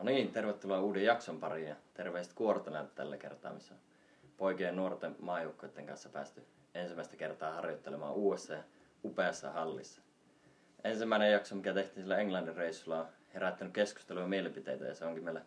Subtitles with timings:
[0.00, 3.74] No niin, tervetuloa uuden jakson pariin ja terveiset Kuortaleelta tällä kertaa, missä
[4.36, 8.62] poikien ja nuorten maajoukkoiden kanssa päästy ensimmäistä kertaa harjoittelemaan uudessa ja
[9.04, 10.02] upeassa hallissa.
[10.84, 15.24] Ensimmäinen jakso, mikä tehtiin sillä Englannin reissulla, on herättänyt keskustelua ja mielipiteitä ja se onkin
[15.24, 15.42] meillä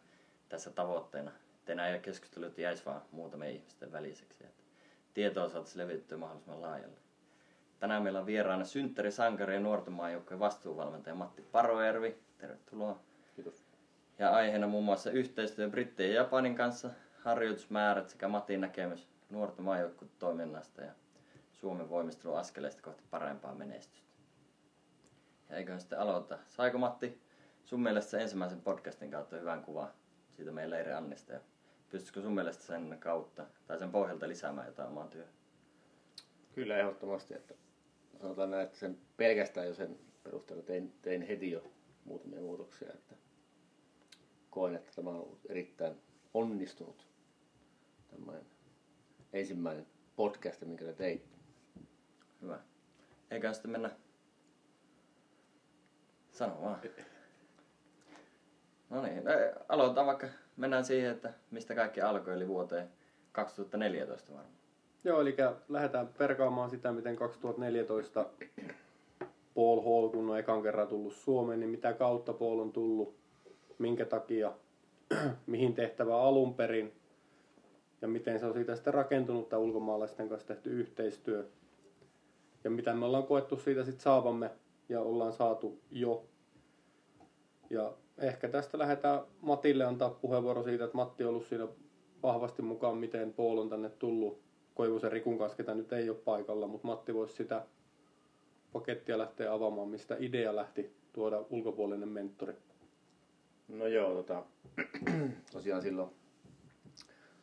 [0.50, 1.32] tässä tavoitteena.
[1.56, 4.44] Että nämä keskustelut jäisi vaan muutamien ihmisten väliseksi.
[4.44, 4.64] Että
[5.14, 6.98] tietoa saataisiin levittyä mahdollisimman laajalle.
[7.80, 12.18] Tänään meillä on vieraana synttäri, sankari ja nuorten maajoukkojen vastuuvalmentaja Matti Parojärvi.
[12.38, 13.00] Tervetuloa.
[14.20, 19.66] Ja aiheena muun muassa yhteistyö Brittien ja Japanin kanssa, harjoitusmäärät sekä Matin näkemys nuorten
[20.20, 20.92] toiminnasta ja
[21.52, 24.14] Suomen voimistelun askeleista kohti parempaa menestystä.
[25.50, 26.40] Ja eiköhän sitten aloita.
[26.50, 27.22] Saiko Matti
[27.66, 29.92] sun mielestä ensimmäisen podcastin kautta hyvän kuvan
[30.36, 31.40] siitä meidän Leiri Annista ja
[31.90, 35.34] pystyisikö sun mielestä sen kautta tai sen pohjalta lisäämään jotain omaan työhön?
[36.56, 37.54] Kyllä ehdottomasti, että
[38.22, 41.64] sanotaan näin, että sen pelkästään jo sen perusteella tein, tein heti jo
[42.06, 43.16] muutamia muutoksia, että
[44.54, 45.96] koen, että tämä on ollut erittäin
[46.34, 47.08] onnistunut
[48.12, 48.46] tämmöinen
[49.34, 51.38] ensimmäinen podcast, minkä te teitte.
[52.42, 52.60] Hyvä.
[53.32, 53.92] Eikä sitten mennä
[56.32, 56.82] Sano vaan.
[58.90, 59.24] No niin,
[59.70, 62.90] aloitetaan vaikka, mennään siihen, että mistä kaikki alkoi, eli vuoteen
[63.32, 64.56] 2014 varmaan.
[65.04, 65.36] Joo, eli
[65.70, 68.30] lähdetään perkaamaan sitä, miten 2014
[69.56, 73.23] Paul Hall, kun on ekan kerran tullut Suomeen, niin mitä kautta Paul on tullut,
[73.78, 74.54] minkä takia,
[75.48, 76.94] mihin tehtävä alun perin,
[78.02, 81.50] ja miten se on siitä sitten rakentunut tämä ulkomaalaisten kanssa tehty yhteistyö.
[82.64, 84.52] Ja mitä me ollaan koettu siitä sitten saavamme
[84.90, 86.26] ja ollaan saatu jo.
[87.70, 91.68] Ja ehkä tästä lähdetään Matille antaa puheenvuoro siitä, että Matti on ollut siinä
[92.24, 94.42] vahvasti mukaan, miten Paul on tänne tullut
[94.76, 97.66] Koivusen Rikun kanssa, ketä nyt ei ole paikalla, mutta Matti voisi sitä
[98.74, 102.54] pakettia lähteä avaamaan, mistä idea lähti tuoda ulkopuolinen mentori.
[103.68, 104.44] No joo, tota,
[105.52, 106.10] tosiaan silloin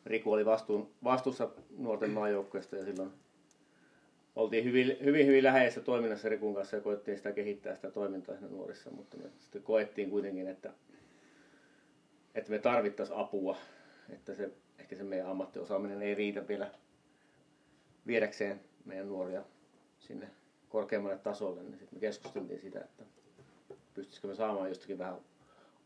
[0.05, 3.11] Riku oli vastuun, vastuussa nuorten maajoukkueesta ja silloin
[4.35, 8.51] oltiin hyvin, hyvin, hyvin läheisessä toiminnassa Rikun kanssa ja koettiin sitä kehittää sitä toimintaa siinä
[8.51, 10.73] nuorissa, mutta me sitten koettiin kuitenkin, että,
[12.35, 13.57] että me tarvittaisiin apua,
[14.09, 16.71] että se, ehkä se meidän ammattiosaaminen ei riitä vielä
[18.07, 19.43] viedäkseen meidän nuoria
[19.99, 20.27] sinne
[20.69, 23.03] korkeammalle tasolle, niin sitten me keskusteltiin sitä, että
[23.93, 25.17] pystyisikö me saamaan jostakin vähän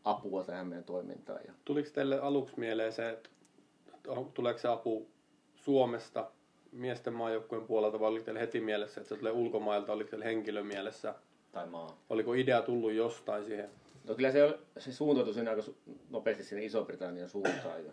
[0.06, 1.40] apua tähän meidän toimintaan.
[1.46, 1.52] Ja...
[1.64, 3.30] Tuliko teille aluksi mieleen se, että
[4.34, 5.08] tuleeko se apu
[5.54, 6.30] Suomesta
[6.72, 11.14] miesten maajoukkueen puolelta vai oliko heti mielessä, että se tulee ulkomailta, oliko teille henkilömielessä?
[11.52, 11.98] Tai maa.
[12.10, 13.70] Oliko idea tullut jostain siihen?
[14.04, 15.62] No kyllä se, se suuntautui sinne aika
[16.10, 17.90] nopeasti sinne Iso-Britannian suuntaan jo.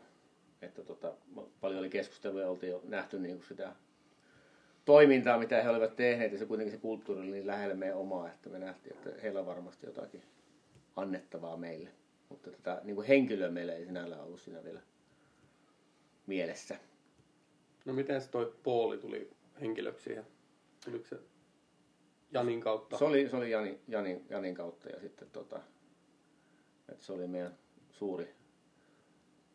[0.62, 1.14] Että tota,
[1.62, 3.72] paljon oli keskustelua ja oltiin jo nähty niin kuin sitä
[4.86, 8.30] toimintaa, mitä he olivat tehneet, ja se kuitenkin se kulttuuri oli niin lähellä meidän omaa,
[8.30, 10.24] että me nähtiin, että heillä on varmasti jotakin
[10.96, 11.90] annettavaa meille.
[12.34, 14.82] Mutta tätä niin kuin henkilöä meillä ei sinällään ollut siinä vielä
[16.28, 16.76] mielessä.
[17.86, 19.30] No miten se toi Pooli tuli
[19.62, 20.28] henkilöksi siihen?
[20.86, 21.20] Tuliko se
[22.32, 22.98] Janin kautta?
[22.98, 25.60] Se oli, se oli Jani, Janin, Janin kautta ja sitten tota,
[26.90, 27.58] että se oli meidän
[27.92, 28.36] suuri,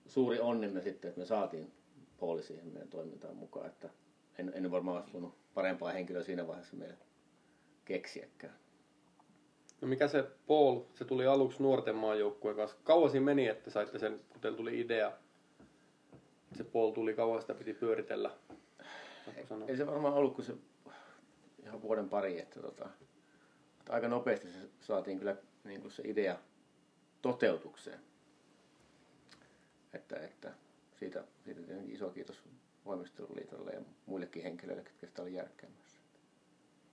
[0.07, 1.73] suuri onnimme sitten, että me saatiin
[2.19, 3.91] Pooli siihen meidän toimintaan mukaan, että
[4.39, 6.99] en, en varmaan olisi voinut parempaa henkilöä siinä vaiheessa meille
[7.85, 8.59] keksiäkään.
[9.81, 12.77] No mikä se Paul, se tuli aluksi nuorten maajoukkueen kanssa.
[12.85, 15.13] Kauan siinä meni, että saitte sen, kun teillä tuli idea,
[16.57, 18.31] se Paul tuli kauan sitä piti pyöritellä.
[19.37, 20.55] Ei, ei se varmaan ollut kuin se
[21.63, 22.89] ihan vuoden pari, että, tota,
[23.79, 26.39] että aika nopeasti se saatiin kyllä niin kuin se idea
[27.23, 28.01] toteutukseen.
[29.93, 30.53] Että, että
[30.99, 32.43] siitä, siitä iso kiitos
[32.85, 35.99] voimisteluliitolle ja muillekin henkilöille, jotka sitä oli järkkäämässä.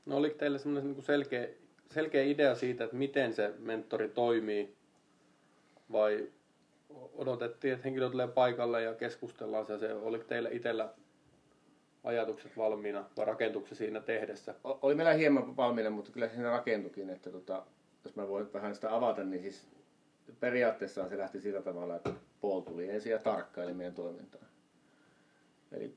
[0.06, 1.48] No oliko teillä semmoinen niin selkeä,
[1.92, 4.76] selkeä idea siitä, että miten se mentori toimii?
[5.92, 6.28] Vai
[7.14, 10.94] odotettiin, että henkilö tulee paikalle ja keskustellaan se, se oliko teillä itsellä
[12.04, 14.56] ajatukset valmiina vai rakentuksi siinä tehdessä?
[14.64, 17.66] Oli meillä hieman valmiina, mutta kyllä siinä rakentukin, että tota,
[18.04, 19.68] jos mä voin vähän sitä avata, niin siis
[20.40, 22.12] periaatteessa se lähti sillä tavalla, että
[22.42, 24.42] Paul tuli ensin ja tarkkaili meidän toimintaa.
[25.72, 25.96] Eli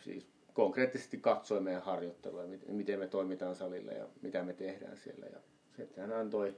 [0.00, 0.26] siis
[0.60, 5.26] konkreettisesti katsoi meidän harjoittelua, miten me toimitaan salilla ja mitä me tehdään siellä.
[5.26, 5.40] Ja
[5.76, 6.56] sitten hän antoi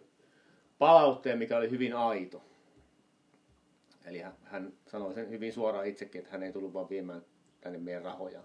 [0.79, 2.43] palautteen, mikä oli hyvin aito.
[4.05, 7.23] Eli hän, sanoi sen hyvin suoraan itsekin, että hän ei tullut vaan viemään
[7.61, 8.43] tänne meidän rahoja.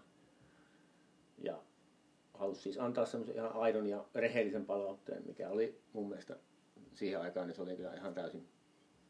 [1.38, 1.62] Ja
[2.34, 6.36] halusi siis antaa semmoisen ihan aidon ja rehellisen palautteen, mikä oli mun mielestä
[6.96, 8.48] siihen aikaan, niin se oli kyllä ihan täysin,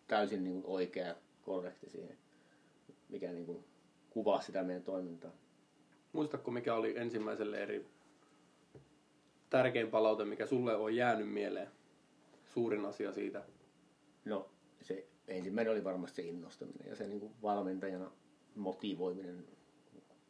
[0.08, 2.18] täysin niin kuin oikea ja korrekti siihen,
[3.10, 3.64] mikä niin kuin
[4.10, 5.32] kuvaa sitä meidän toimintaa.
[6.18, 7.86] Muistatko, mikä oli ensimmäiselle eri
[9.50, 11.68] tärkein palaute, mikä sulle on jäänyt mieleen?
[12.46, 13.44] Suurin asia siitä.
[14.26, 14.50] No,
[14.82, 18.12] se ensimmäinen oli varmasti se innostaminen ja se niin kuin valmentajana
[18.56, 19.48] motivoiminen,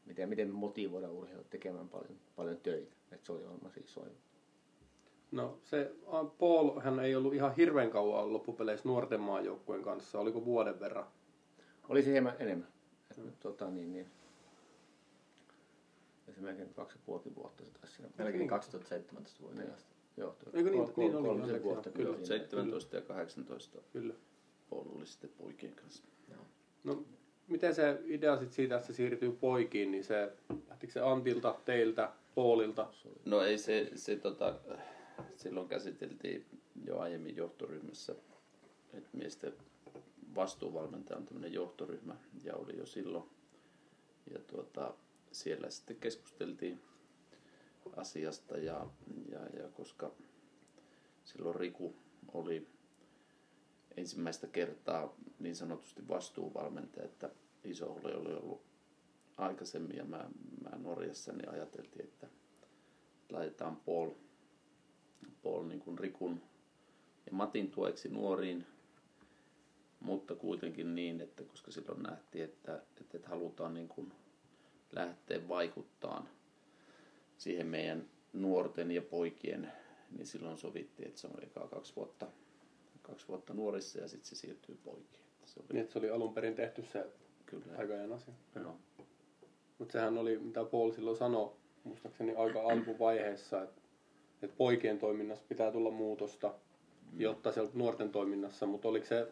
[0.05, 2.95] miten, miten motivoida urheilijat tekemään paljon, paljon töitä.
[3.11, 4.11] Että se oli varmaan siis isoin.
[5.31, 5.91] No se
[6.39, 10.19] Paul, hän ei ollut ihan hirveän kauan loppupeleissä nuorten maajoukkueen kanssa.
[10.19, 11.07] Oliko vuoden verran?
[11.89, 12.67] Oli se hieman enemmän.
[13.17, 13.31] Mm.
[13.39, 14.07] Tota, niin, niin.
[16.37, 18.09] Se melkein kaksi ja puoli vuotta se taisi siinä.
[18.17, 19.73] Melkein 2017 vuoden niin.
[19.73, 19.95] asti.
[20.17, 22.13] Joo, tuo, Eikö niin, kol- niin kol- oli, kolmisen vuotta joo, kyllä.
[22.13, 22.25] kyllä.
[22.25, 22.43] siinä.
[22.43, 24.13] 17 ja 18 Kyllä.
[24.69, 26.03] Paul oli sitten poikien kanssa.
[26.83, 27.03] No,
[27.47, 30.31] miten se idea sit siitä, että se siirtyy poikiin, niin se,
[30.69, 32.87] lähtikö se Antilta, teiltä, Paulilta?
[33.25, 34.55] No ei se, se tota,
[35.35, 36.45] silloin käsiteltiin
[36.85, 38.15] jo aiemmin johtoryhmässä,
[38.93, 39.53] että miesten
[40.35, 43.29] vastuuvalmentaja on tämmöinen johtoryhmä ja oli jo silloin.
[44.33, 44.93] Ja tuota,
[45.31, 46.81] siellä sitten keskusteltiin
[47.95, 48.87] asiasta ja,
[49.31, 50.11] ja, ja koska
[51.25, 51.95] silloin Riku
[52.33, 52.67] oli
[53.97, 57.29] ensimmäistä kertaa niin sanotusti vastuuvalmentaja, että
[57.63, 58.61] iso oli ollut
[59.37, 60.29] aikaisemmin ja mä,
[60.63, 62.27] mä Norjassa, niin ajateltiin, että
[63.29, 64.11] laitetaan Paul,
[65.43, 66.41] Paul niin kuin Rikun
[67.25, 68.65] ja Matin tueksi nuoriin,
[69.99, 74.13] mutta kuitenkin niin, että koska silloin nähtiin, että, että, että halutaan niin kuin
[74.91, 76.29] lähteä vaikuttaan
[77.37, 79.71] siihen meidän nuorten ja poikien,
[80.11, 82.27] niin silloin sovittiin, että se on eka kaksi vuotta,
[83.01, 85.23] kaksi vuotta nuorissa ja sitten se siirtyy poikiin.
[85.39, 87.05] Että Se Niin, oli että se oli alun perin tehty se
[87.45, 87.65] kyllä.
[87.77, 88.33] aikajan asia.
[88.55, 88.75] Joo.
[89.79, 91.51] Mutta sehän oli, mitä Paul silloin sanoi,
[91.83, 93.81] muistaakseni aika alkuvaiheessa, että,
[94.41, 96.53] että poikien toiminnassa pitää tulla muutosta,
[97.17, 99.27] jotta sieltä nuorten toiminnassa, mutta oliko se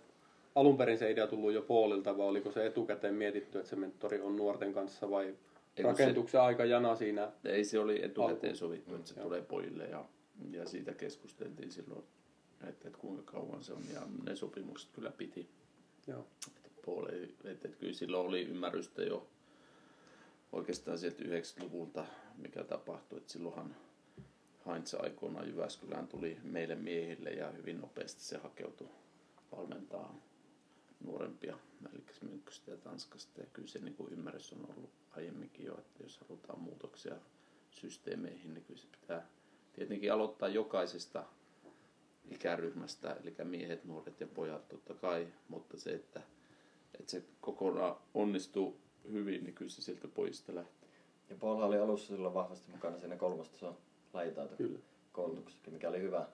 [0.56, 4.22] alun perin se idea tullut jo Paulilta vai oliko se etukäteen mietitty, että se mentori
[4.22, 5.36] on nuorten kanssa vai
[5.76, 7.32] kun rakentuksen aika jana siinä?
[7.46, 8.58] Ei se oli etukäteen Alku.
[8.58, 9.24] sovittu, että se Joo.
[9.24, 10.06] tulee pojille ja,
[10.52, 12.04] ja siitä keskusteltiin silloin,
[12.64, 15.50] että, että kuinka kauan se on ja ne sopimukset kyllä piti.
[16.08, 16.26] Joo.
[16.48, 19.28] Että Paul ei, että, että kyllä silloin oli ymmärrystä jo
[20.52, 22.06] oikeastaan sieltä 90-luvulta,
[22.38, 23.76] mikä tapahtui, että silloinhan
[24.66, 28.88] Heinz aikoinaan Jyväskylään tuli meille miehille ja hyvin nopeasti se hakeutui
[29.52, 30.16] valmentaa
[31.06, 31.58] nuorempia,
[31.94, 33.42] eli Mynkköstä ja Tanskasta.
[33.42, 37.16] Ja kyllä se niin kuin ymmärrys on ollut aiemminkin jo, että jos halutaan muutoksia
[37.72, 39.28] systeemeihin, niin kyllä se pitää
[39.74, 41.24] tietenkin aloittaa jokaisesta
[42.32, 46.22] ikäryhmästä, eli miehet, nuoret ja pojat totta kai, mutta se, että,
[47.00, 48.78] että se kokonaan onnistuu
[49.12, 50.90] hyvin, niin kyllä se sieltä pojista lähtee.
[51.30, 53.78] Ja Paul oli alussa silloin vahvasti mukana siinä kolmastason
[54.14, 54.56] lajitaito
[55.12, 56.28] koulutuksessa, mikä oli hyvä.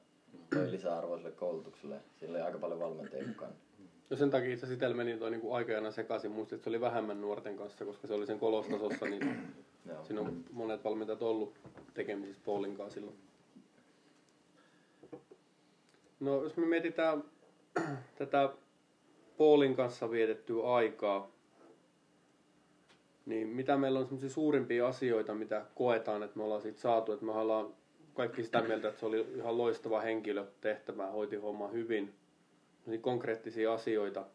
[0.53, 2.01] Toi lisäarvoa sille koulutukselle.
[2.19, 3.53] Sillä oli aika paljon valmentajia mukana.
[4.11, 6.31] Ja sen takia itse asiassa meni toi niinku aikajana sekaisin.
[6.31, 9.37] Muistin, että se oli vähemmän nuorten kanssa, koska se oli sen kolostasossa, niin
[10.07, 11.53] siinä on monet valmentajat ollut
[11.93, 13.17] tekemisissä Paulin kanssa silloin.
[16.19, 17.23] No jos me mietitään
[18.17, 18.49] tätä
[19.37, 21.29] Paulin kanssa vietettyä aikaa,
[23.25, 27.25] niin mitä meillä on semmoisia suurimpia asioita, mitä koetaan, että me ollaan siitä saatu, että
[27.25, 27.73] me ollaan
[28.13, 32.20] kaikki sitä mieltä, että se oli ihan loistava henkilö tehtävää, hoiti homma hyvin.
[32.85, 34.25] Niin konkreettisia asioita.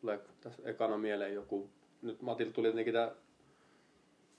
[0.00, 1.70] Tulee tässä ekana mieleen joku,
[2.02, 3.12] nyt Matilla tuli jotenkin tämä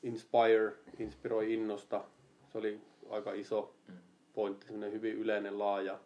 [0.03, 2.03] Inspire, inspiroi innosta.
[2.51, 3.75] Se oli aika iso
[4.33, 5.99] pointti, semmoinen hyvin yleinen, laaja.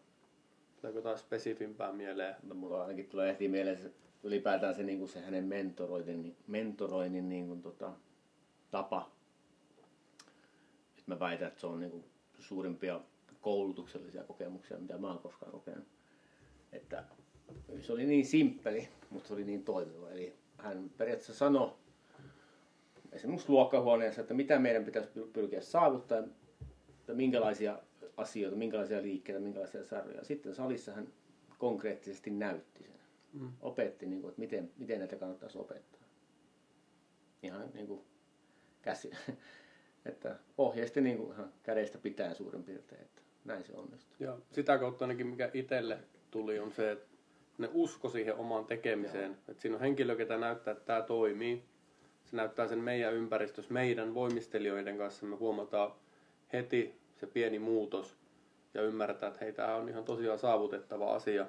[0.81, 2.35] Tuleeko jotain spesifimpää mieleen?
[2.43, 3.91] No, mulla ainakin tulee heti mieleen se,
[4.23, 7.91] ylipäätään se, niin kuin se hänen mentoroinnin, mentoroinnin niin kuin, tota,
[8.71, 9.11] tapa.
[10.97, 12.03] Et mä väitän, että se on niin kuin,
[12.39, 13.01] suurimpia
[13.41, 15.94] koulutuksellisia kokemuksia, mitä mä oon koskaan kokenut.
[16.75, 17.03] Että
[17.81, 20.11] se oli niin simppeli, mutta se oli niin toimiva.
[20.11, 21.71] Eli hän periaatteessa sanoi
[23.11, 26.19] esimerkiksi luokkahuoneessa, että mitä meidän pitäisi pyr- pyrkiä saavuttaa,
[26.99, 27.79] että minkälaisia
[28.17, 30.23] asioita, minkälaisia liikkeitä, minkälaisia sarjoja.
[30.23, 31.07] Sitten salissa hän
[31.57, 32.99] konkreettisesti näytti sen.
[33.33, 33.51] Mm.
[33.61, 36.01] Opetti, niin kuin, että miten, miten näitä kannattaisi opettaa.
[37.43, 38.01] Ihan niin kuin
[38.81, 39.11] käsi,
[40.05, 44.15] että ohjeisti niin kuin ihan kädestä pitää suurin piirtein, että näin se onnistuu.
[44.19, 45.99] Ja sitä kautta ainakin mikä itselle
[46.35, 47.07] tuli on se, että
[47.57, 49.37] ne usko siihen omaan tekemiseen.
[49.47, 51.63] Että siinä on henkilö, ketä näyttää, että tämä toimii.
[52.23, 55.25] Se näyttää sen meidän ympäristössä, meidän voimistelijoiden kanssa.
[55.25, 55.91] Me huomataan
[56.53, 58.17] heti se pieni muutos
[58.73, 61.45] ja ymmärretään, että hei, tämä on ihan tosiaan saavutettava asia.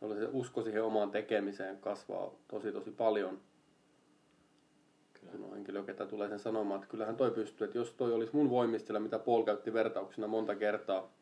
[0.00, 3.40] Jolloin se usko siihen omaan tekemiseen kasvaa tosi tosi paljon.
[5.30, 8.36] Kun on henkilö, ketä tulee sen sanomaan, että kyllähän toi pystyy, että jos toi olisi
[8.36, 11.17] mun voimistelija, mitä Paul käytti vertauksena monta kertaa,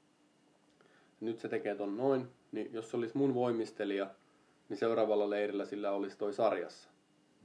[1.20, 4.10] nyt se tekee ton noin, niin jos se olisi mun voimistelija,
[4.68, 6.88] niin seuraavalla leirillä sillä olisi toi sarjassa.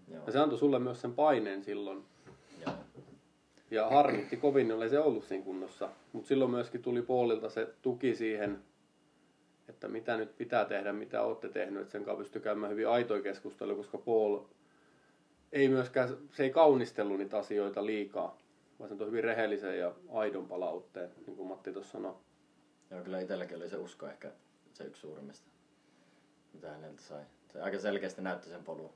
[0.07, 0.23] Joo.
[0.25, 2.03] Ja se antoi sulle myös sen paineen silloin.
[2.65, 2.73] Joo.
[3.71, 5.89] Ja harmitti kovin, jollei se ollut siinä kunnossa.
[6.13, 8.59] Mutta silloin myöskin tuli Paulilta se tuki siihen,
[9.69, 13.21] että mitä nyt pitää tehdä, mitä olette tehnyt, että sen kanssa pystyy käymään hyvin aitoja
[13.21, 14.39] keskustelua, koska Paul
[15.51, 18.37] ei myöskään, se ei kaunistellut niitä asioita liikaa,
[18.79, 22.15] vaan se on hyvin rehellisen ja aidon palautteen, niin kuin Matti tuossa sanoi.
[22.91, 24.31] Joo, kyllä itselläkin oli se usko ehkä
[24.73, 25.49] se yksi suurimmista,
[26.53, 27.23] mitä häneltä sai.
[27.53, 28.93] Se aika selkeästi näytti sen polun,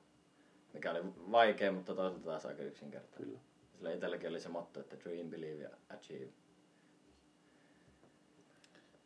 [0.74, 3.28] mikä oli vaikea, mutta toisaalta taas aika yksinkertainen.
[3.28, 3.40] Kyllä.
[3.76, 6.32] Sillä itselläkin oli se motto, että dream, believe ja achieve.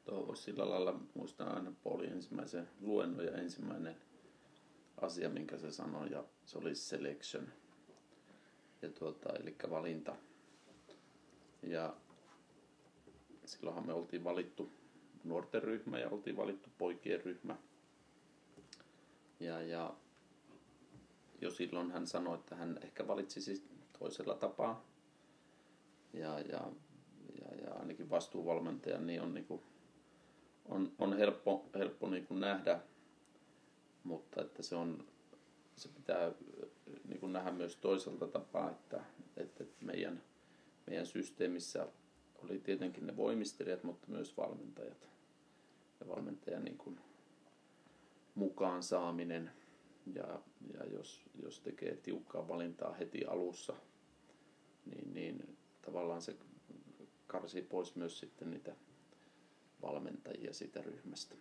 [0.05, 3.95] Tuo voisi sillä lailla muistaa aina Paulin ensimmäisen luennon ja ensimmäinen
[5.01, 7.47] asia, minkä se sanoi, ja se oli selection.
[8.81, 10.15] Ja tuota, eli valinta.
[11.63, 11.95] Ja
[13.45, 14.78] silloinhan me oltiin valittu
[15.29, 17.55] nuorten ryhmä ja oltiin valittu poikien ryhmä.
[19.39, 19.93] Ja, ja
[21.41, 23.63] jo silloin hän sanoi, että hän ehkä valitsisi
[23.99, 24.85] toisella tapaa.
[26.13, 26.71] Ja, ja,
[27.41, 29.61] ja, ja ainakin vastuuvalmentaja niin on, niin kuin,
[30.65, 32.79] on, on helppo, helppo niin kuin nähdä,
[34.03, 35.07] mutta että se, on,
[35.75, 36.31] se pitää
[37.07, 39.03] niin kuin nähdä myös toiselta tapaa, että,
[39.37, 40.23] että meidän,
[40.87, 41.87] meidän systeemissä
[42.43, 45.09] oli tietenkin ne voimistelijat, mutta myös valmentajat.
[45.99, 46.99] Ja valmentajan niin kuin
[48.35, 49.51] mukaan saaminen.
[50.13, 50.41] Ja,
[50.73, 53.73] ja jos, jos tekee tiukkaa valintaa heti alussa,
[54.85, 56.35] niin, niin tavallaan se
[57.27, 58.75] karsii pois myös sitten niitä
[59.81, 61.35] valmentajia siitä ryhmästä.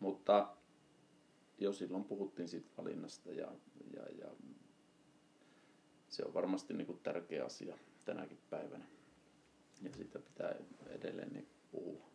[0.00, 0.56] Mutta
[1.58, 3.52] jo silloin puhuttiin siitä valinnasta ja,
[3.94, 4.30] ja, ja
[6.08, 8.84] se on varmasti niin kuin tärkeä asia tänäkin päivänä.
[9.82, 10.54] Ja siitä pitää
[10.86, 12.13] edelleen niin puhua.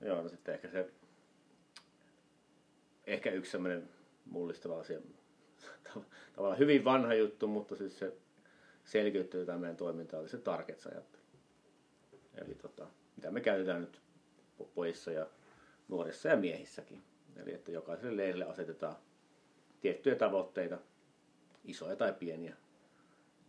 [0.00, 0.90] Joo, no sitten ehkä se,
[3.06, 3.88] ehkä yksi semmoinen
[4.24, 4.98] mullistava asia,
[6.34, 8.12] tavallaan hyvin vanha juttu, mutta siis se
[8.84, 11.22] selkeyttyy tämä meidän toiminta, oli se targets ajattelu.
[12.34, 12.86] Eli tota,
[13.16, 14.00] mitä me käytetään nyt
[14.74, 15.26] pojissa ja
[15.88, 17.02] nuorissa ja miehissäkin.
[17.36, 18.96] Eli että jokaiselle leirille asetetaan
[19.80, 20.78] tiettyjä tavoitteita,
[21.64, 22.56] isoja tai pieniä.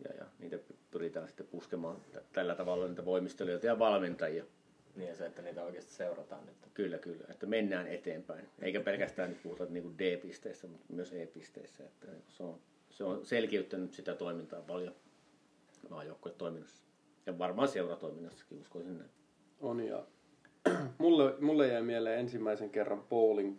[0.04, 0.58] Ja, ja niitä
[0.90, 1.96] pyritään sitten puskemaan
[2.32, 4.44] tällä tavalla niitä voimistelijoita ja valmentajia.
[4.98, 6.56] Niin ja se, että niitä oikeasti seurataan nyt.
[6.74, 7.24] Kyllä, kyllä.
[7.30, 8.48] Että mennään eteenpäin.
[8.62, 11.84] Eikä pelkästään nyt puhuta niin D-pisteissä, mutta myös E-pisteissä.
[11.84, 14.94] Että se on, se on selkiyttänyt sitä toimintaa paljon
[15.90, 16.82] maajoukkuetoiminnassa.
[17.26, 19.10] Ja varmaan seuratoiminnassakin, uskoisin näin.
[19.60, 20.04] On ja
[20.98, 23.56] mulle, mulle jäi mieleen ensimmäisen kerran bowling.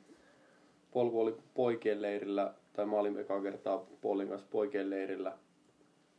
[0.91, 5.37] Polku oli poikien leirillä, tai mä olin ekaa kertaa bowling kanssa poikien leirillä.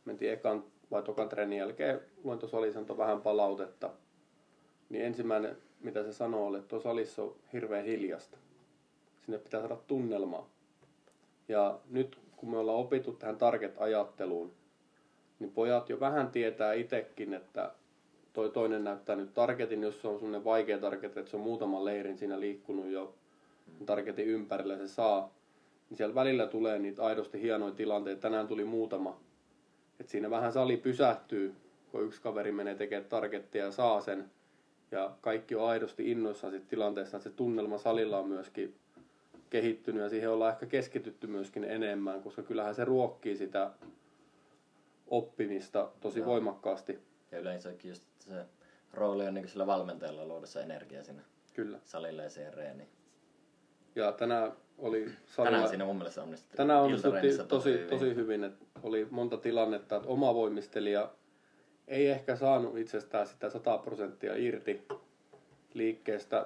[0.05, 3.89] Mentiin ekan vai tokan treenin jälkeen, luin tuossa vähän palautetta.
[4.91, 8.37] Niin ensimmäinen, mitä se sanoo, oli, että tuossa salissa on hirveän hiljasta.
[9.25, 10.49] Sinne pitää saada tunnelmaa.
[11.47, 14.51] Ja nyt kun me ollaan opittu tähän target-ajatteluun,
[15.39, 17.71] niin pojat jo vähän tietää itsekin, että
[18.33, 21.85] toi toinen näyttää nyt targetin, jos se on semmoinen vaikea target, että se on muutaman
[21.85, 23.15] leirin siinä liikkunut jo
[23.85, 25.33] targetin ympärillä se saa,
[25.89, 28.21] niin siellä välillä tulee niitä aidosti hienoja tilanteita.
[28.21, 29.19] Tänään tuli muutama.
[29.99, 31.55] Et siinä vähän sali pysähtyy,
[31.91, 34.31] kun yksi kaveri menee tekemään targettia ja saa sen.
[34.91, 38.75] Ja kaikki on aidosti innoissaan siitä tilanteesta, että se tunnelma salilla on myöskin
[39.49, 43.71] kehittynyt ja siihen ollaan ehkä keskitytty myöskin enemmän, koska kyllähän se ruokkii sitä
[45.07, 46.25] oppimista tosi no.
[46.25, 46.99] voimakkaasti.
[47.31, 48.45] Ja yleensäkin just se
[48.93, 51.79] rooli on niin sillä valmentajalla luoda se energia sinne Kyllä.
[51.83, 52.89] salille ja siihen reeniin.
[53.95, 56.57] Ja tänään oli salilla, tänään siinä mun mielestä onnistui.
[56.57, 57.89] Tänään onnistuttiin tosi, tosi, hyvin.
[57.89, 61.09] tosi hyvin, että oli monta tilannetta, että oma voimistelija
[61.87, 64.81] ei ehkä saanut itsestään sitä 100 prosenttia irti
[65.73, 66.45] liikkeestä,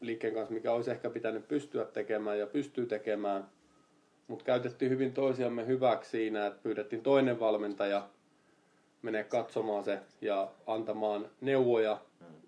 [0.00, 3.48] liikkeen kanssa, mikä olisi ehkä pitänyt pystyä tekemään ja pystyy tekemään.
[4.28, 8.08] Mutta käytettiin hyvin toisiamme hyväksi siinä, että pyydettiin toinen valmentaja
[9.02, 12.00] menee katsomaan se ja antamaan neuvoja.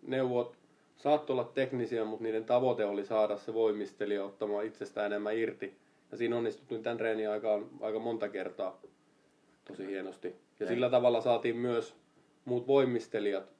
[0.02, 0.56] Neuvot
[0.96, 5.76] saattoi olla teknisiä, mutta niiden tavoite oli saada se voimistelija ottamaan itsestään enemmän irti.
[6.10, 8.80] Ja siinä onnistuttiin tämän treenin aikaan aika monta kertaa
[9.64, 10.36] tosi hienosti.
[10.60, 11.94] Ja sillä tavalla saatiin myös
[12.46, 13.52] muut voimistelijat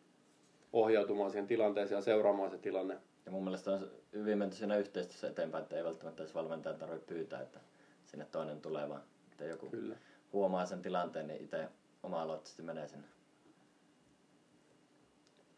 [0.72, 2.98] ohjautumaan siihen tilanteeseen ja seuraamaan se tilanne.
[3.26, 7.06] Ja mun mielestä on hyvin menty siinä yhteistyössä eteenpäin, että ei välttämättä edes valmentajan tarvitse
[7.06, 7.60] pyytää, että
[8.04, 9.02] sinne toinen tulee, vaan
[9.32, 9.96] että joku Kyllä.
[10.32, 11.68] huomaa sen tilanteen, niin itse
[12.02, 13.06] oma-aloitteisesti menee sinne.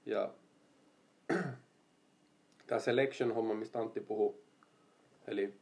[0.06, 0.34] Ja
[2.66, 4.44] tämä selection-homma, mistä Antti puhuu,
[5.26, 5.54] eli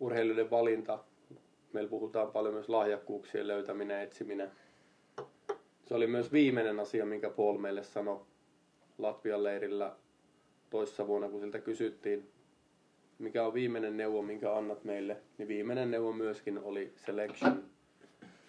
[0.00, 1.04] urheilijoiden valinta,
[1.72, 4.50] meillä puhutaan paljon myös lahjakkuuksien löytäminen, etsiminen.
[5.86, 8.20] Se oli myös viimeinen asia, minkä Paul meille sanoi
[8.98, 9.92] Latvian leirillä
[10.70, 12.30] toissa vuonna, kun siltä kysyttiin,
[13.18, 17.64] mikä on viimeinen neuvo, minkä annat meille, niin viimeinen neuvo myöskin oli selection.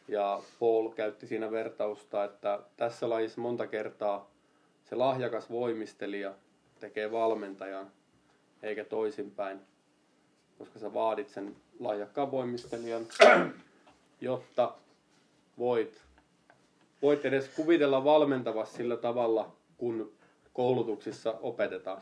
[0.08, 4.32] Ja Paul käytti siinä vertausta, että tässä lajissa monta kertaa
[4.86, 6.34] se lahjakas voimistelija
[6.80, 7.92] tekee valmentajan
[8.64, 9.60] eikä toisinpäin.
[10.58, 13.06] Koska sä vaadit sen lahjakkaan voimistelijan,
[14.22, 14.74] jotta
[15.58, 16.07] voit,
[17.02, 20.12] voit edes kuvitella valmentavasti sillä tavalla, kun
[20.54, 22.02] koulutuksissa opetetaan.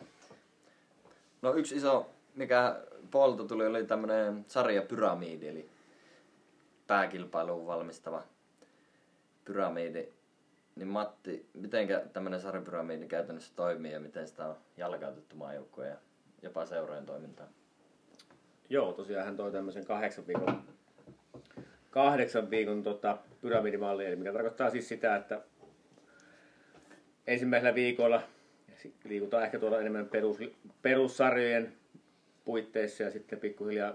[1.41, 5.69] No yksi iso, mikä Polto tuli, oli tämmöinen sarjapyramiidi, eli
[6.87, 8.23] pääkilpailuun valmistava
[9.45, 10.07] pyramidi.
[10.75, 15.97] Niin Matti, miten tämmöinen sarjapyramiidi käytännössä toimii ja miten sitä on jalkautettu maajoukkojen ja
[16.41, 17.49] jopa seurojen toimintaan?
[18.69, 20.63] Joo, tosiaan hän toi tämmöisen kahdeksan viikon,
[21.95, 25.41] kahdeksan viikon tota, pyramidimalli, eli mikä tarkoittaa siis sitä, että
[27.27, 28.21] ensimmäisellä viikolla
[29.03, 30.37] liikutaan ehkä tuolla enemmän perus,
[30.81, 31.73] perussarjojen
[32.45, 33.93] puitteissa ja sitten pikkuhiljaa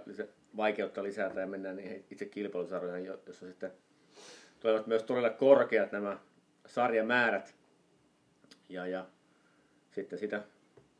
[0.56, 3.72] vaikeutta lisätään ja mennään niihin itse kilpailusarjoihin, jossa sitten
[4.60, 6.18] tulevat myös todella korkeat nämä
[6.66, 7.54] sarjamäärät.
[8.68, 9.06] Ja, ja
[9.90, 10.42] sitten sitä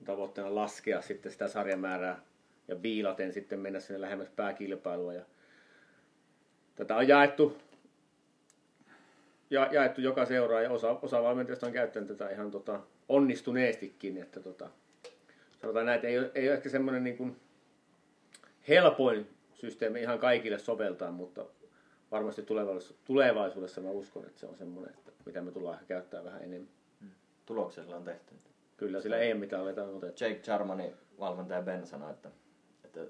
[0.05, 2.23] tavoitteena laskea sitten sitä sarjamäärää
[2.69, 5.15] ja viilaten sitten mennä sinne lähemmäs pääkilpailua.
[5.15, 5.25] Ja
[6.81, 7.59] tätä on jaettu,
[9.51, 14.17] ja, jaettu joka seuraa ja osa, osa valmentajista on käyttänyt tätä ihan tota, onnistuneestikin.
[14.23, 14.69] Että tota,
[15.63, 17.37] sanotaan näin, että ei, ei ole ehkä semmoinen niin kuin
[18.69, 21.45] helpoin systeemi ihan kaikille soveltaa, mutta
[22.11, 26.25] varmasti tulevaisuudessa, tulevaisuudessa mä uskon, että se on semmoinen, että mitä me tullaan ehkä käyttää
[26.25, 26.69] vähän enemmän.
[27.01, 27.11] Hmm.
[27.47, 28.35] Tuloksella on tehty.
[28.77, 30.25] Kyllä, sillä ei mitään aletaan otettu.
[30.25, 32.31] Jake Charmani, valmentaja Ben sanoi, että,
[32.85, 33.01] että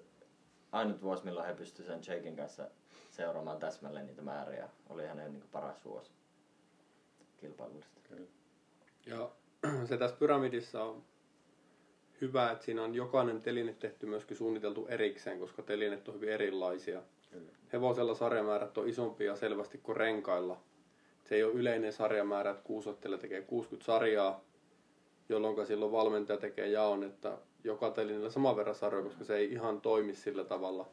[0.72, 2.70] ainut vuosi, milloin he pystyivät sen Jakein kanssa
[3.10, 6.10] seuraamaan täsmälleen niitä määriä, oli hänen niin paras vuosi
[7.36, 8.00] kilpailullisesti.
[9.06, 9.30] Ja
[9.88, 11.02] se tässä pyramidissa on
[12.20, 17.02] hyvä, että siinä on jokainen teline tehty myöskin suunniteltu erikseen, koska telineet on hyvin erilaisia.
[17.30, 17.52] Kyllä.
[17.72, 20.60] Hevosella sarjamäärät on isompia selvästi kuin renkailla.
[21.24, 24.40] Se ei ole yleinen sarjamäärä, että kuusottele tekee 60 sarjaa,
[25.28, 29.80] jolloin silloin valmentaja tekee jaon, että joka telineellä saman verran sarjoja, koska se ei ihan
[29.80, 30.88] toimi sillä tavalla,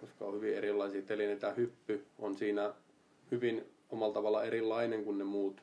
[0.00, 1.52] koska on hyvin erilaisia telineitä.
[1.52, 2.74] Hyppy on siinä
[3.30, 5.62] hyvin omalla tavalla erilainen kuin ne muut.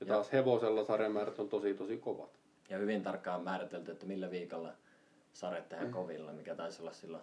[0.00, 2.30] Ja taas hevosella sarjamäärät on tosi tosi kovat.
[2.68, 4.72] Ja hyvin tarkkaan määritelty, että millä viikolla
[5.32, 5.94] sarjat tehdään mm.
[5.94, 7.22] kovilla, mikä taisi olla silloin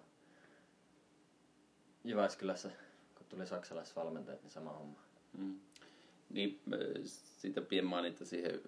[2.04, 2.70] Jyväskylässä,
[3.16, 5.00] kun tuli saksalaisvalmentajat, niin sama homma.
[5.38, 5.60] Mm.
[6.30, 6.60] Niin,
[7.14, 8.62] siitä pien mainita siihen,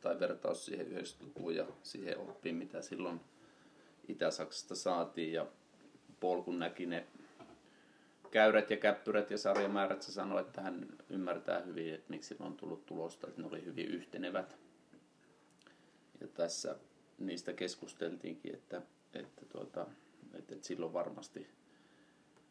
[0.00, 3.20] tai vertaus siihen 90-lukuun ja siihen oppiin, mitä silloin
[4.08, 5.32] Itä-Saksasta saatiin.
[5.32, 5.46] Ja
[6.22, 7.06] Paul kun näki ne
[8.30, 12.86] käyrät ja käppyrät ja sarjamäärät, se sanoi, että hän ymmärtää hyvin, että miksi on tullut
[12.86, 14.56] tulosta, että ne oli hyvin yhtenevät.
[16.20, 16.76] Ja tässä
[17.18, 18.82] niistä keskusteltiinkin, että,
[19.14, 19.86] että, tuota,
[20.34, 21.46] että, että silloin varmasti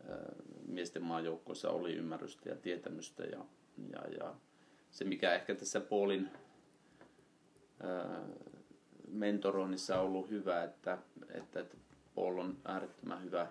[0.10, 0.36] ää,
[0.67, 3.45] miesten maajoukkoissa oli ymmärrystä ja tietämystä ja,
[3.93, 4.36] ja, ja
[4.91, 6.29] se mikä ehkä tässä Paulin
[7.84, 8.21] ää,
[9.07, 10.97] mentoroinnissa on ollut hyvä, että,
[11.34, 11.77] että, että
[12.15, 13.47] Paul on äärettömän hyvä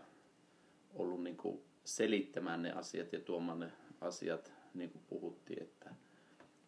[0.95, 5.95] ollut niin kuin selittämään ne asiat ja tuomaan ne asiat, niin kuin puhuttiin, että,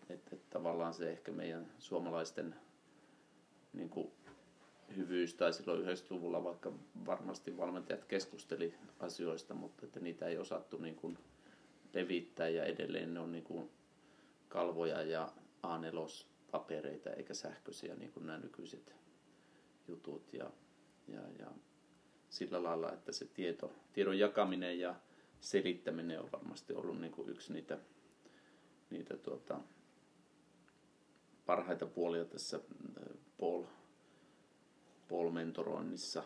[0.08, 2.54] että, että tavallaan se ehkä meidän suomalaisten
[3.72, 4.10] niin kuin
[4.96, 6.72] hyvyys, tai silloin 90-luvulla vaikka
[7.06, 11.18] varmasti valmentajat keskusteli asioista, mutta että niitä ei osattu niin kuin
[11.92, 13.70] levittää ja edelleen ne on niin kuin
[14.48, 15.32] kalvoja ja
[15.66, 18.94] A4 papereita eikä sähköisiä niin kuin nämä nykyiset
[19.88, 20.50] jutut ja,
[21.08, 21.46] ja, ja
[22.32, 24.94] sillä lailla, että se tieto, tiedon jakaminen ja
[25.40, 27.78] selittäminen on varmasti ollut niin kuin yksi niitä,
[28.90, 29.60] niitä tuota,
[31.46, 33.64] parhaita puolia tässä äh, Paul,
[35.08, 36.24] Paul mentoroinnissa.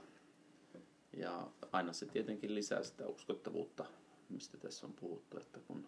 [1.16, 3.84] Ja aina se tietenkin lisää sitä uskottavuutta,
[4.28, 5.86] mistä tässä on puhuttu, että kun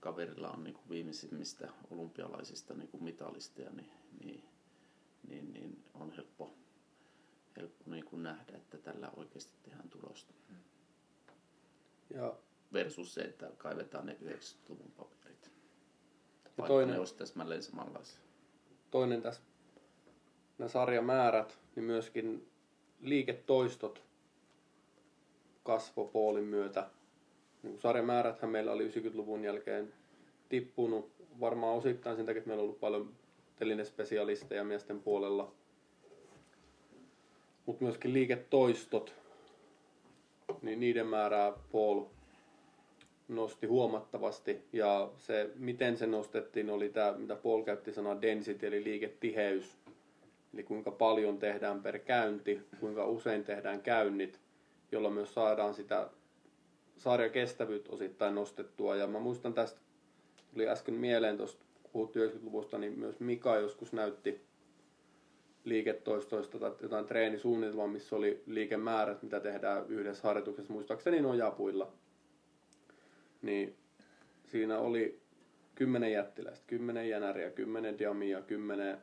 [0.00, 3.90] kaverilla on niin kuin viimeisimmistä olympialaisista niin kuin mitalisteja, niin,
[4.24, 4.44] niin,
[5.28, 6.54] niin, niin on helppo,
[7.56, 10.34] helppo niin kuin nähdä, että tällä oikeasti tehdään tulosta.
[12.14, 12.34] Ja
[12.72, 15.50] versus se, että kaivetaan ne 90-luvun paperit.
[16.44, 18.20] Vaikka toinen, ne olisi täsmälleen samanlaisia.
[18.90, 19.42] Toinen tässä,
[20.58, 22.50] nämä sarjamäärät, niin myöskin
[23.00, 24.02] liiketoistot
[25.62, 26.90] kasvopoolin myötä.
[27.62, 29.92] Niin sarjamääräthän meillä oli 90-luvun jälkeen
[30.48, 33.14] tippunut varmaan osittain sen takia, että meillä on ollut paljon
[33.56, 35.52] telinespesialisteja miesten puolella.
[37.70, 39.14] Mutta myöskin liiketoistot,
[40.62, 42.04] niin niiden määrää Paul
[43.28, 44.62] nosti huomattavasti.
[44.72, 49.76] Ja se, miten se nostettiin, oli tämä, mitä Paul käytti sanaa density, eli liiketiheys.
[50.54, 54.40] Eli kuinka paljon tehdään per käynti, kuinka usein tehdään käynnit,
[54.92, 56.10] jolloin myös saadaan sitä
[56.96, 58.96] sarjakestävyyttä osittain nostettua.
[58.96, 59.80] Ja mä muistan tästä,
[60.54, 64.49] tuli äsken mieleen tuosta, puhuttiin 90-luvusta, niin myös Mika joskus näytti
[65.64, 71.92] liiketoistoista tai jotain treenisuunnitelmaa, missä oli liikemäärät, mitä tehdään yhdessä harjoituksessa, muistaakseni nojapuilla.
[73.42, 73.76] Niin
[74.46, 75.20] siinä oli
[75.74, 78.98] kymmenen jättiläistä, kymmenen jänäriä, kymmenen diamia, kymmenen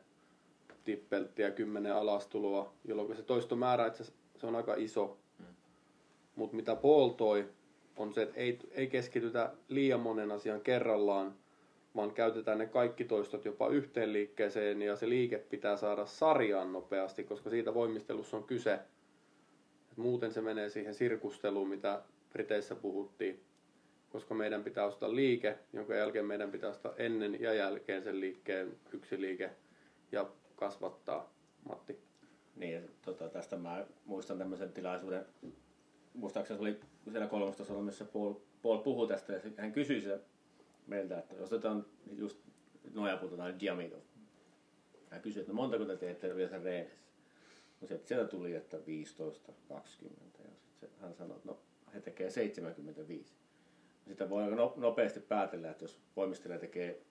[0.84, 4.04] tippelttiä, kymmenen alastuloa, jolloin se toistomäärä itse
[4.36, 5.18] se on aika iso.
[6.36, 7.48] Mutta mitä Paul toi,
[7.96, 11.34] on se, että ei, ei keskitytä liian monen asian kerrallaan,
[11.96, 17.24] vaan käytetään ne kaikki toistot jopa yhteen liikkeeseen ja se liike pitää saada sarjaan nopeasti,
[17.24, 18.74] koska siitä voimistelussa on kyse.
[19.92, 23.40] Et muuten se menee siihen sirkusteluun, mitä Briteissä puhuttiin,
[24.10, 28.76] koska meidän pitää ostaa liike, jonka jälkeen meidän pitää ostaa ennen ja jälkeen sen liikkeen
[28.92, 29.50] yksi liike
[30.12, 31.32] ja kasvattaa.
[31.68, 31.98] Matti.
[32.56, 35.26] Niin, tota, tästä mä muistan tämmöisen tilaisuuden,
[36.14, 40.20] muistaakseni se oli siellä kolmostasolla, missä Paul, Paul puhui tästä ja hän kysyi se
[40.88, 42.38] meiltä, että jos otetaan just
[42.94, 44.02] nojapuuta tai diamito.
[45.10, 46.98] Hän kysyi, että no montako te teette sen reenissä.
[47.80, 51.58] No se, sieltä tuli, että 15, 20 ja sitten hän sanoi, että no
[51.94, 53.32] he tekee 75.
[54.08, 57.02] Sitä voi aika nopeasti päätellä, että jos voimistelija tekee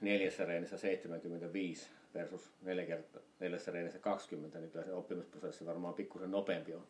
[0.00, 6.30] neljässä reenissä 75 versus neljä kertaa, neljässä reenissä 20, niin kyllä se oppimisprosessi varmaan pikkusen
[6.30, 6.86] nopeampi on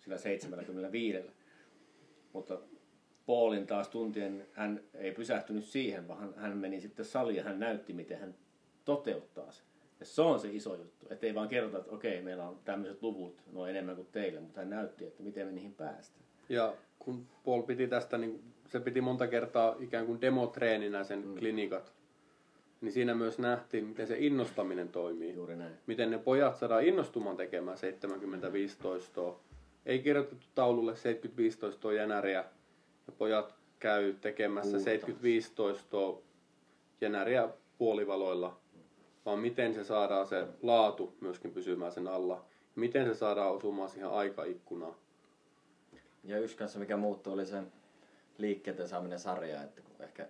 [0.00, 1.18] sillä 75.
[2.32, 2.58] Mutta
[3.26, 7.92] Paulin taas tuntien hän ei pysähtynyt siihen, vaan hän meni sitten saliin ja hän näytti,
[7.92, 8.34] miten hän
[8.84, 9.62] toteuttaa se.
[10.00, 11.06] Ja se on se iso juttu.
[11.10, 14.60] Että ei vaan kerrota, että okei, meillä on tämmöiset luvut, no enemmän kuin teillä, mutta
[14.60, 16.26] hän näytti, että miten me niihin päästään.
[16.48, 21.34] Ja kun Paul piti tästä, niin se piti monta kertaa ikään kuin demotreeninä sen mm.
[21.34, 21.92] klinikat.
[22.80, 25.34] Niin siinä myös nähtiin, miten se innostaminen toimii.
[25.34, 25.74] Juuri näin.
[25.86, 29.40] Miten ne pojat saadaan innostumaan tekemään 75 toistoa.
[29.86, 32.44] Ei kirjoitettu taululle 75 toistoa jänäriä,
[33.06, 34.84] ja pojat käy tekemässä Puhuta.
[34.84, 36.22] 75 toistoa
[37.00, 38.60] jänäriä puolivaloilla,
[39.26, 42.44] vaan miten se saadaan se laatu myöskin pysymään sen alla.
[42.74, 44.94] Miten se saadaan osumaan siihen aikaikkunaan.
[46.24, 47.72] Ja yksi kanssa mikä muuttui oli sen
[48.38, 50.28] liikkeiden saaminen sarjaan, että kun ehkä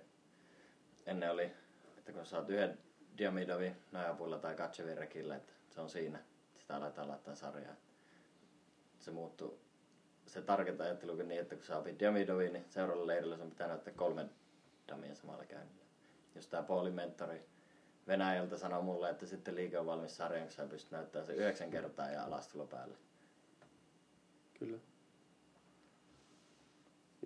[1.07, 1.51] ennen oli,
[1.99, 2.79] että kun saat yhden
[3.19, 6.19] diamidovin nojapuilla tai katsevin rekillä, että se on siinä,
[6.59, 7.75] sitä aletaan laittaa sarjaa.
[9.01, 9.59] Se muuttuu
[10.27, 14.31] se tarkenta ajattelukin niin, että kun saa Damidoviin, niin seuraavalla leirillä sun pitää näyttää kolmen
[14.89, 15.85] damia samalla käynnillä.
[16.35, 17.47] Jos tämä Paulin mentori
[18.07, 21.71] Venäjältä sanoo mulle, että sitten liike on valmis sarjan, kun sä pystyt näyttämään se yhdeksän
[21.71, 22.97] kertaa ja alastulo päälle.
[24.59, 24.79] Kyllä.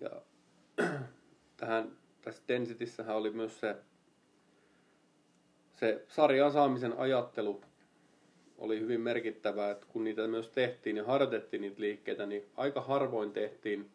[0.01, 0.23] Ja
[1.57, 3.77] tähän, tässä Densitissähän oli myös se,
[5.73, 7.63] se sarjan saamisen ajattelu
[8.61, 13.33] oli hyvin merkittävää, että kun niitä myös tehtiin ja harjoitettiin niitä liikkeitä, niin aika harvoin
[13.33, 13.91] tehtiin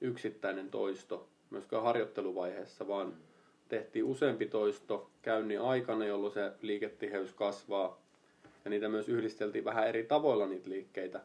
[0.00, 3.14] yksittäinen toisto myöskään harjoitteluvaiheessa, vaan
[3.68, 8.00] tehtiin useampi toisto käynnin aikana, jolloin se liiketiheys kasvaa.
[8.64, 11.20] Ja niitä myös yhdisteltiin vähän eri tavoilla niitä liikkeitä.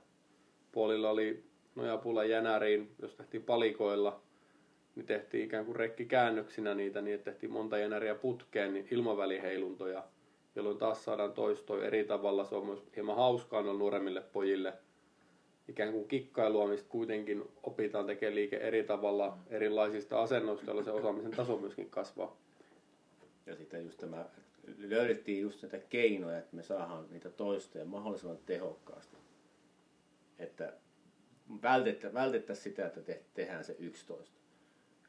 [0.71, 1.43] Puolilla oli
[1.75, 4.21] nojapulla jänäriin, jos tehtiin palikoilla,
[4.95, 10.03] niin tehtiin ikään kuin rekkikäännöksinä niitä, niin tehtiin monta jänäriä putkeen, niin ilmaväliheiluntoja–
[10.55, 12.45] jolloin taas saadaan toistoa eri tavalla.
[12.45, 14.73] Se on myös hieman hauskaa noille nuoremmille pojille.
[15.67, 21.31] Ikään kuin kikkailua, mistä kuitenkin opitaan tekemään liike eri tavalla erilaisista asennoista, jolloin se osaamisen
[21.31, 22.37] taso myöskin kasvaa.
[23.45, 24.25] Ja sitten just tämä,
[24.77, 29.17] löydettiin just näitä keinoja, että me saadaan niitä toistoja mahdollisimman tehokkaasti.
[30.39, 30.73] Että
[31.61, 34.35] vältettä, vältettäisiin sitä, että te, tehdään se 11.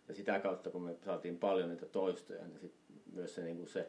[0.09, 2.75] Ja sitä kautta, kun me saatiin paljon niitä toistoja, niin sit
[3.13, 3.89] myös se, niin kuin se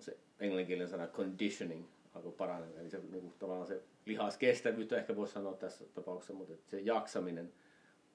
[0.00, 2.80] se englanninkielinen sana conditioning alkoi paranemaan.
[2.80, 7.52] Eli se niin kuin, tavallaan se lihaskestävyyttä ehkä voisi sanoa tässä tapauksessa, mutta se jaksaminen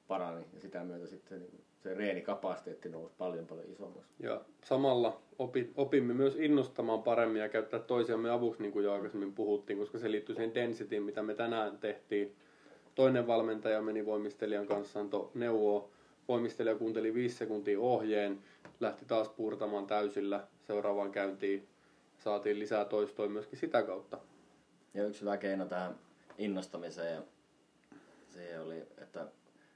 [0.08, 4.14] parani ja sitä myötä sitten niin se reenikapasiteetti nousi paljon paljon isommaksi.
[4.20, 9.34] Ja samalla opi, opimme myös innostamaan paremmin ja käyttää toisiamme avuksi, niin kuin jo aikaisemmin
[9.34, 12.36] puhuttiin, koska se liittyy siihen densityin, mitä me tänään tehtiin.
[12.96, 15.90] Toinen valmentaja meni voimistelijan kanssa, antoi neuvoa.
[16.28, 18.40] Voimistelija kuunteli viisi sekuntia ohjeen,
[18.80, 21.68] lähti taas puurtamaan täysillä seuraavaan käyntiin
[22.26, 24.20] saatiin lisää toistoa myöskin sitä kautta.
[24.94, 26.00] Ja yksi hyvä keino tähän
[26.38, 27.24] innostamiseen
[28.30, 29.28] siihen oli, että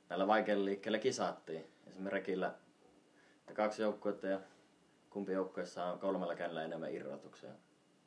[0.09, 1.65] näillä vaikeilla liikkeillä kisattiin.
[1.87, 2.53] Esimerkiksi rekillä
[3.39, 4.39] että kaksi joukkuetta ja
[5.09, 7.49] kumpi joukkue saa kolmella kädellä enemmän irrotuksia.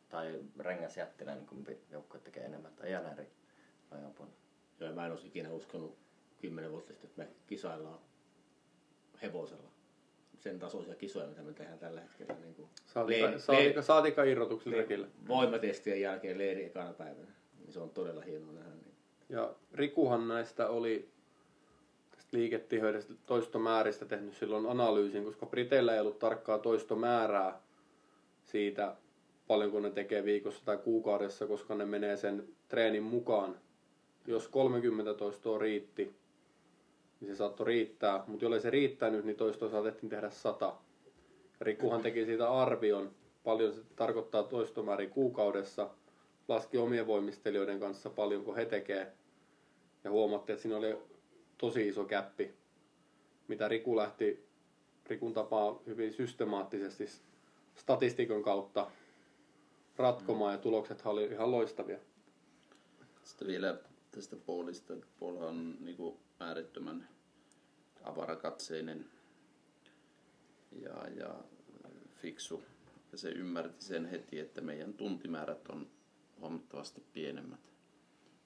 [0.09, 2.73] Tai rengas jättinä, niin kumpi joukkue tekee enemmän.
[2.73, 3.27] Tai jänäri
[4.81, 5.99] Joo, mä en olisi ikinä uskonut
[6.41, 7.99] kymmenen vuotta sitten, että me kisaillaan
[9.23, 9.72] hevosella
[10.43, 12.35] sen tasoisia kisoja, mitä me tehdään tällä hetkellä.
[12.41, 15.07] Niin kuin saatika, leiri, saatika, saatika irrotuksen rekillä.
[15.29, 17.33] Voimatestien jälkeen leiri ekana päivänä.
[17.59, 18.71] Niin se on todella hienoa nähdä.
[18.71, 18.95] Niin.
[19.29, 21.09] Ja Rikuhan näistä oli
[22.11, 27.61] tästä liiketiheydestä toistomääristä tehnyt silloin analyysin, koska Briteillä ei ollut tarkkaa toistomäärää
[28.45, 28.97] siitä
[29.47, 33.57] paljonko ne tekee viikossa tai kuukaudessa, koska ne menee sen treenin mukaan.
[34.27, 36.15] Jos 30 toistoa riitti,
[37.23, 40.75] niin se saattoi riittää, mutta jollei se riittänyt, niin toistoa saatettiin tehdä 100.
[41.61, 43.11] Rikuhan teki siitä arvion,
[43.45, 45.91] paljon se tarkoittaa toistomäärin kuukaudessa,
[46.49, 49.13] laski omien voimistelijoiden kanssa paljonko he tekee,
[50.05, 50.99] ja huomattiin, että siinä oli
[51.59, 52.55] tosi iso käppi,
[53.49, 54.47] mitä Riku lähti
[55.07, 57.07] Rikun tapaa hyvin systemaattisesti
[57.75, 58.91] statistiikan kautta
[59.97, 61.99] ratkomaan ja tulokset oli ihan loistavia.
[63.23, 63.79] Sitten vielä
[64.11, 67.09] tästä Paulista, että on niin kuin äärettömän
[68.05, 69.07] avarakatseinen
[70.73, 71.35] ja, ja
[72.23, 72.63] fiksu.
[73.13, 75.91] Ja se ymmärti sen heti, että meidän tuntimäärät on
[76.41, 77.61] huomattavasti pienemmät.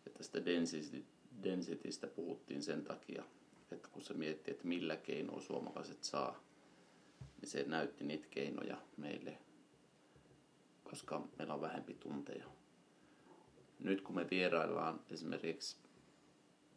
[0.07, 1.05] Ja tästä density,
[1.43, 3.25] densitystä puhuttiin sen takia,
[3.73, 6.41] että kun se miettii, että millä keinoin suomalaiset saa,
[7.41, 9.39] niin se näytti niitä keinoja meille,
[10.85, 12.45] koska meillä on vähempi tunteja.
[13.81, 15.77] Nyt kun me vieraillaan esimerkiksi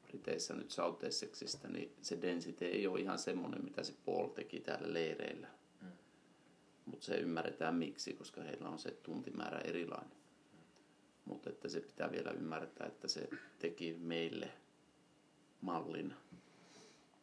[0.09, 4.59] Briteissä nyt South Essexistä, niin se density ei ole ihan semmoinen, mitä se Paul teki
[4.59, 5.47] täällä leireillä.
[5.81, 5.87] Mm.
[6.85, 10.17] Mutta se ymmärretään miksi, koska heillä on se tuntimäärä erilainen.
[10.53, 10.59] Mm.
[11.25, 14.51] Mutta että se pitää vielä ymmärtää, että se teki meille
[15.61, 16.13] mallin.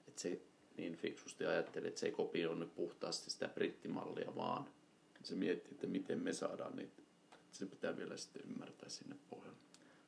[0.08, 0.40] Että se
[0.76, 4.68] niin fiksusti ajatteli, että se ei kopioinut puhtaasti sitä brittimallia, vaan
[5.22, 7.02] se mietti, että miten me saadaan niitä.
[7.52, 9.58] Se pitää vielä sitten ymmärtää sinne pohjalle.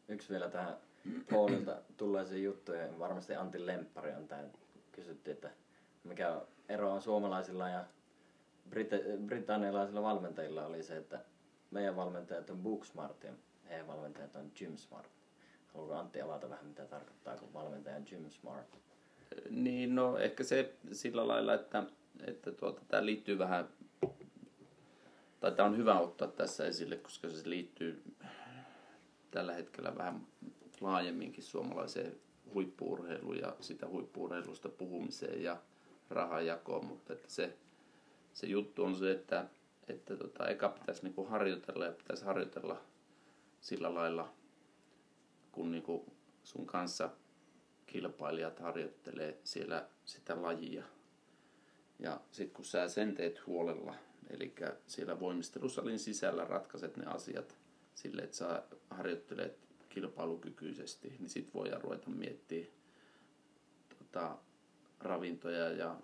[0.09, 0.77] Yksi vielä tähän
[1.31, 4.42] Paulilta tulleisiin juttuja, varmasti Antti Lemppari on tämä,
[4.92, 5.51] kysyttiin, että
[6.05, 7.85] mikä ero on suomalaisilla ja
[8.71, 11.21] Brit- britannialaisilla valmentajilla oli se, että
[11.71, 13.33] meidän valmentajat on Booksmart ja
[13.68, 15.11] heidän valmentajat on Gym Smart.
[15.75, 18.79] Haluatko Antti avata vähän, mitä tarkoittaa, kun valmentaja on Gym Smart?
[19.51, 21.83] Niin, no ehkä se sillä lailla, että,
[22.27, 23.68] että tuota, tämä liittyy vähän,
[25.40, 28.03] tai tämä on hyvä ottaa tässä esille, koska se liittyy
[29.31, 30.27] tällä hetkellä vähän
[30.81, 32.17] laajemminkin suomalaiseen
[32.55, 35.57] huippuurheiluun ja sitä huippuurheilusta puhumiseen ja
[36.11, 37.57] rahajakoon, mutta että se,
[38.33, 39.45] se juttu on se, että,
[39.88, 42.81] että tota, eka pitäisi niinku harjoitella ja pitäisi harjoitella
[43.61, 44.33] sillä lailla,
[45.53, 46.05] kun niinku
[46.45, 47.11] sun kanssa
[47.87, 50.85] kilpailijat harjoittelee siellä sitä lajia.
[51.99, 53.95] Ja sitten kun sä sen teet huolella,
[54.31, 54.55] eli
[54.87, 57.58] siellä voimistelusalin sisällä ratkaiset ne asiat
[57.99, 59.59] sille, että sä harjoittelet
[59.89, 62.73] kilpailukykyisesti, niin sitten voidaan ruveta miettimään
[63.99, 64.39] tota,
[65.01, 65.97] ravintoja ja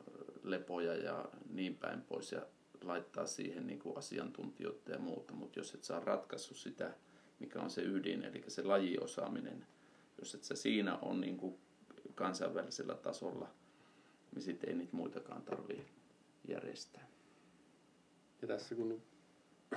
[0.43, 2.47] lepoja ja niin päin pois ja
[2.83, 5.33] laittaa siihen niin kuin asiantuntijoita ja muuta.
[5.35, 6.95] Mutta jos et saa ratkaissut sitä,
[7.39, 9.67] mikä on se ydin, eli se lajiosaaminen,
[10.19, 11.59] jos et sä siinä on niin kuin
[12.15, 13.49] kansainvälisellä tasolla,
[14.35, 15.87] niin sitten ei niitä muitakaan tarvii
[16.49, 17.09] järjestää.
[18.43, 19.03] Ja tässä kun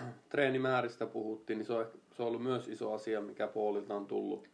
[0.30, 4.48] treenimääristä puhuttiin, niin se on, se on ollut myös iso asia, mikä Paulilta on tullut.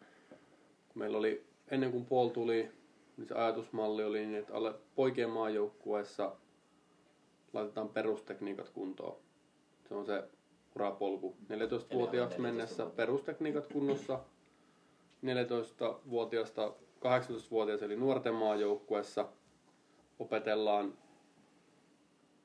[0.95, 2.71] Meillä oli, ennen kuin Paul tuli,
[3.17, 6.35] niin se ajatusmalli oli niin, että alle poikien maajoukkueessa
[7.53, 9.17] laitetaan perustekniikat kuntoon.
[9.87, 10.23] Se on se
[10.75, 11.35] urapolku.
[11.49, 14.19] 14-vuotiaaksi mennessä perustekniikat kunnossa.
[15.25, 19.29] 14-vuotiaasta 18-vuotias eli nuorten maajoukkueessa
[20.19, 20.93] opetellaan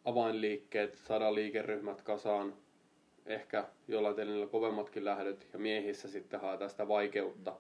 [0.04, 2.54] avainliikkeet, saadaan liikeryhmät kasaan,
[3.28, 7.56] ehkä jollain teillä kovemmatkin lähdöt ja miehissä sitten haetaan sitä vaikeutta.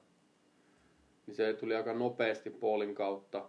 [1.26, 3.48] Niin se tuli aika nopeasti Paulin kautta.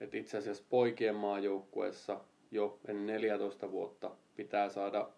[0.00, 5.08] Että itse asiassa poikien maajoukkueessa jo ennen 14 vuotta pitää saada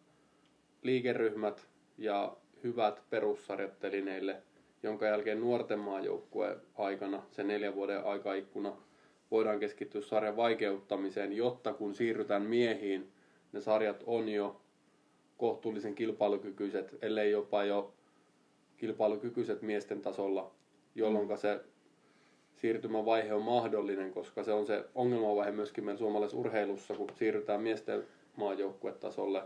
[0.83, 1.69] liikeryhmät
[1.99, 4.43] ja hyvät perussarjoittelineille,
[4.83, 8.77] jonka jälkeen nuorten maajoukkueen aikana, se neljän vuoden aikaikkuna,
[9.31, 13.13] voidaan keskittyä sarjan vaikeuttamiseen, jotta kun siirrytään miehiin,
[13.53, 14.61] ne sarjat on jo
[15.39, 17.93] kohtuullisen kilpailukykyiset, ellei jopa jo
[18.77, 20.51] kilpailukykyiset miesten tasolla,
[20.95, 21.37] jolloin mm.
[21.37, 21.61] se
[22.57, 28.07] siirtymävaihe on mahdollinen, koska se on se ongelmavaihe myöskin meidän suomalaisessa urheilussa, kun siirrytään miesten
[28.37, 29.43] maajoukkuetasolle,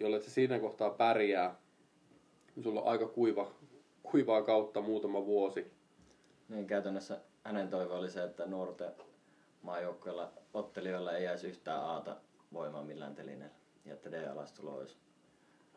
[0.00, 1.56] jolle se siinä kohtaa pärjää,
[2.56, 3.50] niin sulla on aika kuiva,
[4.02, 5.72] kuivaa kautta muutama vuosi.
[6.48, 8.92] Niin käytännössä hänen toive oli se, että nuorten
[9.62, 12.16] maajoukkueilla ottelijoilla ei jäisi yhtään aata
[12.52, 14.96] voimaa millään telineellä ja että D-alastulo olisi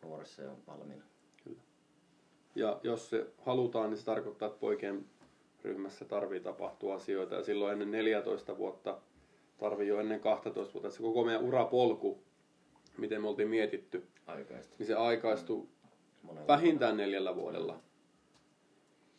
[0.02, 1.04] nuorissa jo valmiina.
[1.44, 1.60] Kyllä.
[2.54, 5.06] Ja jos se halutaan, niin se tarkoittaa, että poikien
[5.64, 9.00] ryhmässä tarvii tapahtua asioita ja silloin ennen 14 vuotta
[9.58, 10.90] tarvii jo ennen 12 vuotta.
[10.90, 12.22] Se koko meidän urapolku,
[12.98, 14.74] miten me oltiin mietitty, Aikaistu.
[14.78, 15.66] niin se aikaistui
[16.22, 16.38] mm.
[16.46, 17.80] vähintään neljällä vuodella.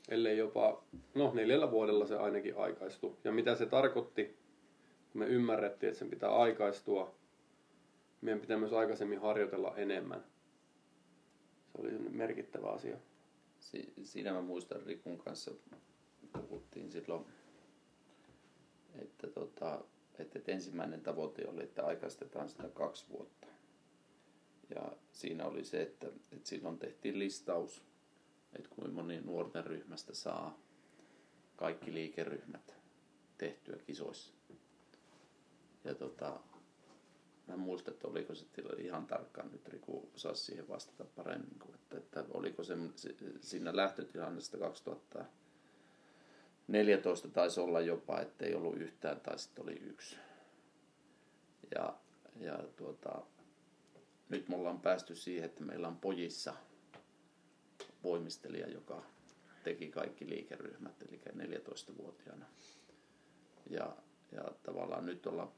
[0.10, 0.84] Ellei jopa,
[1.15, 3.15] no neljällä vuodella se ainakin aikaistui.
[3.23, 4.25] Ja mitä se tarkoitti,
[5.12, 7.15] kun me ymmärrettiin, että sen pitää aikaistua,
[8.21, 10.23] meidän pitää myös aikaisemmin harjoitella enemmän.
[11.71, 12.97] se oli merkittävä asia.
[13.60, 15.51] Si- siinä mä muistan Rikun kanssa
[16.32, 17.25] puhuttiin silloin,
[19.01, 19.82] että, tota,
[20.19, 23.47] että, että ensimmäinen tavoite oli, että aikaistetaan sitä kaksi vuotta.
[24.75, 27.84] Ja siinä oli se, että, että silloin tehtiin listaus,
[28.53, 30.60] että kuinka moni nuorten ryhmästä saa
[31.55, 32.75] kaikki liikeryhmät
[33.38, 34.34] tehtyä kisoissa.
[35.84, 36.39] Ja tota,
[37.49, 38.45] mä en muista, että oliko se
[38.77, 42.77] ihan tarkkaan nyt Riku osaisi siihen vastata paremmin, kuin, että, että oliko se
[43.41, 50.15] siinä lähtötilannesta 2014 taisi olla jopa, että ei ollut yhtään tai sitten oli yksi.
[51.75, 51.93] Ja,
[52.39, 53.21] ja tuota,
[54.29, 56.53] nyt me ollaan päästy siihen, että meillä on pojissa
[58.03, 59.03] voimistelija, joka
[59.63, 62.45] teki kaikki liikeryhmät, eli 14-vuotiaana.
[63.69, 63.95] Ja,
[64.31, 65.51] ja tavallaan nyt ollaan,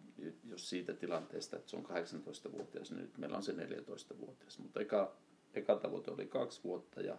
[0.50, 4.60] jos siitä tilanteesta, että se on 18-vuotias, niin nyt meillä on se 14-vuotias.
[4.60, 5.16] Mutta eka,
[5.54, 7.18] eka tavoite oli kaksi vuotta ja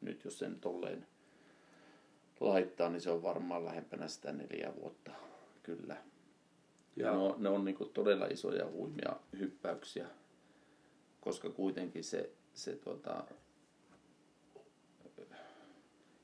[0.00, 1.06] nyt jos sen tolleen
[2.40, 5.12] laittaa, niin se on varmaan lähempänä sitä neljä vuotta,
[5.62, 5.96] kyllä.
[6.96, 10.08] Ja, ja ne on, ne on niin todella isoja huimia hyppäyksiä,
[11.20, 13.24] koska kuitenkin se, se tuota,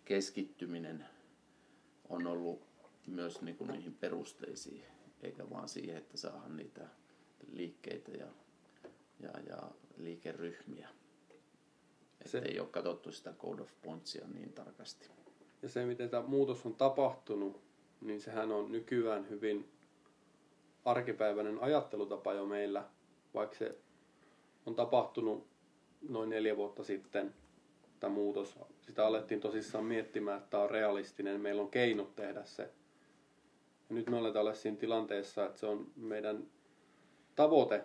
[0.05, 1.07] keskittyminen
[2.09, 2.68] on ollut
[3.11, 4.85] myös niin kuin niihin perusteisiin,
[5.23, 6.89] eikä vaan siihen, että saadaan niitä
[7.53, 8.27] liikkeitä ja,
[9.21, 10.89] ja, ja liikeryhmiä.
[12.25, 15.09] Että ei ole katsottu sitä Code of Pointsia niin tarkasti.
[15.63, 17.61] Ja se, miten tämä muutos on tapahtunut,
[18.01, 19.69] niin sehän on nykyään hyvin
[20.85, 22.85] arkipäiväinen ajattelutapa jo meillä,
[23.35, 23.79] vaikka se
[24.67, 25.47] on tapahtunut
[26.09, 27.35] noin neljä vuotta sitten,
[28.01, 28.59] tämä muutos.
[28.81, 32.71] Sitä alettiin tosissaan miettimään, että tämä on realistinen, meillä on keinot tehdä se.
[33.89, 36.47] Ja nyt me olemme olla siinä tilanteessa, että se on meidän
[37.37, 37.85] tavoite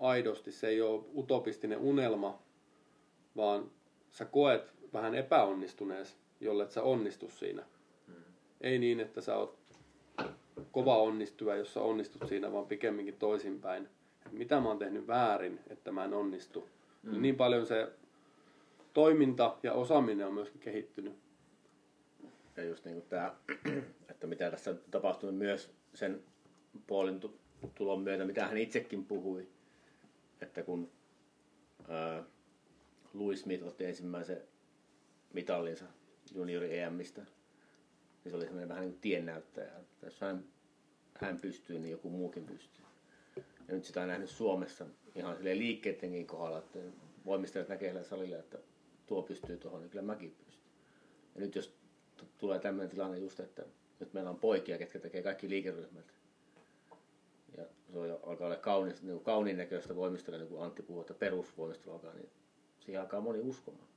[0.00, 2.42] aidosti, se ei ole utopistinen unelma,
[3.36, 3.70] vaan
[4.10, 7.62] sä koet vähän epäonnistunees, jolle et sä onnistu siinä.
[8.06, 8.14] Mm.
[8.60, 9.58] Ei niin, että sä oot
[10.72, 13.88] kova onnistuja, jos sä onnistut siinä, vaan pikemminkin toisinpäin.
[14.32, 16.68] Mitä mä oon tehnyt väärin, että mä en onnistu.
[17.02, 17.22] Mm.
[17.22, 17.92] Niin paljon se
[18.92, 21.14] toiminta ja osaaminen on myöskin kehittynyt.
[22.60, 23.36] Ja just niin tämä,
[24.10, 26.22] että mitä tässä on tapahtunut myös sen
[26.86, 27.20] puolin
[27.74, 29.48] tulon myötä, mitä hän itsekin puhui,
[30.40, 30.90] että kun
[31.88, 32.24] ää,
[33.14, 34.42] Louis Smith otti ensimmäisen
[35.32, 35.84] mitallinsa
[36.34, 40.44] juniori EMistä, niin se oli semmoinen vähän niin kuin tiennäyttäjä, että jos hän,
[41.14, 42.84] hän pystyy, niin joku muukin pystyy.
[43.68, 46.78] Ja nyt sitä on nähnyt Suomessa ihan liikkeidenkin kohdalla, että
[47.24, 48.58] voimistajat näkee salille, että
[49.06, 50.70] tuo pystyy tuohon, niin kyllä mäkin pystyn.
[51.34, 51.79] Ja nyt jos
[52.38, 53.64] tulee tämmöinen tilanne just, että
[54.00, 56.14] nyt meillä on poikia, ketkä tekee kaikki liikeryhmät,
[57.56, 61.14] ja se on alkaa olla kaunis, niin kauniin näköistä voimistelua, niin kuin Antti puhuu, että
[61.14, 62.30] perusvoimistelu alkaa, niin
[62.80, 63.88] siihen alkaa moni uskomaan.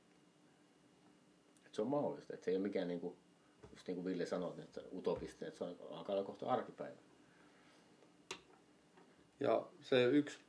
[1.65, 3.15] Että se on mahdollista, että se ei ole mikään niin kuin,
[3.71, 6.97] just niin kuin Ville sanoi, että utopistinen, että se on, alkaa olla kohta arkipäivä.
[9.39, 10.39] Ja se yksi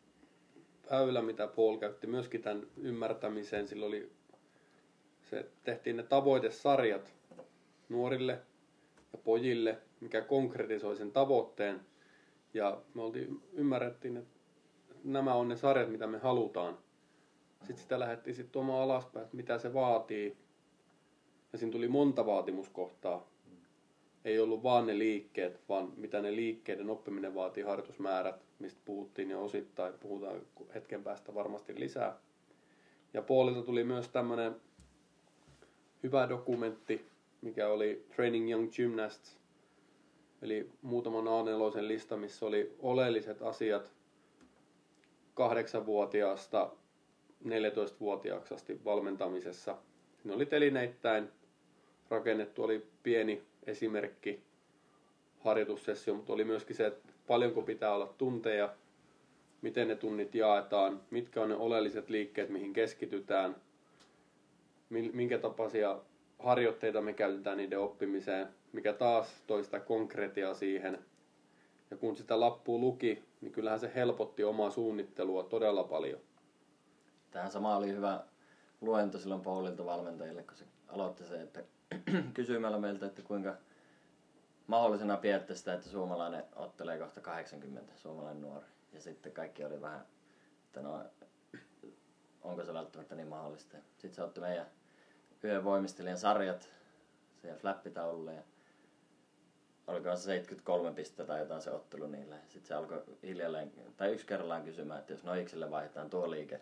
[0.91, 4.13] väylä, mitä Paul käytti myöskin tämän ymmärtämiseen, sillä oli
[5.31, 7.15] se tehtiin ne tavoitesarjat
[7.89, 8.41] nuorille
[9.13, 11.81] ja pojille, mikä konkretisoi sen tavoitteen.
[12.55, 14.41] Ja me oltiin, ymmärrettiin, että
[15.05, 16.79] nämä on ne sarjat, mitä me halutaan.
[17.61, 20.37] Sitten sitä lähdettiin sitten tuomaan alaspäin, että mitä se vaatii.
[21.53, 23.29] Ja siinä tuli monta vaatimuskohtaa.
[24.25, 29.45] Ei ollut vaan ne liikkeet, vaan mitä ne liikkeiden oppiminen vaatii, harjoitusmäärät, mistä puhuttiin jo
[29.45, 30.41] osittain, puhutaan
[30.75, 32.19] hetken päästä varmasti lisää.
[33.15, 34.57] Ja puolilta tuli myös tämmöinen
[36.03, 37.07] hyvä dokumentti,
[37.45, 39.39] mikä oli Training Young Gymnasts,
[40.43, 43.93] eli muutaman A4 lista, missä oli oleelliset asiat
[45.35, 46.71] kahdeksanvuotiaasta
[47.45, 49.77] 14-vuotiaaksi asti valmentamisessa.
[50.25, 51.29] Ne oli telineittäin
[52.11, 54.43] rakennettu, oli pieni esimerkki
[55.39, 58.75] harjoitussessio, mutta oli myöskin se, että paljonko pitää olla tunteja,
[59.63, 63.57] miten ne tunnit jaetaan, mitkä on ne oleelliset liikkeet, mihin keskitytään,
[64.91, 66.01] minkä tapaisia
[66.39, 71.05] harjoitteita me käytetään niiden oppimiseen, mikä taas toi sitä konkretiaa siihen.
[71.91, 76.21] Ja kun sitä lappua luki, niin kyllähän se helpotti omaa suunnittelua todella paljon.
[77.31, 78.25] Tähän sama oli hyvä
[78.81, 81.65] luento silloin Paulilta valmentajille, kun se aloitti se, että
[82.35, 83.57] kysymällä meiltä, että kuinka
[84.67, 88.67] mahdollisena pidätte sitä, että suomalainen ottelee kohta 80, suomalainen nuori.
[88.93, 90.07] Ja sitten kaikki oli vähän,
[90.67, 91.01] että no,
[92.43, 93.77] onko se välttämättä niin mahdollista.
[93.99, 94.67] Sitten se otti meidän
[95.45, 96.69] yhden voimistelijan sarjat
[97.41, 98.43] siihen flappitaululle ja
[99.87, 102.37] oliko se 73 pistettä tai jotain se ottelu niillä.
[102.49, 106.61] Sitten se alkoi hiljalleen, tai yksi kerrallaan kysymään, että jos noikselle vaihdetaan tuo liike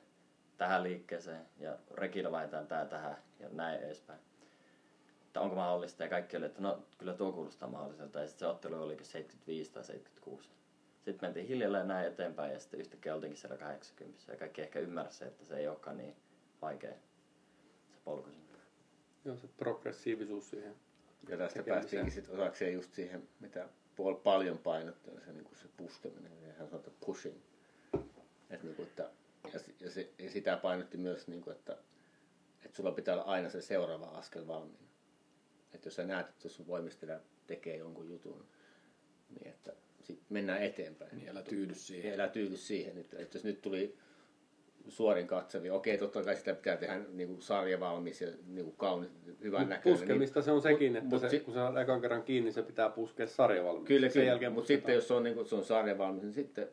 [0.56, 4.20] tähän liikkeeseen ja rekillä vaihdetaan tää tähän ja näin edespäin.
[5.26, 8.52] Että onko mahdollista ja kaikki oli, että no kyllä tuo kuulostaa mahdolliselta ja sitten se
[8.52, 10.50] ottelu oli 75 tai 76.
[11.04, 15.24] Sitten mentiin hiljalleen näin eteenpäin ja sitten yhtäkkiä oltiinkin siellä 80 ja kaikki ehkä ymmärsi,
[15.24, 16.16] että se ei olekaan niin
[16.62, 16.94] vaikea
[17.88, 18.41] se polku.
[19.24, 20.74] Joo, se progressiivisuus siihen.
[21.28, 21.64] Ja tästä tekemiseen.
[21.64, 26.32] päästiinkin sitten osakseen just siihen, mitä Paul paljon painotti, on se, niin kuin se puskeminen.
[26.42, 27.36] Ja hän sanoi, että pushing.
[28.50, 29.10] Et niin kuin, että,
[29.52, 31.72] ja, ja, se, ja, sitä painotti myös, niin kuin, että,
[32.64, 34.88] että sulla pitää olla aina se seuraava askel valmiina.
[35.74, 38.46] Että jos sä näet, että sun voimistelija tekee jonkun jutun,
[39.30, 41.16] niin että sit mennään eteenpäin.
[41.16, 42.14] Niin älä tyydy siihen.
[42.14, 42.98] Älä tyydy siihen.
[42.98, 43.98] Että, että jos nyt tuli
[44.88, 48.76] suorin katsevi, okei, totta kai sitä pitää tehdä niin kuin sarja valmis ja niin kuin
[48.76, 49.10] kaunis,
[49.42, 49.98] hyvän näköinen.
[49.98, 52.88] puskemista se on sekin, että mut se, si- kun sä ekan kerran kiinni, se pitää
[52.88, 53.94] puskea sarjavalmiiksi.
[53.94, 54.50] Kyllä, Sen kyllä.
[54.50, 56.68] mutta sitten jos se on, niin kuin, se on sarja valmis, niin sitten,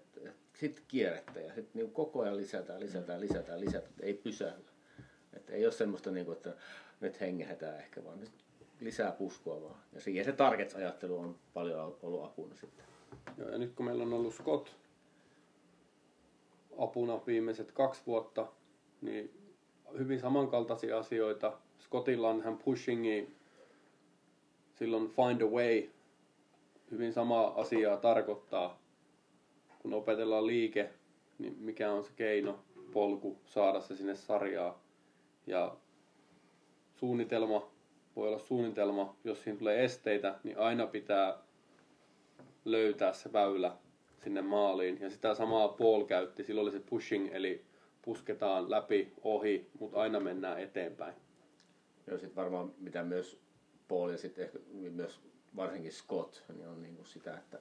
[0.53, 4.64] sitten kierrettä ja sitten niin koko ajan lisätään, lisätään, lisätään, lisätään, että ei pysähdy.
[5.34, 6.53] Että ei ole semmoista, niin kuin, että
[6.99, 8.20] nyt hengähdetään ehkä, vaan
[8.82, 9.76] lisää puskua vaan.
[9.93, 12.86] Ja siihen se targets-ajattelu on paljon ollut apuna sitten.
[13.38, 14.70] Joo, ja nyt kun meillä on ollut Scott
[16.80, 18.48] apuna viimeiset kaksi vuotta,
[19.02, 19.32] niin
[19.98, 21.54] hyvin samankaltaisia asioita.
[21.80, 23.30] Scottilla on hän pushingi,
[24.76, 25.90] silloin find a way,
[26.92, 28.80] hyvin sama asiaa tarkoittaa.
[29.80, 30.90] Kun opetellaan liike,
[31.40, 32.60] niin mikä on se keino,
[32.94, 34.76] polku saada se sinne sarjaan.
[35.48, 35.76] Ja
[36.96, 37.68] suunnitelma
[38.16, 41.38] voi olla suunnitelma, jos siinä tulee esteitä, niin aina pitää
[42.66, 43.78] löytää se väylä
[44.24, 44.98] sinne maaliin.
[45.02, 47.66] Ja sitä samaa Paul käytti, silloin oli se pushing, eli
[48.02, 51.14] pusketaan läpi, ohi, mutta aina mennään eteenpäin.
[52.08, 53.40] Ja sitten varmaan mitä myös
[53.88, 54.60] Paul ja sitten ehkä
[54.92, 55.20] myös
[55.56, 57.60] varsinkin Scott, niin on niin kuin sitä, että,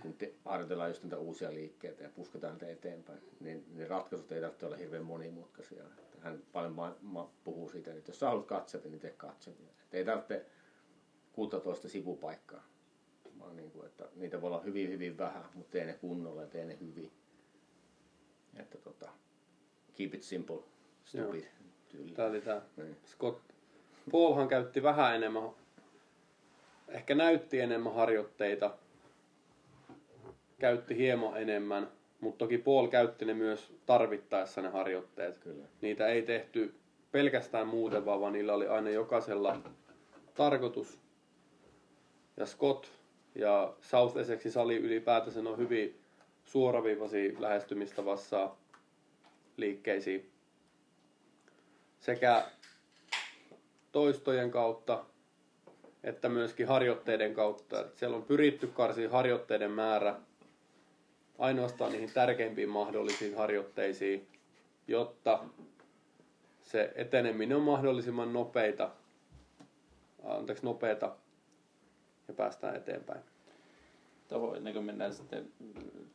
[0.00, 4.40] kun te, harjoitellaan just niitä uusia liikkeitä ja pusketaan niitä eteenpäin, niin, niin ratkaisut ei
[4.40, 5.84] tarvitse olla hirveän monimutkaisia.
[5.84, 9.70] Että hän paljon ma- ma- puhuu siitä, että jos sä haluat katseta, niin tee katsevia.
[9.84, 10.46] Että ei tarvitse
[11.32, 12.64] 16 sivupaikkaa,
[13.46, 16.48] vaan niin kuin, että niitä voi olla hyvin, hyvin vähän, mutta tee ne kunnolla ja
[16.48, 17.10] tee ne hyvin.
[18.56, 19.08] Että tota,
[19.94, 20.58] keep it simple,
[21.04, 21.44] stupid
[21.88, 22.12] tyyli.
[22.12, 22.96] Tämä oli tämä Niin.
[23.06, 23.40] Scott.
[24.12, 25.50] Paulhan käytti vähän enemmän,
[26.88, 28.74] ehkä näytti enemmän harjoitteita,
[30.58, 31.88] käytti hieman enemmän,
[32.20, 35.38] mutta toki Paul käytti ne myös tarvittaessa ne harjoitteet.
[35.38, 35.64] Kyllä.
[35.80, 36.74] Niitä ei tehty
[37.12, 39.60] pelkästään muuten, vaan niillä oli aina jokaisella
[40.34, 40.98] tarkoitus.
[42.36, 42.95] Ja Scott
[43.38, 46.00] ja South Essexin sali ylipäätänsä on hyvin
[46.44, 48.50] suoraviivaisia lähestymistavassa
[49.56, 50.30] liikkeisiin.
[52.00, 52.46] Sekä
[53.92, 55.04] toistojen kautta
[56.06, 57.80] että myöskin harjoitteiden kautta.
[57.80, 60.14] Et siellä on pyritty karsiin harjoitteiden määrä
[61.38, 64.28] ainoastaan niihin tärkeimpiin mahdollisiin harjoitteisiin,
[64.88, 65.44] jotta
[66.62, 68.90] se eteneminen on mahdollisimman nopeita,
[70.24, 71.16] anteeksi, nopeata
[72.28, 73.20] ja päästään eteenpäin.
[74.28, 75.52] Tuohon ennen kuin mennään sitten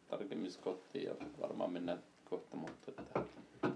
[0.07, 3.21] tarkemmin Scottiin ja varmaan mennään kohta, mutta että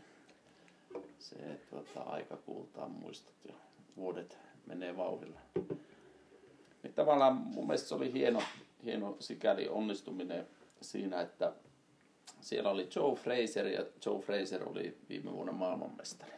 [1.20, 3.54] se tuota, aika kultaa muistot ja
[3.98, 5.40] vuodet menee vauhdilla.
[6.84, 8.42] Niin tavallaan mun mielestä se oli hieno,
[8.84, 10.48] hieno sikäli onnistuminen
[10.82, 11.54] siinä, että
[12.42, 16.32] siellä oli Joe Fraser ja Joe Fraser oli viime vuonna maailmanmestari.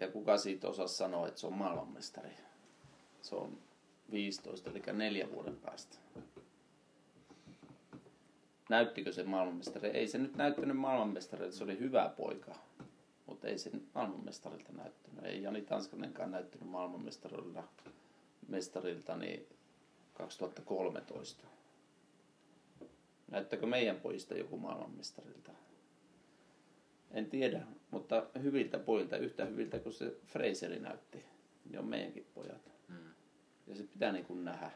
[0.00, 2.30] Ja kuka siitä osasi sanoa, että se on maailmanmestari?
[3.22, 3.58] Se on
[4.10, 5.98] 15, eli neljän vuoden päästä
[8.70, 9.88] näyttikö se maailmanmestari?
[9.88, 12.54] Ei se nyt näyttänyt maailmanmestarilta, se oli hyvä poika.
[13.26, 15.24] Mutta ei se maailmanmestarilta näyttänyt.
[15.24, 17.62] Ei Jani Tanskanenkaan näyttänyt maailmanmestarilta
[18.48, 19.46] mestarilta niin
[20.20, 21.46] 2013.
[23.30, 25.52] Näyttääkö meidän pojista joku maailmanmestarilta?
[27.10, 31.24] En tiedä, mutta hyviltä pojilta, yhtä hyviltä kuin se Fraseri näytti,
[31.64, 32.70] niin on meidänkin pojat.
[33.66, 34.70] Ja se pitää niin kuin nähdä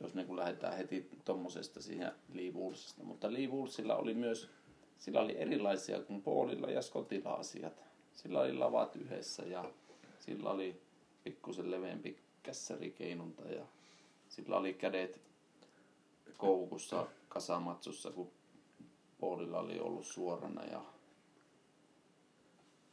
[0.00, 3.04] jos niin kuin lähdetään heti tuommoisesta siihen Lee Woolsista.
[3.04, 4.50] Mutta Lee Woolsilla oli myös,
[4.98, 7.84] sillä oli erilaisia kuin Paulilla ja Scottilla asiat.
[8.14, 9.72] Sillä oli lavat yhdessä ja
[10.20, 10.80] sillä oli
[11.24, 12.18] pikkusen leveämpi
[12.48, 13.64] kässärikeinunta ja
[14.28, 15.20] sillä oli kädet
[16.36, 18.30] koukussa kasamatsussa, kun
[19.20, 20.82] Paulilla oli ollut suorana ja,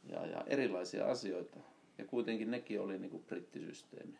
[0.04, 1.56] ja, ja erilaisia asioita.
[1.98, 4.18] Ja kuitenkin nekin oli niin kuin brittisysteemi.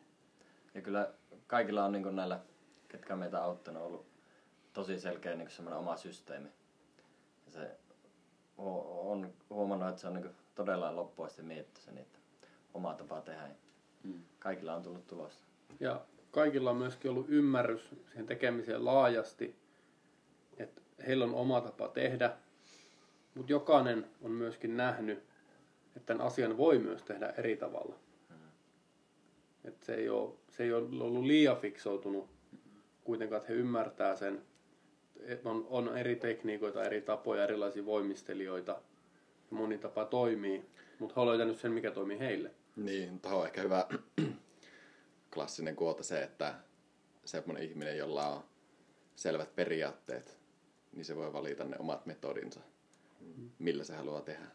[0.74, 1.12] Ja kyllä
[1.46, 2.40] kaikilla on niin näillä,
[2.88, 4.06] ketkä meitä auttanut, ollut
[4.72, 6.48] tosi selkeä niin semmoinen oma systeemi.
[7.46, 7.76] Ja se
[8.58, 12.18] on huomannut, että se on niin todella loppuasti mietitty se niitä
[12.74, 13.65] oma tapa tehdä.
[14.06, 14.20] Mm.
[14.38, 15.44] Kaikilla on tullut tulosta.
[15.80, 16.00] Ja
[16.30, 19.56] kaikilla on myöskin ollut ymmärrys siihen tekemiseen laajasti,
[20.56, 22.36] että heillä on oma tapa tehdä,
[23.34, 25.18] mutta jokainen on myöskin nähnyt,
[25.96, 27.94] että tämän asian voi myös tehdä eri tavalla.
[29.64, 32.28] Että se, ei ole, se ei ole ollut liian fiksoutunut
[33.04, 34.42] kuitenkaan, että he ymmärtää sen,
[35.44, 38.72] on, on eri tekniikoita, eri tapoja, erilaisia voimistelijoita,
[39.50, 40.64] ja moni tapa toimii,
[40.98, 42.50] mutta he ovat löytänyt sen, mikä toimii heille.
[42.76, 43.88] Niin, tuohon on ehkä hyvä
[45.34, 46.54] klassinen kuota se, että
[47.24, 48.44] semmoinen ihminen, jolla on
[49.16, 50.38] selvät periaatteet,
[50.92, 52.60] niin se voi valita ne omat metodinsa,
[53.58, 54.46] millä se haluaa tehdä.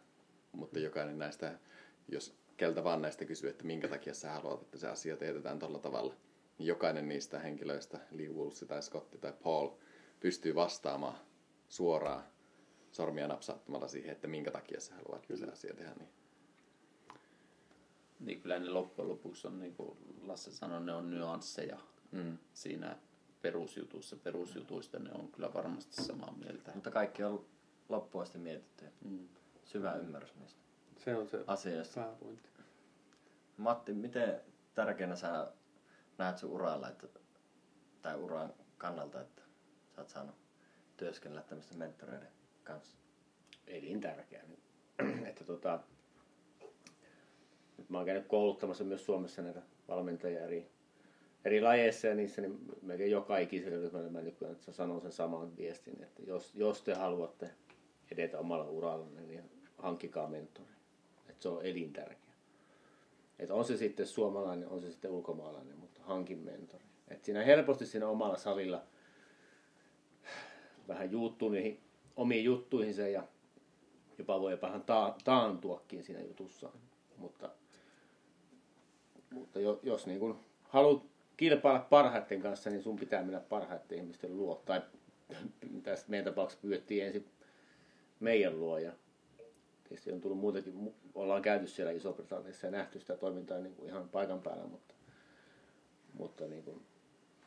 [0.51, 1.59] Mutta jokainen näistä,
[2.07, 5.79] jos keltä vaan näistä kysyy, että minkä takia sä haluat, että se asia teetetään tuolla
[5.79, 6.13] tavalla,
[6.57, 9.69] niin jokainen niistä henkilöistä, Lee Wulsi tai Scotti tai Paul,
[10.19, 11.17] pystyy vastaamaan
[11.69, 12.23] suoraan
[12.91, 16.20] sormia napsauttamalla siihen, että minkä takia sä haluat, että se asia tehdä niin.
[18.21, 21.77] Niin kyllä ne loppujen lopuksi on, niin kuin Lasse sanoi, ne on nyansseja
[22.11, 22.37] Mm.
[22.53, 22.97] siinä
[23.41, 24.15] perusjutussa.
[24.15, 26.71] Perusjutuista ne on kyllä varmasti samaa mieltä.
[26.75, 27.45] Mutta kaikki on
[27.89, 28.85] loppuun asti mietitty.
[29.05, 29.27] Mm.
[29.63, 30.59] Syvä ymmärrys niistä
[30.97, 32.01] Se on se asioista.
[32.01, 32.49] pääpointti.
[33.57, 34.41] Matti, miten
[34.75, 35.51] tärkeänä sä
[36.17, 37.07] näet sun uralla, että,
[38.01, 39.41] tai uran kannalta, että
[39.95, 40.35] sä oot saanut
[40.97, 42.31] työskennellä tämmöisten mentoreiden
[42.63, 42.97] kanssa?
[43.67, 44.43] elintärkeä.
[45.29, 45.79] että tota,
[47.81, 50.67] nyt mä oon käynyt kouluttamassa myös Suomessa näitä valmentajia eri,
[51.45, 55.57] eri lajeissa ja niissä, niin melkein joka ikisellä ryhmällä mä nykyään että sanon sen saman
[55.57, 57.49] viestin, että jos, jos te haluatte
[58.11, 59.43] edetä omalla urallanne, niin
[59.77, 60.69] hankkikaa mentori.
[61.29, 62.33] Että se on elintärkeä.
[63.39, 66.83] Että on se sitten suomalainen, on se sitten ulkomaalainen, mutta hankin mentori.
[67.07, 68.83] Että siinä helposti siinä omalla salilla
[70.87, 71.79] vähän juuttuu niihin
[72.15, 73.23] omiin juttuihinsa ja
[74.17, 76.79] jopa voi vähän ta- taantuakin siinä jutussaan.
[77.17, 77.49] Mutta,
[79.31, 81.03] mutta jo, jos niin kun haluat
[81.37, 84.61] kilpailla parhaiten kanssa, niin sun pitää mennä parhaiten ihmisten luo.
[84.65, 84.81] Tai
[85.83, 87.25] tässä meidän tapauksessa pyydettiin ensin
[88.19, 88.91] meidän luo ja
[89.83, 93.89] tietysti on tullut muutakin, mu- ollaan käyty siellä Iso-Britanniassa ja nähty sitä toimintaa niin kuin
[93.89, 94.93] ihan paikan päällä, mutta,
[96.13, 96.81] mutta niin kuin,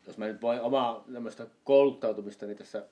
[0.07, 2.87] jos mä nyt voin omaa tämmöistä kouluttautumista, niin tässä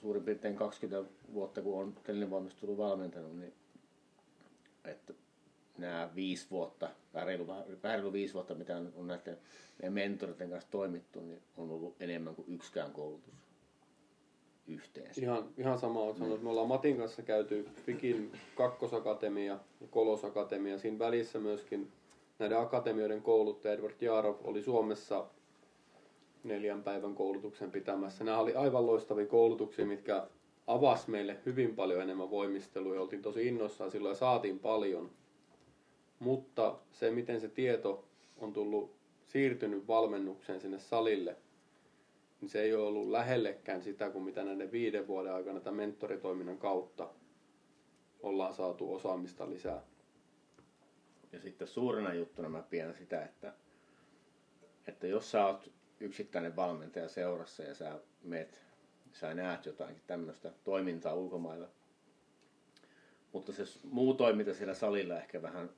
[0.00, 3.52] suurin piirtein 20 vuotta, kun on telinevalmistelun valmentanut, niin
[4.84, 5.12] että
[5.78, 7.46] nämä viisi vuotta, tai reilu,
[7.84, 9.38] reilu viisi vuotta, mitä on, on näiden
[9.78, 13.34] meidän mentoriten kanssa toimittu, niin on ollut enemmän kuin yksikään koulutus
[14.68, 15.20] yhteensä.
[15.20, 16.42] Ihan, ihan sama on sanonut.
[16.42, 20.78] Me ollaan Matin kanssa käyty Fikin kakkosakatemia ja kolosakatemia.
[20.78, 21.92] Siinä välissä myöskin
[22.38, 25.26] näiden akatemioiden kouluttaja Edward Jarov oli Suomessa
[26.44, 28.24] neljän päivän koulutuksen pitämässä.
[28.24, 30.26] Nämä oli aivan loistavia koulutuksia, mitkä
[30.66, 35.10] avasi meille hyvin paljon enemmän voimistelua ja oltiin tosi innoissaan silloin ja saatiin paljon.
[36.18, 38.96] Mutta se, miten se tieto on tullut
[39.26, 41.36] siirtynyt valmennukseen sinne salille,
[42.40, 46.58] niin se ei ole ollut lähellekään sitä kuin mitä näiden viiden vuoden aikana tämän mentoritoiminnan
[46.58, 47.08] kautta
[48.22, 49.82] ollaan saatu osaamista lisää.
[51.32, 53.54] Ja sitten suurena juttuna mä pidän sitä, että,
[54.86, 58.60] että jos sä oot yksittäinen valmentaja seurassa ja sä meet,
[59.12, 61.68] sä näet jotain tämmöistä toimintaa ulkomailla,
[63.32, 65.70] mutta se muu toiminta siellä salilla ehkä vähän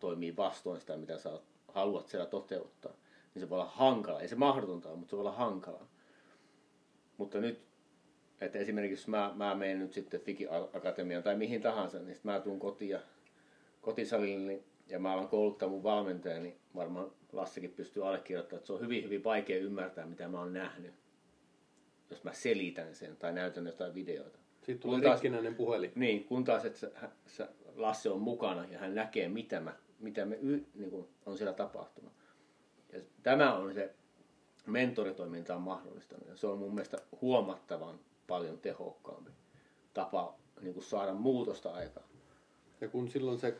[0.00, 2.92] toimii vastoin sitä, mitä sä haluat siellä toteuttaa,
[3.34, 4.20] niin se voi olla hankala.
[4.20, 5.88] Ei se mahdotonta ole, mutta se voi olla hankalaa.
[7.16, 7.60] Mutta nyt,
[8.40, 12.40] että esimerkiksi mä, mä menen nyt sitten Fiki Akatemiaan tai mihin tahansa, niin sitten mä
[12.40, 13.00] tuun kotiin ja
[13.80, 18.72] kotisalille niin, ja mä alan kouluttaa mun valmentajaa, niin varmaan Lassikin pystyy allekirjoittamaan, että se
[18.72, 20.94] on hyvin, hyvin vaikea ymmärtää, mitä mä oon nähnyt,
[22.10, 24.38] jos mä selitän sen tai näytän jotain videoita.
[24.56, 25.92] Sitten tulee Kun taas- rikkinäinen puhelin.
[25.94, 27.10] Niin, kun taas, että
[27.74, 31.52] Lasse on mukana ja hän näkee, mitä, mä, mitä me y, niin kuin on siellä
[31.52, 32.12] tapahtunut.
[32.92, 33.94] Ja tämä on se
[34.66, 36.28] mentoritoiminta on mahdollistanut.
[36.28, 39.30] Ja se on mun mielestä huomattavan paljon tehokkaampi
[39.94, 42.06] tapa niin kuin saada muutosta aikaan.
[42.80, 43.56] Ja kun silloin se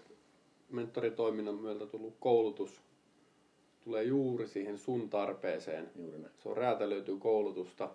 [0.70, 2.82] mentoritoiminnan myötä tullut koulutus
[3.84, 6.32] tulee juuri siihen sun tarpeeseen, Juuri näin.
[6.42, 7.90] se on räätälöityy koulutusta,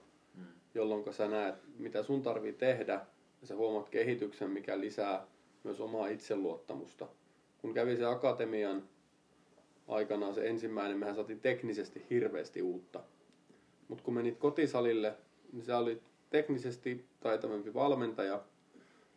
[0.73, 3.05] jolloin sä näet, mitä sun tarvii tehdä,
[3.41, 5.27] ja sä huomaat kehityksen, mikä lisää
[5.63, 7.07] myös omaa itseluottamusta.
[7.65, 8.83] Kun kävi se akatemian
[9.87, 13.03] aikanaan se ensimmäinen, mehän saatiin teknisesti hirveästi uutta.
[13.87, 15.15] Mutta kun menit kotisalille,
[15.53, 18.41] niin sä olit teknisesti taitavampi valmentaja,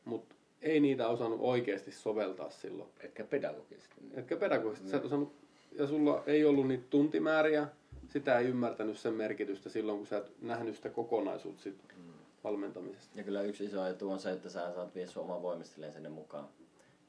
[0.04, 2.90] mutta ei niitä osannut oikeasti soveltaa silloin.
[3.00, 3.94] Etkä pedagogisesti.
[4.14, 4.90] Etkä pedagogisesti.
[4.90, 5.32] Sä et osannut,
[5.72, 7.68] ja sulla ei ollut niitä tuntimääriä,
[8.08, 11.78] sitä ei ymmärtänyt sen merkitystä silloin, kun sä et nähnyt sitä kokonaisuutta sit
[12.44, 13.18] valmentamisesta.
[13.18, 16.08] Ja kyllä yksi iso etu on se, että sä saat viedä sun oman voimistelijan sinne
[16.08, 16.48] mukaan.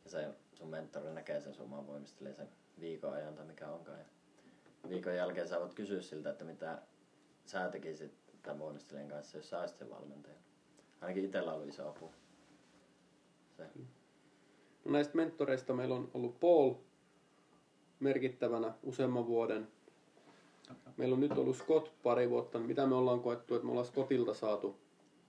[0.05, 0.27] Ja se
[0.59, 2.49] sun mentori näkee sen sun oman voimistelijan sen
[2.79, 3.99] viikon ajan tai mikä onkaan.
[3.99, 4.05] Ja
[4.89, 6.81] viikon jälkeen sä voit kysyä siltä, että mitä
[7.45, 10.35] sä tekisit tämän voimistelijan kanssa, jos sä olisit sen valmentaja.
[11.01, 12.11] Ainakin itsellä ollut iso apu.
[13.57, 13.63] Se.
[14.85, 16.73] No näistä mentoreista meillä on ollut Paul
[17.99, 19.67] merkittävänä useamman vuoden.
[20.97, 22.59] Meillä on nyt ollut Scott pari vuotta.
[22.59, 24.79] Mitä me ollaan koettu, että me ollaan Scottilta saatu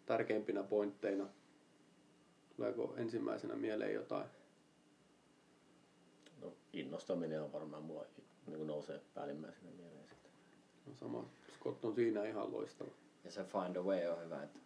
[0.07, 1.27] tärkeimpinä pointteina?
[2.57, 4.27] Tuleeko ensimmäisenä mieleen jotain?
[6.73, 8.05] No, innostaminen on varmaan mulla
[8.47, 10.31] niin nousee päällimmäisenä mieleen sitten.
[10.87, 11.29] No sama.
[11.55, 12.91] Scott on siinä ihan loistava.
[13.25, 14.59] Ja se find a way on hyvä, että,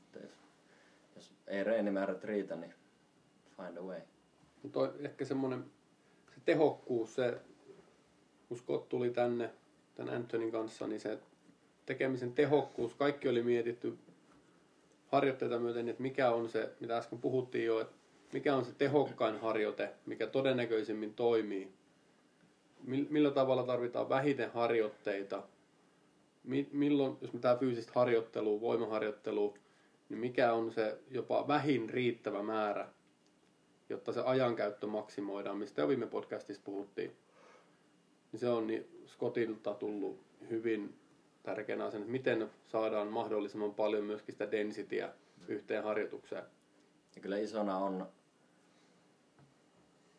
[0.00, 0.32] että jos,
[1.16, 2.74] jos ei reenimäärät riitä, niin
[3.56, 4.00] find a way.
[4.62, 5.64] Mutta ehkä semmoinen
[6.34, 7.40] se tehokkuus, se,
[8.48, 9.50] kun Scott tuli tänne
[9.94, 11.18] tämän Antonin kanssa, niin se
[11.86, 13.98] tekemisen tehokkuus, kaikki oli mietitty
[15.06, 17.97] harjoitteita myöten, että mikä on se, mitä äsken puhuttiin jo, että
[18.32, 21.72] mikä on se tehokkain harjoite, mikä todennäköisimmin toimii.
[22.84, 25.42] Millä tavalla tarvitaan vähiten harjoitteita.
[26.72, 29.54] Milloin, jos me tämä fyysistä harjoittelua, voimaharjoittelua,
[30.08, 32.88] niin mikä on se jopa vähin riittävä määrä,
[33.88, 37.16] jotta se ajankäyttö maksimoidaan, mistä jo viime podcastissa puhuttiin.
[38.32, 40.20] Niin se on niin Scottilta tullut
[40.50, 40.94] hyvin
[41.42, 45.12] tärkeänä asiana, että miten saadaan mahdollisimman paljon myöskin sitä densityä
[45.48, 46.44] yhteen harjoitukseen.
[47.16, 48.08] Ja kyllä isona on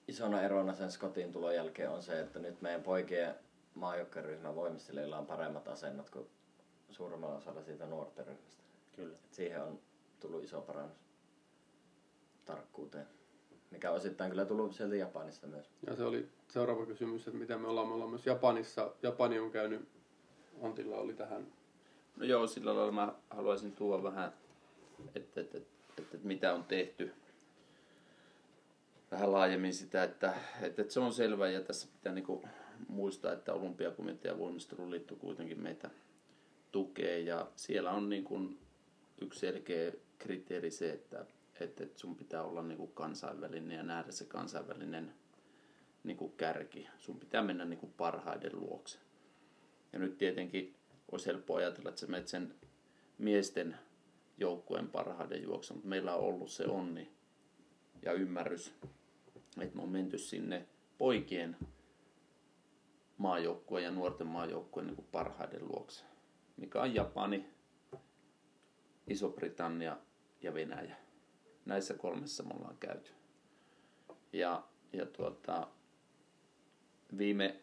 [0.09, 3.35] isona erona sen Scottin tulon jälkeen on se, että nyt meidän poikien
[3.75, 6.27] maajoukkaryhmän voimistelijoilla on paremmat asennot kuin
[6.91, 8.63] suurimmalla osalla siitä nuorten ryhmästä.
[8.95, 9.15] Kyllä.
[9.25, 9.79] Et siihen on
[10.19, 10.97] tullut iso parannus
[12.45, 13.07] tarkkuuteen,
[13.71, 15.69] mikä osittain kyllä tullut sieltä Japanista myös.
[15.87, 17.87] Ja se oli seuraava kysymys, että mitä me ollaan.
[17.87, 18.91] Me ollaan myös Japanissa.
[19.03, 19.87] Japani on käynyt,
[20.61, 21.47] Antilla oli tähän.
[22.15, 24.33] No joo, sillä lailla mä haluaisin tuoda vähän,
[25.15, 27.13] että, että, että, että, että mitä on tehty
[29.11, 32.43] vähän laajemmin sitä, että, että, että se on selvä ja tässä pitää niinku
[32.87, 35.89] muistaa, että olympiakomitea ja kuitenkin meitä
[36.71, 38.49] tukee ja siellä on niinku
[39.21, 41.25] yksi selkeä kriteeri se, että,
[41.59, 45.13] että, sun pitää olla niinku kansainvälinen ja nähdä se kansainvälinen
[46.03, 46.87] niinku kärki.
[46.97, 48.99] Sun pitää mennä niinku parhaiden luokse.
[49.93, 50.75] Ja nyt tietenkin
[51.11, 52.55] olisi helppo ajatella, että sä menet sen
[53.17, 53.77] miesten
[54.37, 57.11] joukkueen parhaiden juoksen, mutta meillä on ollut se onni
[58.01, 58.73] ja ymmärrys,
[59.61, 61.57] että me on menty sinne poikien
[63.17, 66.03] maajoukkueen ja nuorten maajoukkueen niin parhaiden luokse,
[66.57, 67.45] mikä on Japani,
[69.07, 69.97] Iso-Britannia
[70.41, 70.95] ja Venäjä.
[71.65, 73.11] Näissä kolmessa me ollaan käyty.
[74.33, 75.67] Ja, ja tuota,
[77.17, 77.59] viime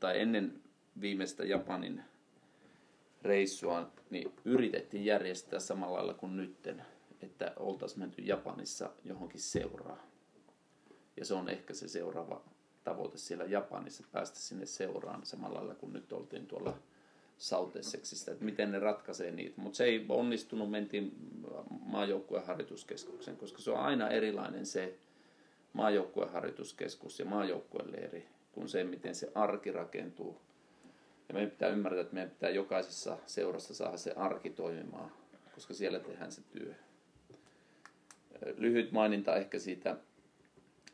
[0.00, 0.62] tai ennen
[1.00, 2.04] viimeistä Japanin
[3.22, 6.84] reissua, niin yritettiin järjestää samalla lailla kuin nytten,
[7.22, 10.06] että oltaisiin menty Japanissa johonkin seuraa.
[11.16, 12.42] Ja se on ehkä se seuraava
[12.84, 16.78] tavoite siellä Japanissa, päästä sinne seuraan samalla lailla kuin nyt oltiin tuolla
[17.38, 19.60] Sautesseksistä, että miten ne ratkaisee niitä.
[19.60, 21.12] Mutta se ei onnistunut, mentiin
[21.80, 24.98] maajoukkueen harjoituskeskuksen, koska se on aina erilainen se
[25.72, 30.40] maajoukkueen harjoituskeskus ja maajoukkueen leiri kuin se, miten se arki rakentuu.
[31.28, 35.12] Ja meidän pitää ymmärtää, että meidän pitää jokaisessa seurassa saada se arki toimimaan,
[35.54, 36.74] koska siellä tehdään se työ.
[38.56, 39.96] Lyhyt maininta ehkä siitä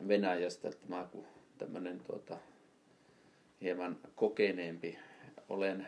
[0.07, 1.25] Venäjästä, että mä kun
[1.57, 2.37] tämmöinen tuota,
[3.61, 4.99] hieman kokeneempi
[5.49, 5.87] olen,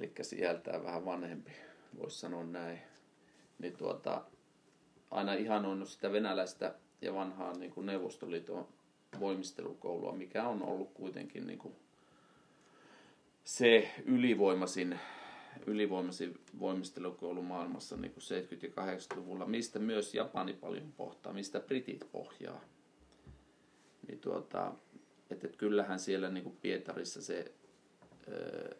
[0.00, 1.52] eli sieltä vähän vanhempi,
[1.98, 2.78] voisi sanoa näin,
[3.58, 4.22] niin tuota,
[5.10, 8.68] aina ihanoinut sitä venäläistä ja vanhaa niin kuin Neuvostoliiton
[9.20, 11.74] voimistelukoulua, mikä on ollut kuitenkin niin kuin
[13.44, 15.00] se ylivoimasin,
[15.66, 22.08] ylivoimasin voimistelukoulu maailmassa niin kuin 70- ja 80-luvulla, mistä myös Japani paljon pohtaa, mistä britit
[22.12, 22.60] pohjaa.
[24.08, 24.72] Niin tuota,
[25.30, 27.52] että, kyllähän siellä niin kuin Pietarissa se
[28.28, 28.76] ö,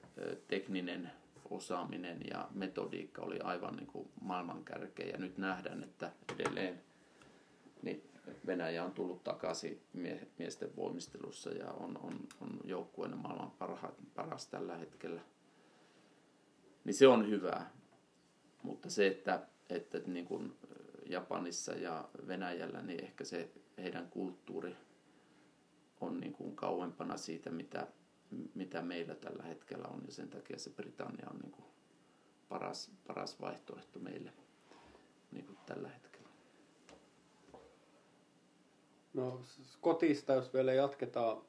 [0.48, 1.10] tekninen
[1.50, 6.82] osaaminen ja metodiikka oli aivan niin kuin maailmankärkeä ja nyt nähdään, että edelleen
[7.82, 8.02] niin
[8.46, 14.46] Venäjä on tullut takaisin mie- miesten voimistelussa ja on, on, on joukkueen maailman parha, paras
[14.46, 15.20] tällä hetkellä.
[16.84, 17.70] Niin se on hyvää.
[18.62, 20.56] Mutta se, että, että niin kuin
[21.06, 24.76] Japanissa ja Venäjällä, niin ehkä se heidän kulttuuri
[26.00, 27.86] on niin kuin kauempana siitä, mitä,
[28.54, 30.02] mitä meillä tällä hetkellä on.
[30.06, 31.64] Ja sen takia se Britannia on niin kuin
[32.48, 34.32] paras, paras vaihtoehto meille
[35.32, 36.28] niin kuin tällä hetkellä.
[39.14, 41.42] No Skotista, jos vielä jatketaan,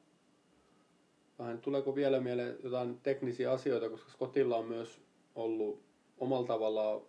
[1.38, 5.00] vähän tuleeko vielä mieleen jotain teknisiä asioita, koska Skotilla on myös
[5.34, 5.82] ollut
[6.18, 7.00] omalla tavallaan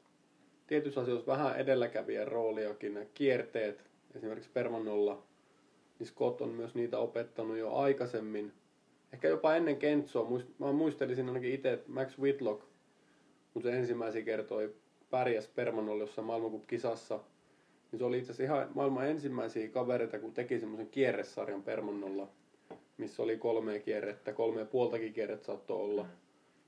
[0.67, 3.09] tietyissä asioissa vähän edelläkävijän rooliakin.
[3.13, 5.23] Kierteet, esimerkiksi Permannolla,
[5.99, 8.53] niin Scott on myös niitä opettanut jo aikaisemmin.
[9.13, 10.29] Ehkä jopa ennen Kentsoa.
[10.59, 12.63] Mä muistelisin ainakin itse, että Max Whitlock,
[13.53, 14.75] kun se ensimmäisiä kertoi
[15.09, 17.19] pärjäs Permannolla jossain maailmankup-kisassa,
[17.91, 22.27] niin se oli itse asiassa ihan maailman ensimmäisiä kavereita, kun teki semmoisen kierresarjan Permannolla,
[22.97, 26.03] missä oli kolme kierrettä, kolme ja puoltakin kierrettä saattoi olla.
[26.03, 26.24] Mm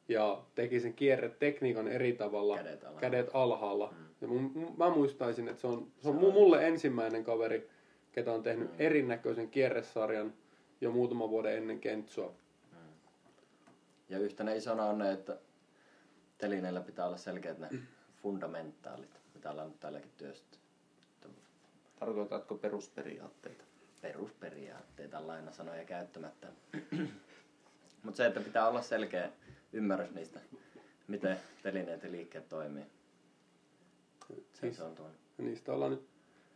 [0.08, 3.00] ja teki sen kierretekniikan eri tavalla, Kädet alhaalla.
[3.00, 3.94] kädet alhaalla.
[3.98, 4.06] Mm.
[4.22, 7.70] Ja mun, mä muistaisin, että se on, se on mulle ensimmäinen kaveri,
[8.12, 8.76] ketä on tehnyt mm.
[8.80, 10.34] erinäköisen kierresarjan
[10.82, 12.30] jo muutama vuoden ennen Kentsoa.
[12.72, 12.78] Mm.
[14.10, 15.38] Ja yhtenä isona on ne, että
[16.38, 17.70] telineillä pitää olla selkeät ne
[18.22, 20.58] fundamentaalit, mitä ollaan nyt täälläkin työstetty.
[22.00, 23.64] Tarkoitatko perusperiaatteita?
[24.02, 26.48] Perusperiaatteita, laina sanoja käyttämättä.
[28.04, 29.32] Mutta se, että pitää olla selkeä
[29.74, 30.40] ymmärrys niistä,
[31.08, 32.84] miten telineet ja liikkeet toimii.
[34.28, 35.12] Se, Siis- se on tuon.
[35.38, 36.06] Ja niistä ollaan nyt,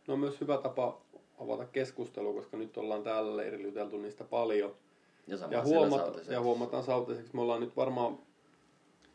[0.06, 1.00] ne on myös hyvä tapa
[1.38, 4.74] avata keskustelua, koska nyt ollaan täällä leirillä juteltu niistä paljon.
[5.26, 8.18] Ja, Ja, huomata, ja huomataan sautaiseksi, me ollaan nyt varmaan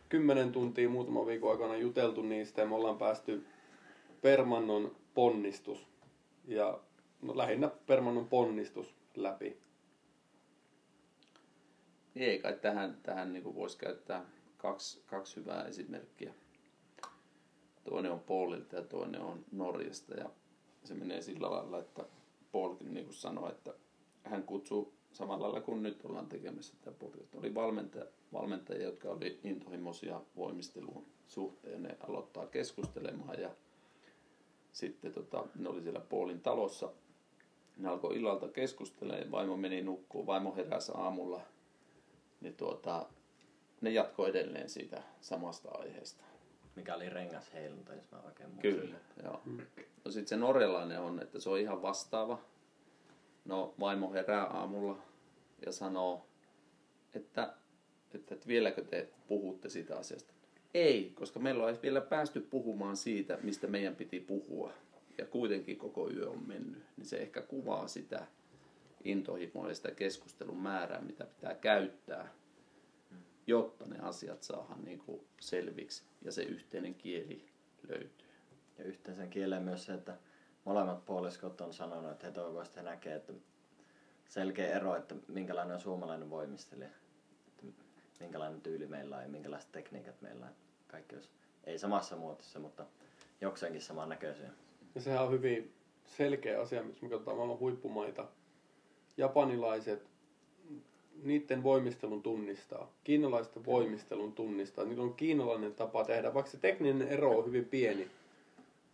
[0.10, 3.46] kymmenen tuntia muutaman viikon aikana juteltu niistä ja me ollaan päästy
[4.22, 5.88] Permannon ponnistus.
[6.48, 6.80] Ja
[7.22, 9.58] no, lähinnä Permannon ponnistus läpi.
[12.20, 14.26] Ei kai tähän, tähän niin voisi käyttää
[14.58, 16.34] kaksi, kaksi hyvää esimerkkiä.
[17.84, 20.14] Toinen on Paulilta ja toinen on Norjasta.
[20.14, 20.30] Ja
[20.84, 22.06] se menee sillä lailla, että
[22.52, 23.74] Paulkin niin sanoi, että
[24.24, 27.40] hän kutsuu samalla lailla kuin nyt ollaan tekemässä tätä podcastia.
[27.40, 31.84] Oli valmentaja, valmentajia, jotka oli intohimoisia voimistelun suhteen.
[31.84, 33.50] Ne aloittaa keskustelemaan ja
[34.72, 36.90] sitten tota, ne oli siellä Paulin talossa.
[37.78, 41.42] Ne alkoi illalta keskustelemaan, vaimo meni nukkuun, vaimo heräsi aamulla–
[42.42, 43.06] niin tuota,
[43.82, 46.24] ne jatko edelleen siitä samasta aiheesta.
[46.76, 48.72] Mikä oli rengas heilunta, jos mä oikein muistan.
[48.72, 49.42] Kyllä, joo.
[50.06, 52.40] No sitten se norjalainen on, että se on ihan vastaava.
[53.46, 54.98] No vaimo herää aamulla
[55.66, 56.28] ja sanoo,
[57.16, 57.54] että,
[58.14, 60.34] että, että vieläkö te puhutte siitä asiasta.
[60.74, 64.74] Ei, koska meillä on vielä päästy puhumaan siitä, mistä meidän piti puhua.
[65.18, 66.84] Ja kuitenkin koko yö on mennyt.
[66.98, 68.28] Niin se ehkä kuvaa sitä
[69.08, 72.28] intohimoa ja sitä keskustelun määrää, mitä pitää käyttää,
[73.48, 77.46] jotta ne asiat saadaan niin kuin selviksi ja se yhteinen kieli
[77.90, 78.28] löytyy.
[78.78, 80.18] Ja yhteisen kieleen myös se, että
[80.66, 83.34] molemmat puoliskot on sanonut, että he toivoisivat, että he näkee, että
[84.28, 86.90] selkeä ero, että minkälainen on suomalainen voimistelija,
[87.48, 87.64] että
[88.20, 90.52] minkälainen tyyli meillä on ja minkälaiset tekniikat meillä on.
[90.88, 91.30] Kaikki olisi,
[91.64, 92.86] ei samassa muotossa, mutta
[93.42, 94.50] jokseenkin saman näköisiä.
[94.96, 95.74] Ja sehän on hyvin
[96.06, 98.28] selkeä asia, missä me katsotaan maailman huippumaita.
[99.18, 100.08] Japanilaiset,
[101.24, 102.92] niiden voimistelun tunnistaa.
[103.04, 104.86] Kiinalaisten voimistelun tunnistaa.
[104.86, 108.08] Niillä on kiinalainen tapa tehdä, vaikka se tekninen ero on hyvin pieni.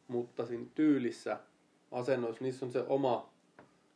[0.07, 1.39] Mutta siinä tyylissä,
[1.91, 3.30] asennoissa, niissä on se oma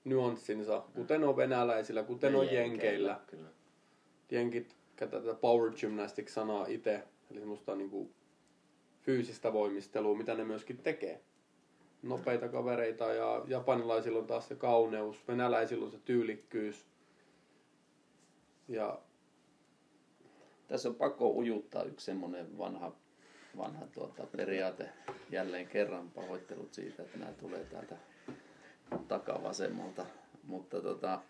[0.05, 3.19] nyanssinsa, kuten on venäläisillä, kuten on jenkeillä.
[3.27, 3.49] Kyllä.
[4.31, 8.11] Jenkit käyttää tätä power gymnastics sanaa itse, eli semmoista niinku
[9.01, 11.21] fyysistä voimistelua, mitä ne myöskin tekee.
[12.03, 16.85] Nopeita kavereita ja japanilaisilla on taas se kauneus, venäläisillä on se tyylikkyys.
[18.67, 18.99] Ja
[20.67, 22.91] Tässä on pakko ujuttaa yksi semmoinen vanha,
[23.57, 24.89] vanha tuota, periaate
[25.31, 26.11] jälleen kerran.
[26.11, 27.97] Pahoittelut siitä, että nämä tulee täältä
[29.07, 30.05] takavasemmalta.
[30.43, 31.21] Mutta tota,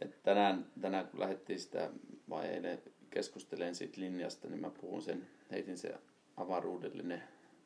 [0.00, 1.90] että tänään, tänään kun lähdettiin sitä
[2.30, 5.94] vai eilen keskustelemaan siitä linjasta, niin mä puhun sen, heitin se
[6.36, 7.22] avaruudellinen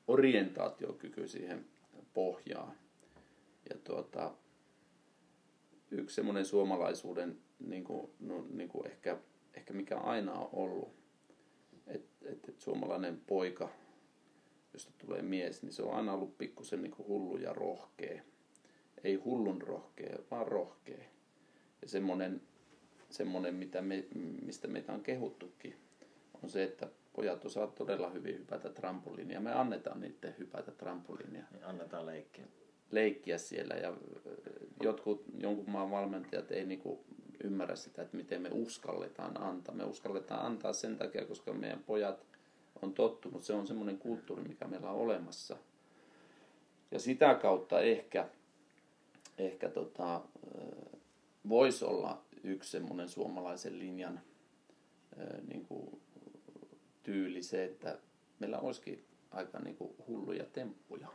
[0.08, 1.66] orientaatiokyky siihen
[2.14, 2.72] pohjaan.
[3.70, 4.34] Ja tuota,
[5.90, 9.18] yksi semmoinen suomalaisuuden, niin kuin, no, niin kuin ehkä,
[9.54, 10.92] ehkä mikä aina on ollut,
[11.86, 13.68] että et, et suomalainen poika,
[14.72, 18.22] josta tulee mies, niin se on aina ollut pikkusen niin hullu ja rohkea.
[19.04, 21.04] Ei hullun rohkea, vaan rohkea.
[21.82, 22.40] Ja semmoinen,
[23.10, 24.04] semmoinen mitä me,
[24.42, 25.76] mistä meitä on kehuttukin,
[26.42, 29.40] on se, että pojat osaa todella hyvin hypätä trampoliinia.
[29.40, 32.44] Me annetaan niiden hypätä trampoliinia Niin annetaan leikkiä.
[32.90, 33.96] leikkiä siellä ja ö,
[34.82, 37.04] jotkut, jonkun maan valmentajat ei niinku
[37.44, 39.74] ymmärrä sitä, että miten me uskalletaan antaa.
[39.74, 42.26] Me uskalletaan antaa sen takia, koska meidän pojat
[42.82, 43.44] on tottunut.
[43.44, 45.56] Se on semmoinen kulttuuri, mikä meillä on olemassa.
[46.90, 48.28] Ja sitä kautta ehkä,
[49.38, 50.20] ehkä tota,
[51.48, 54.20] voisi olla yksi semmoinen suomalaisen linjan
[55.20, 56.00] ö, niin kuin
[57.06, 57.98] tyyli se, että
[58.38, 61.08] meillä olisikin aika niin kuin hulluja temppuja.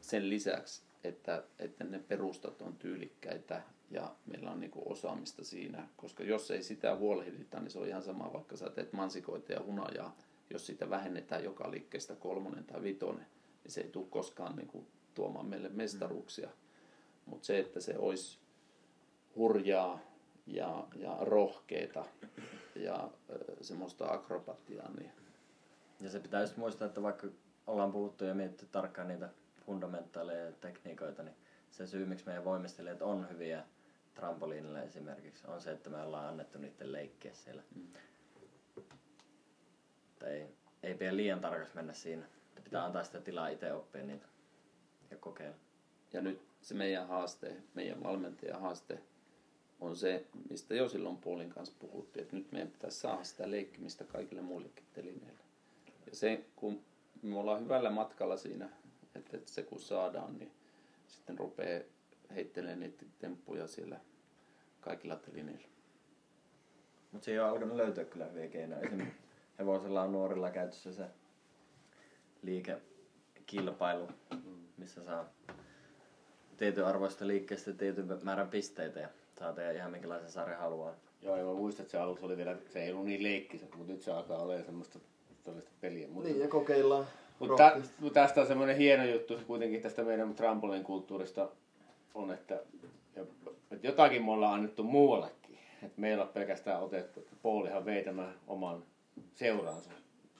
[0.00, 5.88] Sen lisäksi, että, että ne perustat on tyylikkäitä ja meillä on niin kuin osaamista siinä,
[5.96, 9.62] koska jos ei sitä huolehdita, niin se on ihan sama, vaikka sä teet mansikoita ja
[9.62, 10.16] hunajaa,
[10.50, 13.26] jos sitä vähennetään joka liikkeestä kolmonen tai vitonen,
[13.64, 16.50] niin se ei tule koskaan niin kuin tuomaan meille mestaruuksia.
[17.26, 18.38] Mutta se, että se olisi
[19.36, 20.00] hurjaa
[20.46, 22.04] ja, ja rohkeita
[22.78, 23.10] ja
[23.60, 25.12] semmoista akrobatiaa, niin
[26.00, 27.26] Ja se pitää just muistaa, että vaikka
[27.66, 29.28] ollaan puhuttu ja mietitty tarkkaan niitä
[29.66, 31.36] fundamentaaleja ja tekniikoita, niin
[31.70, 33.64] se syy, miksi meidän voimistelijat on hyviä
[34.14, 37.62] trampoliinilla esimerkiksi, on se, että me ollaan annettu niiden leikkiä siellä.
[37.74, 37.86] Mm.
[40.12, 40.46] Että ei,
[40.82, 42.24] ei pidä liian tarkas mennä siinä.
[42.48, 44.26] Että pitää antaa sitä tilaa itse oppia niitä
[45.10, 45.56] ja kokeilla.
[46.12, 49.02] Ja nyt se meidän haaste, meidän valmentajan haaste
[49.82, 54.04] on se, mistä jo silloin Paulin kanssa puhuttiin, että nyt meidän pitäisi saada sitä leikkimistä
[54.04, 55.42] kaikille muillekin telineille.
[56.06, 56.80] Ja se, kun
[57.22, 58.68] me ollaan hyvällä matkalla siinä,
[59.14, 60.50] että, se kun saadaan, niin
[61.08, 61.82] sitten rupeaa
[62.34, 64.00] heittelemään niitä temppuja siellä
[64.80, 65.68] kaikilla telineillä.
[67.12, 68.80] Mutta siihen on alkanut löytyä kyllä hyviä keinoja.
[68.80, 69.20] Esimerkiksi
[69.58, 71.04] hevosella on nuorilla käytössä se
[72.42, 74.08] liikekilpailu,
[74.76, 75.28] missä saa
[76.56, 79.08] tietyn arvoista liikkeestä tietyn määrän pisteitä ja
[79.38, 80.94] saa tehdä ihan minkälaisen sarjan haluaa.
[81.22, 83.92] Joo, ja mä muistan, että se aluksi oli vielä, se ei ollut niin leikkisä, mutta
[83.92, 84.98] nyt se alkaa olemaan semmoista
[85.44, 86.08] todellista peliä.
[86.08, 87.06] Mutta, Niin, ja kokeillaan.
[87.38, 91.48] mutta, tä, mutta tästä on semmoinen hieno juttu se kuitenkin tästä meidän trampolin kulttuurista
[92.14, 92.60] on, että,
[93.70, 95.58] että jotakin me ollaan annettu muuallekin.
[95.82, 98.82] Että meillä on pelkästään otettu, että Paulihan vei tämän oman
[99.34, 99.90] seuraansa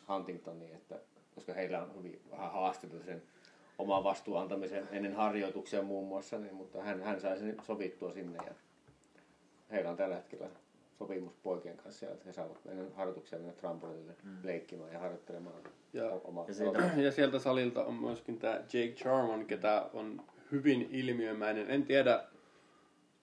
[0.09, 0.99] Huntingtoniin, että,
[1.35, 3.23] koska heillä on hyvin vähän haasteita sen
[3.79, 8.39] oman vastuun antamisen ennen harjoituksia muun muassa, niin, mutta hän, hän sai sen sovittua sinne
[8.47, 8.55] ja
[9.73, 10.47] heillä on tällä hetkellä
[10.99, 14.37] sopimus poikien kanssa ja he saavat mennä harjoituksia mennä trampolille mm.
[14.43, 15.63] leikkimään ja harjoittelemaan
[15.93, 20.89] Ja- omaa ja siitä- Ja sieltä salilta on myöskin tämä Jake Charman, ketä on hyvin
[20.91, 21.71] ilmiömäinen.
[21.71, 22.25] En tiedä,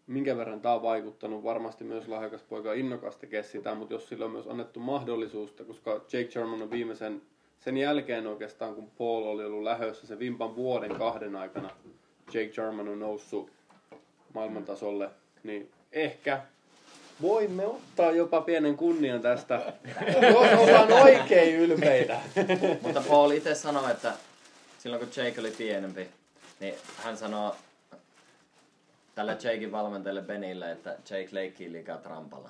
[0.07, 1.43] minkä verran tämä on vaikuttanut.
[1.43, 5.91] Varmasti myös lahjakas poika innokas tekee sitä, mutta jos sillä on myös annettu mahdollisuus, koska
[5.91, 7.21] Jake Charman on viimeisen
[7.59, 11.69] sen jälkeen oikeastaan, kun Paul oli ollut lähössä se vimpan vuoden kahden aikana,
[12.27, 13.51] Jake Charman on noussut
[14.33, 15.09] maailmantasolle,
[15.43, 16.41] niin ehkä
[17.21, 19.73] voimme ottaa jopa pienen kunnian tästä,
[20.21, 22.21] jos ollaan oikein ylpeitä.
[22.81, 24.13] Mutta Paul itse sanoi, että
[24.79, 26.09] silloin kun Jake oli pienempi,
[26.59, 26.73] niin
[27.03, 27.51] hän sanoi
[29.15, 32.49] tälle Jakein valmentajalle Benille, että Jake leikkii liikaa trampalla.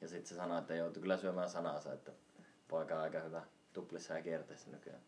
[0.00, 2.12] Ja sitten se sanoi, että joutui kyllä syömään sanansa, että
[2.68, 5.00] poika on aika hyvä tuplissa ja kierteessä nykyään.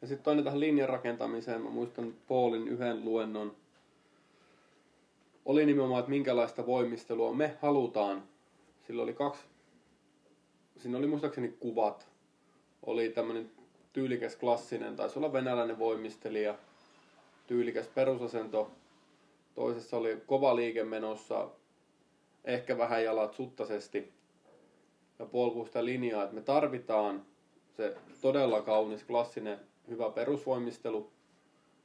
[0.00, 1.60] Ja sitten toinen tähän linjan rakentamiseen.
[1.60, 3.56] Mä muistan Paulin yhden luennon.
[5.48, 8.22] Oli nimenomaan, että minkälaista voimistelua me halutaan.
[8.86, 9.42] Sillä oli kaksi,
[10.76, 12.08] siinä oli muistaakseni kuvat.
[12.82, 13.50] Oli tämmöinen
[13.92, 16.54] tyylikäs klassinen, taisi olla venäläinen voimistelija.
[17.46, 18.70] Tyylikäs perusasento.
[19.54, 21.48] Toisessa oli kova liike menossa,
[22.44, 24.12] ehkä vähän jalat suttasesti.
[25.18, 27.26] Ja puhui sitä linjaa, että me tarvitaan
[27.76, 31.10] se todella kaunis, klassinen, hyvä perusvoimistelu,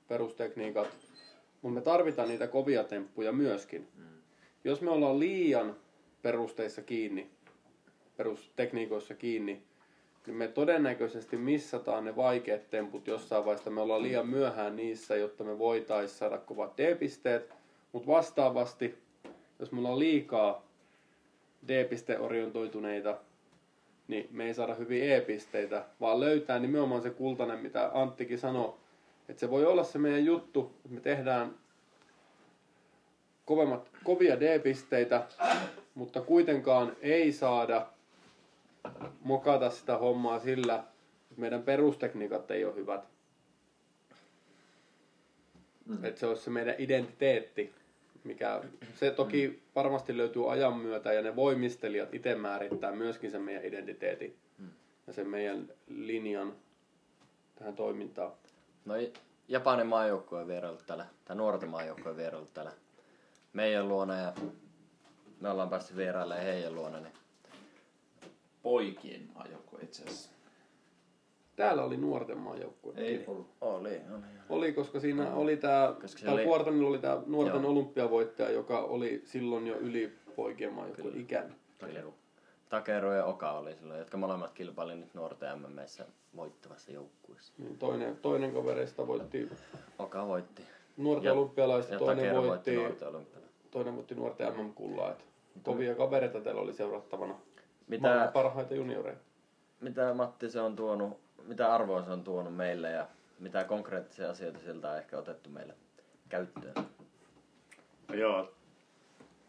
[0.07, 0.87] perustekniikat,
[1.63, 3.87] mutta me tarvitaan niitä kovia temppuja myöskin.
[4.63, 5.75] Jos me ollaan liian
[6.21, 7.29] perusteissa kiinni,
[8.17, 9.63] perustekniikoissa kiinni,
[10.27, 13.69] niin me todennäköisesti missataan ne vaikeat temput jossain vaiheessa.
[13.69, 17.53] Me ollaan liian myöhään niissä, jotta me voitaisiin saada kovat D-pisteet,
[17.91, 18.97] mutta vastaavasti,
[19.59, 20.67] jos me ollaan liikaa
[21.67, 23.17] D-piste-orientoituneita,
[24.07, 28.73] niin me ei saada hyviä E-pisteitä, vaan löytää nimenomaan se kultainen, mitä Anttikin sanoi,
[29.29, 31.55] että se voi olla se meidän juttu, että me tehdään
[33.45, 35.27] kovemmat, kovia D-pisteitä,
[35.95, 37.87] mutta kuitenkaan ei saada
[39.21, 43.03] mokata sitä hommaa sillä, että meidän perustekniikat ei ole hyvät.
[45.85, 46.05] Mm.
[46.05, 47.73] Että se olisi se meidän identiteetti,
[48.23, 48.61] mikä
[48.95, 54.35] se toki varmasti löytyy ajan myötä ja ne voimistelijat itse määrittää myöskin sen meidän identiteetin
[55.07, 56.55] ja sen meidän linjan
[57.55, 58.31] tähän toimintaan.
[58.85, 58.93] No
[59.47, 62.71] Japanin maajoukkue on vieraillut täällä, tai nuorten maajoukkue on vieraillut täällä
[63.53, 64.33] meidän luona ja
[65.41, 67.13] me ollaan päässyt vierailemaan heidän luona, niin
[68.63, 70.29] Poikien ajoko itse asiassa.
[71.55, 72.93] Täällä oli nuorten maajoukkue.
[72.97, 73.47] Ei ollut.
[73.61, 74.23] oli, oli.
[74.49, 77.71] Oli, koska siinä oli tämä, täällä oli- Kuortanilla oli tämä nuorten Joo.
[77.71, 81.23] olympiavoittaja, joka oli silloin jo yli poikien maajoukkueen Kyllä.
[81.23, 81.55] ikään.
[81.79, 82.13] Takeru.
[82.73, 86.05] Takeru ja Oka oli silloin, jotka molemmat kilpaili nyt nuorten MMssä
[86.35, 87.53] voittavassa joukkueessa.
[87.57, 89.49] Niin toinen, toinen kavereista voitti
[89.99, 90.61] Oka voitti.
[90.97, 93.05] nuorten Ja- olympialaista, Ja toinen Takeru voitti, voitti
[93.71, 95.11] toinen voitti nuorten MM-kullaa.
[95.11, 95.25] Et
[95.63, 97.35] kovia kavereita teillä oli seurattavana.
[97.87, 99.21] Mitä, Maailman parhaita junioreita.
[99.81, 103.07] mitä Matti se on tuonut, mitä arvoa se on tuonut meille ja
[103.39, 105.73] mitä konkreettisia asioita sieltä on ehkä otettu meille
[106.29, 106.73] käyttöön?
[108.07, 108.51] No joo,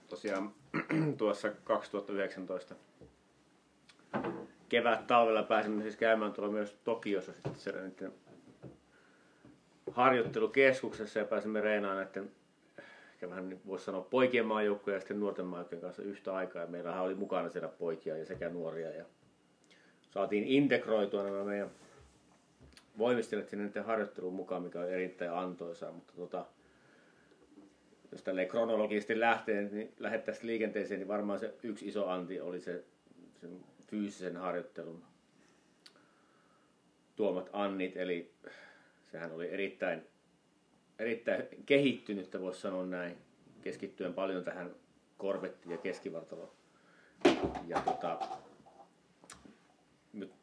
[0.09, 0.53] tosiaan
[1.18, 2.75] tuossa 2019
[4.69, 8.12] kevät talvella pääsimme siis käymään tuolla myös Tokiossa sitten siellä niiden
[9.93, 12.31] harjoittelukeskuksessa ja pääsimme reenaamaan näiden
[13.25, 16.62] ehkä vähän niin voisi sanoa poikien maajoukkoja ja sitten nuorten maajoukkojen kanssa yhtä aikaa.
[16.62, 19.05] Ja meillähän oli mukana siellä poikia ja sekä nuoria ja
[20.11, 21.71] saatiin integroitua nämä meidän
[22.99, 26.47] voimistelijat sinne niiden harjoitteluun mukaan, mikä on erittäin antoisaa, mutta tota,
[28.12, 32.85] jos tälle kronologisesti lähtee, niin lähettäisiin liikenteeseen, niin varmaan se yksi iso anti oli se
[33.41, 33.61] sen
[33.95, 35.05] fyysisen harjoittelun
[37.16, 38.32] tuomat annit, eli
[39.03, 40.07] sehän oli erittäin,
[40.99, 43.16] erittäin kehittynyttä, voisi sanoa näin,
[43.62, 44.70] keskittyen paljon tähän
[45.18, 46.51] korvettiin ja keskivartaloon.
[47.66, 48.18] Ja tota,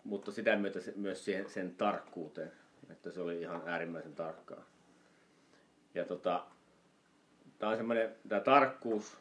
[0.04, 2.52] mutta sitä myötä myös siihen, sen tarkkuuteen,
[2.90, 4.66] että se oli ihan äärimmäisen tarkkaa.
[5.96, 6.46] Ja tota,
[7.60, 9.21] tämä on semmoinen, tämä tarkkuus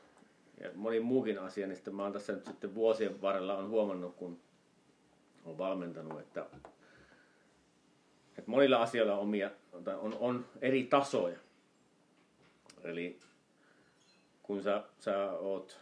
[0.60, 4.16] ja moni muukin asia, niin sitten mä oon tässä nyt sitten vuosien varrella on huomannut,
[4.16, 4.40] kun
[5.44, 6.46] on valmentanut, että,
[8.38, 9.50] että monilla asioilla on, omia,
[10.00, 11.38] on, on eri tasoja.
[12.84, 13.20] Eli
[14.42, 15.80] kun sä, sä oot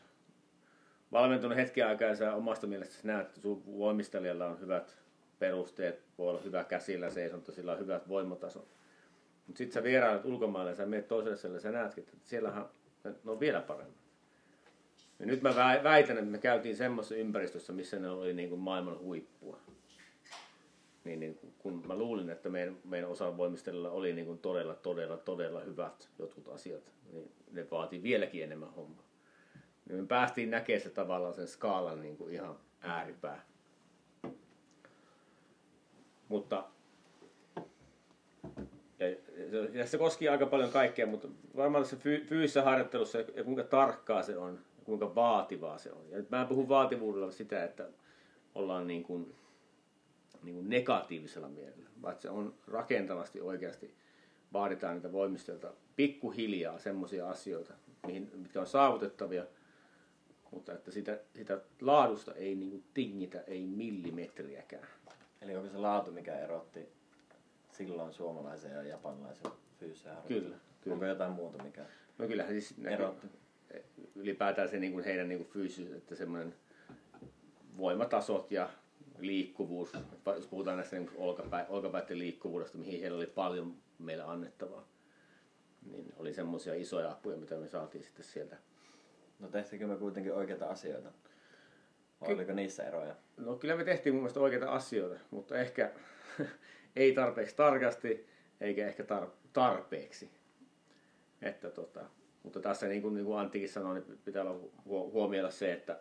[1.12, 4.98] valmentunut hetken aikaa ja sä omasta mielestäsi näet, että sun voimistelijalla on hyvät
[5.38, 8.68] perusteet, voi olla hyvä käsillä seisonta, sillä on hyvät voimatasot.
[9.46, 12.68] Mutta sitten sä vierailet ulkomaille ja sä menet toiselle sä näet, että siellähän
[13.04, 14.07] ne on vielä paremmin.
[15.18, 18.98] Ja nyt mä väitän, että me käytiin semmoisessa ympäristössä, missä ne oli niin kuin maailman
[18.98, 19.60] huippua.
[21.04, 25.60] Niin, niin kun mä luulin, että meidän, meidän osavoimistelijalla oli niin kuin todella, todella, todella
[25.60, 29.04] hyvät jotkut asiat, niin ne vaati vieläkin enemmän hommaa.
[29.88, 33.44] Niin me päästiin näkemään se tavallaan sen skaalan niin kuin ihan ääripää.
[36.28, 36.64] Mutta
[39.72, 44.36] ja, se koski aika paljon kaikkea, mutta varmaan se fyysisessä harjoittelussa ja kuinka tarkkaa se
[44.36, 44.58] on,
[44.88, 46.10] kuinka vaativaa se on.
[46.10, 47.88] Ja mä en puhu vaativuudella sitä, että
[48.54, 49.34] ollaan niin kuin,
[50.42, 53.94] niin kuin negatiivisella mielellä, vaan se on rakentavasti oikeasti
[54.52, 57.74] vaaditaan niitä voimistelta pikkuhiljaa semmoisia asioita,
[58.06, 59.44] mihin, mitkä on saavutettavia,
[60.50, 64.88] mutta että sitä, sitä laadusta ei niin kuin tingitä, ei millimetriäkään.
[65.42, 66.88] Eli onko se laatu, mikä erotti
[67.72, 70.94] silloin suomalaisen ja japanilaisen fyysisen Kyllä, kyllä.
[70.94, 71.84] Onko jotain muuta, mikä
[72.18, 73.26] no kyllähän siis erotti?
[74.18, 76.54] Ylipäätään se niin kuin heidän niin kuin fyysis, että semmoinen
[77.76, 78.70] voimatasot ja
[79.18, 79.92] liikkuvuus,
[80.26, 84.88] jos puhutaan näistä niin olkapä, olkapäiden liikkuvuudesta, mihin heillä oli paljon meillä annettavaa,
[85.90, 88.56] niin oli semmoisia isoja apuja, mitä me saatiin sitten sieltä.
[89.38, 91.12] No tehtikö me kuitenkin oikeita asioita?
[92.20, 93.14] Vai Ky- oliko niissä eroja?
[93.36, 95.90] No kyllä me tehtiin mun mielestä oikeita asioita, mutta ehkä
[96.96, 98.26] ei tarpeeksi tarkasti,
[98.60, 100.30] eikä ehkä tar- tarpeeksi.
[101.42, 102.04] Että tota,
[102.48, 106.00] mutta tässä niin kuin, niin kuin Anttikin sanoi, niin pitää olla huomioida se, että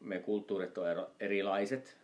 [0.00, 1.96] meidän kulttuurit on erilaiset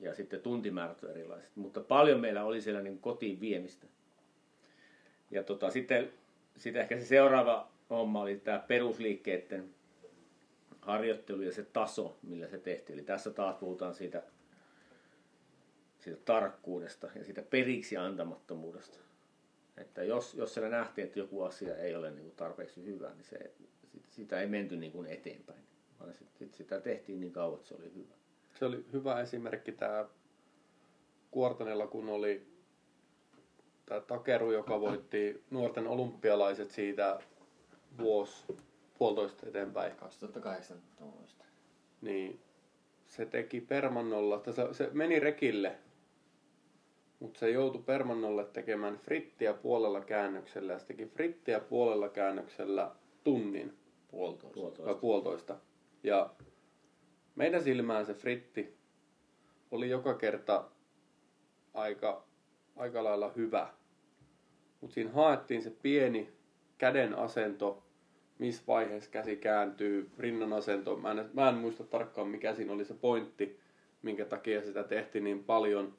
[0.00, 1.56] ja sitten tuntimäärät on erilaiset.
[1.56, 3.86] Mutta paljon meillä oli siellä niin kotiin viemistä.
[5.30, 6.12] Ja tota, sitten,
[6.56, 9.74] sitten ehkä se seuraava homma oli tämä perusliikkeiden
[10.80, 12.98] harjoittelu ja se taso, millä se tehtiin.
[12.98, 14.22] Eli tässä taas puhutaan siitä
[15.98, 19.07] siitä tarkkuudesta ja siitä periksi antamattomuudesta.
[19.80, 23.24] Että jos, jos siellä nähtiin, että joku asia ei ole niin kuin tarpeeksi hyvä, niin
[23.24, 23.52] se,
[24.08, 25.62] sitä ei menty niin kuin eteenpäin,
[26.00, 28.14] vaan sit, sit sitä tehtiin niin kauan, että se oli hyvä.
[28.58, 30.08] Se oli hyvä esimerkki tämä
[31.30, 32.46] Kuortanella, kun oli
[33.86, 37.20] tämä Takeru, joka voitti nuorten olympialaiset siitä
[37.98, 38.44] vuosi
[38.98, 39.96] puolitoista eteenpäin.
[39.96, 41.44] 2018.
[42.00, 42.40] Niin
[43.06, 45.78] se teki permannolla, se, se meni rekille
[47.20, 52.90] mutta se joutui Permannolle tekemään frittiä puolella käännöksellä ja se teki frittiä puolella käännöksellä
[53.24, 53.72] tunnin.
[54.10, 54.54] Puolitoista.
[54.54, 54.94] Puolitoista.
[54.94, 55.56] puolitoista.
[56.02, 56.30] Ja
[57.34, 58.78] meidän silmään se fritti
[59.70, 60.64] oli joka kerta
[61.74, 62.24] aika,
[62.76, 63.68] aika lailla hyvä.
[64.80, 66.32] Mutta siinä haettiin se pieni
[66.78, 67.82] käden asento,
[68.38, 70.96] missä vaiheessa käsi kääntyy, rinnan asento.
[70.96, 73.60] Mä en, mä en muista tarkkaan mikä siinä oli se pointti,
[74.02, 75.94] minkä takia sitä tehtiin niin paljon–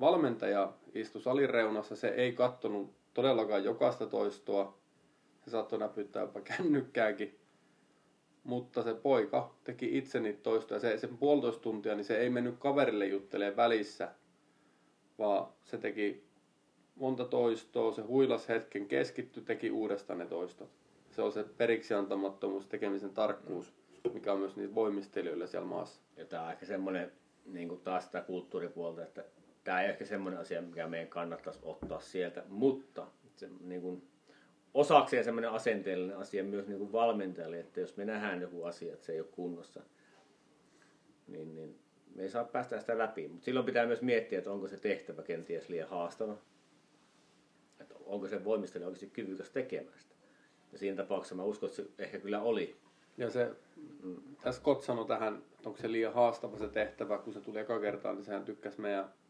[0.00, 4.78] valmentaja istui salin reunassa, se ei kattonut todellakaan jokaista toistoa.
[5.44, 7.38] Se saattoi näpyttää jopa kännykkääkin.
[8.44, 10.80] Mutta se poika teki itse niitä toistoja.
[10.80, 14.14] Se, sen puolitoista tuntia, niin se ei mennyt kaverille juttelemaan välissä,
[15.18, 16.24] vaan se teki
[16.94, 20.70] monta toistoa, se huilas hetken, keskittyi, teki uudestaan ne toistot.
[21.10, 23.74] Se on se periksi antamattomuus, tekemisen tarkkuus,
[24.12, 26.00] mikä on myös niitä voimistelijoille siellä maassa.
[26.16, 27.12] Ja tämä on ehkä semmoinen
[27.46, 29.24] niin kuin taas sitä kulttuuripuolta, että
[29.70, 33.06] tämä ei ehkä semmoinen asia, mikä meidän kannattaisi ottaa sieltä, mutta
[33.36, 34.02] se, niin kuin,
[34.74, 39.06] osakseen semmoinen asenteellinen asia myös niin kuin valmentajalle, että jos me nähdään joku asia, että
[39.06, 39.82] se ei ole kunnossa,
[41.28, 41.78] niin, niin
[42.14, 43.28] me ei saa päästä sitä läpi.
[43.28, 46.36] Mutta silloin pitää myös miettiä, että onko se tehtävä kenties liian haastava.
[47.80, 50.14] Että onko se voimistelija oikeasti kyvykäs tekemään sitä.
[50.72, 52.76] Ja siinä tapauksessa mä uskon, että se ehkä kyllä oli.
[53.16, 53.50] Ja se,
[54.42, 57.80] tässä Scott sanoi tähän, että onko se liian haastava se tehtävä, kun se tuli eka
[57.80, 59.20] kertaa, niin sehän tykkäsi meidän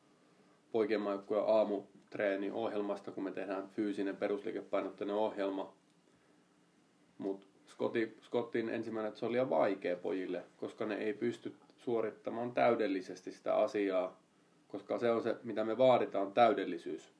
[0.72, 5.74] poikien maikkujen aamutreeni ohjelmasta, kun me tehdään fyysinen perusliikepainotteinen ohjelma.
[7.18, 7.46] Mutta
[8.22, 14.20] Scottin ensimmäinen, se oli liian vaikea pojille, koska ne ei pysty suorittamaan täydellisesti sitä asiaa,
[14.68, 17.12] koska se on se, mitä me vaaditaan, täydellisyys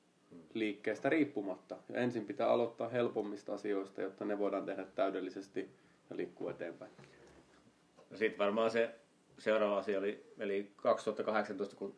[0.53, 1.77] liikkeestä riippumatta.
[1.89, 5.69] Ja ensin pitää aloittaa helpommista asioista, jotta ne voidaan tehdä täydellisesti
[6.09, 6.91] ja liikkua eteenpäin.
[8.11, 8.95] Ja sitten varmaan se
[9.37, 11.95] seuraava asia oli, eli 2018, kun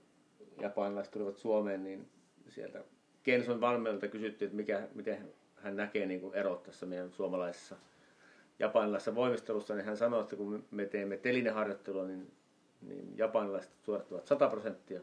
[0.62, 2.10] japanilaiset tulivat Suomeen, niin
[2.50, 2.84] sieltä
[3.24, 7.76] Kenson valmentajalta kysyttiin, että mikä, miten hän näkee niin kuin erot tässä meidän suomalaisessa
[8.60, 12.32] japanilaisessa voimistelussa, niin hän sanoi, että kun me teemme telineharjoittelua, niin,
[12.82, 15.02] niin japanilaiset suorittavat 100 prosenttia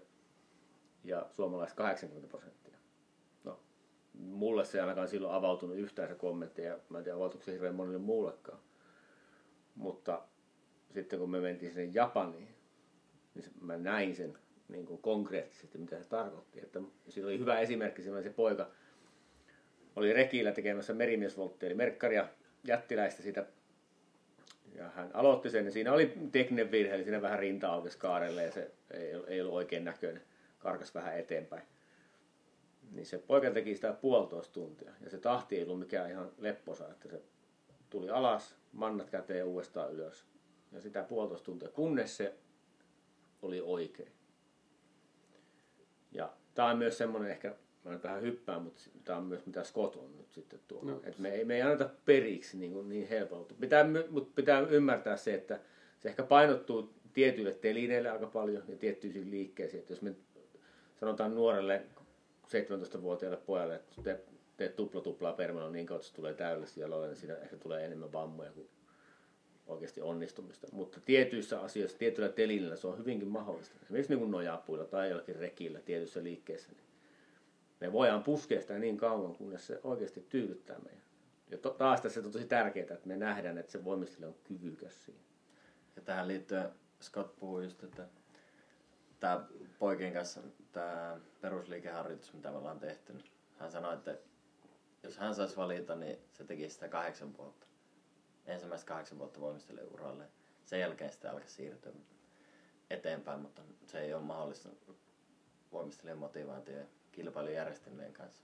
[1.05, 2.79] ja suomalaiset 80 prosenttia.
[3.45, 3.61] No,
[4.15, 7.53] mulle se ei ainakaan silloin avautunut yhtään se kommentti, ja mä en tiedä avautuiko se
[7.53, 8.59] hirveän monille muullekaan.
[9.75, 10.23] Mutta
[10.95, 12.55] sitten kun me mentiin sinne Japaniin,
[13.35, 14.39] niin mä näin sen
[14.73, 16.61] niin kuin konkreettisesti, mitä se tarkoitti.
[16.61, 18.71] Että siinä oli hyvä esimerkki, se poika
[19.97, 22.29] oli rekillä tekemässä merimiesvolttia, eli merkkaria
[22.65, 23.47] jättiläistä sitä.
[24.75, 28.45] Ja hän aloitti sen, ja siinä oli tekninen virhe, eli siinä vähän rinta aukesi kaarelle,
[28.45, 30.23] ja se ei, ei ollut oikein näköinen,
[30.59, 31.63] karkas vähän eteenpäin.
[32.93, 36.89] Niin se poika teki sitä puolitoista tuntia, ja se tahti ei ollut mikään ihan lepposa,
[36.89, 37.23] että se
[37.91, 40.27] tuli alas, mannat käteen uudestaan ylös.
[40.73, 42.35] Ja sitä puolitoista tuntia, kunnes se
[43.43, 44.13] oli oikein.
[46.13, 47.55] Ja tämä on myös semmoinen ehkä,
[47.85, 50.91] mä nyt vähän hyppään, mutta tämä on myös mitä Scott on nyt sitten tuolla.
[50.91, 51.01] No.
[51.05, 53.55] Et me, ei, me ei anneta periksi niin, kuin niin helpolta.
[53.61, 55.61] Pitää, mutta pitää ymmärtää se, että
[56.01, 59.81] se ehkä painottuu tietyille telineille aika paljon ja tiettyisiin liikkeisiin.
[59.81, 60.15] Että jos me
[61.01, 61.83] sanotaan nuorelle
[62.47, 64.21] 17-vuotiaalle pojalle, että te
[64.57, 68.53] teet tupla tuplaa permanoa niin kautta, tulee täydellisesti jaloille, niin siinä ehkä tulee enemmän vammoja
[68.53, 68.69] kuin
[69.71, 70.67] oikeasti onnistumista.
[70.73, 73.75] Mutta tietyissä asioissa, tietyillä telinillä se on hyvinkin mahdollista.
[73.83, 76.69] Esimerkiksi niin nojapuilla tai jollakin rekillä tietyissä liikkeissä.
[76.73, 76.85] Niin
[77.81, 81.03] me voidaan puskea sitä niin kauan, kunnes se oikeasti tyydyttää meidän.
[81.51, 85.05] Ja to, taas tässä on tosi tärkeää, että me nähdään, että se voimistelu on kyvykäs
[85.05, 85.21] siinä.
[85.97, 86.71] Ja tähän liittyen
[87.03, 88.09] Scott puhui just, että
[89.21, 89.47] tämä
[89.79, 90.41] poikien kanssa
[90.73, 94.19] tämä perusliikeharjoitus, mitä me ollaan tehty, niin hän sanoi, että
[95.03, 97.70] jos hän saisi valita, niin se tekisi sitä kahdeksan vuotta
[98.47, 100.25] ensimmäiset kahdeksan vuotta voimisteli uralle.
[100.65, 101.93] Sen jälkeen sitten alkoi siirtyä
[102.91, 104.69] eteenpäin, mutta se ei ole mahdollista
[105.73, 108.43] voimistelijan motivaatio ja kilpailujärjestelmien kanssa.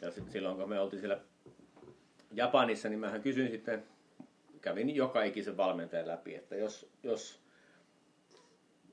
[0.00, 1.20] Ja sitten silloin kun me oltiin siellä
[2.32, 3.84] Japanissa, niin mähän kysyin sitten,
[4.60, 7.40] kävin joka ikisen valmentajan läpi, että jos, jos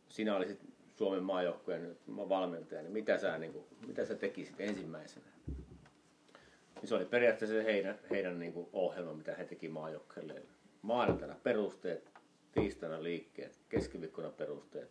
[0.10, 0.60] sinä olisit
[0.96, 5.37] Suomen maajoukkueen valmentaja, niin mitä sä, niin kuin, mitä sä tekisit ensimmäisenä?
[6.82, 10.42] Niin se oli periaatteessa heidän, heidän niin kuin ohjelma, mitä he teki maajoukkueelle.
[10.82, 12.12] Maanantaina perusteet,
[12.52, 14.90] tiistaina liikkeet, keskiviikkona perusteet,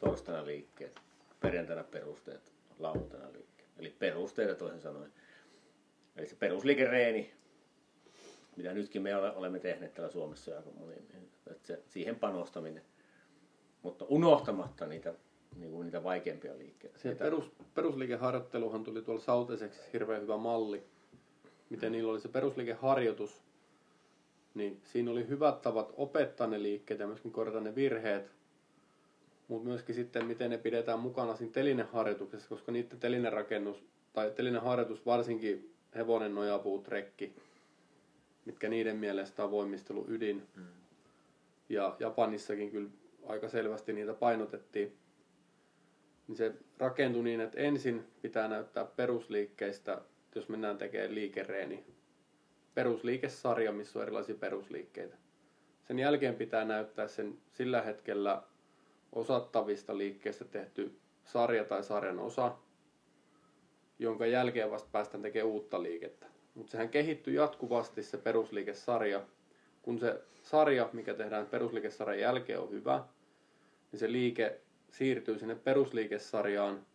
[0.00, 1.00] torstaina liikkeet,
[1.40, 3.68] perjantaina perusteet, lauantaina liikkeet.
[3.78, 5.12] Eli perusteita toisin sanoen.
[6.16, 7.32] Eli se perusliikereeni,
[8.56, 10.94] mitä nytkin me olemme tehneet täällä Suomessa aika moni,
[11.50, 12.82] että se, siihen panostaminen.
[13.82, 15.14] Mutta unohtamatta niitä,
[15.56, 16.98] niin kuin niitä vaikeampia liikkeitä.
[16.98, 20.82] Se perus, perusliikeharjoitteluhan tuli tuolla Sauteseksi hirveän hyvä malli
[21.74, 23.42] miten niillä oli se perusliikeharjoitus,
[24.54, 28.30] niin siinä oli hyvät tavat opettaa ne liikkeet ja myöskin korjata ne virheet,
[29.48, 35.74] mutta myöskin sitten miten ne pidetään mukana siinä telineharjoituksessa, koska niiden telinerakennus tai telineharjoitus varsinkin
[35.94, 37.32] hevonen, nojapuu, trekki,
[38.44, 40.42] mitkä niiden mielestä on voimistelu ydin.
[40.56, 40.64] Mm.
[41.68, 42.90] Ja Japanissakin kyllä
[43.26, 44.96] aika selvästi niitä painotettiin.
[46.28, 50.00] Niin se rakentui niin, että ensin pitää näyttää perusliikkeistä
[50.34, 51.84] jos mennään tekemään liikereeni,
[52.74, 55.16] perusliikesarja, missä on erilaisia perusliikkeitä.
[55.82, 58.42] Sen jälkeen pitää näyttää sen sillä hetkellä
[59.12, 62.54] osattavista liikkeistä tehty sarja tai sarjan osa,
[63.98, 66.26] jonka jälkeen vasta päästään tekemään uutta liikettä.
[66.54, 69.22] Mutta sehän kehittyy jatkuvasti se perusliikesarja.
[69.82, 73.04] Kun se sarja, mikä tehdään perusliikesarjan jälkeen, on hyvä,
[73.92, 76.93] niin se liike siirtyy sinne perusliikesarjaan ja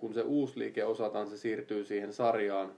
[0.00, 2.72] kun se uusi liike osataan, se siirtyy siihen sarjaan.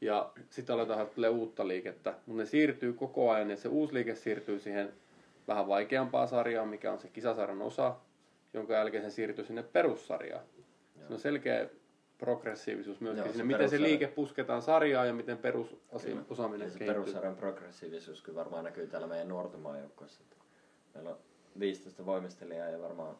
[0.00, 2.14] Ja sitten aletaan tulee uutta liikettä.
[2.26, 4.92] Mutta ne siirtyy koko ajan ja se uusi liike siirtyy siihen
[5.48, 7.96] vähän vaikeampaan sarjaan, mikä on se kisasarjan osa,
[8.54, 10.44] jonka jälkeen se siirtyy sinne perussarjaan.
[11.08, 11.68] Se on selkeä
[12.18, 16.78] progressiivisuus myöskin Joo, siinä, se miten se perussarja- liike pusketaan sarjaan ja miten perusosaaminen Ja
[16.78, 16.78] kehittyy.
[16.86, 20.20] se perussarjan progressiivisuus kyllä varmaan näkyy täällä meidän nuorten maajoukkoissa.
[20.94, 21.16] Meillä on
[21.60, 23.16] 15 voimistelijaa ja varmaan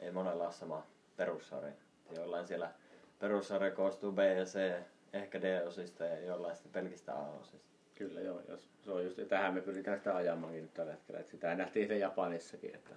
[0.00, 0.86] ei monella ole sama
[1.16, 1.72] perussarja.
[2.16, 2.70] Jollain siellä
[3.18, 4.82] perussarja koostuu B ja C,
[5.12, 7.70] ehkä D-osista ja jollain sitten pelkistä A-osista.
[7.94, 11.20] Kyllä joo, jos, se on just, ja tähän me pyritään sitä ajamaankin nyt tällä hetkellä.
[11.20, 12.94] Että sitä nähtiin se Japanissakin, että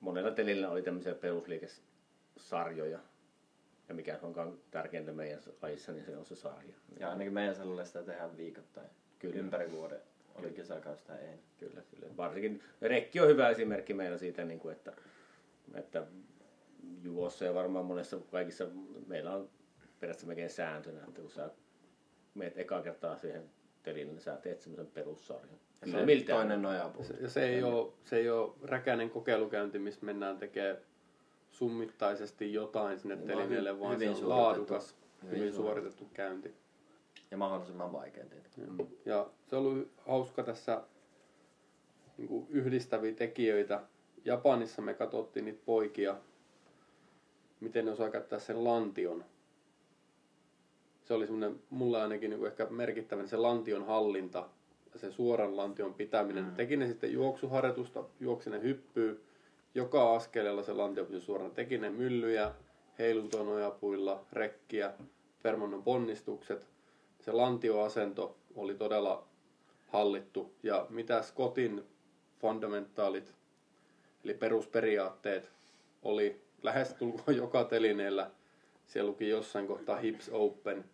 [0.00, 2.98] monella telillä oli tämmöisiä perusliikesarjoja.
[3.88, 6.74] Ja mikä onkaan tärkeintä meidän lajissa, niin se on se sarja.
[7.00, 8.86] Ja ainakin meidän salilla sitä tehdään viikoittain.
[9.18, 9.36] Kyllä.
[9.36, 10.00] Ympäri vuoden.
[10.34, 11.38] Oli kesäkausi tai ei.
[11.58, 12.16] Kyllä, kyllä.
[12.16, 14.92] Varsinkin rekki on hyvä esimerkki meillä siitä, niin kuin, että,
[15.74, 16.02] että
[17.06, 18.66] juossa ja varmaan monessa kaikissa
[19.06, 19.48] meillä on
[20.00, 21.50] periaatteessa melkein sääntönä, että kun sä
[22.34, 23.42] meet eka kertaa siihen
[23.82, 25.58] telille, niin sä teet semmoisen perussarjan.
[25.80, 26.32] Ja No, se miltä?
[26.32, 27.04] toinen nojapuu.
[27.04, 30.76] Se- Ja se ei, ole, se ei ole räkäinen kokeilukäynti, missä mennään tekemään
[31.50, 34.42] summittaisesti jotain sinne Niin, telineelle, vaan hyvin se on suoritettu.
[34.74, 36.54] laadukas, Hyvin hyvin suoritettu käynti.
[37.30, 38.98] Ja mahdollisimman vaikea tietenkin.
[39.04, 40.82] Ja se on ollut hauska tässä
[42.18, 43.82] niin yhdistäviä tekijöitä.
[44.24, 46.16] Japanissa me katsottiin niitä poikia,
[47.60, 49.24] miten ne osaa käyttää sen lantion.
[51.04, 54.48] Se oli semmoinen, mulle ainakin niin kuin ehkä merkittävän se lantion hallinta
[54.92, 56.44] ja sen suoran lantion pitäminen.
[56.44, 56.54] Mm.
[56.54, 59.24] Teki ne sitten juoksuharjoitusta, juoksi ne hyppyy.
[59.74, 61.50] Joka askeleella se lantio pysyi suorana.
[61.50, 62.52] Teki ne myllyjä,
[62.98, 64.92] heiluntoa nojapuilla, rekkiä,
[65.42, 66.66] permannon ponnistukset.
[67.20, 69.24] Se lantioasento oli todella
[69.88, 70.52] hallittu.
[70.62, 71.84] Ja mitä Scottin
[72.38, 73.32] fundamentaalit,
[74.24, 75.50] eli perusperiaatteet,
[76.02, 78.30] oli lähestulkoon joka telineellä.
[78.86, 80.84] Siellä luki jossain kohtaa hips open,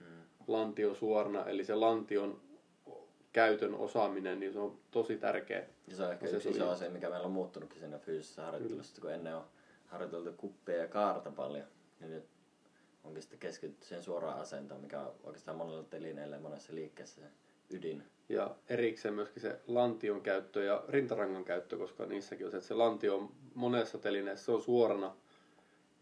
[0.46, 2.40] lantio suorana, eli se lantion
[3.32, 5.66] käytön osaaminen, niin se on tosi tärkeä.
[5.88, 9.00] Ja se on ehkä Se yksi iso asia, mikä meillä on muuttunutkin siinä fyysisessä harjoittelussa,
[9.00, 9.44] kun ennen on
[9.86, 11.66] harjoiteltu kuppia ja kaarta paljon,
[12.00, 12.24] niin nyt
[13.04, 17.26] onkin sitten keskitytty siihen suoraan asentoon, mikä on oikeastaan monella telineellä ja monessa liikkeessä se
[17.70, 18.02] ydin.
[18.28, 22.74] Ja erikseen myöskin se lantion käyttö ja rintarangan käyttö, koska niissäkin on se, että se
[22.74, 25.16] lantio on monessa telineessä, se on suorana.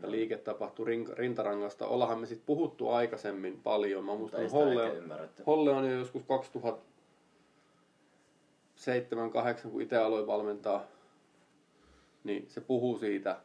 [0.02, 1.86] Ja liike tapahtuu rin- rintarangasta.
[1.86, 4.04] Ollahan me sitten puhuttu aikaisemmin paljon.
[4.04, 4.92] Mä Mutta muistan, Holle.
[5.46, 6.26] Holle on jo joskus 2007-2008,
[9.70, 10.84] kun itse aloin valmentaa,
[12.24, 13.36] niin se puhuu siitä.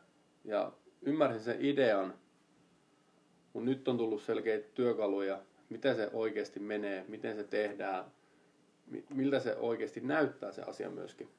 [0.46, 0.72] Ja
[1.02, 2.14] ymmärsin sen idean,
[3.54, 8.06] mutta nyt on tullut selkeitä työkaluja, miten se oikeasti menee, miten se tehdään,
[8.88, 11.30] mi- miltä se oikeasti näyttää se asia myöskin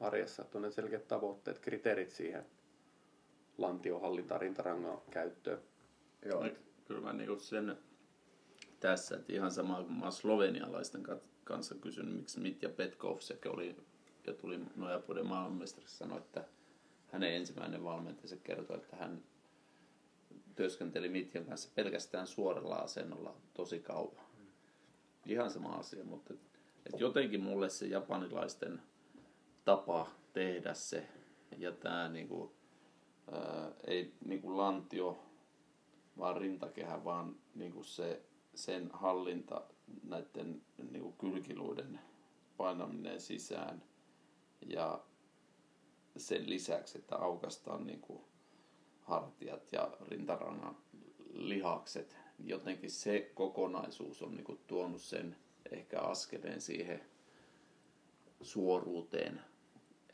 [0.00, 0.42] arjessa.
[0.42, 2.44] Että on ne selkeät tavoitteet, kriteerit siihen
[3.58, 5.60] lantiohallintaan, rintarangan käyttöön.
[6.24, 6.50] Joo, No,
[6.84, 7.78] kyllä mä niinku sen
[8.80, 11.02] tässä, että ihan sama kuin mä slovenialaisten
[11.44, 13.76] kanssa kysynyt, miksi Mitja Petkov sekä oli
[14.26, 16.44] ja tuli Nojapuuden maailmanmestariksi sanoi, että
[17.12, 19.22] hänen ensimmäinen valmentajansa kertoi, että hän
[20.56, 24.24] työskenteli Mitjan kanssa pelkästään suoralla asennolla tosi kauan.
[25.26, 26.40] Ihan sama asia, mutta et,
[26.86, 28.82] et jotenkin mulle se japanilaisten
[29.64, 31.08] tapa tehdä se
[31.58, 32.57] ja tämä niinku,
[33.86, 35.18] ei niinku lantio,
[36.18, 38.22] vaan rintakehä, vaan niinku se,
[38.54, 39.62] sen hallinta
[40.02, 42.00] näiden niinku kylkiluiden
[42.56, 43.82] painaminen sisään.
[44.66, 45.04] Ja
[46.16, 48.24] sen lisäksi, että aukastaan niinku
[49.02, 50.76] hartiat ja rintarangan
[51.32, 55.36] lihakset, niin jotenkin se kokonaisuus on niinku tuonut sen
[55.72, 57.00] ehkä askeleen siihen
[58.42, 59.40] suoruuteen,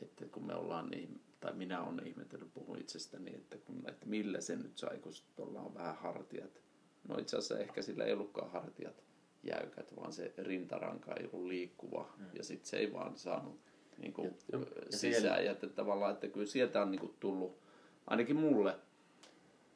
[0.01, 4.41] että kun me ollaan niin, tai minä olen ihmetellyt, puhun itsestäni, että, kun, että millä
[4.41, 6.61] se nyt sai, kun tuolla on vähän hartiat.
[7.07, 9.03] No itse asiassa ehkä sillä ei ollutkaan hartiat
[9.43, 12.25] jäykät, vaan se rintaranka ei ollut liikkuva mm.
[12.33, 13.59] ja sitten se ei vaan saanut
[13.97, 15.21] niin kuin, Ja- ja sisään.
[15.21, 17.57] siellä- Ja että tavallaan, että kyllä sieltä on niin kuin tullut,
[18.07, 18.75] ainakin mulle,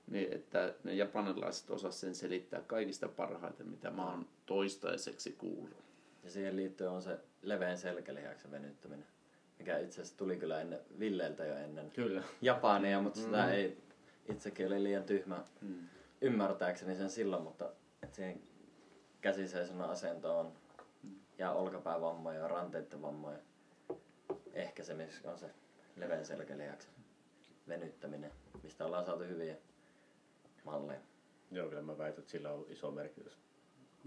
[0.07, 5.83] niin että ne japanilaiset osas sen selittää kaikista parhaiten, mitä mä oon toistaiseksi kuullut.
[6.23, 9.05] Ja siihen liittyen on se leveän selkälihaksen venyttäminen,
[9.59, 12.23] mikä itse asiassa tuli kyllä ennen Villeltä jo ennen Kyllä.
[12.41, 13.77] Japania, mutta sitä ei
[14.29, 15.87] itsekin oli liian tyhmä Mm.
[16.21, 17.71] ymmärtääkseni sen silloin, mutta
[18.03, 18.41] et siihen
[19.21, 20.51] käsiseisonnan asentoon
[21.37, 23.37] ja olkapäävammoja ja ranteiden vammoja.
[24.53, 25.49] Ehkä se, missä on se
[25.95, 26.93] leveän selkälihaksen
[27.67, 28.31] venyttäminen,
[28.63, 29.55] mistä ollaan saatu hyviä
[30.63, 30.99] malleja.
[31.51, 33.37] Joo, kyllä mä väitän, että sillä on iso merkitys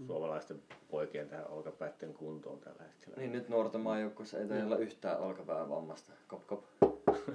[0.07, 3.17] suomalaisten poikien tähän olkapäitten kuntoon tällä hetkellä.
[3.17, 6.11] Niin nyt nuorten maajoukkueessa ei taida olla yhtään olkapäävammasta.
[6.27, 6.63] Kop kop.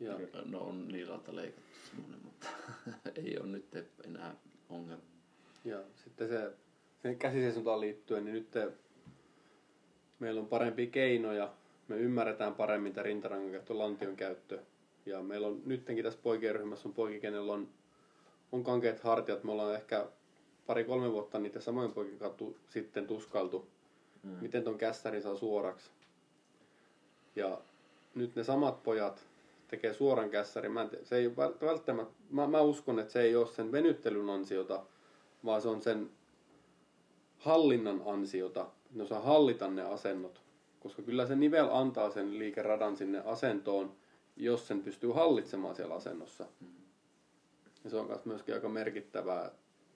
[0.00, 2.46] Ja No on niilalta leikattu semmoinen, mutta
[3.24, 3.64] ei ole nyt
[4.04, 4.36] enää
[4.68, 5.02] ongelma.
[5.64, 6.52] Ja sitten se,
[7.02, 8.72] sen käsiseisontaan liittyen, niin nyt te,
[10.18, 11.52] meillä on parempia keinoja.
[11.88, 14.58] Me ymmärretään paremmin tämä rintarangan käyttö, lantion käyttö.
[15.06, 17.68] Ja meillä on nytkin tässä poikien ryhmässä on poikia, kenellä on
[18.52, 19.44] on kankeat hartiat.
[19.44, 20.06] Me ollaan ehkä
[20.70, 23.68] pari-kolme vuotta niitä samoin poikin kattu, sitten tuskailtu,
[24.22, 24.30] mm.
[24.30, 25.90] miten ton kässärin saa suoraksi.
[27.36, 27.58] Ja
[28.14, 29.24] nyt ne samat pojat
[29.68, 30.72] tekee suoran kässärin.
[30.72, 34.82] Mä se ei välttämättä, mä, mä uskon, että se ei ole sen venyttelyn ansiota,
[35.44, 36.10] vaan se on sen
[37.38, 38.66] hallinnan ansiota.
[38.94, 40.42] Ne osaa hallita ne asennot.
[40.80, 43.92] Koska kyllä se nivel antaa sen liikeradan sinne asentoon,
[44.36, 46.46] jos sen pystyy hallitsemaan siellä asennossa.
[47.84, 49.50] Ja se on myös myöskin aika merkittävä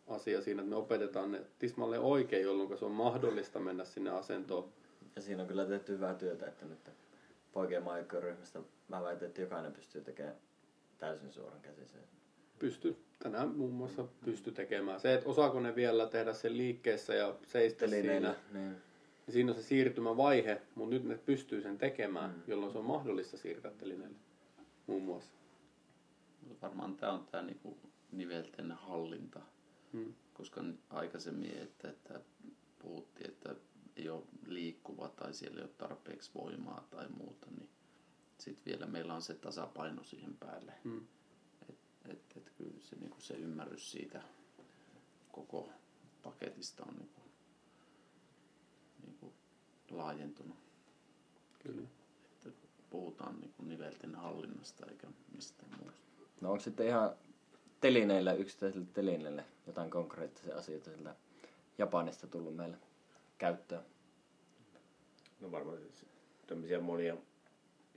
[0.07, 4.73] asia siinä, että me opetetaan ne tismalle oikein, jolloin se on mahdollista mennä sinne asentoon.
[5.17, 6.91] Ja siinä on kyllä tehty hyvää työtä, että nyt
[7.53, 7.83] poikien
[8.21, 10.37] ryhmästä mä väitän, että jokainen pystyy tekemään
[10.99, 12.01] täysin suoran käsisen.
[12.59, 12.97] Pysty.
[13.19, 15.01] Tänään muun muassa pysty tekemään.
[15.01, 18.35] Se, että osaako ne vielä tehdä sen liikkeessä ja seistä siinä.
[18.53, 18.77] Niin.
[19.29, 22.43] Siinä on se siirtymävaihe, mutta nyt ne pystyy sen tekemään, mm.
[22.47, 24.17] jolloin se on mahdollista siirtää telineelle
[24.87, 25.31] muun muassa.
[26.63, 27.77] Varmaan tämä on tämä niinku
[28.13, 29.41] nivelten hallinta.
[29.95, 30.15] Hmm.
[30.35, 32.21] Koska aikaisemmin, että, että
[32.79, 33.55] puhuttiin, että
[33.97, 37.69] ei ole liikkuva tai siellä ei ole tarpeeksi voimaa tai muuta, niin
[38.39, 40.73] sitten vielä meillä on se tasapaino siihen päälle.
[40.85, 41.07] Hmm.
[41.69, 44.23] Että et, et kyllä se, niinku se ymmärrys siitä
[45.33, 45.69] koko
[46.23, 47.21] paketista on niinku,
[49.07, 49.33] niinku
[49.91, 50.57] laajentunut.
[51.63, 51.89] Kyllä.
[52.47, 56.01] Että puhutaan niinku nivelten hallinnasta eikä mistään muusta.
[56.41, 57.11] No onko sitten ihan
[57.81, 61.15] telineillä, yksittäisille telineille jotain konkreettisia asioita sieltä
[61.79, 62.77] Japanista tullut meille
[63.39, 63.83] käyttöön?
[65.41, 66.07] No varmaan siis
[66.47, 67.17] tämmöisiä monia,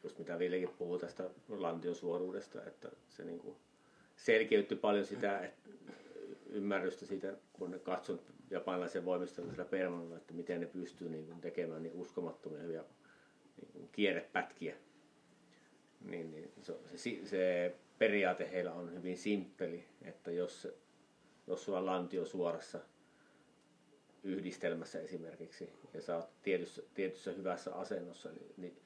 [0.04, 3.58] just mitä Villekin puhuu tästä lantiosuoruudesta, että se niinku
[4.16, 5.70] selkeytti paljon sitä että
[6.50, 8.20] ymmärrystä siitä, kun ne katsoi
[8.50, 12.84] japanilaisen voimistelun sillä permanolla, että miten ne pystyy niin kuin tekemään niin uskomattomia hyviä
[13.74, 14.76] niin kierrepätkiä.
[16.02, 20.68] Niin, niin se, se, se periaate heillä on hyvin simppeli, että jos,
[21.48, 22.80] jos sulla on lantio suorassa
[24.24, 28.78] yhdistelmässä esimerkiksi ja sä oot tietyssä, tietyssä hyvässä asennossa, niin, niin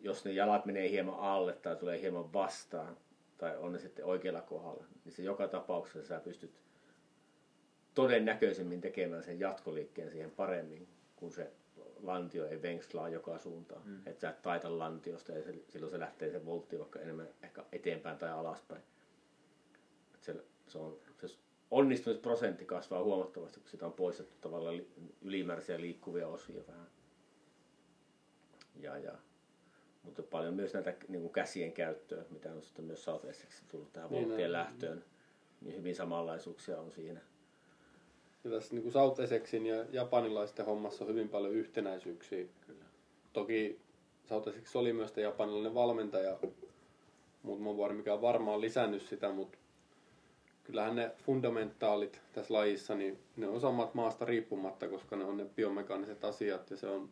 [0.00, 2.96] jos ne jalat menee hieman alle tai tulee hieman vastaan
[3.38, 6.50] tai on ne sitten oikealla kohdalla, niin se joka tapauksessa sä pystyt
[7.94, 11.52] todennäköisemmin tekemään sen jatkoliikkeen siihen paremmin, kun se
[12.02, 13.82] lantio ei venkslaa joka suuntaan.
[13.84, 14.02] Mm.
[14.06, 17.64] Että sä et taita lantiosta ja se, silloin se lähtee se voltti vaikka enemmän ehkä
[17.72, 18.82] eteenpäin tai alaspäin.
[20.14, 20.98] Et se, se, on,
[21.72, 24.82] onnistumisprosentti kasvaa huomattavasti, kun sitä on poistettu tavallaan
[25.22, 26.86] ylimääräisiä liikkuvia osia vähän.
[28.80, 29.12] Ja, ja.
[30.02, 33.92] Mutta paljon myös näitä niin kuin käsien käyttöä, mitä on sitten myös South Essexissa tullut
[33.92, 35.04] tähän niin, volttien lähtöön.
[35.60, 37.20] Niin hyvin samanlaisuuksia on siinä.
[38.44, 42.46] Ja tässä niin Sautesexin ja japanilaisten hommassa on hyvin paljon yhtenäisyyksiä.
[42.66, 42.84] Kyllä.
[43.32, 43.80] Toki
[44.24, 46.38] Sauteseks oli myös japanilainen valmentaja,
[47.42, 49.58] mutta varma, mikä on varmaan lisännyt sitä, mutta
[50.64, 55.44] kyllähän ne fundamentaalit tässä lajissa, niin ne on samat maasta riippumatta, koska ne on ne
[55.44, 57.08] biomekaaniset asiat ja se on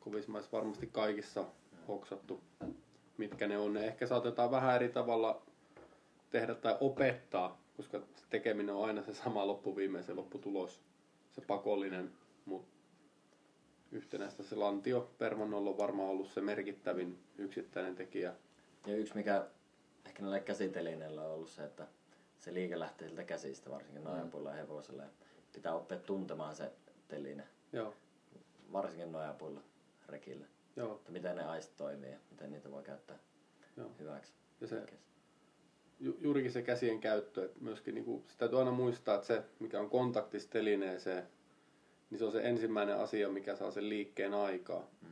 [0.00, 1.44] kovismaissa varmasti kaikissa
[1.88, 2.40] hoksattu,
[3.18, 3.72] mitkä ne on.
[3.72, 5.42] Ne ehkä saatetaan vähän eri tavalla
[6.30, 10.80] tehdä tai opettaa, koska se tekeminen on aina se sama loppuviimeisen lopputulos,
[11.32, 12.12] se pakollinen,
[12.44, 12.76] mutta
[13.92, 18.34] yhtenäistä se lantio Permannolla on varmaan ollut se merkittävin yksittäinen tekijä.
[18.86, 19.46] Ja yksi mikä
[20.06, 21.86] ehkä näillä käsitelineillä on ollut se, että
[22.46, 24.08] se liike lähtee siltä käsistä, varsinkin mm.
[24.08, 25.02] nojapuilla ja hevosella.
[25.52, 26.72] Pitää oppia tuntemaan se
[27.08, 27.48] teline.
[27.72, 27.94] Joo.
[28.72, 29.60] Varsinkin nojapuilla
[30.08, 30.46] rekillä.
[30.76, 30.94] Joo.
[30.94, 33.18] Että miten ne aistit toimii ja miten niitä voi käyttää
[33.76, 33.90] Joo.
[33.98, 34.32] hyväksi.
[34.60, 34.86] Ja se,
[36.00, 39.42] ju, juurikin se käsien käyttö, että myöskin niin kuin, sitä täytyy aina muistaa, että se,
[39.58, 41.26] mikä on kontaktis telineeseen,
[42.10, 44.90] niin se on se ensimmäinen asia, mikä saa sen liikkeen aikaa.
[45.02, 45.08] Mm.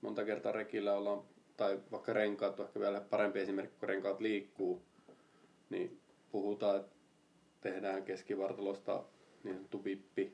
[0.00, 1.22] Monta kertaa rekillä ollaan,
[1.56, 4.82] tai vaikka renkaat on ehkä vielä parempi esimerkki, kun renkaat liikkuu,
[5.70, 5.99] niin
[6.32, 6.96] puhutaan, että
[7.60, 9.04] tehdään keskivartalosta
[9.44, 10.32] niin sanottu vippi.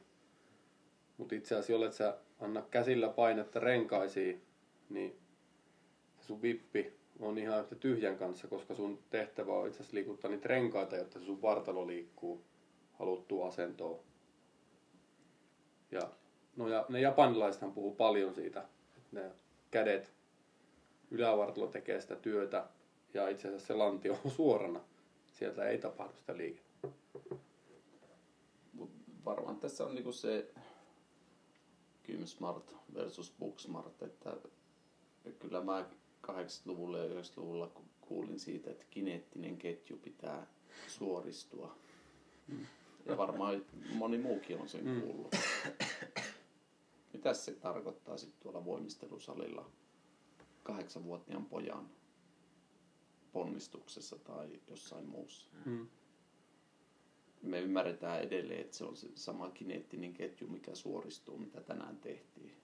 [1.16, 4.42] Mutta itse asiassa, jollet sä anna käsillä painetta renkaisiin,
[4.90, 5.18] niin
[6.20, 10.48] sun vippi on ihan yhtä tyhjän kanssa, koska sun tehtävä on itse asiassa liikuttaa niitä
[10.48, 12.44] renkaita, jotta sun vartalo liikkuu
[12.92, 14.00] haluttuun asentoon.
[15.90, 16.10] Ja,
[16.56, 18.60] no ja ne japanilaisethan puhuu paljon siitä,
[18.96, 19.30] että ne
[19.70, 20.12] kädet,
[21.10, 22.68] ylävartalo tekee sitä työtä
[23.14, 24.80] ja itse asiassa se lantio on suorana.
[25.38, 26.88] Sieltä ei tapahdu sitä liikettä.
[29.24, 30.50] Varmaan tässä on niinku se
[32.24, 34.36] Smart versus Booksmart, että
[35.38, 35.86] kyllä mä
[36.26, 40.46] 80-luvulla ja 90-luvulla kuulin siitä, että kineettinen ketju pitää
[40.88, 41.76] suoristua.
[42.48, 42.66] Mm.
[43.06, 43.64] Ja varmaan
[43.94, 45.00] moni muukin on sen mm.
[45.00, 45.34] kuullut.
[47.12, 49.70] Mitä se tarkoittaa sitten tuolla voimistelusalilla
[50.62, 51.90] kahdeksanvuotiaan pojan
[53.36, 55.46] ponnistuksessa tai jossain muussa?
[55.64, 55.86] Mm.
[57.42, 62.56] me ymmärretään edelleen, että se on se sama kineettinen ketju, mikä suoristuu, mitä tänään tehtiin.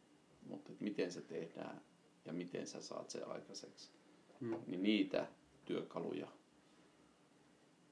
[0.46, 1.80] Mutta miten se tehdään
[2.24, 3.90] ja miten sä saat se aikaiseksi,
[4.40, 4.56] Mm.
[4.66, 5.26] niin niitä
[5.64, 6.28] työkaluja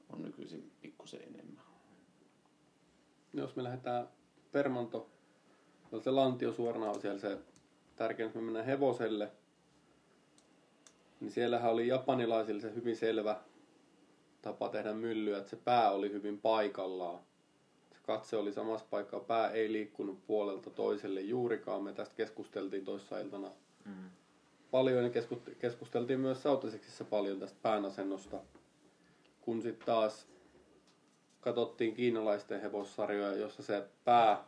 [0.08, 1.64] on nykyisin pikkusen enemmän.
[3.32, 4.08] Jos me lähdetään
[4.52, 5.10] Permanto,
[5.90, 7.38] no se lantio suorana on siellä se
[7.96, 9.32] tärkein, jos me mennään hevoselle,
[11.20, 13.36] niin siellähän oli japanilaisilla se hyvin selvä
[14.42, 17.18] tapa tehdä myllyä, että se pää oli hyvin paikallaan.
[17.92, 21.82] Se katse oli samassa paikkaa, pää ei liikkunut puolelta toiselle juurikaan.
[21.82, 23.50] Me tästä keskusteltiin toissa iltana
[23.84, 24.10] Mm.
[24.70, 25.10] paljon ja
[25.58, 28.36] keskusteltiin myös Sautaseksissä paljon tästä päänasennosta.
[29.40, 30.26] Kun sitten taas
[31.40, 34.44] katsottiin kiinalaisten hevossarjoja, jossa se pää,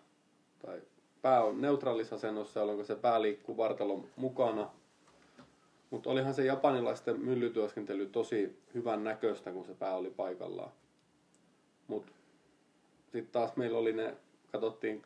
[0.67, 0.83] tai
[1.23, 4.71] pää on neutraalissa asennossa, jolloin se pää liikkuu vartalon mukana.
[5.93, 10.73] Mutta olihan se japanilaisten myllytyöskentely tosi hyvän näköistä, kun se pää oli paikallaan.
[11.87, 12.13] Mutta
[13.03, 14.17] sitten taas meillä oli ne,
[14.53, 15.03] katsottiin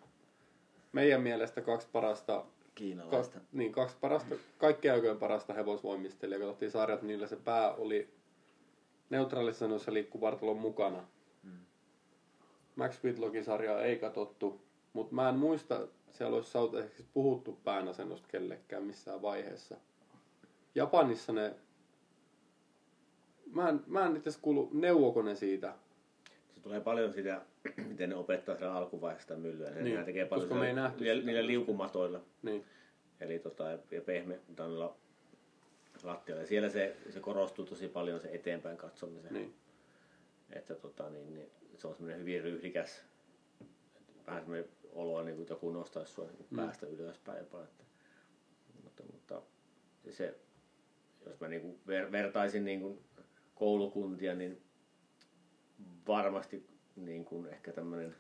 [0.92, 2.44] meidän mielestä kaksi parasta
[2.74, 3.38] Kiinalaista.
[3.38, 6.40] Ka- niin, kaksi parasta, kaikkien aikojen parasta hevosvoimistelijaa.
[6.40, 8.08] Katsottiin sarjat, niillä se pää oli
[9.10, 11.04] neutraalissa noissa liikkuu vartalon mukana.
[11.42, 11.58] Mm.
[12.76, 14.60] Max Whitlockin sarjaa ei katsottu,
[14.92, 19.76] mutta mä en muista, siellä olisi sautaiseksi puhuttu päänasennosta kellekään missään vaiheessa.
[20.76, 21.54] Japanissa ne,
[23.54, 25.74] mä en, mä en itse asiassa kuulu, neuvoko ne siitä.
[26.54, 27.42] Se tulee paljon sitä,
[27.88, 29.70] miten ne opettaa siellä alkuvaiheessa sitä myllyä.
[29.70, 32.20] Ne, Niin, tekee paljon koska me ei nähty niillä, niillä liukumatoilla.
[32.42, 32.64] Niin,
[33.20, 34.90] Eli tota, ja pehmeällä
[36.02, 36.42] lattialla.
[36.42, 39.32] Ja siellä se, se korostuu tosi paljon se eteenpäin katsomisen.
[39.32, 39.54] niin.
[40.50, 43.02] Että tota, niin, niin, se on semmoinen hyvin ryhdikäs,
[44.26, 46.56] vähän semmoinen olo, niin kuin joku nostaisi sua niin Mm.
[46.56, 47.62] päästä ylöspäin jopa.
[47.62, 47.84] Että,
[48.84, 49.42] mutta, mutta
[50.10, 50.34] se,
[51.30, 52.98] jos mä niin kuin ver, vertaisin niin kuin
[53.54, 54.62] koulukuntia, niin
[56.08, 56.66] varmasti
[56.96, 58.16] niin kuin ehkä tämmöinen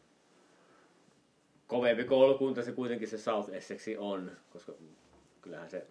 [1.66, 4.72] kovempi koulukunta se kuitenkin se South Essexi on, koska
[5.42, 5.86] kyllähän se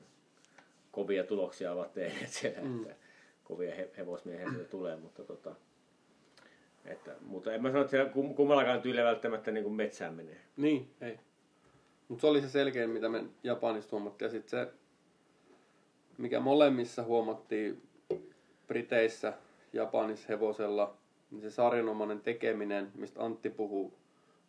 [0.92, 2.82] kovia tuloksia ovat tehneet siellä, Mm.
[2.82, 2.96] että
[3.44, 5.56] kovia he, hevosmiehiä tulee, mutta tota,
[6.86, 10.42] että, mutta en mä sano, että siellä kum- kummallakaan tyylillä välttämättä niin kuin metsään menee.
[10.58, 11.20] Niin, ei.
[12.08, 14.26] Mutta se oli se selkein, mitä me Japanista huomattiin.
[14.26, 14.74] Ja sitten se,
[16.18, 17.82] mikä molemmissa huomattiin
[18.68, 19.34] Briteissä,
[19.74, 20.98] Japanissa hevosella,
[21.32, 23.94] niin se sarjanomainen tekeminen, mistä Antti puhuu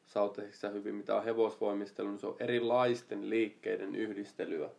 [0.06, 4.70] Sautesissa hyvin, mitä on hevosvoimistelu, niin se on erilaisten liikkeiden yhdistelyä.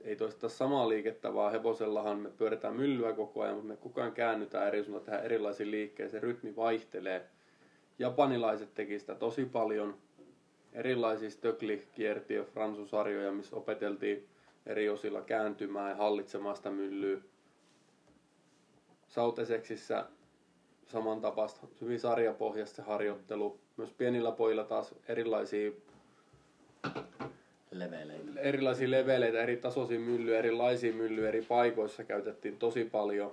[0.00, 4.12] Ei toista samaa liikettä, vaan hevosellahan me pyöritään myllyä koko ajan, mutta me koko ajan
[4.12, 7.26] käännytään eri suuntaan, tehdään erilaisia liikkeitä, se rytmi vaihtelee.
[7.98, 9.98] Japanilaiset teki sitä tosi paljon,
[10.72, 11.30] erilaisia
[11.92, 14.28] kiertiö fransusarjoja, missä opeteltiin
[14.68, 17.18] eri osilla kääntymään ja hallitsemaan sitä myllyä.
[19.08, 20.06] Sauteseksissä
[20.86, 23.60] samantapaista, hyvin sarjapohjaista se harjoittelu.
[23.76, 25.70] Myös pienillä pojilla taas erilaisia,
[27.70, 28.40] Leveleitä.
[28.40, 33.30] erilaisia leveleitä, eri tasoisia myllyjä, erilaisia myllyjä eri paikoissa käytettiin tosi paljon.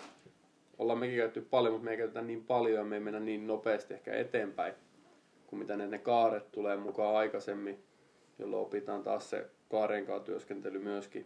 [0.77, 3.47] Ollaan mekin käytetty paljon, mutta me ei käytetä niin paljon ja me ei mennä niin
[3.47, 4.73] nopeasti ehkä eteenpäin
[5.47, 7.83] kuin mitä ne, ne kaaret tulee mukaan aikaisemmin,
[8.39, 11.25] jolloin opitaan taas se kaareen kanssa työskentely myöskin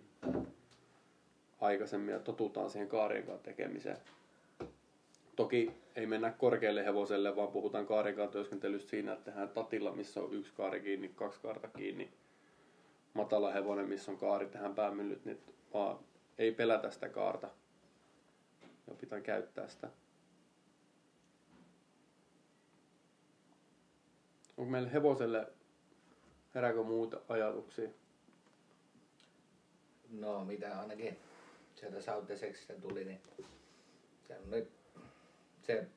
[1.61, 3.98] aikaisemmin ja totutaan siihen kaareen kanssa tekemiseen.
[5.36, 10.22] Toki ei mennä korkealle hevoselle, vaan puhutaan kaaren kanssa työskentelystä siinä, että tehdään tatilla, missä
[10.22, 12.14] on yksi kaari kiinni, kaksi kaarta kiinni.
[13.14, 15.40] Matala hevonen, missä on kaari, tehdään päämyllyt, niin
[15.73, 15.99] vaan
[16.38, 17.49] ei pelätä sitä kaarta.
[18.88, 19.90] Ja pitää käyttää sitä.
[24.57, 25.48] Onko meillä hevoselle,
[26.55, 27.89] herääkö muuta ajatuksia?
[30.09, 31.17] No, mitä ainakin
[31.76, 33.21] sieltä Sauteseksistä tuli, niin
[34.27, 34.71] se on nyt
[35.61, 35.88] se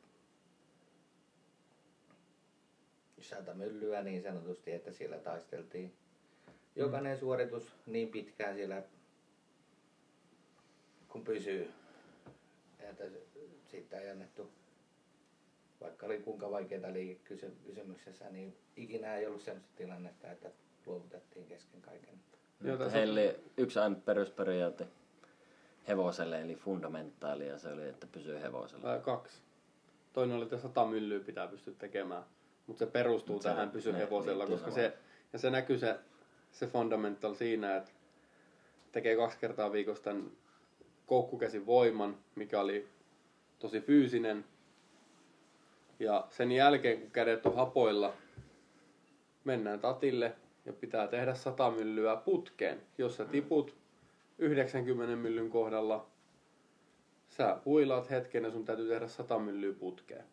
[3.20, 5.92] sata myllyä niin sanotusti, että siellä taisteltiin
[6.76, 8.82] jokainen suoritus niin pitkään siellä
[11.08, 11.70] kun pysyy.
[12.80, 13.04] Että
[13.70, 14.50] siitä ei annettu,
[15.82, 20.50] vaikka oli kuinka vaikeita liikekysymyksessä, niin ikinä ei ollut sellaista tilannetta, että
[20.86, 22.14] luovutettiin kesken kaiken.
[22.64, 24.86] Joo, tässä- Heillä oli yksi aina perusperiaate
[25.88, 28.82] hevoselle, eli fundamentaali, ja se oli, että pysyy hevosella.
[28.82, 29.38] Tai kaksi.
[30.12, 32.22] Toinen oli, että sata myllyä pitää pystyä tekemään.
[32.66, 34.74] Mutta se perustuu Mut se- tähän pysy hevosella, koska samaan.
[34.74, 34.92] se,
[35.32, 35.98] ja se näkyy se,
[36.52, 37.90] se fundamental siinä, että
[38.92, 40.30] tekee kaksi kertaa viikossa tämän
[41.06, 42.88] koukkukäsin voiman, mikä oli
[43.58, 44.44] tosi fyysinen.
[45.98, 48.14] Ja sen jälkeen, kun kädet on hapoilla,
[49.44, 50.32] mennään tatille
[50.66, 52.80] ja pitää tehdä sata myllyä putkeen.
[52.98, 53.76] Jos sä tiput
[54.38, 56.06] 90 myllyn kohdalla,
[57.28, 60.24] sä huilaat hetken ja sun täytyy tehdä sata myllyä putkeen.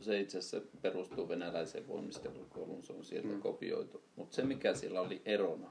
[0.00, 3.40] se itse asiassa perustuu venäläiseen voimistelukouluun, se on sieltä Mm.
[3.40, 4.02] kopioitu.
[4.16, 5.70] Mutta se mikä siellä oli erona,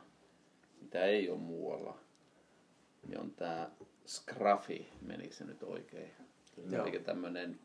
[0.82, 1.98] mitä ei ole muualla,
[3.08, 3.70] niin on tämä
[4.08, 6.12] Scruffy, menikö se nyt oikein?
[6.72, 6.86] Joo.
[6.86, 7.60] Eli tämmöinen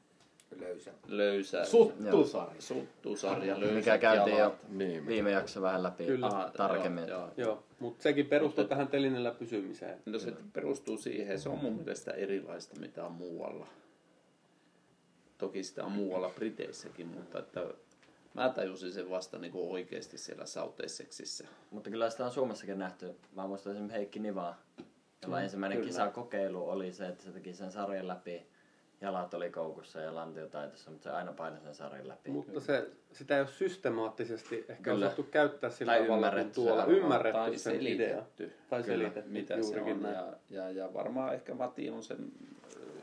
[0.60, 0.92] löysä.
[1.06, 2.60] löysä Suttusarja.
[2.60, 4.56] suttusarja, löysät Mikä käytiin jo.
[4.68, 6.26] Niin, viime jaksossa vähän läpi Kyllä.
[6.26, 7.08] Aha, tarkemmin.
[7.08, 7.30] Joo, joo.
[7.36, 10.02] Joo, mutta sekin perustuu tähän telineellä pysymiseen.
[10.06, 13.66] No se perustuu siihen, se on mun mielestä erilaista mitä on muualla.
[15.38, 17.60] Toki sitä on muualla Briteissäkin, mutta että
[18.34, 20.76] mä tajusin sen vasta niin kuin oikeasti siellä South
[21.70, 23.14] Mutta kyllä sitä on Suomessakin nähty.
[23.36, 24.62] Mä muistan esimerkiksi Heikki Nivaa,
[25.22, 25.88] jolla Mm, ensimmäinen kyllä.
[25.88, 28.46] kisakokeilu oli se, että se teki sen sarjan läpi.
[29.00, 32.30] Jalat oli koukussa ja lantio taitossa, mutta se aina painoi sen sarjan läpi.
[32.30, 35.06] Mutta se, sitä ei ole systemaattisesti ehkä Kyllä.
[35.06, 36.84] osattu käyttää sillä Tai tavalla kuin ymmärretty tuolla.
[36.86, 36.90] se.
[36.92, 38.22] Ymmärretty tai sen idea.
[38.70, 38.98] Tai Kyllä.
[38.98, 40.02] selitetty mitä se on.
[40.02, 40.14] näin.
[40.16, 42.32] Ja, ja, ja varmaan ehkä Mati on sen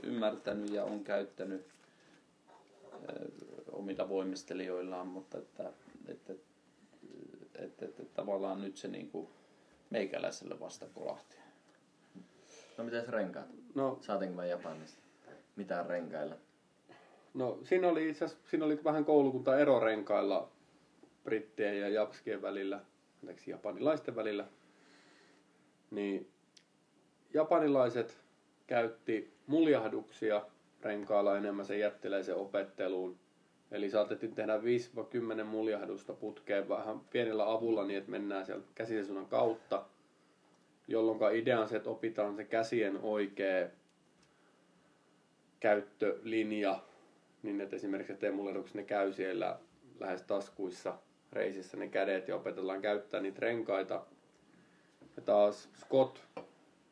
[0.04, 1.66] ymmärtänyt ja on käyttänyt
[3.10, 3.30] ö,
[3.72, 5.70] omilla voimistelijoillaan, mutta että,
[6.08, 6.34] että,
[7.56, 9.28] että, että, tavallaan nyt se niin kuin
[9.90, 11.36] meikäläiselle vasta kolahti.
[12.78, 13.48] No miten renkaat?
[13.76, 15.03] No, Saatiinko me Japanista?
[15.56, 16.36] Mitään renkailla?
[17.34, 20.50] no siinä oli itse asiassa, siinä oli vähän koulukunta erorenkailla
[21.24, 22.80] brittien ja japskien välillä,
[23.22, 24.46] anteeksi japanilaisten välillä.
[25.92, 26.32] Niin
[27.34, 28.18] japanilaiset
[28.68, 30.42] käytti muljahduksia
[30.82, 33.20] renkailla enemmän sen jättiläisen opetteluun.
[33.72, 34.58] Eli saatettiin tehdä
[35.42, 39.86] 5-10 muljahdusta putkeen vähän pienellä avulla niin, että mennään siellä käsisesunan kautta.
[40.88, 43.68] Jolloin idea on se, että opitaan se käsien oikea
[45.64, 46.80] käyttölinja,
[47.44, 49.60] niin että esimerkiksi teemulehduksessa ne käy siellä
[50.00, 50.98] lähes taskuissa
[51.34, 54.06] reisissä ne kädet ja opetellaan käyttää niitä renkaita.
[55.16, 56.20] Ja taas Scott,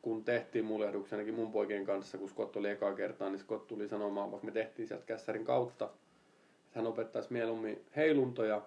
[0.02, 3.88] kun tehtiin muljahduksia ainakin mun poikien kanssa, kun Scott oli eka kertaa, niin Scott tuli
[3.88, 8.62] sanomaan, vaikka me tehtiin sieltä kässärin kautta, että hän opettaisi mieluummin heiluntoja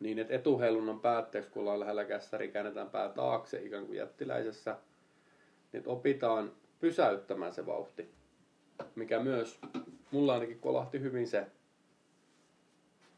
[0.00, 4.76] niin, että etuheilunnan päätteeksi, kun ollaan lähellä kässäri, käännetään pää taakse ikään kuin jättiläisessä,
[5.72, 8.14] niin että opitaan pysäyttämään se vauhti,
[8.94, 9.60] mikä myös
[10.10, 11.46] mulla ainakin kolahti hyvin se.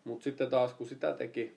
[0.04, 1.56] Mutta sitten taas kun sitä teki,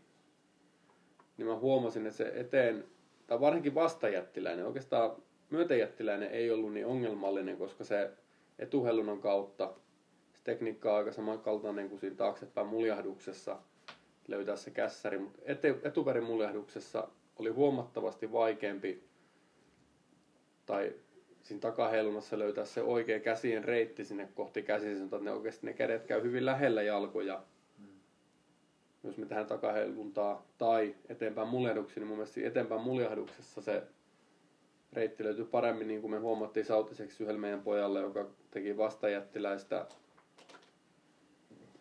[1.38, 2.86] niin mä huomasin, että se eteen,
[3.28, 5.12] tai varsinkin vastajättiläinen, oikeastaan
[5.50, 8.12] myötäjättiläinen ei ollut niin ongelmallinen, koska se
[8.60, 9.74] etuhellunnan kautta
[10.34, 13.60] se tekniikka on aika samankaltainen kuin siinä taaksepäin muljahduksessa
[14.28, 15.42] löytää se kässäri, mutta
[15.84, 17.08] etuperin muljahduksessa
[17.40, 19.04] oli huomattavasti vaikeampi
[20.66, 20.96] tai
[21.50, 26.06] siinä takaheilunnassa löytää se oikea käsien reitti sinne kohti käsisintä, että ne oikeasti ne kädet
[26.06, 27.44] käy hyvin lähellä jalkoja.
[29.04, 33.84] Jos me tehdään takaheiluntaa tai eteenpäin muljahduksiin, niin mun mielestä eteenpäin muljahduksessa se
[34.94, 39.86] reitti löytyy paremmin, niin kuin me huomattiin sautiseksi yhdellä meidän pojalle, joka teki vastajättiläistä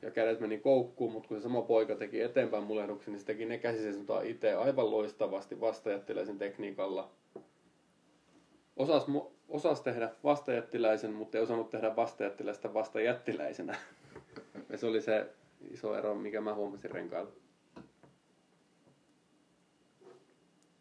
[0.03, 3.45] ja kädet meni koukkuun, mutta kun se sama poika teki eteenpäin muljahduksen, niin se teki
[3.45, 7.11] ne käsisensuntaa itse aivan loistavasti vastajättiläisen tekniikalla.
[8.77, 13.77] Osas, mu- osas tehdä vastajättiläisen, mutta ei osannut tehdä vastajättiläistä vastajättiläisenä.
[14.69, 15.27] ja se oli se
[15.71, 17.33] iso ero, mikä mä huomasin renkailla.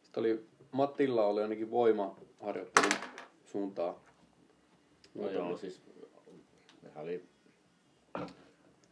[0.02, 2.92] Sitten oli, Mattilla oli ainakin voimaharjoittelun
[3.46, 4.04] suuntaa.
[5.16, 5.82] No joo, siis
[6.82, 7.24] nehän oli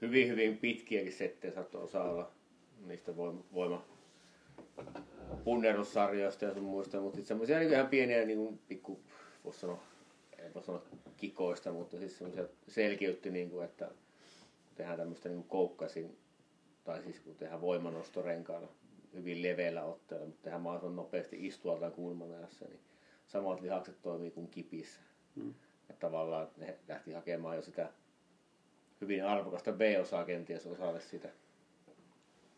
[0.02, 2.31] hyvin, hyvin pitkiäkin settejä, saattoi osa olla
[2.85, 3.85] niistä voima, voima
[5.43, 8.99] punnerussarjoista ja sun muista, mutta sitten semmoisia niin ihan pieniä niin kuin pikku,
[9.45, 9.84] voisi sanoa,
[10.38, 10.81] en voi sanoa
[11.17, 16.17] kikoista, mutta siis semmoisia selkeytti, niin kuin, että kun tehdään tämmöistä niin koukkasin,
[16.84, 18.67] tai siis kun tehdään voimanostorenkailla
[19.13, 22.80] hyvin leveällä otteella, mutta tehdään mahdollisimman nopeasti istualtaan kulmanajassa, niin
[23.27, 24.99] samat lihakset toimii kuin kipissä.
[25.35, 25.53] Mm.
[25.89, 27.89] Että tavallaan ne lähti hakemaan jo sitä
[29.01, 31.30] hyvin arvokasta B-osaa kenties osalle sitä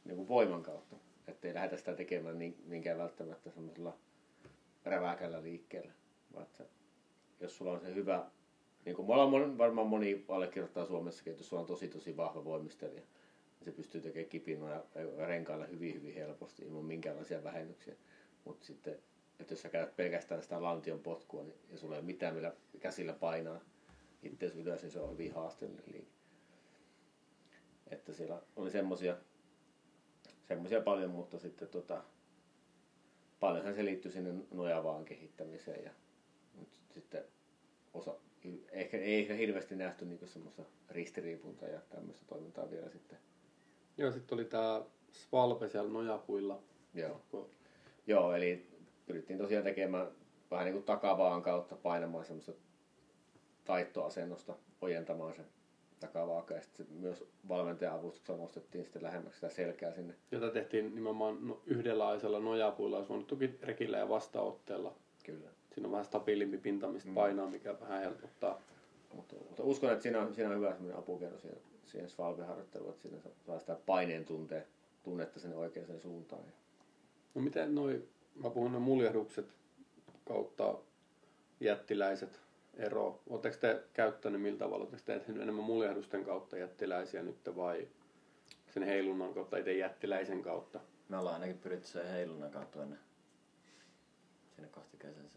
[0.05, 0.95] niin kuin voiman kautta.
[1.27, 3.97] Että ei lähdetä sitä tekemään niin, niinkään välttämättä semmoisella
[4.85, 5.91] räväkällä liikkeellä.
[6.33, 6.47] Vaan
[7.39, 8.25] jos sulla on se hyvä,
[8.85, 13.01] niin kuin moni, varmaan moni allekirjoittaa Suomessakin, että jos sulla on tosi tosi vahva voimistelija,
[13.01, 14.83] niin se pystyy tekemään kipinoja
[15.17, 17.95] renkailla hyvin hyvin helposti ilman minkäänlaisia vähennyksiä.
[18.45, 18.99] Mutta sitten,
[19.39, 22.53] että jos sä käyt pelkästään sitä lantion potkua niin, ja sulla ei ole mitään millä
[22.79, 23.59] käsillä painaa
[24.23, 26.11] itseäsi ylös, niin se on hyvin haasteellinen liike.
[27.91, 29.17] Että siellä oli semmosia,
[30.47, 32.03] semmosia paljon, mutta sitten tota,
[33.39, 35.91] paljonhan se liittyy sinne nojavaan kehittämiseen ja
[37.01, 37.23] sitten
[37.93, 38.15] osa,
[38.71, 43.17] ehkä ei ehkä hirveästi nähty niin semmoista ristiriipunta ja tämmöistä toimintaa vielä sitten.
[43.97, 46.59] Joo, sitten oli tää Svalpe siellä nojapuilla.
[46.93, 47.21] Joo.
[48.07, 48.67] Joo, eli
[49.05, 50.07] pyrittiin tosiaan tekemään
[50.51, 52.53] vähän niin kuin takavaan kautta painamaan semmoista
[53.65, 55.41] taittoasennosta, ojentamaan se
[55.99, 60.15] takavaaka ja sitten myös valmentajan avustuksella nostettiin sitten lähemmäksi sitä selkää sinne.
[60.31, 64.95] Jota tehtiin nimenomaan no, yhdenlaisella nojapuilla, olisi voinut tukirekillä ja vastaanotteella.
[65.23, 65.49] Kyllä.
[65.77, 68.61] Siinä on vähän stabiilimpi pinta, mistä painaa, mikä vähän helpottaa.
[69.13, 73.01] Mutta, mutta uskon, että siinä on, siinä on hyvä semmoinen apukeino siihen, siihen svalveharjoitteluun, että
[73.01, 74.67] siinä saa sitä paineen tunte,
[75.03, 76.41] tunnetta sinne oikeaan suuntaan.
[77.35, 78.07] No miten noi,
[78.43, 79.45] mä puhun ne muljahdukset
[80.27, 80.77] kautta
[81.59, 82.41] jättiläiset
[82.73, 83.21] ero.
[83.29, 84.83] Oletteko te käyttänyt millä tavalla?
[84.83, 87.87] Oletteko te tehnyt enemmän muljahdusten kautta jättiläisiä nyt vai
[88.73, 90.79] sen heilunnan kautta, itse jättiläisen kautta?
[91.09, 92.99] Me ollaan ainakin pyritty sen heilunnan kautta ennen
[94.57, 95.29] sinne kohti kesän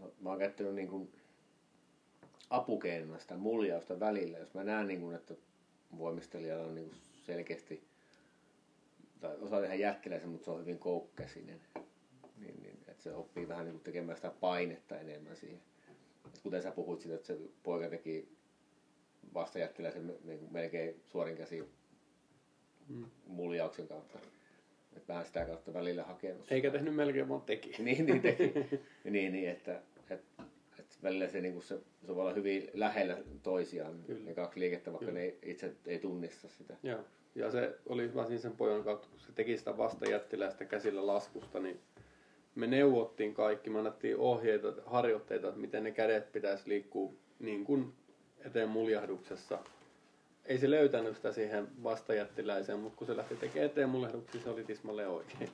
[0.00, 1.12] No, mä oon käyttänyt niin kuin
[2.50, 4.38] apukeinona sitä muljausta välillä.
[4.38, 5.34] Jos mä näen, niin kuin, että
[5.98, 7.82] voimistelijalla on niin kuin selkeästi,
[9.20, 11.60] tai osaa tehdä jättiläisen, mutta se on hyvin koukkäsinen,
[12.36, 15.60] niin, niin että se oppii vähän niin kuin tekemään sitä painetta enemmän siihen.
[16.26, 18.28] Et kuten sä puhuit siitä, että se poika teki
[19.34, 21.64] vastajättiläisen niin melkein suorin käsi
[22.88, 23.04] mm.
[23.26, 24.18] muljauksen kautta.
[24.96, 26.52] Että vähän sitä kautta välillä hakenut.
[26.52, 27.74] Eikä tehnyt melkein, vaan teki.
[27.82, 28.52] niin, niin teki.
[29.04, 29.82] niin, niin, että
[31.02, 34.24] välillä se, niin se, se voi olla hyvin lähellä toisiaan, Kyllä.
[34.24, 35.20] ne kaksi liikettä, vaikka Kyllä.
[35.20, 36.76] ne itse ei tunnista sitä.
[36.82, 37.00] Joo.
[37.34, 41.60] Ja se oli hyvä siinä sen pojan kautta, kun se teki sitä vastajättiläistä käsillä laskusta,
[41.60, 41.80] niin
[42.54, 47.92] me neuvottiin kaikki, me annettiin ohjeita, harjoitteita, että miten ne kädet pitäisi liikkua niin kuin
[48.44, 49.58] eteen muljahduksessa.
[50.44, 54.64] Ei se löytänyt sitä siihen vastajättiläiseen, mutta kun se lähti tekemään eteen muljahduksia, se oli
[54.64, 55.50] tismalle oikein.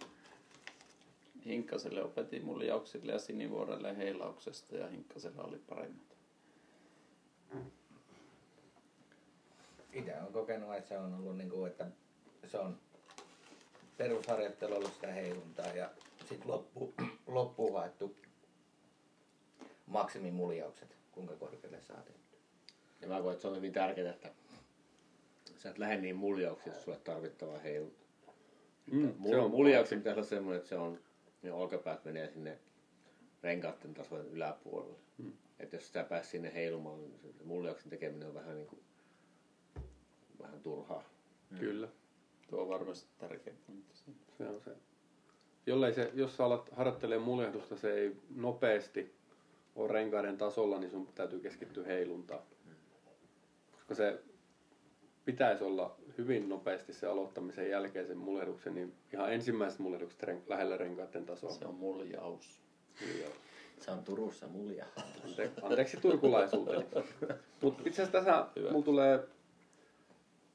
[1.47, 6.17] Hinkkaselle opetin muljauksille ja sinivuorelle heilauksesta ja Hinkkasella oli paremmat.
[9.93, 11.87] Itse olen kokenut, että se on ollut niin kuin, että
[12.47, 12.79] se on
[13.97, 15.91] perusharjoittelu ollut sitä heiluntaa ja
[16.29, 16.95] sitten loppu,
[17.27, 18.17] loppuun haettu
[19.87, 22.39] maksimimuljaukset, kuinka korkealle saa tehty.
[23.01, 24.31] Ja mä koen, että se on hyvin tärkeää, että
[25.57, 28.07] sä et lähde niin muljauksiin, jos sulle tarvittavaa heilunta.
[28.93, 30.99] Mm, se on muljauksen pitäisi olla semmoinen, että se on,
[31.47, 32.59] ne olkapäät menee sinne
[33.43, 34.97] renkaiden tasojen yläpuolelle.
[35.19, 35.33] Mm.
[35.59, 38.81] Että jos sitä pääsi sinne heilumaan, niin se muljauksen tekeminen on vähän niin kuin,
[40.43, 41.03] vähän turhaa.
[41.51, 41.59] Mm.
[41.59, 41.89] Kyllä.
[42.51, 43.97] Tuo on varmasti tärkeä pointti.
[44.39, 44.77] Se on se
[45.67, 49.15] jollei se, jos sä alat harjoittelee muljehdusta, se ei nopeasti
[49.77, 52.43] ole renkaiden tasolla, niin sun täytyy keskittyä heiluntaan.
[53.73, 54.23] Koska se
[55.25, 60.77] pitäisi olla hyvin nopeasti se aloittamisen jälkeen sen muljehduksen, niin ihan ensimmäiset muljehdukset ren, lähellä
[60.77, 61.51] renkaiden tasoa.
[61.51, 62.61] Se on muljaus.
[63.01, 63.35] muljaus.
[63.81, 64.87] Se on Turussa mulja.
[65.25, 66.87] Ante, anteeksi turkulaisuuteni.
[67.63, 69.29] Mutta itse asiassa tässä mulla tulee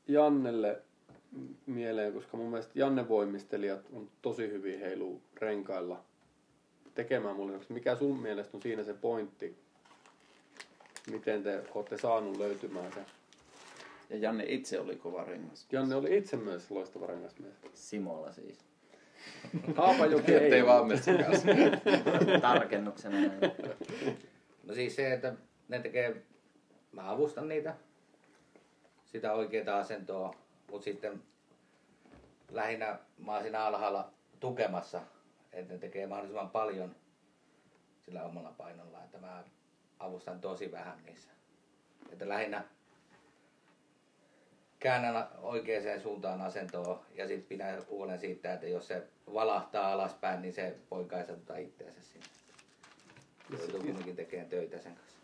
[0.07, 0.81] Jannelle
[1.65, 6.03] mieleen, koska mun mielestä Janne voimistelijat on tosi hyvin heilu renkailla
[6.95, 7.59] tekemään mulle.
[7.69, 9.57] Mikä sun mielestä on siinä se pointti?
[11.11, 13.05] Miten te olette saanut löytymään se?
[14.11, 15.67] Ja Janne itse oli kova rengas.
[15.71, 17.55] Janne oli itse myös loistava rengasmies.
[17.73, 18.65] Simolla siis.
[19.75, 20.43] Haapajoki ei.
[20.43, 21.11] Ettei vaan kanssa.
[22.41, 23.17] Tarkennuksena.
[24.63, 25.33] No siis se, että
[25.67, 26.21] ne tekee,
[26.91, 27.75] mä avustan niitä,
[29.05, 30.35] sitä oikeaa asentoa,
[30.71, 31.23] mutta sitten
[32.49, 35.01] lähinnä mä oon siinä alhaalla tukemassa,
[35.53, 36.95] että ne tekee mahdollisimman paljon
[37.99, 39.43] sillä omalla painolla, että mä
[39.99, 41.29] avustan tosi vähän niissä.
[42.11, 42.63] Että lähinnä
[44.81, 50.53] käännän oikeaan suuntaan asentoa ja sitten pidän huolen siitä, että jos se valahtaa alaspäin, niin
[50.53, 52.25] se poika ei saata itseänsä sinne.
[53.49, 55.17] Joutuu kuitenkin tekemään töitä sen kanssa.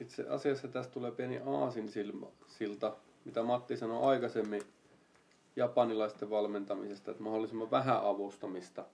[0.00, 1.88] Itse asiassa tästä tulee pieni aasin
[2.46, 4.62] silta, mitä Matti sanoi aikaisemmin
[5.56, 8.84] japanilaisten valmentamisesta, että mahdollisimman vähän avustamista.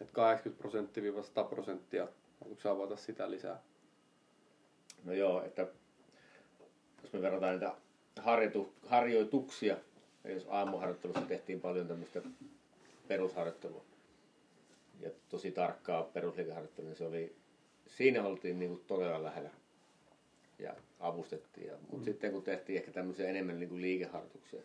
[0.00, 2.08] Että 80 prosenttia 100 prosenttia.
[2.40, 3.60] Haluatko avata sitä lisää?
[5.04, 5.66] No joo, että
[7.02, 7.83] jos me verrataan niitä
[8.16, 9.76] harjoitu, harjoituksia,
[10.24, 12.22] jos aamuharjoittelussa tehtiin paljon tämmöistä
[13.08, 13.84] perusharjoittelua
[15.00, 17.36] ja tosi tarkkaa perusliikeharjoittelua, niin se oli,
[17.86, 19.50] siinä oltiin niin kuin todella lähellä
[20.58, 21.70] ja avustettiin.
[21.80, 22.04] Mutta mm.
[22.04, 24.60] sitten kun tehtiin ehkä tämmöisiä enemmän niin kuin liikeharjoituksia,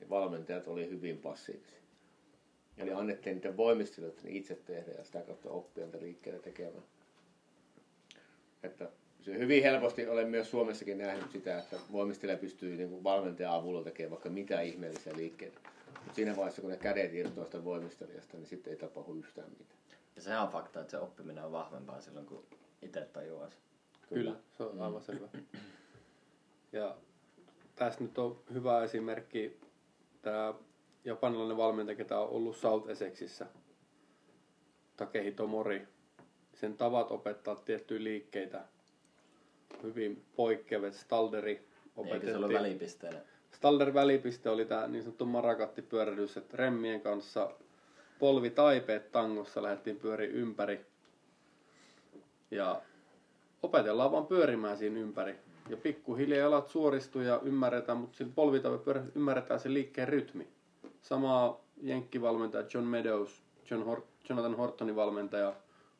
[0.00, 1.78] niin valmentajat oli hyvin passiivisia.
[2.78, 6.84] Eli annettiin niiden voimistelijoiden itse tehdä ja sitä kautta oppia niitä liikkeitä tekemään.
[8.62, 8.90] Että
[9.22, 13.84] se hyvin helposti olen myös Suomessakin nähnyt sitä, että voimistelija pystyy niin kuin valmentajan avulla
[13.84, 15.60] tekemään vaikka mitä ihmeellisiä liikkeitä.
[15.86, 19.78] Mutta siinä vaiheessa, kun ne kädet irtoaa sitä voimistelijasta, niin sitten ei tapahdu yhtään mitään.
[20.16, 22.44] Ja sehän on fakta, että se oppiminen on vahvempaa silloin, kun
[22.82, 23.56] itse tajuaa se.
[24.08, 25.28] Kyllä, Kyllä se on aivan selvä.
[26.72, 26.96] Ja
[27.74, 29.60] tässä nyt on hyvä esimerkki
[30.22, 30.54] tämä
[31.04, 33.46] japanilainen valmentaja, ketä on ollut South Essexissa,
[34.96, 35.88] Takehito Mori.
[36.54, 38.64] Sen tavat opettaa tiettyjä liikkeitä
[39.82, 40.94] hyvin poikkeavat.
[40.94, 41.68] Stalderi
[42.06, 43.18] Eikö se ollut välipisteenä?
[43.52, 47.50] Stalder välipiste oli tämä niin sanottu marakattipyörähdys, että remmien kanssa
[48.18, 50.86] polvi taipeet tangossa lähdettiin pyöri ympäri.
[52.50, 52.82] Ja
[53.62, 55.34] opetellaan vaan pyörimään siinä ympäri.
[55.68, 60.48] Ja pikkuhiljaa jalat suoristuu ja ymmärretään, mutta sillä polvitaipepyörähdys ymmärretään se liikkeen rytmi.
[61.02, 65.54] Sama jenkkivalmentaja John Meadows, John Hor- Jonathan Hortonin valmentaja,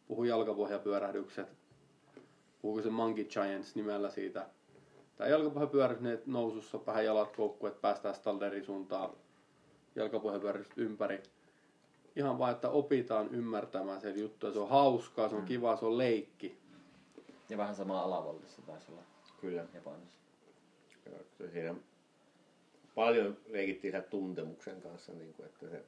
[0.09, 1.62] puhui jalkapohjapyörähdykset.
[2.63, 4.47] Puhuuko se Monkey Giants nimellä siitä.
[5.17, 5.31] Tämä
[6.01, 9.11] ne nousussa vähän jalat koukku, että päästään Stalderin suuntaan
[9.97, 11.23] jalkapohjapyörähdykset ympäri.
[12.17, 14.47] Ihan vaan, että opitaan ymmärtämään se juttu.
[14.47, 16.59] Ja se on hauskaa, se on kiva, se on leikki.
[17.49, 19.03] Ja vähän samaa alavoltissa taisi olla
[19.41, 19.65] Kyllä.
[19.75, 20.19] Japanissa.
[21.07, 21.75] Joo, Siinä
[22.95, 25.85] paljon leikittiin sen tuntemuksen kanssa, niin kuin, että se,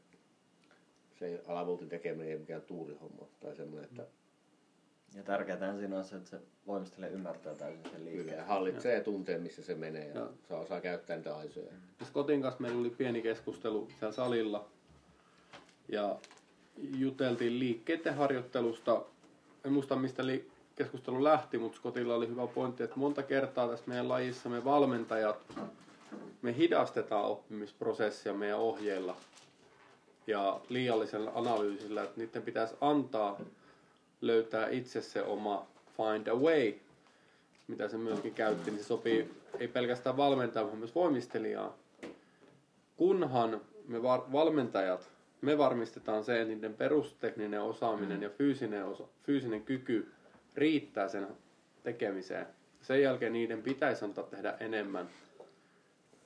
[1.19, 4.07] se alavoltin tekeminen ei ole mikään tuulihomma tai semmoinen, että
[5.15, 8.47] Ja tärkeintä siinä on se, että se voimistelee ymmärtää täysin sen kyllä liikkeen.
[8.47, 10.29] hallitsee ja tuntee, missä se menee ja Joo.
[10.49, 11.73] saa osaa käyttää niitä aisoja.
[12.01, 14.69] Ja Scottin kanssa meillä oli pieni keskustelu siellä salilla.
[15.89, 16.19] Ja
[16.99, 19.03] juteltiin liikkeiden harjoittelusta.
[19.65, 23.85] En muista mistä li- keskustelu lähti, mutta Scottilla oli hyvä pointti, että monta kertaa tässä
[23.89, 25.37] meidän lajissa me valmentajat,
[26.43, 29.17] me hidastetaan oppimisprosessia meidän ohjeilla
[30.27, 33.41] ja liiallisella analyysillä, että niiden pitäisi antaa
[34.27, 36.75] löytää itse se oma find a way,
[37.69, 39.31] mitä se myöskin käytti, niin se sopii
[39.61, 41.75] ei pelkästään valmentajaa, vaan myös voimistelijaa.
[42.97, 45.11] Kunhan me var- valmentajat,
[45.41, 50.13] me varmistetaan se, että niiden perustekninen osaaminen ja fyysinen, osa- fyysinen kyky
[50.55, 51.27] riittää sen
[51.83, 52.47] tekemiseen.
[52.83, 55.09] Sen jälkeen niiden pitäisi antaa tehdä enemmän.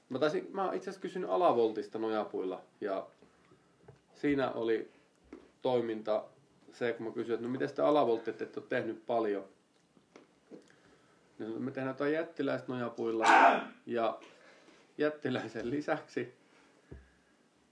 [0.09, 3.07] Mä, taisin, mä itse asiassa kysyn alavoltista nojapuilla ja
[4.15, 4.91] siinä oli
[5.63, 6.25] toiminta
[6.79, 9.45] se, kun mä kysyin, että no miten sitä alavolttia te ette ole tehnyt paljon.
[11.39, 13.27] Niin me tehdään jotain jättiläistä nojapuilla
[13.87, 14.19] ja
[14.99, 16.35] jättiläisen lisäksi,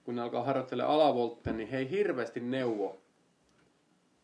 [0.05, 2.99] kun ne alkaa harjoittelemaan alavoltteja, niin he ei hirveästi neuvo,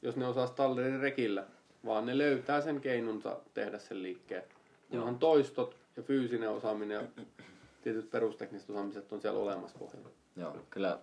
[0.03, 1.47] jos ne osaa stallerin rekillä,
[1.85, 4.43] vaan ne löytää sen keinonsa tehdä sen liikkeen.
[4.91, 7.25] Kunhan toistot ja fyysinen osaaminen ja
[7.83, 10.09] tietyt perustekniset osaamiset on siellä olemassa pohjalla.
[10.37, 10.99] Joo, kyllä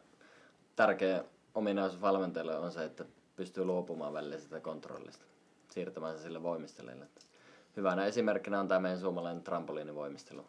[0.76, 1.23] tärkeä
[1.56, 3.06] ominaisuus valmentajalle on se, että
[3.39, 5.25] pystyy luopumaan välillä sitä kontrollista,
[5.71, 7.07] siirtämään se sille voimistelijalle.
[7.77, 10.45] Hyvänä esimerkkinä on tämä meidän suomalainen trampoliinivoimistelu,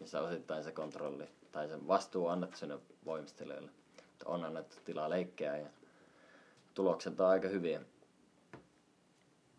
[0.00, 3.70] missä osittain se kontrolli tai se vastuu on annettu sinne voimistelijalle.
[4.24, 5.66] On annettu tilaa leikkeä ja
[6.74, 7.80] tulokset on aika hyviä.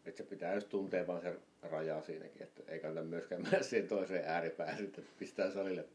[0.06, 3.88] Että se pitää just tuntea vaan se raja siinäkin, että ei kannata myöskään mennä siihen
[3.88, 5.86] toiseen ääripäähän, sitten että pistää salille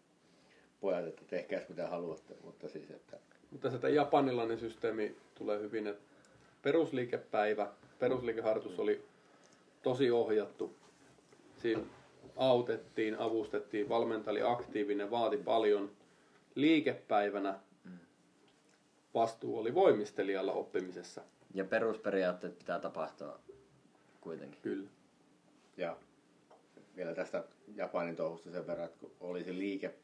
[0.80, 3.16] pojat, että tehkääs mitä haluatte, mutta siis, että
[3.50, 6.15] Mutta se tämä japanilainen systeemi tulee hyvin, että
[6.66, 9.04] perusliikepäivä, perusliikeharjoitus oli
[9.82, 10.74] tosi ohjattu.
[11.56, 11.82] Siinä
[12.36, 15.90] autettiin, avustettiin, valmentaja oli aktiivinen, vaati paljon.
[16.54, 17.58] Liikepäivänä
[19.14, 21.22] vastuu oli voimistelijalla oppimisessa.
[21.54, 23.40] Ja perusperiaatteet pitää tapahtua
[24.20, 24.60] kuitenkin.
[24.62, 24.88] Kyllä.
[25.76, 25.96] Ja
[26.96, 27.44] vielä tästä
[27.76, 29.94] Japanin touhusta sen verran, että kun oli se liike,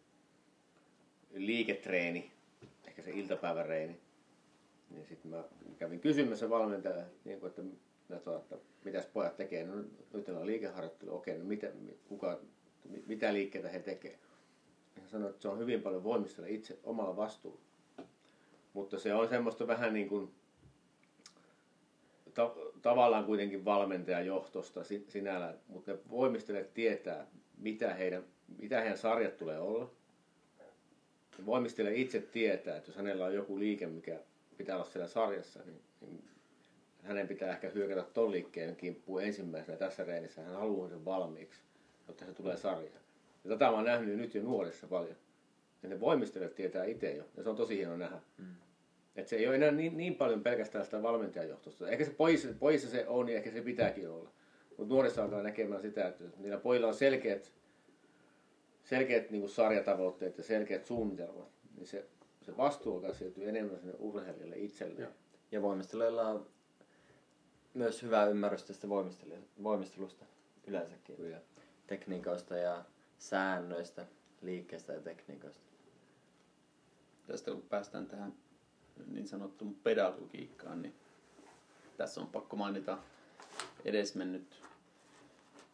[1.34, 2.32] liiketreeni,
[2.86, 4.00] ehkä se iltapäiväreeni,
[4.92, 5.44] niin sitten mä
[5.78, 7.62] kävin kysymässä valmentajalle, niin kuin, että,
[8.16, 9.64] että, että mitäs pojat tekee.
[9.64, 9.74] No
[10.12, 11.72] nyt on liikeharjoittelu, okei, no mitä,
[12.08, 12.40] kuka,
[13.06, 14.18] mitä liikkeitä he tekee.
[15.00, 17.60] Hän sanoi, että se on hyvin paljon voimistella itse omalla vastuulla.
[18.72, 20.30] Mutta se on semmoista vähän niin kuin,
[22.34, 27.26] ta- tavallaan kuitenkin valmentajajohtosta si- sinällään, mutta ne voimistelijat tietää,
[27.58, 28.24] mitä heidän,
[28.58, 29.90] mitä heidän sarjat tulee olla.
[31.46, 34.20] Voimistelija itse tietää, että jos hänellä on joku liike, mikä
[34.56, 36.24] pitää olla siellä sarjassa, niin, niin
[37.02, 40.42] hänen pitää ehkä hyökätä ton liikkeen kimppuun ensimmäisenä tässä reenissä.
[40.42, 41.60] Hän haluaa sen valmiiksi,
[42.08, 43.02] jotta se tulee sarjaan.
[43.44, 45.16] Ja tätä mä oon nähnyt nyt jo nuorissa paljon.
[45.82, 48.20] Ja ne voimistelijat tietää itse jo, ja se on tosi hieno nähdä.
[48.38, 48.54] Mm.
[49.16, 51.88] Että se ei ole enää niin, niin paljon pelkästään sitä valmentajajohtosta.
[51.88, 54.30] Ehkä se pojissa, pojissa se on, niin ehkä se pitääkin olla.
[54.78, 57.52] Mutta nuorissa alkaa näkemään sitä, että niillä pojilla on selkeät,
[58.84, 62.06] selkeät niin sarjatavoitteet ja selkeät suunnitelmat, niin se,
[62.42, 65.02] se vastuu alkaa siirtyä enemmän sinne urheilijalle itselleen.
[65.02, 65.12] Joo.
[65.52, 66.46] Ja voimistelijoilla on
[67.74, 70.24] myös hyvää ymmärrystä tästä voimistelu- voimistelusta
[70.66, 71.16] yleensäkin.
[71.16, 71.40] Kyllä.
[71.86, 72.84] Tekniikoista ja
[73.18, 74.06] säännöistä,
[74.42, 75.62] liikkeestä ja tekniikoista.
[77.26, 78.34] Tästä kun päästään tähän
[79.06, 80.94] niin sanottuun pedagogiikkaan, niin
[81.96, 82.98] tässä on pakko mainita
[83.84, 84.62] edesmennyt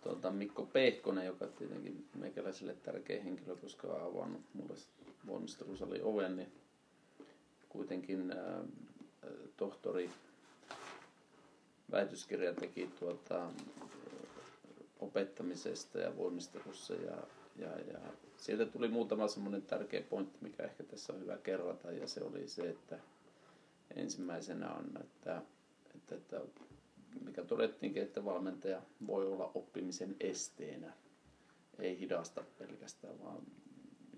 [0.03, 4.75] tuota, Mikko Pehkonen, joka tietenkin meikäläiselle tärkeä henkilö, koska on avannut mulle
[5.29, 6.53] valmistelusali oven, niin
[7.69, 8.65] kuitenkin ää,
[9.57, 10.11] tohtori
[11.91, 13.51] väitöskirja teki tuota,
[15.01, 17.17] opettamisesta ja voimistelussa ja,
[17.57, 17.99] ja, ja
[18.37, 22.49] sieltä tuli muutama semmoinen tärkeä pointti, mikä ehkä tässä on hyvä kerrata ja se oli
[22.49, 22.99] se, että
[23.97, 25.43] ensimmäisenä on, että,
[25.95, 26.41] että, että
[27.25, 30.93] mikä todettiinkin, että valmentaja voi olla oppimisen esteenä,
[31.79, 33.43] ei hidasta pelkästään, vaan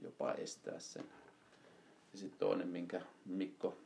[0.02, 1.04] jopa estää sen.
[2.12, 3.76] Ja sitten toinen, minkä Mikko,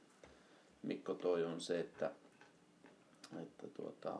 [0.82, 2.10] Mikko toi, on se, että,
[3.42, 4.18] että tuota,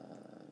[0.00, 0.44] ää,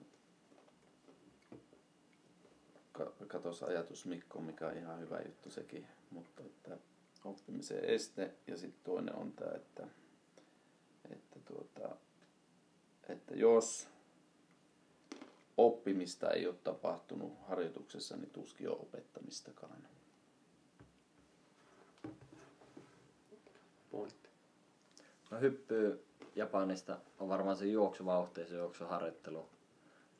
[3.28, 6.78] katos ajatus Mikko, mikä on ihan hyvä juttu sekin, mutta että
[7.24, 9.86] oppimisen este ja sitten toinen on tämä, että,
[11.10, 11.96] että, tuota,
[13.08, 13.88] että jos
[15.56, 19.88] oppimista ei ole tapahtunut harjoituksessa, niin tuskin on opettamistakaan.
[23.90, 24.28] Pointti.
[25.30, 26.04] No hyppy
[26.34, 29.48] Japanista on varmaan se juoksuvauhti ja se juoksuharjoittelu.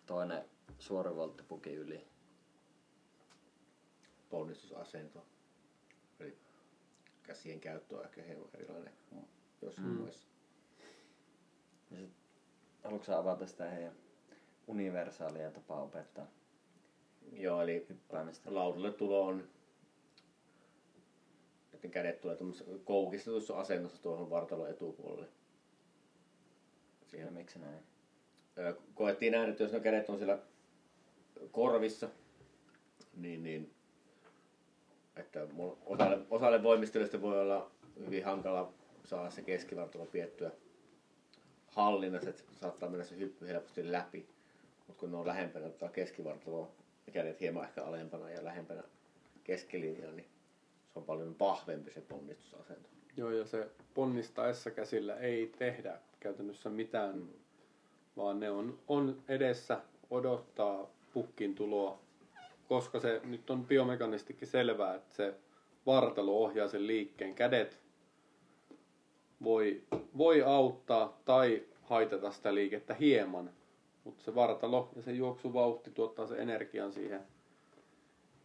[0.07, 0.45] Toinen
[0.79, 2.07] suorivolttipuki yli.
[4.31, 5.25] ponnistusasento.
[6.21, 6.37] Eli
[7.23, 8.93] käsien käyttö on ehkä hieman erilainen
[9.63, 9.95] jossain Mm.
[9.95, 10.01] mm.
[10.01, 10.29] muissa.
[11.91, 12.11] Ja sit,
[12.85, 13.93] haluatko sä avata sitä heidän
[14.67, 16.27] universaalia tapaa opettaa
[17.33, 18.55] Joo, eli hyppäämistä?
[18.55, 19.49] laudalle tulo on,
[21.79, 25.29] että kädet tulee tuommoisessa koukistetussa asennossa tuohon vartalon etupuolelle.
[27.07, 27.79] Siihen miksi näin?
[28.95, 30.39] Koettiin näin, että jos ne kädet on siellä
[31.53, 32.09] korvissa,
[33.17, 33.75] niin, niin
[35.17, 35.47] että
[35.87, 37.71] osalle, osalle voimistelijoista voi olla
[38.07, 38.73] hyvin hankala
[39.05, 40.51] saada se keskivartalo piettyä
[41.67, 44.29] hallinnassa, että saattaa mennä se hyppy helposti läpi.
[44.87, 46.69] Mutta kun ne on lähempänä tota keskivartaloa,
[47.07, 48.83] ja kädet hieman ehkä alempana ja lähempänä
[49.45, 50.27] keskilinjaa, niin
[50.99, 52.89] on paljon vahvempi se ponnistusasento.
[53.17, 57.29] Joo, ja se ponnistaessa käsillä ei tehdä käytännössä mitään, mm.
[58.17, 59.81] vaan ne on, on edessä,
[60.11, 61.99] odottaa pukkin tuloa,
[62.69, 65.35] koska se nyt on biomekanistikin selvää, että se
[65.87, 67.35] vartalo ohjaa sen liikkeen.
[67.35, 67.81] Kädet
[69.45, 69.83] voi,
[70.19, 73.51] voi auttaa tai haitata sitä liikettä hieman,
[74.05, 77.21] mutta se vartalo ja se juoksuvauhti tuottaa sen energian siihen.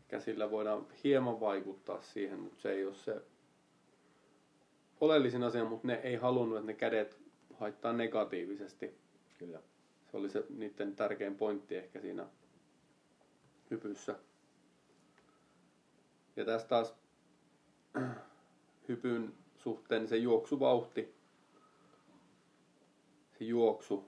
[0.07, 3.21] Käsillä voidaan hieman vaikuttaa siihen, mutta se ei ole se
[5.01, 7.21] oleellisin asia, mutta ne ei halunnut, että ne kädet
[7.53, 8.97] haittaa negatiivisesti.
[9.39, 9.59] Kyllä.
[10.11, 12.25] Se oli se niiden tärkein pointti ehkä siinä
[13.71, 14.15] hypyssä.
[16.35, 16.95] Ja tässä taas
[18.89, 21.15] hypyn suhteen se juoksuvauhti,
[23.39, 24.07] se juoksu,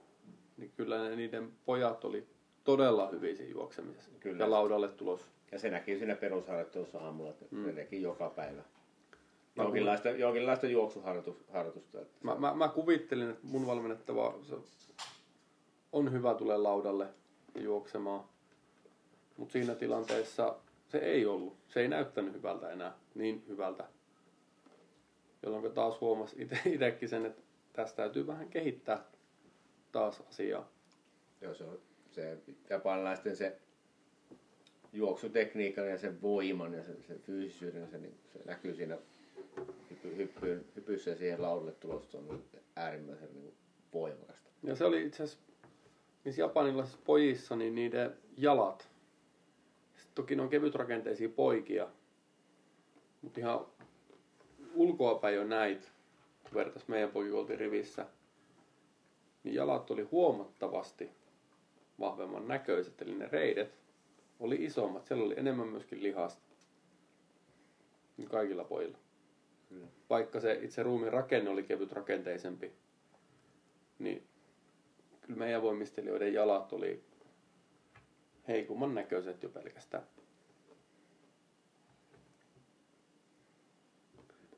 [0.56, 2.26] niin kyllä ne, niiden pojat oli
[2.64, 4.10] todella hyviä siinä juoksemisessa.
[4.20, 4.44] Kyllä.
[4.44, 5.35] Ja laudalle tulos.
[5.52, 7.66] Ja se näkyy siinä perusharjoittelussa aamulla, että Mm.
[7.66, 8.62] ne teki joka päivä.
[9.56, 12.00] Mä Jonkinlaista, jonkinlaista juoksuharjoitusta.
[12.00, 14.54] Että Mä, mä, mä kuvittelin, että mun valmennettava se
[15.92, 17.06] on hyvä tulee laudalle
[17.54, 18.24] ja juoksemaan.
[19.36, 20.56] Mutta siinä tilanteessa
[20.88, 21.56] se ei ollut.
[21.68, 23.84] Se ei näyttänyt hyvältä enää, niin hyvältä.
[25.42, 27.42] Jolloin taas huomasi itsekin sen, että
[27.72, 29.04] tästä täytyy vähän kehittää
[29.92, 30.68] taas asiaa.
[31.40, 31.78] Joo, se on
[32.10, 32.38] se
[32.70, 33.58] japanilaisten se
[34.96, 38.98] juoksutekniikan ja sen voiman ja sen, sen fyysisyyden, se, niin, se näkyy siinä
[39.90, 42.44] hyppy, hyppyyn, hypyssä ja siihen laudalle tulosta on
[42.76, 43.54] äärimmäisen niin
[43.92, 44.50] voimakasta.
[44.62, 45.46] Ja se oli itse asiassa
[46.24, 48.90] niissä japanilaisissa pojissa, niin niiden jalat.
[49.96, 51.88] Sitten toki ne on kevytrakenteisia poikia.
[53.22, 53.66] Mutta ihan
[54.74, 55.92] ulkoapäin jo näit,
[56.42, 58.06] kun vertais meidän oltiin rivissä,
[59.44, 61.10] niin jalat oli huomattavasti
[62.00, 63.85] vahvemman näköiset, eli ne reidet
[64.40, 65.06] oli isommat.
[65.06, 66.42] Siellä oli enemmän myöskin lihasta.
[68.16, 68.98] Niin kaikilla pojilla.
[69.68, 69.86] Kyllä.
[70.10, 72.72] Vaikka se itse ruumiin rakenne oli kevyt rakenteisempi,
[73.98, 74.26] niin
[75.20, 77.04] kyllä meidän voimistelijoiden jalat oli
[78.48, 80.06] heikomman näköiset jo pelkästään.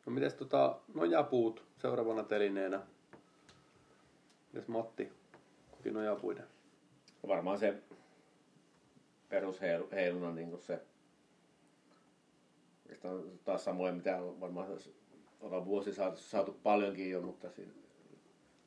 [0.07, 2.81] No mites tota nojapuut seuraavana telineenä?
[4.53, 5.13] Mites Matti
[5.71, 6.47] koki nojapuiden?
[7.29, 7.83] Varmaan se
[9.29, 10.81] perusheiluna niin se
[12.83, 14.69] oikeastaan taas samoin mitä on varmaan
[15.41, 17.73] ollaan vuosi saatu, saatu paljonkin jo, mutta siinä,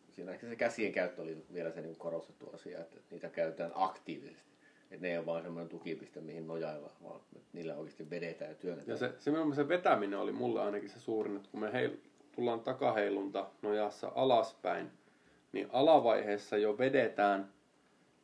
[0.09, 4.51] siinä ehkä se käsien käyttö oli vielä se niin korostettu asia, että niitä käytetään aktiivisesti.
[4.91, 7.21] Että ne ei ole vaan semmoinen tukipiste, mihin nojaillaan, vaan
[7.53, 8.93] niillä oikeasti vedetään ja työnnetään.
[8.93, 11.91] Ja se, se, se vetäminen oli mulle ainakin se suurin, että kun me heil,
[12.35, 14.91] tullaan takaheilunta nojassa alaspäin,
[15.51, 17.53] niin alavaiheessa jo vedetään,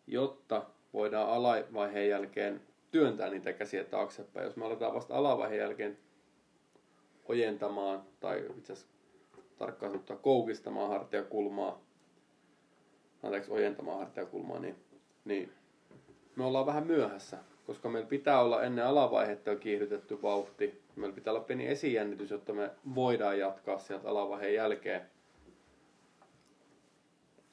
[0.07, 2.61] jotta voidaan alavaiheen jälkeen
[2.91, 4.45] työntää niitä käsiä taaksepäin.
[4.45, 5.97] Jos me aletaan vasta alavaiheen jälkeen
[7.25, 8.93] ojentamaan tai itse asiassa
[9.57, 11.81] tarkkaan sanottuna koukistamaan hartiakulmaa,
[13.23, 14.75] anteeksi, ojentamaan hartiakulmaa, niin,
[15.25, 15.51] niin
[16.35, 17.37] me ollaan vähän myöhässä,
[17.67, 20.81] koska meillä pitää olla ennen alavaihetta jo kiihdytetty vauhti.
[20.95, 25.01] Meillä pitää olla pieni esijännitys, jotta me voidaan jatkaa sieltä alavaiheen jälkeen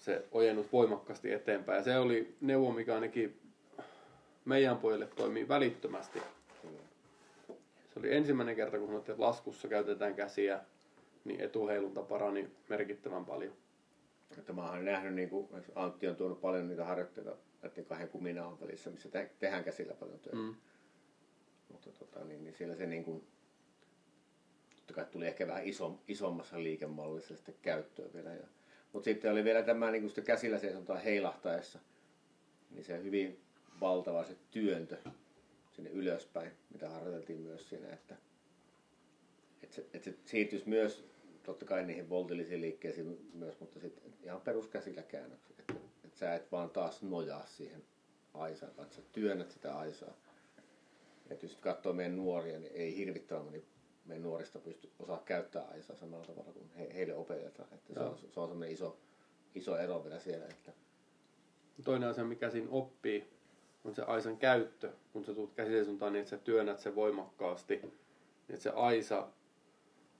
[0.04, 1.76] se ojennus voimakkaasti eteenpäin.
[1.76, 3.40] Ja se oli neuvo, mikä ainakin
[4.44, 6.18] meidän pojille toimii välittömästi.
[7.94, 10.60] Se oli ensimmäinen kerta, kun sanottiin, että laskussa käytetään käsiä,
[11.24, 13.52] niin etuheilunta parani merkittävän paljon.
[14.38, 18.60] Että mä oon nähnyt, niin kuin Antti on tuonut paljon niitä harjoitteita näiden kahden kuminaan
[18.60, 20.38] välissä, missä te- tehdään käsillä paljon töitä.
[20.38, 20.54] Mm.
[21.72, 23.24] Mutta tota, niin, niin siellä se niin kuin,
[24.76, 28.30] totta kai tuli ehkä vähän iso, isommassa liikemallissa sitten käyttöön vielä.
[28.30, 28.46] Ja,
[28.94, 31.78] mutta sitten oli vielä tämä niin sitten käsillä seisontaa heilahtaessa,
[32.70, 33.40] niin se hyvin
[33.80, 34.96] valtava se työntö
[35.72, 38.16] sinne ylöspäin, mitä harjoiteltiin myös siinä, että,
[39.62, 41.04] että, se, että se siirtyisi myös
[41.42, 45.60] totta kai niihin voltillisiin liikkeisiin myös, mutta sitten ihan peruskäsillä käännökset.
[45.60, 47.82] Että, että sä et vaan taas nojaa siihen
[48.34, 50.16] aisaan, vaan sä työnnät sitä aisaa.
[51.30, 53.64] Että jos katsoo meidän nuoria, niin ei hirvittävän moni
[54.04, 57.68] meidän nuorista pysty osaa käyttää aisaa samalla tavalla kuin he, heille opetetaan.
[57.72, 58.96] Että se, on, se on semmoinen iso,
[59.54, 60.46] iso ero vielä siellä.
[60.46, 60.72] Että,
[61.84, 63.28] Toinen asia, mikä siinä oppii,
[63.84, 64.92] on se aisan käyttö.
[65.12, 67.76] Kun sä tulet käsiseisontaan, niin että sä työnnät sen voimakkaasti.
[67.76, 67.92] Niin
[68.48, 69.28] että se aisa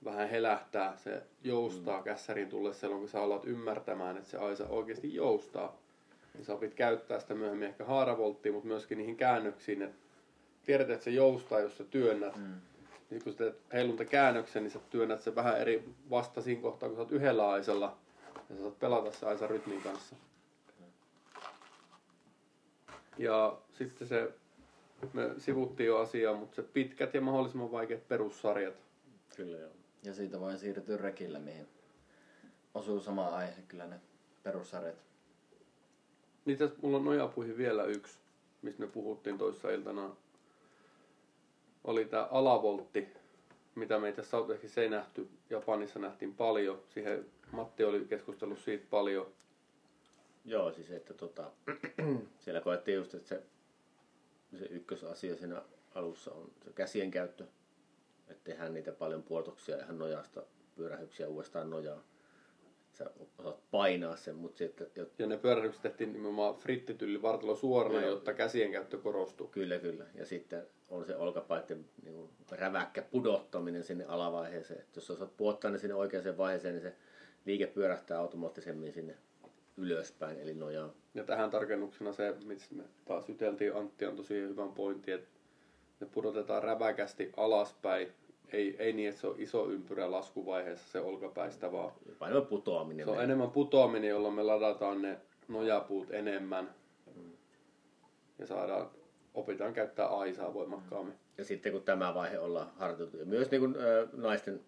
[0.03, 2.03] vähän helähtää, se joustaa mm.
[2.03, 5.77] kässärin tulle silloin, kun sä alat ymmärtämään, että se aisa oikeasti joustaa.
[6.33, 9.81] Niin sä opit käyttää sitä myöhemmin ehkä haaravolttiin, mutta myöskin niihin käännöksiin.
[9.81, 9.95] Et
[10.65, 12.35] tiedät, että se joustaa, jos sä työnnät.
[12.35, 12.53] Mm.
[13.09, 16.95] Niin kun sä teet heiluntakäännöksen, niin sä työnnät se vähän eri vasta siinä kohtaa, kun
[16.95, 17.97] sä oot yhdellä aisella.
[18.49, 20.15] Ja sä saat pelata se aisan rytmin kanssa.
[23.17, 24.31] Ja sitten se,
[25.13, 28.75] me sivuttiin jo asiaa, mutta se pitkät ja mahdollisimman vaikeat perussarjat.
[29.35, 29.71] kyllä joo.
[30.03, 31.67] Ja siitä voi siirtyä rekille, mihin
[32.73, 33.99] osuu sama aihe, kyllä ne
[34.43, 34.95] perussarjat.
[36.45, 38.17] Niin tässä mulla on nojapuihin vielä yksi,
[38.61, 40.15] mistä me puhuttiin toissa iltana.
[41.85, 43.07] Oli tämä alavoltti,
[43.75, 45.29] mitä me tässä Southwestissa ei nähty.
[45.49, 46.81] Japanissa nähtiin paljon.
[46.89, 49.27] Siihen Matti oli keskustellut siitä paljon.
[50.45, 51.51] Joo, siis että tota,
[52.43, 53.43] siellä koettiin just, että se,
[54.59, 55.61] se ykkösasia siinä
[55.95, 57.45] alussa on se käsien käyttö.
[58.27, 60.43] Että tehdään niitä paljon puoltoksia ihan nojasta,
[60.75, 62.03] pyörähyksiä uudestaan nojaa.
[63.01, 67.55] Että sä osaat painaa sen, mutta sitten jo- Ja ne pyörähdykset tehtiin nimenomaan frittitylli vartalo
[67.55, 68.09] suorana, Joo.
[68.09, 69.47] jotta käsien käyttö korostuu.
[69.47, 70.05] kyllä kyllä.
[70.13, 74.79] Ja sitten on se olkapäitten niin kuin räväkkä pudottaminen sinne alavaiheeseen.
[74.79, 76.95] Että jos osaat puottaa ne sinne oikeaan vaiheeseen, niin se
[77.45, 79.15] liike pyörähtää automaattisemmin sinne
[79.77, 80.93] ylöspäin, eli nojaa.
[81.13, 85.27] Ja tähän tarkennuksena se, mistä me taas juteltiin, Antti on tosi hyvän pointti, että
[85.99, 88.07] ne pudotetaan räväkästi alaspäin.
[88.55, 93.05] Ei, ei niin, että se on iso ympyrä laskuvaiheessa se olkapäistä, vaan Jopa enemmän putoaminen.
[93.05, 93.23] se on menee.
[93.23, 95.17] enemmän putoaminen, jolloin me ladataan ne
[95.47, 96.75] nojapuut enemmän.
[98.39, 98.89] Ja saadaan,
[99.33, 101.13] opitaan käyttää aisaa voimakkaammin.
[101.37, 104.61] Ja sitten kun tämä vaihe ollaan harjoiteltu, ja myös niin kuin, ö, naisten,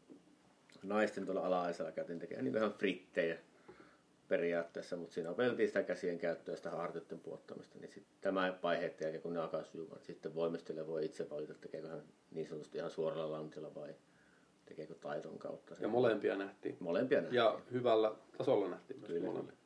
[0.83, 3.37] naisten tuolla ala-aisella käytiin tekemään niin vähän frittejä
[4.27, 8.95] periaatteessa, mutta siinä opeteltiin sitä käsien käyttöä ja sitä hartioiden puottamista, niin sitten tämä vaihe
[9.01, 12.91] jälkeen, kun ne alkaa sujumaan, sitten voimistelija voi itse valita, tekeekö hän niin sanotusti ihan
[12.91, 13.95] suoralla lantilla vai
[14.65, 15.75] tekeekö taiton kautta.
[15.75, 15.83] sen.
[15.83, 16.77] Ja molempia nähtiin.
[16.79, 17.37] Molempia nähtiin.
[17.37, 19.25] Ja hyvällä tasolla nähtiin myös Kyllä.
[19.25, 19.57] molempia.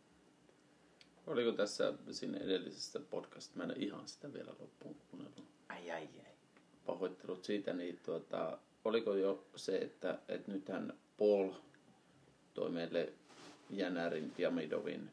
[1.28, 5.46] Oliko tässä siinä edellisessä podcast, mä en ihan sitä vielä loppuun kuunnellut.
[5.70, 6.32] Ai ai ai.
[6.86, 11.52] Pahoittelut siitä, niin tuota, oliko jo se, että, että nythän Paul
[12.54, 13.14] toi meille
[13.72, 15.12] Jänärin, Diamidovin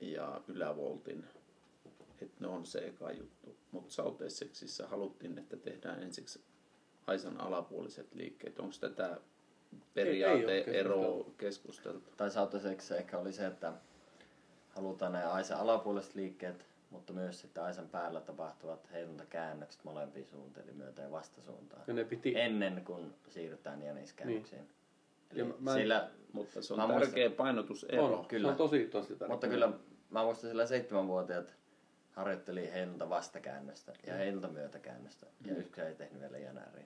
[0.00, 1.24] ja Ylävoltin,
[2.22, 3.56] että ne on se eka juttu.
[3.72, 6.40] Mutta South Essexissä haluttiin, että tehdään ensiksi
[7.06, 8.58] Aisan alapuoliset liikkeet.
[8.58, 9.20] Onko tätä
[9.94, 12.10] periaateeroa keskusteltu.
[12.16, 13.72] Tai sautaiseksi ehkä oli se, että
[14.68, 20.72] halutaan ne Aisan alapuoliset liikkeet, mutta myös sitten Aisan päällä tapahtuvat heiluntakäännökset molempiin suuntiin, eli
[20.72, 21.82] myötä- ja vastasuuntaan.
[21.86, 24.58] Ja ne piti, Ennen kuin siirrytään jäniskäännöksiin.
[24.58, 24.66] Ja
[25.30, 28.04] Eli mä sillä, Mutta se on tärkeä muistan- painotusero.
[28.18, 28.48] on, kyllä.
[28.48, 29.28] se on tosi, tosi tärkeä.
[29.28, 29.72] mutta kyllä
[30.10, 31.54] mä muistan sillä seitsemänvuotiaat
[32.12, 35.26] harjoitteli heilunta vastakäännöstä ja heilunta myötäkäännöstä.
[35.46, 36.84] Ja yksi ei tehnyt vielä jänäriä.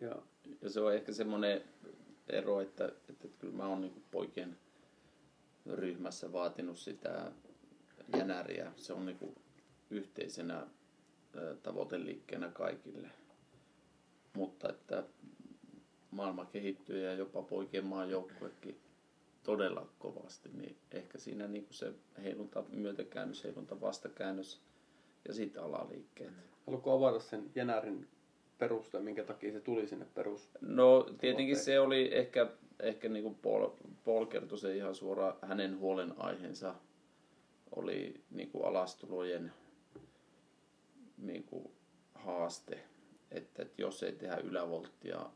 [0.00, 0.16] Ja
[0.62, 1.62] Ja se on ehkä semmoinen
[2.28, 4.56] ero, että, että, että kyllä mä oon niin poikien
[5.72, 7.32] ryhmässä vaatinut sitä
[8.16, 8.72] jänäriä.
[8.76, 9.34] Se on niin
[9.90, 10.66] yhteisenä
[11.62, 13.08] tavoiteliikkeenä kaikille.
[14.36, 15.02] Mutta että
[16.14, 18.80] maailma kehittyy ja jopa poikien maajoukkuekin
[19.42, 21.92] todella kovasti, niin ehkä siinä niin se
[22.22, 24.60] heilunta myötäkäännös, heilunta vastakäännös
[25.28, 26.32] ja sitten alaliikkeet.
[26.66, 28.08] haluatko avata sen Jänärin
[28.58, 30.48] perusteen, minkä takia se tuli sinne perus?
[30.60, 32.46] No tietenkin se oli ehkä,
[32.80, 33.68] ehkä niin kuin Paul,
[34.04, 36.74] Paul kertoi se ihan suoraan hänen huolenaiheensa
[37.76, 39.52] oli niin kuin alastulojen
[41.18, 41.70] niin kuin
[42.14, 42.84] haaste,
[43.30, 45.26] että, että jos ei tehdä ylävolttia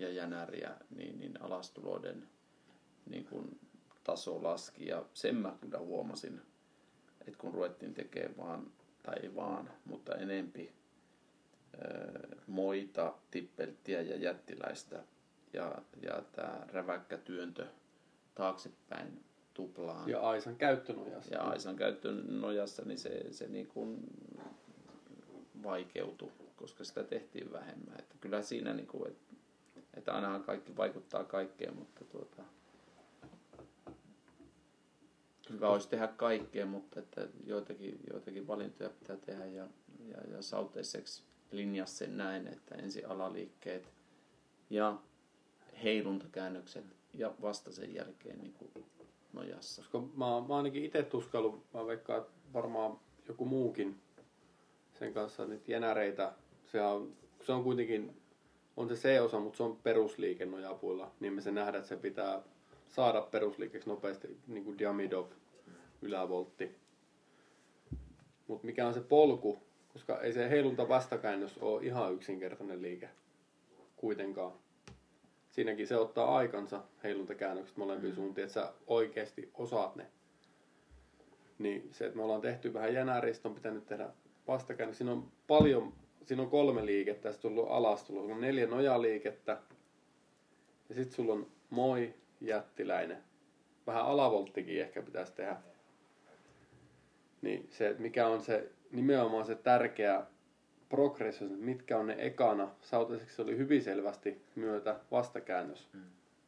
[0.00, 2.28] ja jänäriä, niin, niin alastuloiden
[3.06, 3.60] niin kuin
[4.04, 4.86] taso laski.
[4.86, 6.40] Ja sen mä kyllä huomasin,
[7.20, 8.66] että kun ruvettiin tekemään vaan,
[9.02, 10.72] tai ei vaan, mutta enempi
[12.46, 15.02] moita, tippeltiä ja jättiläistä.
[15.52, 17.66] Ja, ja tämä räväkkä työntö
[18.34, 19.24] taaksepäin
[19.54, 20.08] tuplaan.
[20.08, 21.34] Ja Aisan käyttönojassa.
[21.34, 23.98] Ja Aisan käyttönojassa, niin se, se niin kuin
[25.62, 27.98] vaikeutui, koska sitä tehtiin vähemmän.
[27.98, 29.29] Että kyllä siinä, niin kuin, että,
[29.94, 32.42] että ainahan kaikki vaikuttaa kaikkeen, mutta tuota,
[35.50, 39.66] hyvä olisi tehdä kaikkea, mutta että joitakin, joitakin valintoja pitää tehdä ja,
[40.08, 43.92] ja, ja sauteiseksi linjasi sen näin, että ensin alaliikkeet
[44.70, 44.98] ja
[45.82, 46.84] heiluntakäännökset
[47.14, 48.84] ja vasta sen jälkeen niin kuin
[49.32, 49.82] nojassa.
[49.82, 54.00] Koska mä, mä ainakin itse tuskallut, mä veikkaan, että varmaan joku muukin
[54.98, 56.32] sen kanssa niitä jenäreitä,
[56.66, 57.12] se on,
[57.46, 58.19] se on kuitenkin,
[58.80, 62.42] on se C-osa, mutta se on perusliike nojapuilla, niin me se nähdään, että se pitää
[62.88, 65.26] saada perusliikeksi nopeasti, niin kuin Diamidov,
[66.02, 66.76] ylävoltti.
[68.46, 69.58] Mutta mikä on se polku,
[69.92, 73.08] koska ei se heilunta vastakäännös ole ihan yksinkertainen liike
[73.96, 74.52] kuitenkaan.
[75.50, 78.16] Siinäkin se ottaa aikansa heiluntakäännökset molempiin mm.
[78.16, 80.06] suuntiin, että sä oikeasti osaat ne.
[81.58, 84.08] Niin se, että me ollaan tehty vähän jänäristä, on pitänyt tehdä
[84.48, 84.98] vastakäännös.
[84.98, 85.92] Siinä on paljon,
[86.24, 88.30] siinä on kolme liikettä ja sitten tullut alas tullut.
[88.30, 89.58] on neljä nojaliikettä.
[90.88, 93.18] Ja sitten sulla on moi, jättiläinen.
[93.86, 95.56] Vähän alavolttikin ehkä pitäisi tehdä.
[97.42, 100.26] Niin se, mikä on se nimenomaan se tärkeä
[100.88, 102.68] progressio, mitkä on ne ekana.
[102.80, 105.88] Sautaiseksi oli hyvin selvästi myötä vastakäännös.
[105.92, 106.00] Mm.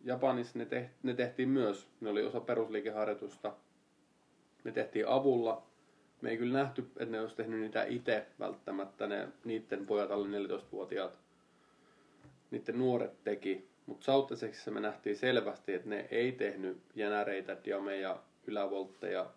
[0.04, 3.52] Japanissa ne, te, ne tehtiin myös, ne oli osa perusliikeharjoitusta.
[4.64, 5.62] Ne tehtiin avulla.
[6.22, 10.28] Me ei kyllä nähty, että ne olisi tehnyt niitä itse välttämättä, ne, niiden pojat alle
[10.28, 11.18] 14-vuotiaat.
[12.50, 13.68] Niiden nuoret teki.
[13.86, 19.30] Mutta sautaiseksi me nähtiin selvästi, että ne ei tehnyt jänäreitä, diameja, ylävoltteja.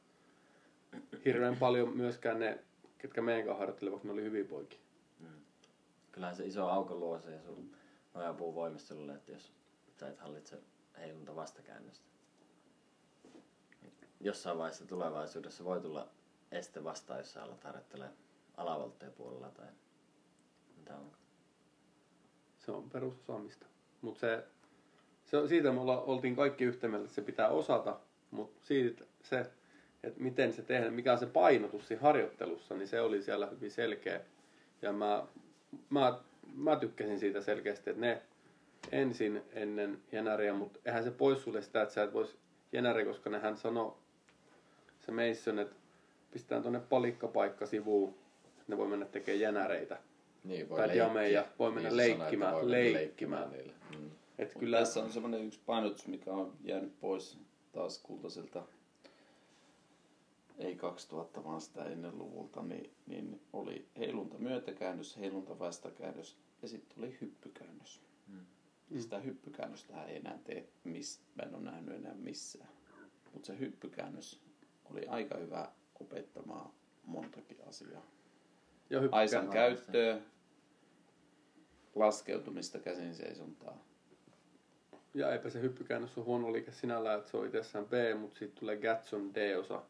[1.26, 2.60] Hirveän paljon myöskään ne
[2.98, 4.80] ketkä meidän kanssa harjoittelevat, ne oli hyviä poikia.
[5.20, 5.28] Mm.
[6.12, 7.72] Kyllähän se iso auko luo se sun
[8.14, 9.52] nojapuu voimistelulle, että jos
[10.00, 10.58] sä et hallitse
[11.00, 12.06] heilunta vastakäännöstä.
[14.20, 16.10] Jossain vaiheessa tulevaisuudessa voi tulla
[16.52, 18.18] este vastaan, jos sä alat harjoittelemaan
[18.58, 19.68] alavoltteen puolella tai
[20.78, 21.12] mitä on.
[22.60, 23.66] Se on perusosaamista.
[24.02, 24.44] Mutta se,
[25.26, 28.00] se, siitä me olla, oltiin kaikki yhtä mieltä, että se pitää osata,
[28.32, 29.52] mutta siitä se
[30.08, 33.72] että miten se tehdään, mikä on se painotus siinä harjoittelussa, niin se oli siellä hyvin
[33.72, 34.22] selkeä.
[34.82, 35.26] Ja mä,
[35.90, 36.20] mä,
[36.56, 38.22] mä tykkäsin siitä selkeästi, että ne
[38.92, 42.38] ensin ennen jenäriä, mutta eihän se pois sulle sitä, että sä et vois
[42.72, 43.96] jenäriä, koska nehän sanoi
[45.00, 45.76] se Mason, että
[46.36, 48.16] pistetään tuonne palikkapaikka sivuun,
[48.68, 50.00] ne voi mennä tekemään jenäreitä.
[50.44, 51.46] Niin, voi tai leikkiä.
[51.60, 53.52] voi mennä niin leikkimään, sanoo, leikkimään.
[53.52, 54.00] leikkimään.
[54.00, 54.12] Mm.
[54.40, 54.80] Et kyllä...
[54.80, 57.38] Tässä on semmoinen yksi painotus, mikä on jäänyt pois
[57.72, 58.64] taas kultaiselta
[60.58, 66.98] ei 2000 vaan sitä ennen luvulta, niin, niin oli heilunta myötäkäännös, heilunta vastakäännös ja sitten
[66.98, 68.02] oli hyppykäännös.
[68.28, 68.46] Mm.
[69.00, 72.70] Sitä hyppykäännöstä ei enää tee, miss, mä en ole nähnyt enää missään.
[73.34, 74.42] Mutta se hyppykäännös
[74.92, 76.70] oli aika hyvä opettamaan
[77.04, 78.06] montakin asiaa.
[78.90, 80.18] Ja Aisan käyttöä,
[81.96, 83.86] laskeutumista käsin seisontaa.
[85.14, 88.60] Ja eipä se hyppykäännös ole huono liike sinällään, että se on itsessään B, mutta sitten
[88.60, 89.84] tulee Gatson D-osa,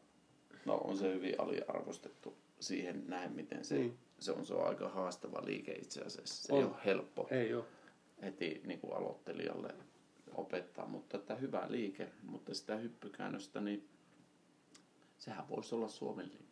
[0.66, 3.98] No on se hyvin aliarvostettu siihen näin, miten se, niin.
[4.18, 6.46] se, on, se on aika haastava liike itse asiassa.
[6.46, 6.58] Se on.
[6.58, 7.64] ei ole helppo ei ole.
[8.22, 9.74] heti niin kuin aloittelijalle
[10.34, 13.88] opettaa, mutta että hyvä liike, mutta sitä hyppykäännöstä, niin
[15.18, 16.46] sehän voisi olla Suomen linja.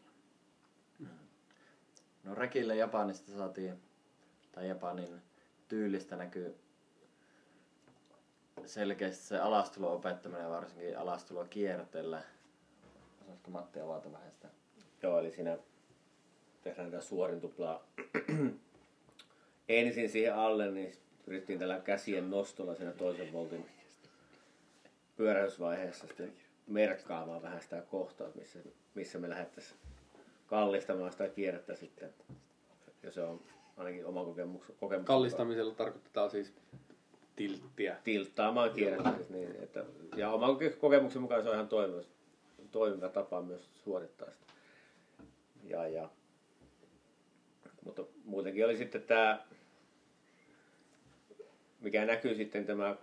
[2.24, 3.82] No Rekille Japanista saatiin,
[4.52, 5.22] tai Japanin
[5.68, 6.54] tyylistä näkyy
[8.66, 12.22] selkeästi se alastulo opettaminen, varsinkin alastulo kiertellä
[13.22, 14.48] Osaatko Matti avata vähän sitä?
[15.02, 15.58] Joo, eli siinä
[16.62, 17.84] tehdään tätä suorin tuplaa
[19.68, 20.92] ensin siihen alle, niin
[21.24, 23.66] pyrittiin tällä käsien nostolla siinä toisen voltin
[25.16, 26.32] pyörähdysvaiheessa sitten
[26.66, 28.58] merkkaamaan vähän sitä kohtaa, missä,
[28.94, 29.78] missä me lähdettäisiin
[30.46, 32.14] kallistamaan sitä kierrettä sitten.
[33.02, 33.40] Ja se on
[33.76, 34.72] ainakin oma kokemus.
[34.80, 36.52] kokemus Kallistamisella tarkoittaa siis
[37.36, 37.96] tilttiä.
[38.04, 39.12] Tilttaamaan kierrettä.
[39.16, 39.84] Siis niin, että,
[40.16, 42.02] ja oman kokemuksen mukaan se on ihan toimiva
[42.74, 44.52] toimiva tapa myös suorittaa sitä.
[45.64, 46.08] Ja, ja,
[47.84, 49.44] mutta muutenkin oli sitten tämä,
[51.80, 52.96] mikä näkyy sitten tämä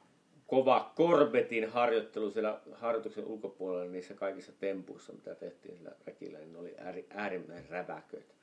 [0.52, 6.60] kova korbetin harjoittelu siellä harjoituksen ulkopuolella niissä kaikissa tempuissa, mitä tehtiin sillä rekillä, niin ne
[6.60, 8.34] oli ääri, äärimmäisen räväköitä.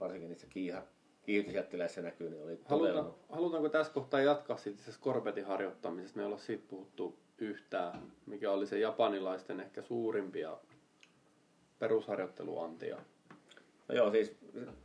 [0.00, 0.82] Varsinkin niissä kiiha,
[1.22, 3.02] kiihdytysjättiläissä näkyy, niin oli todella...
[3.02, 6.16] Haluta, halutaanko tässä kohtaa jatkaa siitä se skorbetin harjoittamisesta?
[6.16, 10.56] Me ei olla siitä puhuttu yhtään, mikä oli se japanilaisten ehkä suurimpia
[11.78, 12.96] perusharjoitteluantia.
[13.88, 14.36] No joo, siis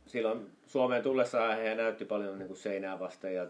[0.06, 3.46] silloin Suomeen tullessa he näytti paljon niin kuin seinää vasten ja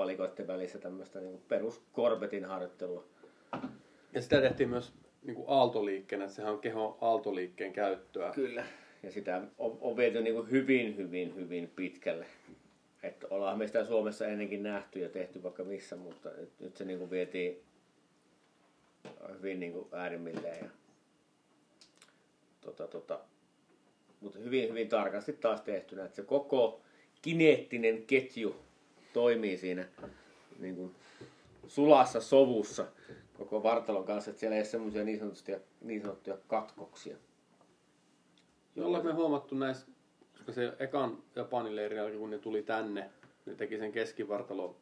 [0.00, 3.04] palikoiden välissä tämmöistä niin kuin peruskorbetin harjoittelua.
[4.12, 8.32] Ja sitä tehtiin myös niin kuin aaltoliikkeenä, että sehän on kehon aaltoliikkeen käyttöä.
[8.32, 8.64] Kyllä.
[9.02, 12.26] Ja sitä on, on viety niin kuin hyvin, hyvin, hyvin pitkälle.
[13.02, 16.84] Että ollaan me sitä Suomessa ennenkin nähty ja tehty vaikka missä, mutta nyt, nyt se
[16.84, 17.62] niin kuin vietiin
[19.38, 20.64] hyvin niin kuin äärimmilleen.
[20.64, 20.70] Ja,
[22.60, 23.20] tota, tota,
[24.20, 26.80] mutta hyvin, hyvin tarkasti taas tehtynä, että se koko
[27.22, 28.56] kineettinen ketju
[29.12, 29.88] toimii siinä
[30.58, 30.94] niin kuin
[31.66, 32.86] sulassa sovussa
[33.38, 37.16] koko vartalon kanssa, että siellä ei ole semmoisia niin sanottuja, niin sanottuja katkoksia.
[38.76, 39.86] Jolla me huomattu näissä,
[40.32, 43.10] koska se ekan Japanin leirillä, kun ne tuli tänne,
[43.46, 44.76] ne teki sen keskivartalon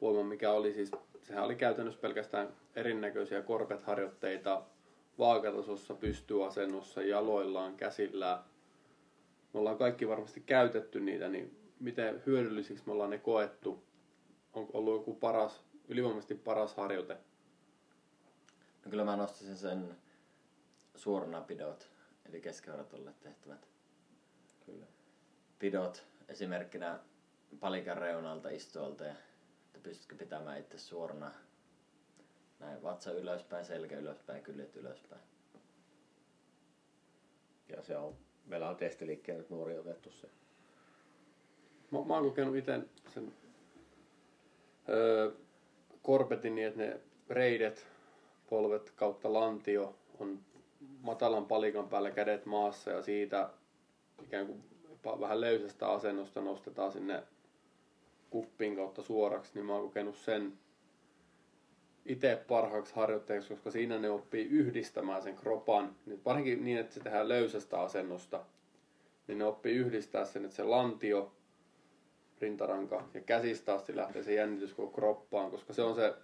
[0.00, 0.90] voiman, mikä oli siis,
[1.22, 4.62] sehän oli käytännössä pelkästään erinäköisiä korpet-harjoitteita
[5.18, 8.38] vaakatasossa, pystyasennossa, jaloillaan, käsillään.
[9.52, 13.82] Me ollaan kaikki varmasti käytetty niitä, niin miten hyödyllisiksi me ollaan ne koettu?
[14.52, 17.16] Onko ollut joku paras, ylivoimaisesti paras harjoite?
[18.84, 19.96] No kyllä mä nostaisin sen
[20.96, 21.90] suoranapidot,
[22.28, 23.68] eli keskivartalolle tehtävät
[24.66, 24.86] Kyllä.
[25.58, 27.00] pidot esimerkkinä
[27.60, 29.14] palikan reunalta istualta ja
[29.66, 31.32] että pystytkö pitämään itse suorana
[32.58, 35.22] näin vatsa ylöspäin, selkä ylöspäin, kyljet ylöspäin.
[37.68, 38.16] Ja se on,
[38.46, 40.28] meillä on testiliikkeen nuori otettu se.
[41.90, 42.80] Mä, mä oon kokenut itse
[43.14, 43.32] sen
[44.88, 45.30] öö,
[46.02, 47.86] korpetin niin, että ne reidet,
[48.50, 50.40] polvet kautta lantio on
[51.02, 53.50] matalan palikan päällä kädet maassa ja siitä
[54.24, 54.62] ikään kuin
[55.20, 57.22] vähän löysästä asennosta nostetaan sinne
[58.30, 60.52] kuppin kautta suoraksi, niin mä oon kokenut sen
[62.06, 67.00] itse parhaaksi harjoitteeksi, koska siinä ne oppii yhdistämään sen kropan, niin varsinkin niin, että se
[67.00, 68.44] tehdään löysästä asennosta,
[69.26, 71.32] niin ne oppii yhdistää sen, että se lantio,
[72.40, 76.14] rintaranka ja käsistä asti lähtee se jännitys koko kroppaan, koska se on se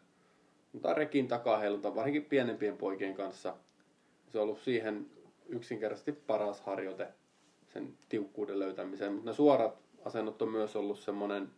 [0.77, 3.57] mutta rekin takaheilunta, varsinkin pienempien poikien kanssa.
[4.29, 5.11] Se on ollut siihen
[5.49, 7.09] yksinkertaisesti paras harjoite
[7.73, 11.51] sen tiukkuuden löytämiseen, mutta ne suorat asennot on myös ollut semmoinen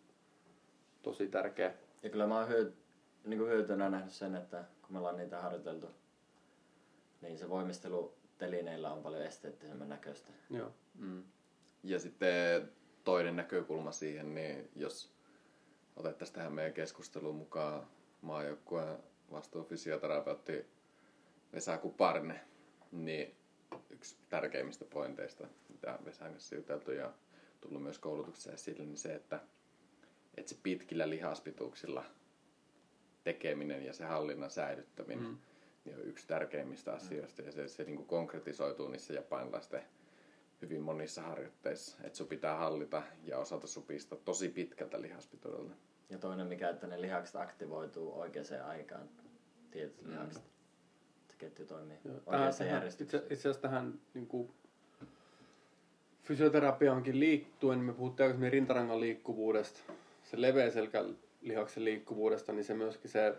[1.03, 1.75] tosi tärkeä.
[2.03, 2.73] Ja kyllä mä oon hyö,
[3.25, 5.87] niin kuin hyötynä nähnyt sen, että kun me ollaan niitä harjoiteltu,
[7.21, 10.33] niin se voimistelu telineillä on paljon esteettisemmän näköistä.
[10.51, 10.73] Joo.
[10.99, 11.23] Mm.
[11.83, 12.71] Ja sitten
[13.09, 15.13] toinen näkökulma siihen, niin jos
[15.97, 17.87] otettaisiin tähän meidän keskusteluun mukaan
[18.23, 18.99] maajoukkueen
[19.31, 20.67] vastuufysioterapeutti
[21.53, 22.41] Vesa Kuparne,
[22.93, 23.35] niin
[23.91, 27.13] yksi tärkeimmistä pointeista, mitä Vesan kanssa juteltu ja
[27.61, 29.41] tullut myös koulutuksessa esille, niin se, että,
[30.37, 32.05] että se pitkillä lihaspituuksilla
[33.25, 35.39] tekeminen ja se hallinnan säilyttäminen mm.
[35.85, 39.83] niin on yksi tärkeimmistä asioista ja se, se niin kuin konkretisoituu niissä japanilaisten
[40.63, 45.75] hyvin monissa harjoitteissa, että sun pitää hallita ja osata supistaa tosi pitkältä lihaspituudelta.
[46.11, 49.09] Ja toinen mikä, että ne lihakset aktivoituu oikeaan aikaan,
[49.71, 50.11] tietyt mm.
[50.11, 50.43] lihakset.
[51.29, 53.27] Se ketju toimii Joo, tähän, järjestyksessä.
[53.27, 54.51] itse asiassa tähän niin kuin,
[56.23, 59.81] fysioterapiaankin liittyen, niin me puhuttiin aikaisemmin rintarangan liikkuvuudesta,
[60.23, 63.35] se leveä selkälihaksen liikkuvuudesta, niin se myöskin se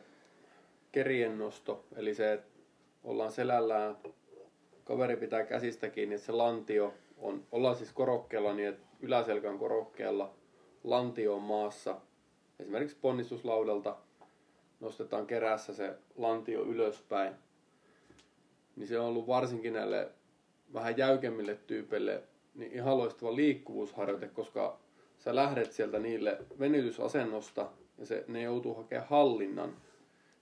[0.91, 2.59] kerien nosto, eli se, että
[3.03, 3.97] ollaan selällään,
[4.83, 9.59] kaveri pitää käsistä kiinni, että se lantio on, ollaan siis korokkeella niin, että yläselkä on
[9.59, 10.33] korokkeella,
[10.83, 11.95] lantio on maassa,
[12.59, 13.95] esimerkiksi ponnistuslaudalta
[14.79, 17.33] nostetaan kerässä se lantio ylöspäin,
[18.75, 20.09] niin se on ollut varsinkin näille
[20.73, 22.23] vähän jäykemmille tyypeille
[22.55, 24.77] niin ihan loistava liikkuvuusharjoite, koska
[25.19, 29.77] sä lähdet sieltä niille venytysasennosta ja se, ne joutuu hakemaan hallinnan,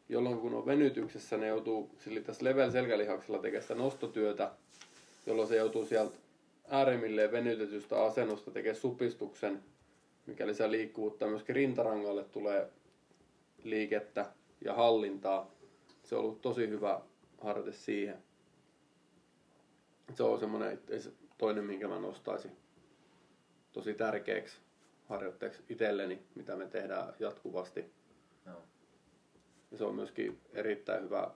[0.09, 4.51] jolloin kun on venytyksessä, ne joutuu sillä tässä level selkälihaksella tekemään sitä nostotyötä,
[5.25, 6.17] jolloin se joutuu sieltä
[6.67, 9.63] äärimmilleen venytetystä asennosta tekemään supistuksen,
[10.25, 11.27] mikä lisää liikkuvuutta.
[11.27, 12.71] Myöskin rintarangalle tulee
[13.63, 14.25] liikettä
[14.65, 15.51] ja hallintaa.
[16.03, 17.01] Se on ollut tosi hyvä
[17.41, 18.17] harjoite siihen.
[20.15, 20.79] Se on semmoinen
[21.37, 22.51] toinen, minkä mä nostaisin
[23.71, 24.57] tosi tärkeäksi
[25.09, 27.85] harjoitteeksi itselleni, mitä me tehdään jatkuvasti.
[28.45, 28.61] Joo.
[29.71, 31.31] Ja se on myöskin erittäin hyvä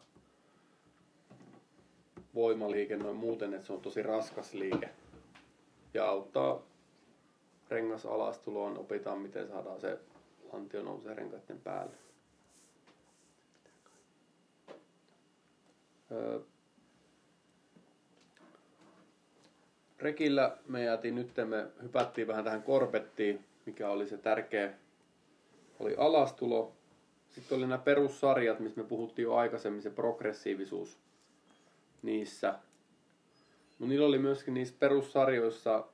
[2.35, 4.89] voimaliike noin muuten, että se on tosi raskas liike.
[5.93, 6.61] Ja auttaa
[7.69, 9.99] rengas alastuloon, opitaan miten saadaan se
[10.53, 11.95] lantio nousee renkaiden päälle.
[16.11, 16.39] Öö,
[19.99, 24.73] rekillä me jäätiin nyt, me hypättiin vähän tähän korpettiin, mikä oli se tärkeä,
[25.79, 26.71] oli alastulo.
[27.29, 30.97] Sitten oli nämä perussarjat, missä me puhuttiin jo aikaisemmin, se progressiivisuus
[32.01, 32.59] niissä.
[33.81, 35.85] No niillä oli myöskin niissä perussarjoissa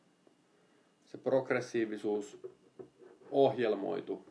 [1.05, 2.39] se progressiivisuus
[3.31, 4.25] ohjelmoitu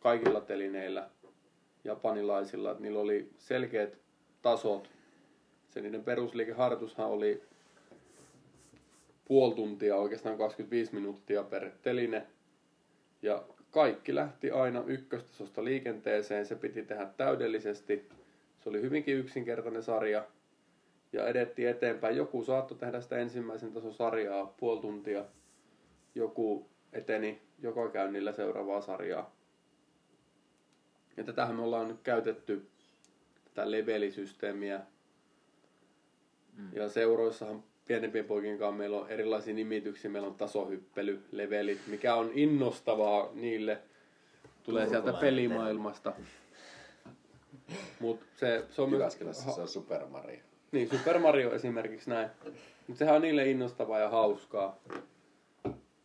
[0.00, 1.10] kaikilla telineillä
[1.84, 2.70] japanilaisilla.
[2.70, 3.98] Että niillä oli selkeät
[4.42, 4.90] tasot.
[5.68, 7.42] Se niiden perusliikeharjoitushan oli
[9.24, 12.26] puoli tuntia, oikeastaan 25 minuuttia per teline.
[13.22, 16.46] Ja kaikki lähti aina ykköstasosta liikenteeseen.
[16.46, 18.08] Se piti tehdä täydellisesti.
[18.60, 20.24] Se oli hyvinkin yksinkertainen sarja.
[21.12, 22.16] Ja edettiin eteenpäin.
[22.16, 25.24] Joku saattoi tehdä sitä ensimmäisen tason sarjaa puoli tuntia.
[26.14, 29.36] Joku eteni joka käynnillä seuraavaa sarjaa.
[31.16, 32.68] Ja tätähän me ollaan nyt käytetty,
[33.44, 34.80] tätä levelisysteemiä.
[36.56, 36.68] Mm.
[36.72, 40.10] Ja seuroissahan pienempien poikien kanssa meillä on erilaisia nimityksiä.
[40.10, 43.78] Meillä on tasohyppely, levelit, mikä on innostavaa niille.
[44.62, 46.12] Tulee sieltä pelimaailmasta.
[48.00, 49.54] Mut se, se on Jyväskylässä myös...
[49.54, 50.47] se on Super Mario.
[50.72, 52.28] Niin, Super Mario esimerkiksi näin.
[52.86, 54.78] Mutta sehän on niille innostavaa ja hauskaa.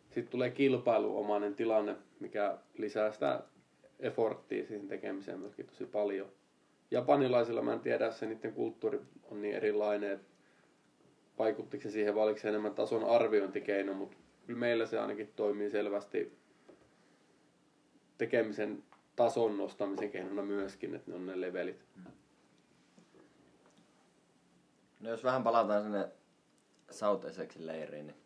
[0.09, 3.43] Sitten tulee kilpailuomainen tilanne, mikä lisää sitä
[3.99, 6.27] efforttia siihen tekemiseen myöskin tosi paljon.
[6.91, 8.99] Japanilaisilla mä en tiedä, se niiden kulttuuri
[9.31, 10.27] on niin erilainen, että
[11.39, 14.17] vaikuttiko se siihen vai oliko se enemmän tason arviointikeino, mutta
[14.47, 16.37] kyllä meillä se ainakin toimii selvästi
[18.17, 18.83] tekemisen
[19.15, 21.85] tason nostamisen keinona myöskin, että ne on ne levelit.
[25.03, 26.09] No jos vähän palataan sinne
[26.91, 28.17] South Essexin leiriin, niin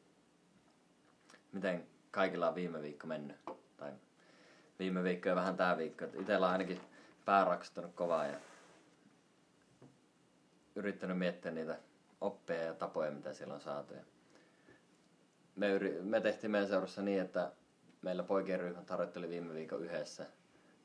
[1.52, 3.38] miten kaikilla on viime viikko mennyt?
[3.78, 3.92] Tai
[4.80, 6.06] viime viikko ja vähän tää viikko.
[6.20, 6.82] Itellä on ainakin
[7.26, 7.60] pää
[7.96, 8.40] kovaa ja
[10.76, 11.78] yrittänyt miettiä niitä
[12.22, 13.94] oppeja ja tapoja, mitä siellä on saatu.
[13.94, 14.02] Ja
[15.56, 17.52] me, yri, me tehtiin meidän seurassa niin, että
[18.02, 20.26] meillä poikien ryhmä harjoitteli viime viikon yhdessä,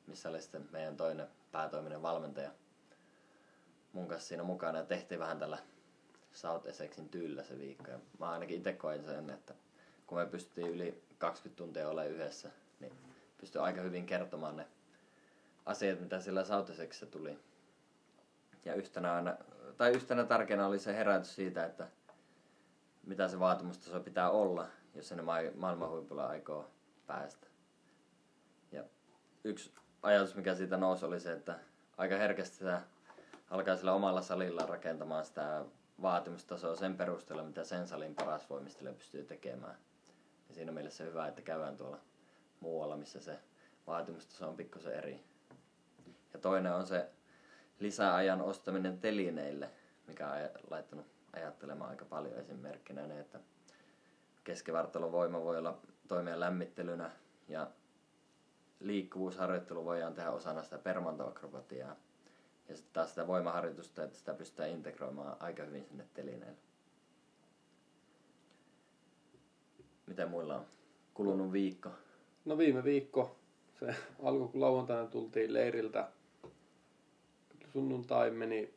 [0.07, 2.51] missä oli sitten meidän toinen päätoiminen valmentaja
[3.93, 5.57] mun kanssa siinä mukana ja tehtiin vähän tällä
[6.33, 7.91] South Essexin tyylillä se viikko.
[7.91, 9.53] Ja mä ainakin itse koin sen, että
[10.07, 12.49] kun me pystyttiin yli 20 tuntia olemaan yhdessä,
[12.79, 12.93] niin
[13.37, 14.67] pystyi aika hyvin kertomaan ne
[15.65, 17.39] asiat, mitä sillä South Essexissa tuli.
[18.65, 19.37] Ja yhtenä aina
[19.77, 21.87] tai yhtenä tärkeänä oli se herätys siitä, että
[23.03, 26.71] mitä se vaatimustaso pitää olla, jos ma- maailman huipulla aikoo
[27.07, 27.47] päästä.
[28.71, 28.83] Ja
[29.43, 31.59] yksi ajatus, mikä siitä nousi, oli se, että
[31.97, 32.81] aika herkästi sitä
[33.49, 35.65] alkaa sillä omalla salilla rakentamaan sitä
[36.01, 39.77] vaatimustasoa sen perusteella, mitä sen salin paras voimistelija pystyy tekemään.
[40.49, 41.99] Ja siinä mielessä hyvä, että käydään tuolla
[42.59, 43.39] muualla, missä se
[43.87, 45.23] vaatimustaso on pikkusen eri.
[46.33, 47.09] Ja toinen on se
[47.79, 49.69] lisäajan ostaminen telineille,
[50.07, 53.39] mikä on laittanut ajattelemaan aika paljon esimerkkinä ne, että
[54.43, 57.11] keskivartalon voima voi olla toimia lämmittelynä
[57.47, 57.71] ja
[58.79, 61.95] liikkuvuusharjoittelu voidaan tehdä osana sitä permantoakrobatiaa.
[62.73, 66.57] Ja sitten taas sitä voimaharjoitusta, että sitä pystytään integroimaan aika hyvin sinne telineelle.
[70.07, 70.65] Miten muilla on
[71.13, 71.89] kulunut viikko?
[72.45, 73.35] No viime viikko,
[73.79, 76.09] se alkoi kun lauantaina tultiin leiriltä
[77.73, 78.73] sunnuntai meni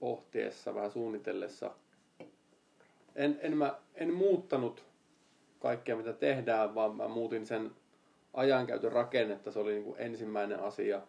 [0.00, 1.70] pohtiessa, vähän suunnitellessa.
[3.16, 4.84] En, en, mä, en muuttanut
[5.60, 7.70] kaikkea mitä tehdään, vaan mä muutin sen
[8.34, 9.52] ajankäytön rakennetta.
[9.52, 11.02] Se oli niin kuin ensimmäinen asia.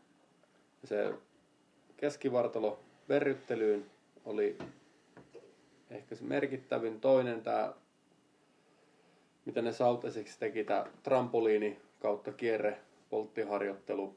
[0.83, 1.13] Se
[2.01, 2.79] keskivartalo
[3.09, 3.85] verryttelyyn
[4.25, 4.57] oli
[5.89, 7.01] ehkä se merkittävin.
[7.01, 7.73] Toinen tämä,
[9.45, 12.77] mitä ne sautaiseksi teki, tämä trampoliini kautta kierre
[13.09, 14.15] polttiharjoittelu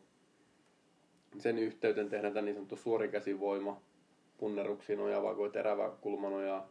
[1.38, 3.80] sen yhteyteen tehdään tämä niin sanottu suorikäsivoima,
[4.38, 6.68] punneruksiin nojava kuin terävä kulmanojaa.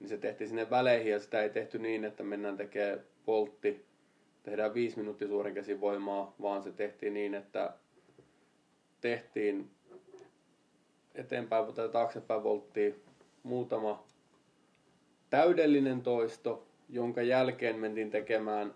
[0.00, 3.86] Niin se tehtiin sinne väleihin ja sitä ei tehty niin, että mennään tekemään poltti,
[4.42, 7.74] tehdään viisi minuuttia suorikäsivoimaa, vaan se tehtiin niin, että
[9.00, 9.70] tehtiin
[11.18, 13.02] eteenpäin tai taaksepäin volttiin
[13.42, 14.04] muutama
[15.30, 18.74] täydellinen toisto, jonka jälkeen mentiin tekemään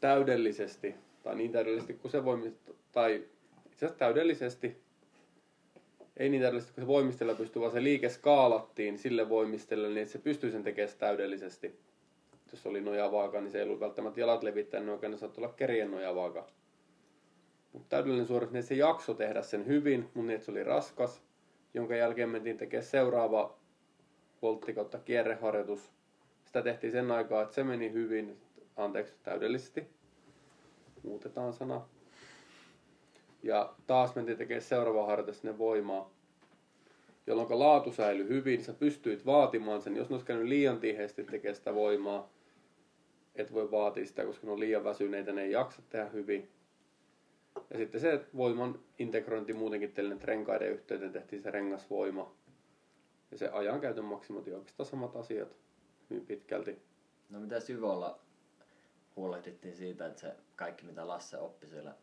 [0.00, 3.24] täydellisesti, tai niin täydellisesti kuin se voimista, tai
[3.66, 4.76] itse asiassa täydellisesti,
[6.16, 10.12] ei niin täydellisesti kun se voimistella pystyy, vaan se liike skaalattiin sille voimistelle niin, että
[10.12, 11.78] se pystyy sen tekemään täydellisesti.
[12.52, 15.90] Jos oli nojavaaka, niin se ei ollut välttämättä jalat levittänyt oikein, ne saattoi olla kerien
[15.90, 16.46] nojavaaka.
[17.76, 21.22] Mutta täydellinen suoritus, niin se jakso tehdä sen hyvin, mutta niin, se oli raskas,
[21.74, 23.58] jonka jälkeen mentiin tekemään seuraava
[24.42, 25.92] voltti kautta kierreharjoitus.
[26.44, 28.40] Sitä tehtiin sen aikaa, että se meni hyvin,
[28.76, 29.86] anteeksi, täydellisesti.
[31.02, 31.88] Muutetaan sana.
[33.42, 36.10] Ja taas mentiin tekemään seuraava harjoitus sinne voimaa.
[37.26, 41.56] jolloin laatu säilyi hyvin, sä pystyit vaatimaan sen, jos ne olisi käynyt liian tiheästi tekemään
[41.56, 42.30] sitä voimaa,
[43.34, 46.55] et voi vaatia sitä, koska ne on liian väsyneitä, ne ei jaksa tehdä hyvin.
[47.70, 52.34] Ja sitten se voiman integrointi muutenkin teille renkaiden yhteyteen tehtiin se rengasvoima.
[53.30, 55.56] Ja se ajankäytön maksimointi oikeastaan samat asiat
[56.10, 56.82] hyvin pitkälti.
[57.30, 58.20] No mitä Syvolla
[59.16, 61.94] huolehdittiin siitä, että se kaikki mitä Lasse oppi siellä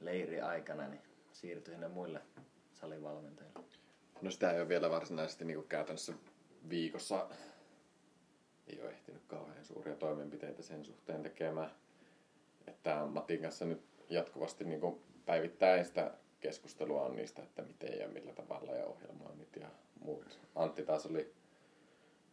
[0.00, 1.02] leiri aikana, niin
[1.32, 2.20] siirtyi sinne muille
[2.72, 3.60] salivalmentajille.
[4.22, 6.12] No sitä ei ole vielä varsinaisesti niin käytännössä
[6.68, 7.28] viikossa
[8.66, 11.70] ei ole ehtinyt kauhean suuria toimenpiteitä sen suhteen tekemään.
[12.66, 18.32] Että Matin kanssa nyt jatkuvasti niin päivittäin sitä keskustelua on niistä, että miten ja millä
[18.32, 19.68] tavalla ja ohjelmoinnit ja
[20.00, 20.40] muut.
[20.54, 21.34] Antti taas oli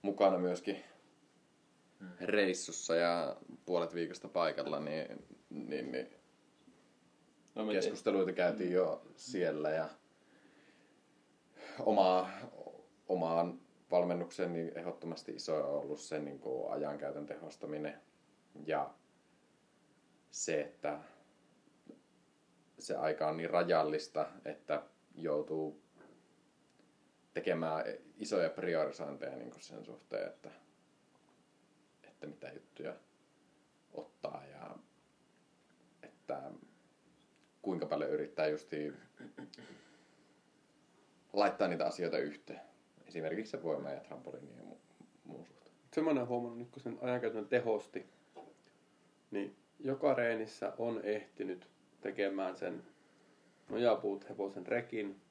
[0.02, 0.84] mukana myöskin
[2.22, 6.10] reissussa ja puolet viikosta paikalla, niin, niin, niin
[7.56, 9.89] no, keskusteluita käytiin jo siellä ja
[11.80, 12.30] omaa,
[13.07, 13.60] omaan
[13.91, 18.02] valmennukseen niin ehdottomasti iso on ollut se niin kuin ajankäytön tehostaminen
[18.65, 18.93] ja
[20.31, 20.99] se, että
[22.81, 24.83] se aika on niin rajallista, että
[25.15, 25.81] joutuu
[27.33, 27.85] tekemään
[28.17, 30.49] isoja priorisointeja niin kuin sen suhteen, että,
[32.03, 32.95] että mitä juttuja
[33.93, 34.75] ottaa ja
[36.03, 36.41] että
[37.61, 38.93] kuinka paljon yrittää justi
[41.33, 42.61] laittaa niitä asioita yhteen.
[43.07, 44.75] Esimerkiksi se voima ja trampoliini ja
[45.25, 45.75] muun suhteen.
[45.93, 48.05] Semmoinen huomannut nyt, kun sen ajankäytön tehosti,
[49.31, 51.67] niin joka reenissä on ehtinyt
[52.01, 52.83] tekemään sen
[53.69, 55.21] nojapuut hevosen rekin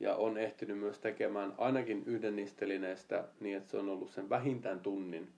[0.00, 4.28] ja on ehtinyt myös tekemään ainakin yhden niistä telineistä niin, että se on ollut sen
[4.28, 5.32] vähintään tunnin.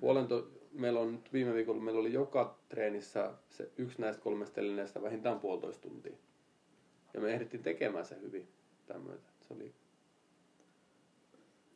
[0.00, 5.02] Puolento, meillä on nyt viime viikolla, meillä oli joka treenissä se yksi näistä kolmesta telineistä
[5.02, 6.16] vähintään puolitoista tuntia.
[7.14, 8.48] Ja me ehdittiin tekemään se hyvin.
[8.86, 9.30] Tämmöitä.
[9.40, 9.74] Se oli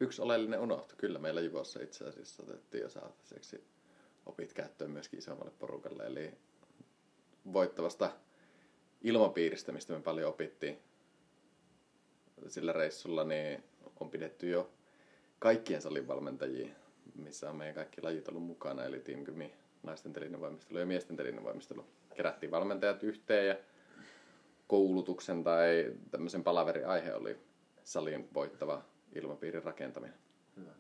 [0.00, 0.94] Yksi oleellinen unohtu.
[0.98, 3.64] Kyllä meillä Juvossa itse asiassa otettiin jo saataiseksi
[4.26, 6.06] opit käyttöön myöskin isommalle porukalle.
[6.06, 6.32] Eli
[7.52, 8.10] voittavasta
[9.02, 10.78] ilmapiiristä, mistä me paljon opittiin
[12.48, 13.64] sillä reissulla, niin
[14.00, 14.70] on pidetty jo
[15.38, 16.68] kaikkien salinvalmentajia,
[17.14, 21.84] missä on meidän kaikki lajit ollut mukana, eli Team Gymi, naisten telinevoimistelu ja miesten telinevoimistelu.
[22.14, 23.56] Kerättiin valmentajat yhteen ja
[24.66, 27.38] koulutuksen tai tämmöisen palaverin aihe oli
[27.84, 28.82] salin voittava
[29.14, 30.18] ilmapiirin rakentaminen.
[30.56, 30.70] Hyvä.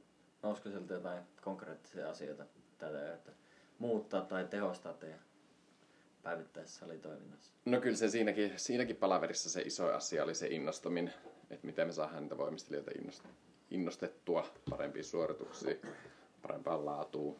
[0.42, 2.44] Nousiko sieltä jotain konkreettisia asioita
[2.78, 3.32] tätä, että
[3.78, 5.27] muuttaa tai tehostaa teidän
[6.22, 7.52] päivittäisessä salitoiminnassa?
[7.64, 11.14] No kyllä se siinäkin, siinäkin palaverissa se iso asia oli se innostuminen,
[11.50, 12.90] että miten me saadaan niitä voimistelijoita
[13.70, 15.80] innostettua parempiin suorituksiin,
[16.42, 17.36] parempaan laatuun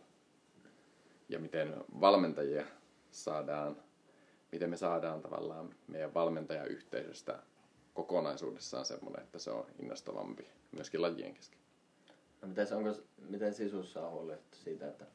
[1.28, 2.66] ja miten valmentajia
[3.10, 3.76] saadaan,
[4.52, 7.38] miten me saadaan tavallaan meidän valmentajayhteisöstä
[7.94, 11.58] kokonaisuudessaan semmoinen, että se on innostavampi myöskin lajien kesken.
[12.42, 12.94] No miten, onko,
[13.28, 15.06] miten sisussa on huolehdittu siitä, että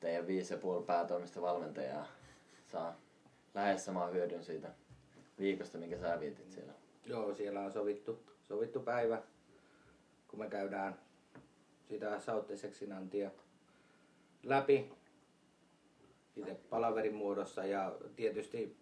[0.00, 2.06] teidän viisi ja puoli päätoimista valmentajaa
[2.66, 3.00] saa
[3.54, 4.68] lähes samaa hyödyn siitä
[5.38, 6.72] viikosta, minkä sä vietit siellä?
[7.06, 9.22] Joo, siellä on sovittu, sovittu päivä,
[10.28, 10.98] kun me käydään
[11.88, 13.30] sitä sautteseksinantia
[14.42, 14.92] läpi
[16.36, 18.76] itse palaverin muodossa ja tietysti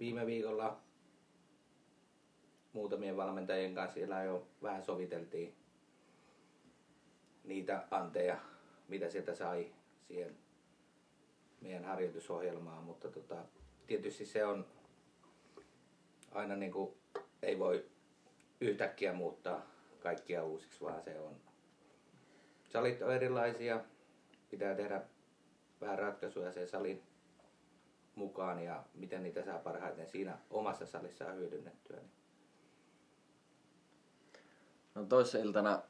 [0.00, 0.80] viime viikolla
[2.72, 5.54] muutamien valmentajien kanssa siellä jo vähän soviteltiin
[7.44, 8.36] niitä anteja,
[8.88, 9.72] mitä sieltä sai
[10.08, 10.36] siihen
[11.62, 13.36] meidän harjoitusohjelmaan, mutta tota,
[13.86, 14.66] tietysti se on
[16.32, 16.94] aina niin kuin,
[17.42, 17.86] ei voi
[18.60, 19.66] yhtäkkiä muuttaa
[20.00, 21.36] kaikkia uusiksi, vaan se on,
[22.68, 23.80] salit on erilaisia,
[24.50, 25.02] pitää tehdä
[25.80, 27.02] vähän ratkaisuja sen salin
[28.14, 31.96] mukaan ja miten niitä saa parhaiten siinä omassa salissaan hyödynnettyä.
[31.96, 32.22] Niin
[34.94, 35.82] No toissa iltana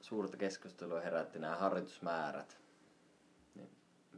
[0.00, 2.58] suurta keskustelua herätti nämä harjoitusmäärät.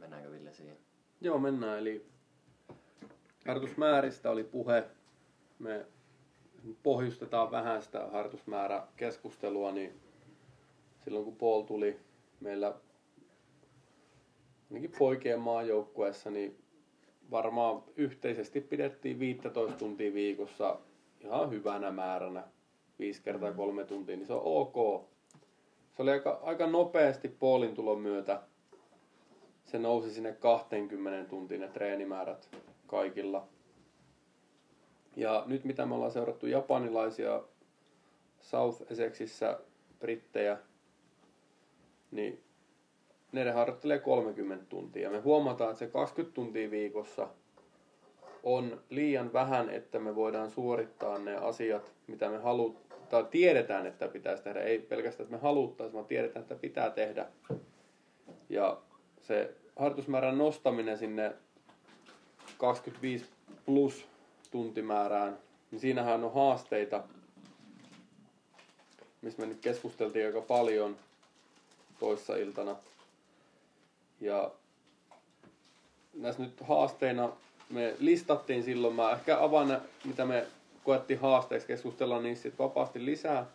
[0.01, 0.77] Mennäänkö Ville siihen?
[1.21, 1.79] Joo, mennään.
[1.79, 2.05] Eli
[3.47, 4.83] harjoitusmääristä oli puhe.
[5.59, 5.85] Me
[6.83, 9.99] pohjustetaan vähän sitä harjoitusmääräkeskustelua, niin
[11.03, 11.99] silloin kun Paul tuli
[12.39, 12.73] meillä
[14.71, 16.57] ainakin poikien maajoukkueessa, niin
[17.31, 20.79] varmaan yhteisesti pidettiin 15 tuntia viikossa
[21.19, 22.43] ihan hyvänä määränä
[22.99, 25.05] 5 kertaa kolme tuntia, niin se on ok.
[25.91, 28.41] Se oli aika, aika nopeasti Paulin tulon myötä.
[29.71, 32.49] Se nousi sinne 20 tuntiin ne treenimäärät
[32.87, 33.47] kaikilla.
[35.15, 37.43] Ja nyt mitä me ollaan seurattu japanilaisia
[38.39, 39.59] South Essexissa
[39.99, 40.57] brittejä,
[42.11, 42.43] niin
[43.31, 45.09] ne harjoittelee 30 tuntia.
[45.09, 47.27] Me huomataan, että se 20 tuntia viikossa
[48.43, 54.43] on liian vähän, että me voidaan suorittaa ne asiat, mitä me halutaan, tiedetään, että pitäisi
[54.43, 54.61] tehdä.
[54.61, 57.27] Ei pelkästään, että me haluttaisiin, vaan tiedetään, että pitää tehdä.
[58.49, 58.81] Ja
[59.21, 61.33] se harjoitusmäärän nostaminen sinne
[62.57, 63.25] 25
[63.65, 64.05] plus
[64.51, 65.37] tuntimäärään,
[65.71, 67.03] niin siinähän on haasteita,
[69.21, 70.95] mistä me nyt keskusteltiin aika paljon
[71.99, 72.75] toissa iltana.
[74.21, 74.51] Ja
[76.13, 77.29] näissä nyt haasteina
[77.69, 80.47] me listattiin silloin, mä ehkä avaan ne, mitä me
[80.83, 83.45] koettiin haasteeksi, keskustella niistä sit vapaasti lisää.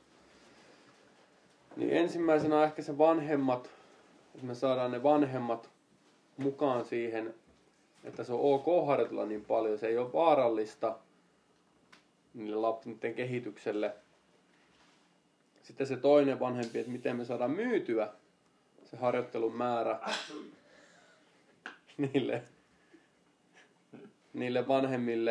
[1.77, 3.71] Niin ensimmäisenä ehkä se vanhemmat,
[4.35, 5.71] että me saadaan ne vanhemmat
[6.37, 7.35] mukaan siihen,
[8.05, 10.99] että se on ok harjoitella niin paljon, se ei ole vaarallista
[12.35, 13.95] niille lapsien kehitykselle.
[15.63, 18.13] Sitten se toinen vanhempi, että miten me saadaan myytyä
[18.85, 20.01] se harjoittelun määrä
[21.99, 22.43] niille,
[24.35, 25.31] niille vanhemmille.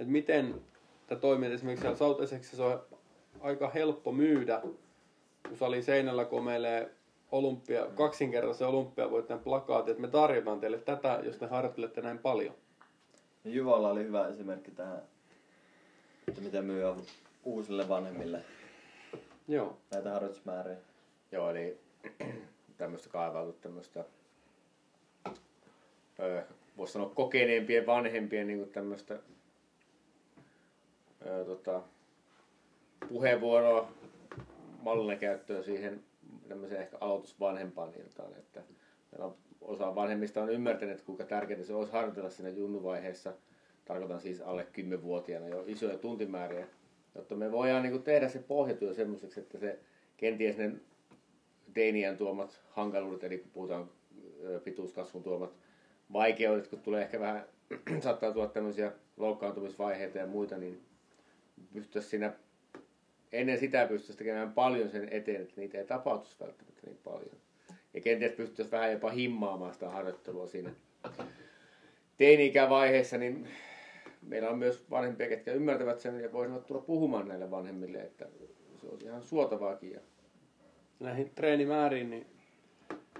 [0.00, 0.54] Että miten
[1.06, 1.52] tämä toimii.
[1.52, 2.82] Esimerkiksi siellä se on
[3.40, 4.62] aika helppo myydä,
[5.48, 6.90] kun sali seinällä komelee
[7.32, 12.54] olympia, kaksinkertaisen olympiavoittajan plakaati, että me tarjotaan teille tätä, jos te harjoittelette näin paljon.
[13.44, 15.02] Jyvolla oli hyvä esimerkki tähän,
[16.28, 16.82] että miten myy
[17.44, 18.44] uusille vanhemmille
[19.48, 19.76] Joo.
[19.90, 20.76] näitä harjoitusmääriä.
[21.32, 21.78] Joo, eli
[22.78, 24.04] tämmöistä kaivautu tämmöistä,
[26.20, 26.42] öö,
[26.76, 29.18] voisi sanoa kokeneempien vanhempien niin tämmöistä
[31.26, 31.82] öö, tota,
[33.08, 33.88] puheenvuoroa
[34.82, 36.04] mallina käyttöön siihen
[36.48, 38.62] tämmöiseen ehkä aloitusvanhempaan iltaan, että
[39.12, 43.32] meillä on, osa vanhemmista on ymmärtänyt, kuinka tärkeää se olisi harjoitella siinä junnuvaiheessa,
[43.84, 46.66] tarkoitan siis alle 10-vuotiaana jo isoja tuntimääriä,
[47.14, 49.78] jotta me voidaan niin kuin tehdä se pohjatyö semmoiseksi, että se
[50.16, 50.72] kenties ne
[51.74, 53.90] teiniän tuomat hankaluudet, eli kun puhutaan
[54.64, 55.52] pituuskasvun tuomat
[56.12, 57.44] vaikeudet, kun tulee ehkä vähän,
[58.02, 60.80] saattaa tulla tämmöisiä loukkaantumisvaiheita ja muita, niin
[61.72, 62.32] pystyttäisiin siinä,
[63.32, 67.36] ennen sitä pystyttäisiin tekemään paljon sen eteen, että niitä ei tapahtuisi välttämättä niin paljon.
[67.94, 70.70] Ja kenties pystyttäisiin vähän jopa himmaamaan sitä harjoittelua siinä
[72.16, 73.48] teini-ikävaiheessa, niin
[74.22, 78.28] meillä on myös vanhempia, ketkä ymmärtävät sen ja voisivat tulla puhumaan näille vanhemmille, että
[78.80, 80.00] se on ihan suotavaakin.
[81.00, 82.26] Näihin treenimääriin, niin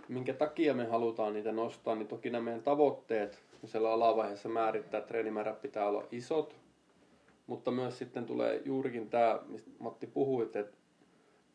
[0.09, 5.09] minkä takia me halutaan niitä nostaa, niin toki nämä meidän tavoitteet siellä alavaiheessa määrittää, että
[5.09, 6.62] treenimäärät pitää olla isot,
[7.47, 10.65] mutta myös sitten tulee juurikin tämä, mistä Matti puhui, että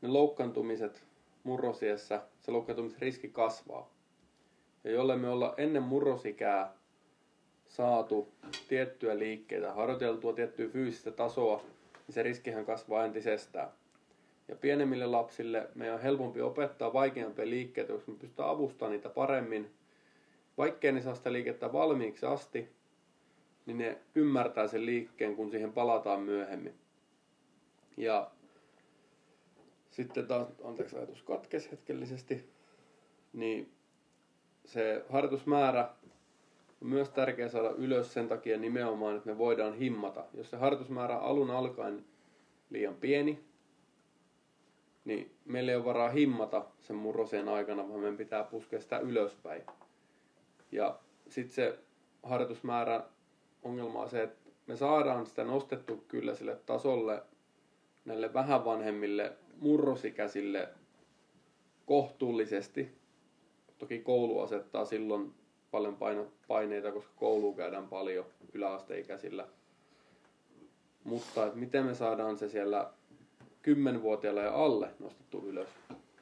[0.02, 1.04] ne loukkaantumiset
[1.44, 3.94] murrosiessä, se loukkaantumisriski kasvaa.
[4.84, 6.74] Ja jolle me olla ennen murrosikää
[7.68, 8.34] saatu
[8.68, 11.62] tiettyä liikkeitä, harjoiteltua tiettyä fyysistä tasoa,
[12.08, 13.70] niin se riskihän kasvaa entisestään.
[14.48, 19.72] Ja pienemmille lapsille meidän on helpompi opettaa vaikeampia liikkeitä, koska me pystytään avustamaan niitä paremmin.
[20.58, 22.70] Vaikkei ne saa sitä liikettä valmiiksi asti,
[23.68, 26.73] niin ne ymmärtää sen liikkeen, kun siihen palataan myöhemmin.
[27.98, 28.31] Ja
[29.91, 32.49] sitten taas, anteeksi ajatus katkesi hetkellisesti,
[33.34, 33.72] niin
[34.65, 35.89] se harjoitusmäärä
[36.81, 40.23] on myös tärkeää saada ylös sen takia nimenomaan, että me voidaan himmata.
[40.34, 42.06] Jos se harjoitusmäärä alun alkaen
[42.69, 43.44] liian pieni,
[45.06, 49.64] niin meillä ei ole varaa himmata sen murrosien aikana, vaan meidän pitää puskea sitä ylöspäin.
[50.72, 50.99] Ja
[51.30, 51.80] sitten se
[52.23, 53.03] harjoitusmäärä
[53.64, 57.24] ongelma on se, että me saadaan sitä nostettu kyllä sille tasolle
[58.06, 60.70] näille vähän vanhemmille murrosikäisille
[61.86, 62.98] kohtuullisesti.
[63.78, 65.34] Toki koulu asettaa silloin
[65.72, 65.98] paljon
[66.48, 69.48] paineita, koska koulu käydään paljon yläasteikäisillä.
[71.04, 72.92] Mutta että miten me saadaan se siellä
[73.68, 75.70] 10-vuotiailla ja alle nostettu ylös?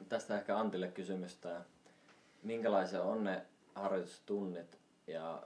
[0.08, 1.60] Tästä ehkä Antille kysymystä.
[2.42, 3.42] Minkälaisia on ne
[3.74, 5.42] harjoitustunnit ja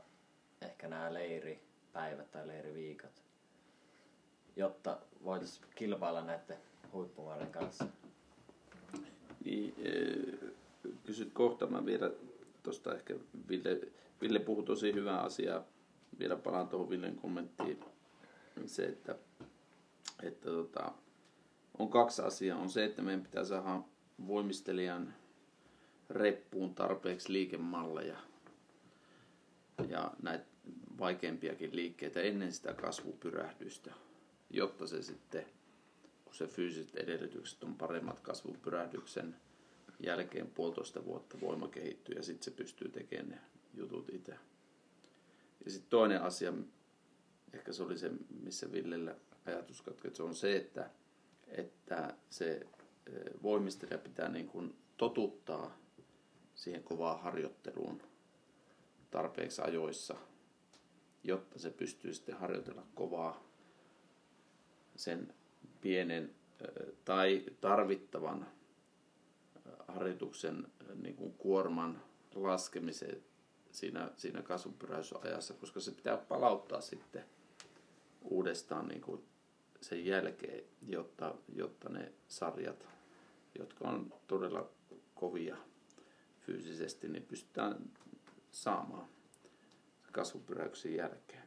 [0.63, 1.15] ehkä nämä
[1.95, 3.23] leiripäivät tai leiriviikot,
[4.57, 6.57] jotta voitaisiin kilpailla näiden
[6.93, 7.87] huippumaiden kanssa?
[9.45, 9.75] Niin,
[11.07, 12.11] kysyt kohta, mä vielä
[12.63, 13.15] tuosta ehkä
[13.49, 13.81] Ville,
[14.21, 15.65] Ville puhui tosi hyvää asiaa.
[16.19, 17.85] Vielä palaan tuohon Villen kommenttiin.
[18.67, 19.17] Se, että,
[20.23, 20.93] että tota,
[21.79, 22.59] on kaksi asiaa.
[22.59, 23.83] On se, että meidän pitää saada
[24.27, 25.15] voimistelijan
[26.11, 28.17] reppuun tarpeeksi liikemalleja
[29.89, 30.50] ja näitä
[31.01, 33.93] vaikeampiakin liikkeitä ennen sitä kasvupyrähdystä,
[34.51, 35.47] jotta se sitten,
[36.25, 39.37] kun se fyysiset edellytykset on paremmat kasvupyrähdyksen
[40.01, 43.41] jälkeen puolitoista vuotta voima kehittyy ja sitten se pystyy tekemään ne
[43.75, 44.35] jutut itse.
[45.65, 46.53] Ja sitten toinen asia,
[47.53, 48.11] ehkä se oli se,
[48.43, 49.15] missä Villellä
[49.47, 50.91] ajatus katkoi, se on se, että,
[51.49, 52.67] että se
[53.43, 55.79] voimistelija pitää niin kuin totuttaa
[56.55, 58.03] siihen kovaan harjoitteluun
[59.11, 60.17] tarpeeksi ajoissa,
[61.25, 63.45] jotta se pystyy sitten harjoitella kovaa
[64.97, 65.35] sen
[65.81, 66.35] pienen
[67.05, 68.47] tai tarvittavan
[69.89, 70.67] harjoituksen
[71.03, 72.03] niin kuin kuorman
[72.35, 73.23] laskemiseen
[73.71, 77.25] siinä, siinä kasvupyräysajassa, koska se pitää palauttaa sitten
[78.23, 79.25] uudestaan niin kuin
[79.81, 82.87] sen jälkeen, jotta, jotta ne sarjat,
[83.59, 84.71] jotka on todella
[85.15, 85.57] kovia
[86.41, 87.91] fyysisesti, niin pystytään
[88.51, 89.09] saamaan
[90.13, 91.43] kasvupyräyksen jälkeen.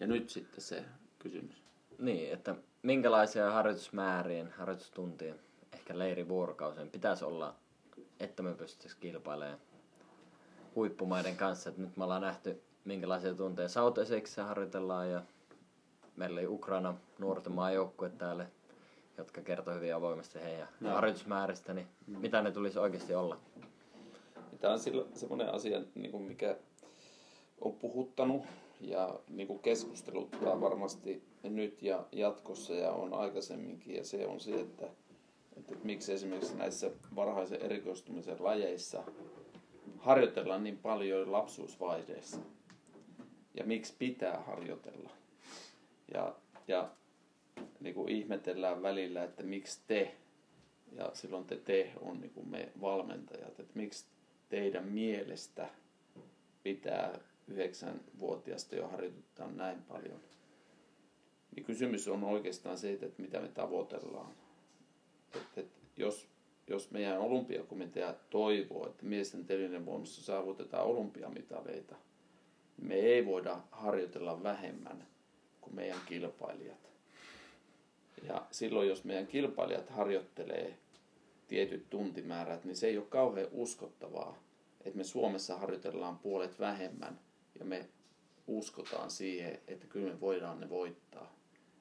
[0.00, 0.84] Ja nyt sitten se
[1.18, 1.62] kysymys.
[1.98, 5.40] Niin, että minkälaisia harjoitusmäärien, harjoitustuntien,
[5.72, 7.54] ehkä leirivuorokausien pitäisi olla,
[8.20, 9.58] että me pystyttäisiin kilpailemaan
[10.74, 11.70] huippumaiden kanssa.
[11.70, 15.22] Että nyt me ollaan nähty, minkälaisia tunteja Sautesiksissä harjoitellaan ja
[16.16, 18.46] meillä oli Ukraina nuorten maajoukkue täällä,
[19.18, 20.94] jotka kertoi hyvin avoimesti heidän Joo.
[20.94, 23.38] harjoitusmääristä, niin mitä ne tulisi oikeasti olla?
[24.64, 26.56] Tämä on sillä- semmoinen asia, niin kuin mikä
[27.60, 28.42] on puhuttanut
[28.80, 33.96] ja niin kuin keskusteluttaa varmasti nyt ja jatkossa ja on aikaisemminkin.
[33.96, 34.86] Ja se on se, että,
[35.56, 39.04] että miksi esimerkiksi näissä varhaisen erikoistumisen lajeissa
[39.98, 42.38] harjoitellaan niin paljon jo lapsuusvaiheessa.
[43.54, 45.10] Ja miksi pitää harjoitella.
[46.14, 46.34] Ja,
[46.68, 46.90] ja
[47.80, 50.14] niin kuin ihmetellään välillä, että miksi te,
[50.92, 54.13] ja silloin te te on niin kuin me valmentajat, että miksi
[54.48, 55.68] teidän mielestä
[56.62, 57.18] pitää
[57.48, 60.20] yhdeksänvuotiaasta jo harjoittaa näin paljon.
[61.56, 64.34] Niin kysymys on oikeastaan se, että mitä me tavoitellaan.
[65.34, 66.28] Että, että jos,
[66.66, 71.96] jos meidän olympiakomitea toivoo, että miesten telinen voimassa saavutetaan olympiamitaleita,
[72.76, 75.06] niin me ei voida harjoitella vähemmän
[75.60, 76.90] kuin meidän kilpailijat.
[78.22, 80.78] Ja silloin, jos meidän kilpailijat harjoittelee
[81.48, 84.38] tietyt tuntimäärät, niin se ei ole kauhean uskottavaa,
[84.80, 87.20] että me Suomessa harjoitellaan puolet vähemmän
[87.58, 87.88] ja me
[88.46, 91.34] uskotaan siihen, että kyllä me voidaan ne voittaa.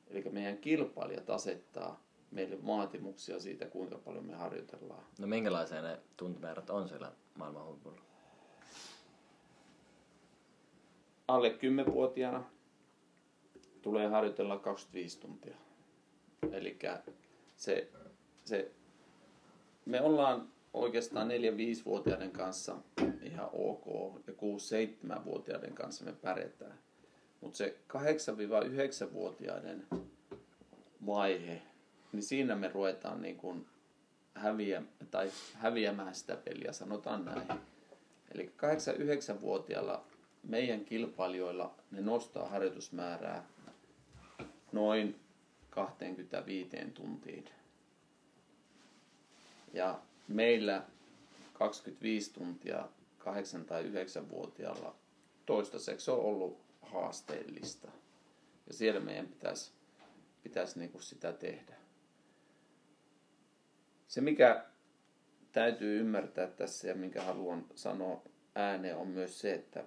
[0.07, 5.03] Eli meidän kilpailijat asettaa meille vaatimuksia siitä, kuinka paljon me harjoitellaan.
[5.19, 8.01] No minkälaisia ne tuntimäärät on siellä maailman huipulla?
[11.27, 12.43] Alle 10-vuotiaana
[13.81, 15.55] tulee harjoitella 25 tuntia.
[16.51, 16.79] Eli
[17.55, 17.89] se,
[18.43, 18.71] se,
[19.85, 22.75] me ollaan oikeastaan 4-5-vuotiaiden kanssa
[23.21, 23.85] ihan ok
[24.27, 26.79] ja 6-7-vuotiaiden kanssa me pärjätään.
[27.41, 29.87] Mutta se 8-9-vuotiaiden
[31.05, 31.61] vaihe,
[32.11, 33.65] niin siinä me ruvetaan niin kuin
[34.33, 37.47] häviä, tai häviämään sitä peliä, sanotaan näin.
[38.31, 38.51] Eli
[39.37, 40.03] 8-9-vuotiailla
[40.43, 43.47] meidän kilpailijoilla ne nostaa harjoitusmäärää
[44.71, 45.19] noin
[45.69, 47.45] 25 tuntiin.
[49.73, 50.83] Ja meillä
[51.53, 54.95] 25 tuntia 8 tai 9-vuotiaalla
[55.45, 57.87] toistaiseksi on ollut haasteellista.
[58.67, 59.71] Ja siellä meidän pitäisi,
[60.43, 61.75] pitäisi niin kuin sitä tehdä.
[64.07, 64.65] Se, mikä
[65.51, 68.21] täytyy ymmärtää tässä ja minkä haluan sanoa
[68.55, 69.83] ääneen, on myös se, että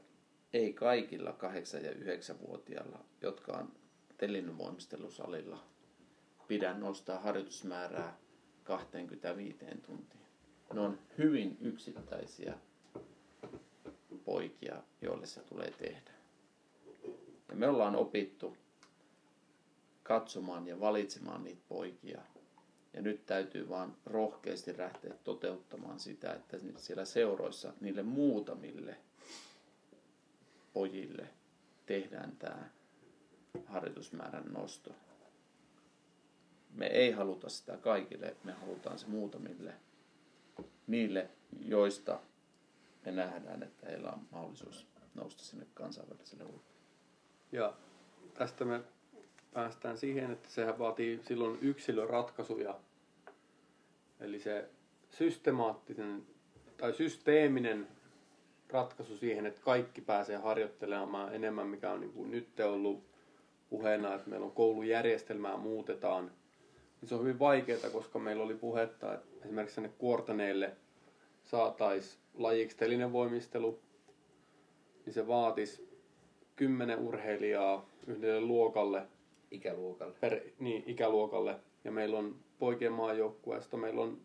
[0.53, 3.73] ei kaikilla 8- ja 9-vuotiailla, jotka on
[4.17, 5.65] telinevoimistelusalilla,
[6.49, 8.17] pidä nostaa harjoitusmäärää
[8.67, 10.21] 25 tuntiin.
[10.73, 12.59] Ne on hyvin yksittäisiä
[14.25, 16.11] poikia, joille se tulee tehdä.
[17.49, 18.57] Ja me ollaan opittu
[20.03, 22.21] katsomaan ja valitsemaan niitä poikia.
[22.93, 28.97] Ja nyt täytyy vaan rohkeasti lähteä toteuttamaan sitä, että siellä seuroissa niille muutamille
[30.73, 31.29] pojille
[31.87, 32.69] tehdään tämä
[33.67, 34.95] harjoitusmäärän nosto.
[36.77, 39.75] Me ei haluta sitä kaikille, me halutaan se muutamille
[40.87, 41.31] niille,
[41.65, 42.21] joista
[43.05, 46.77] me nähdään, että heillä on mahdollisuus nousta sinne kansainväliselle huipulle.
[47.53, 47.75] Ja
[48.35, 48.81] tästä me
[49.55, 52.79] päästään siihen, että sehän vaatii silloin yksilöratkaisuja.
[54.21, 54.69] Eli se
[55.11, 56.27] systemaattinen
[56.77, 57.89] tai systeeminen
[58.69, 63.05] ratkaisu siihen, että kaikki pääsee harjoittelemaan enemmän, mikä on niin kuin nyt ollut
[63.71, 66.31] puheena, että meillä on koulujärjestelmää muutetaan.
[67.01, 70.77] Niin se on hyvin vaikeaa, koska meillä oli puhetta, että esimerkiksi sinne kuortaneille
[71.45, 72.79] saataisiin lajiksi
[73.13, 73.81] voimistelu,
[75.07, 75.89] niin se vaatisi
[76.57, 79.03] kymmenen urheilijaa yhdelle luokalle,
[79.51, 80.15] ikäluokalle.
[80.21, 81.57] per, niin, ikäluokalle.
[81.85, 84.21] Ja meillä on poikien maajoukkueesta, meillä on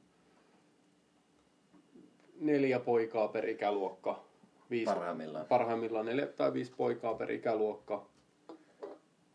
[2.40, 4.24] neljä poikaa per ikäluokka.
[4.70, 5.46] Viisi, Parhaimmillaan.
[5.46, 8.06] Parhaimmillaan neljä tai viisi poikaa per ikäluokka,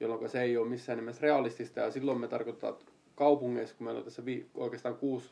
[0.00, 1.80] jolloin se ei ole missään nimessä realistista.
[1.80, 5.30] Ja silloin me tarkoittaa, että kaupungeissa, kun meillä on tässä vi- oikeastaan kuusi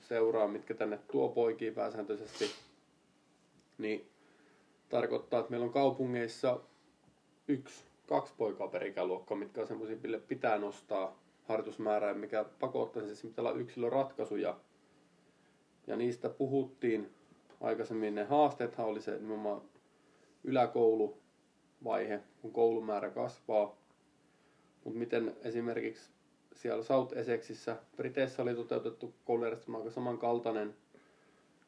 [0.00, 2.50] seuraa, mitkä tänne tuo poikia pääsääntöisesti,
[3.78, 4.06] niin
[4.88, 6.60] tarkoittaa, että meillä on kaupungeissa
[7.48, 13.22] yksi, kaksi poikaa per ikäluokka, mitkä on semmoisia, mille pitää nostaa harjoitusmäärää, mikä pakottaa siis
[13.22, 14.56] pitää olla yksilöratkaisuja.
[15.86, 17.10] Ja niistä puhuttiin
[17.60, 18.14] aikaisemmin.
[18.14, 19.62] Ne haasteethan oli se nimenomaan
[20.44, 23.76] yläkouluvaihe, kun koulumäärä kasvaa.
[24.84, 26.10] Mutta miten esimerkiksi
[26.56, 30.74] siellä South Essexissa, Briteissä oli toteutettu koulujärjestelmä aika samankaltainen.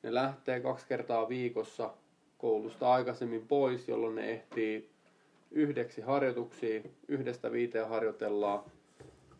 [0.02, 1.94] Ne lähtee kaksi kertaa viikossa
[2.38, 4.90] koulusta aikaisemmin pois, jolloin ne ehtii
[5.50, 6.94] yhdeksi harjoituksiin.
[7.08, 8.60] Yhdestä viiteen harjoitellaan.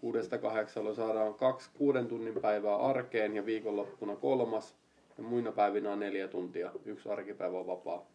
[0.01, 4.77] Kuudesta kahdeksalla saadaan kaksi kuuden tunnin päivää arkeen ja viikonloppuna kolmas.
[5.19, 6.73] Ja muina päivinä on neljä tuntia.
[6.85, 8.07] Yksi arkipäivä on vapaa.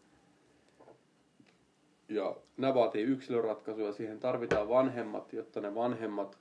[2.09, 3.91] Ja nämä vaatii yksilöratkaisuja.
[3.91, 6.37] Siihen tarvitaan vanhemmat, jotta ne vanhemmat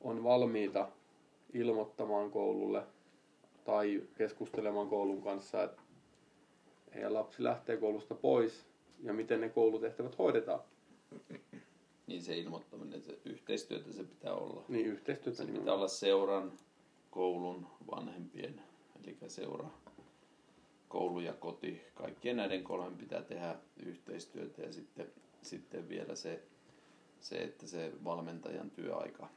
[0.00, 0.88] on valmiita
[1.52, 2.82] ilmoittamaan koululle
[3.64, 5.82] tai keskustelemaan koulun kanssa, että
[6.94, 8.66] heidän lapsi lähtee koulusta pois
[9.02, 10.60] ja miten ne koulutehtävät hoidetaan.
[12.06, 14.64] Niin se ilmoittaminen, se yhteistyötä se pitää olla.
[14.68, 15.64] Niin yhteistyötä Se nimenomaan.
[15.64, 16.52] pitää olla seuran,
[17.10, 18.62] koulun, vanhempien,
[19.04, 19.66] eli seura,
[20.88, 21.80] koulu ja koti.
[21.94, 23.56] Kaikkien näiden kolmen pitää tehdä
[23.86, 25.06] yhteistyötä ja sitten,
[25.42, 26.42] sitten vielä se,
[27.20, 29.28] se, että se valmentajan työaika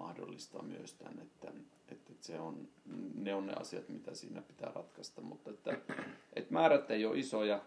[0.00, 1.52] mahdollistaa myös tämän, että,
[1.88, 2.68] että se on,
[3.14, 5.78] ne on ne asiat, mitä siinä pitää ratkaista, mutta että,
[6.32, 7.62] että määrät ei ole isoja,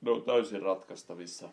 [0.00, 1.48] ne on täysin ratkaistavissa.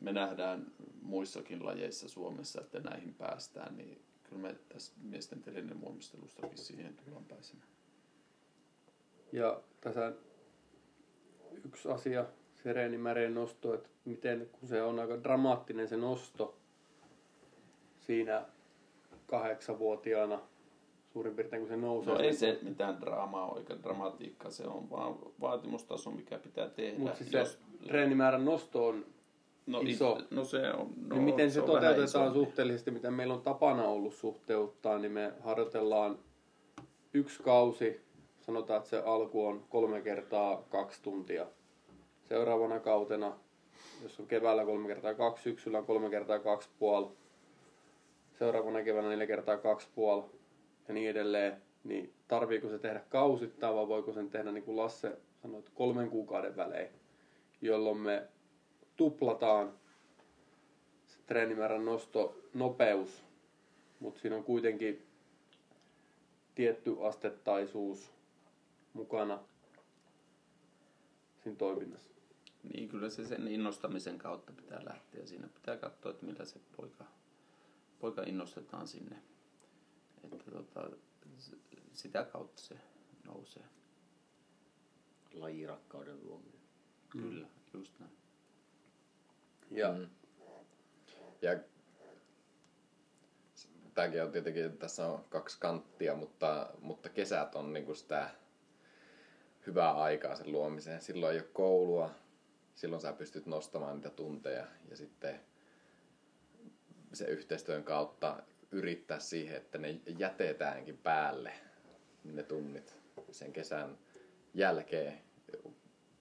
[0.00, 6.58] Me nähdään muissakin lajeissa Suomessa, että näihin päästään, niin kyllä me tässä miesten telinen voimistelustakin
[6.58, 7.68] siihen tullaan pääsemään.
[9.32, 10.12] Ja tässä
[11.64, 12.26] yksi asia,
[12.62, 16.61] se reenimäreen nosto, että miten, kun se on aika dramaattinen se nosto
[18.06, 18.42] siinä
[19.26, 20.40] kahdeksanvuotiaana
[21.12, 22.14] suurin piirtein, kun se nousee.
[22.14, 26.98] No ei se mitään draamaa eikä dramatiikkaa, se on vaan vaatimustaso, mikä pitää tehdä.
[26.98, 29.04] Mutta siis se treenimäärän nosto on,
[29.66, 30.16] no, iso.
[30.20, 33.42] it- No se on, no, niin miten se, on vähän toteutetaan suhteellisesti, mitä meillä on
[33.42, 36.18] tapana ollut suhteuttaa, niin me harjoitellaan
[37.14, 38.00] yksi kausi,
[38.40, 41.46] sanotaan, että se alku on kolme kertaa kaksi tuntia.
[42.28, 43.32] Seuraavana kautena,
[44.02, 47.06] jos on keväällä kolme kertaa kaksi, syksyllä on kolme kertaa kaksi puoli,
[48.42, 50.24] seuraavana keväänä neljä kertaa kaksi puoli
[50.88, 55.18] ja niin edelleen, niin tarviiko se tehdä kausittain vai voiko sen tehdä niin kuin Lasse
[55.42, 56.88] sanoi, kolmen kuukauden välein,
[57.60, 58.28] jolloin me
[58.96, 59.72] tuplataan
[61.06, 63.24] se treenimäärän nosto nopeus,
[64.00, 65.06] mutta siinä on kuitenkin
[66.54, 68.12] tietty astettaisuus
[68.92, 69.38] mukana
[71.42, 72.10] siinä toiminnassa.
[72.72, 75.26] Niin kyllä se sen innostamisen kautta pitää lähteä.
[75.26, 77.04] Siinä pitää katsoa, että millä se poika,
[78.02, 79.16] poika innostetaan sinne.
[80.24, 80.90] Että tota,
[81.92, 82.74] sitä kautta se
[83.24, 83.64] nousee.
[85.32, 86.60] Lajirakkauden luominen.
[87.08, 88.12] Kyllä, just näin.
[89.70, 90.08] Ja Mm.
[91.42, 91.58] Ja
[93.94, 98.30] tämäkin on tietenkin, tässä on kaksi kanttia, mutta, mutta kesät on niinku sitä
[99.66, 101.00] hyvää aikaa sen luomiseen.
[101.00, 102.10] Silloin ei ole koulua,
[102.74, 105.40] silloin sä pystyt nostamaan niitä tunteja ja sitten
[107.12, 111.52] se yhteistyön kautta yrittää siihen, että ne jätetäänkin päälle
[112.24, 112.96] ne tunnit
[113.30, 113.98] sen kesän
[114.54, 115.18] jälkeen,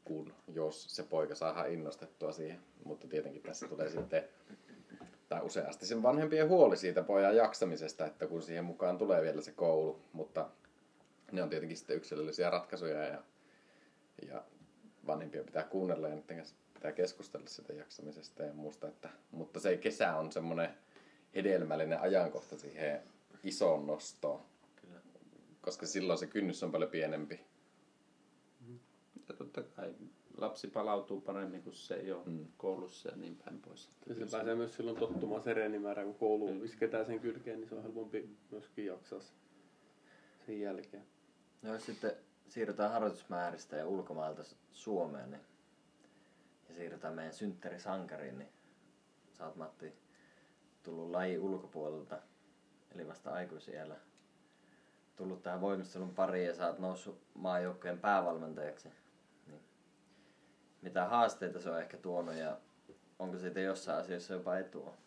[0.03, 2.59] kun jos se poika saadaan innostettua siihen.
[2.85, 4.23] Mutta tietenkin tässä tulee sitten
[5.29, 9.51] tai useasti sen vanhempien huoli siitä pojan jaksamisesta, että kun siihen mukaan tulee vielä se
[9.51, 10.49] koulu, mutta
[11.31, 13.23] ne on tietenkin sitten yksilöllisiä ratkaisuja ja,
[14.27, 14.43] ja
[15.07, 19.77] vanhempia pitää kuunnella ja niiden kanssa pitää keskustella sitä jaksamisesta ja muusta, että, mutta se
[19.77, 20.69] kesä on semmoinen
[21.35, 23.01] hedelmällinen ajankohta siihen
[23.43, 24.41] isoon nostoon,
[24.81, 24.99] Kyllä.
[25.61, 27.39] koska silloin se kynnys on paljon pienempi.
[29.29, 29.93] Ja totta kai
[30.37, 32.45] lapsi palautuu paremmin, kun se ei ole Mm.
[32.57, 33.89] koulussa ja niin päin pois.
[34.07, 37.75] Ja se pääsee myös silloin tottumaan se reenimäärään, kun koulu isketään sen kylkeen, niin se
[37.75, 39.33] on helpompi myöskin jaksaa se-
[40.45, 41.03] sen jälkeen.
[41.61, 42.11] No jos sitten
[42.49, 45.41] siirrytään harjoitusmääristä ja ulkomailta Su- Suomeen, niin,
[46.71, 48.49] ja siirrytään meidän synttärisankariin, niin
[49.31, 49.93] sä oot Matti
[50.83, 52.19] tullut laji ulkopuolelta,
[52.95, 53.95] eli vasta aikuisiellä.
[55.15, 58.89] Tullut tähän voimistelun pariin ja sä oot noussut maajoukkojen päävalmentajaksi.
[59.47, 59.61] Niin.
[60.81, 62.57] Mitä haasteita se on ehkä tuonut ja
[63.19, 64.97] onko siitä jossain asiassa jopa etua?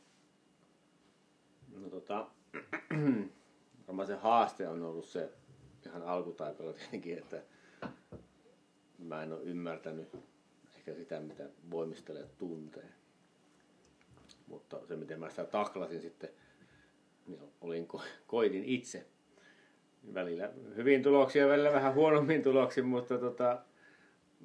[1.75, 2.26] No tota,
[3.86, 5.33] varmaan se haaste on ollut se
[5.86, 7.43] ihan alkutaipaleella tietenkin, että
[8.99, 10.33] mä en ole ymmärtänyt
[10.88, 12.88] ehkä sitä, mitä voimistelijat tuntee.
[14.46, 16.30] Mutta se, miten mä sitä taklasin sitten,
[17.26, 19.06] niin olin, ko- koitin itse.
[20.14, 23.62] Välillä hyvin tuloksia, välillä vähän huonommin tuloksin, mutta tota,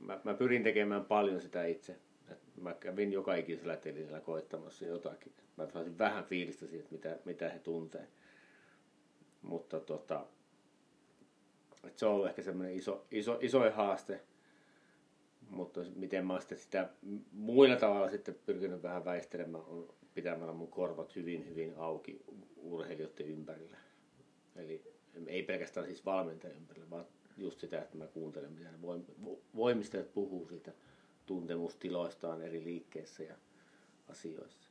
[0.01, 1.99] mä, mä pyrin tekemään paljon sitä itse.
[2.31, 5.33] Et mä kävin joka ikisellä tilillä koittamassa jotakin.
[5.57, 8.07] Mä saisin vähän fiilistä siitä, mitä, mitä he tuntee.
[9.41, 10.25] Mutta tota,
[11.83, 14.21] et se on ollut ehkä semmoinen iso, iso, iso haaste.
[15.49, 16.89] Mutta miten mä oon sitten sitä
[17.31, 22.21] muilla tavalla sitten pyrkinyt vähän väistelemään, on pitämällä mun korvat hyvin, hyvin auki
[22.57, 23.77] urheilijoiden ympärillä.
[24.55, 24.83] Eli
[25.27, 27.05] ei pelkästään siis valmentajan ympärillä, vaan
[27.37, 28.77] just sitä, että mä kuuntelen, mitä ne
[29.55, 30.71] voimistajat puhuu siitä
[31.25, 33.35] tuntemustiloistaan eri liikkeissä ja
[34.09, 34.69] asioissa.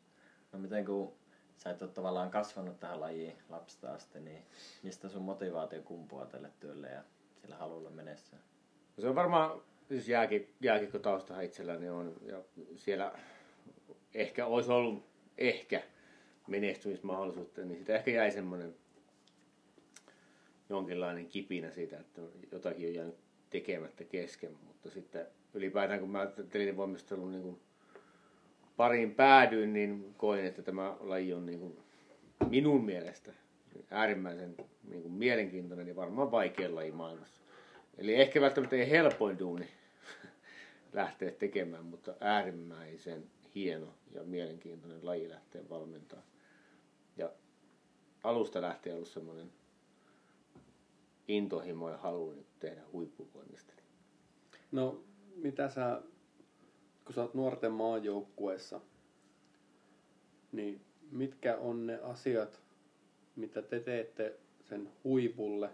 [0.52, 1.12] No miten kun
[1.57, 4.42] sä et ole tavallaan kasvanut tähän lajiin lapsesta asti, niin
[4.82, 7.02] mistä sun motivaatio kumpuaa tälle työlle ja
[7.40, 8.39] sillä halulla menestyä?
[8.97, 12.42] No se on varmaan, siis jääkik, jääkikkotaustahan itselläni on, ja
[12.76, 13.12] siellä
[14.15, 15.05] ehkä olisi ollut
[15.39, 15.83] ehkä
[16.47, 18.75] menestymismahdollisuutta, niin sitä ehkä jäi semmoinen
[20.68, 22.20] jonkinlainen kipinä siitä, että
[22.52, 23.15] jotakin on jäänyt
[23.50, 27.60] tekemättä kesken, mutta sitten ylipäätään kun mä telinevoimistelun niin kuin
[28.76, 31.78] pariin päädyin, niin koin, että tämä laji on niin kuin
[32.49, 33.33] minun mielestä
[33.91, 34.57] äärimmäisen
[34.91, 37.42] niin kuin mielenkiintoinen ja varmaan vaikea laji maailmassa.
[37.99, 39.68] Eli ehkä välttämättä ei helpoin duuni
[40.92, 46.23] lähteä tekemään, mutta äärimmäisen hieno ja mielenkiintoinen laji lähteä valmentaa.
[47.17, 47.33] Ja
[48.25, 49.52] alusta lähtien ollut semmoinen
[51.28, 53.73] intohimo ja halu tehdä huippuvoimista.
[54.73, 55.05] No,
[55.36, 56.02] mitä sä,
[57.05, 58.81] kun sä oot nuorten maajoukkueessa,
[60.52, 62.60] niin mitkä on ne asiat,
[63.36, 65.70] mitä te teette sen huipulle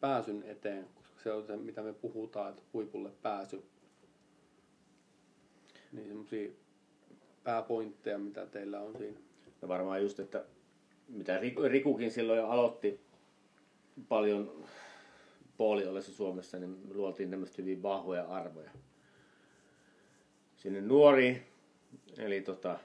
[0.00, 3.62] pääsyn eteen, koska se on se, mitä me puhutaan, että huipulle pääsy.
[5.94, 6.50] Niin semmoisia
[7.44, 9.18] pääpointteja, mitä teillä on siinä.
[9.62, 10.44] No varmaan just, että
[11.08, 13.00] mitä Rikukin silloin jo aloitti
[14.08, 14.64] paljon
[15.56, 18.70] puoliollessa Suomessa, niin luotiin tämmöistä hyvin vahvoja arvoja.
[20.56, 21.42] Sinne nuori,
[22.18, 22.78] eli tota,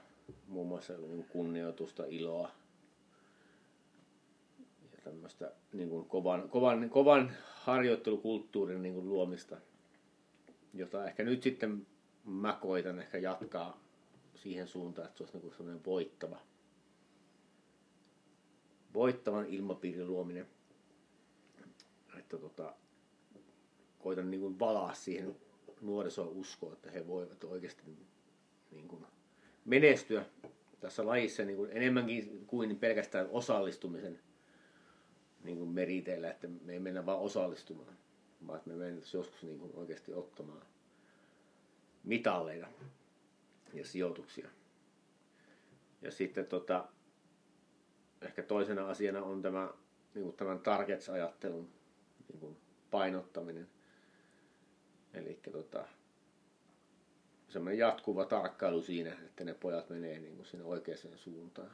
[0.48, 2.50] muun muassa niin kunnioitusta, iloa
[4.92, 9.56] ja tämmöistä niin kuin kovan, kovan, kovan harjoittelukulttuurin niin kuin luomista,
[10.74, 11.86] jota ehkä nyt sitten
[12.30, 13.80] mä koitan ehkä jatkaa
[14.34, 16.40] siihen suuntaan, että se olisi niin semmoinen voittava,
[18.94, 20.46] voittavan ilmapiirin luominen.
[22.18, 22.74] Että tota,
[23.98, 25.36] koitan niin kuin valaa siihen
[25.80, 27.82] nuorisoon uskoa, että he voivat oikeasti
[28.70, 29.06] niin kuin
[29.64, 30.24] menestyä
[30.80, 34.20] tässä lajissa niin kuin enemmänkin kuin pelkästään osallistumisen
[35.44, 37.96] niin kuin meriteillä, että me ei mennä vaan osallistumaan,
[38.46, 40.62] vaan että me mennään joskus niin kuin oikeasti ottamaan
[42.04, 42.68] mitalleja
[43.72, 44.48] ja sijoituksia.
[46.02, 46.88] Ja sitten tota,
[48.22, 49.70] ehkä toisena asiana on tämä
[50.14, 51.68] niin kuin tämän targets-ajattelun
[52.28, 52.56] niin kuin
[52.90, 53.68] painottaminen.
[55.14, 55.86] Eli tota,
[57.48, 61.70] semmoinen jatkuva tarkkailu siinä, että ne pojat menee niin kuin sinne oikeaan suuntaan.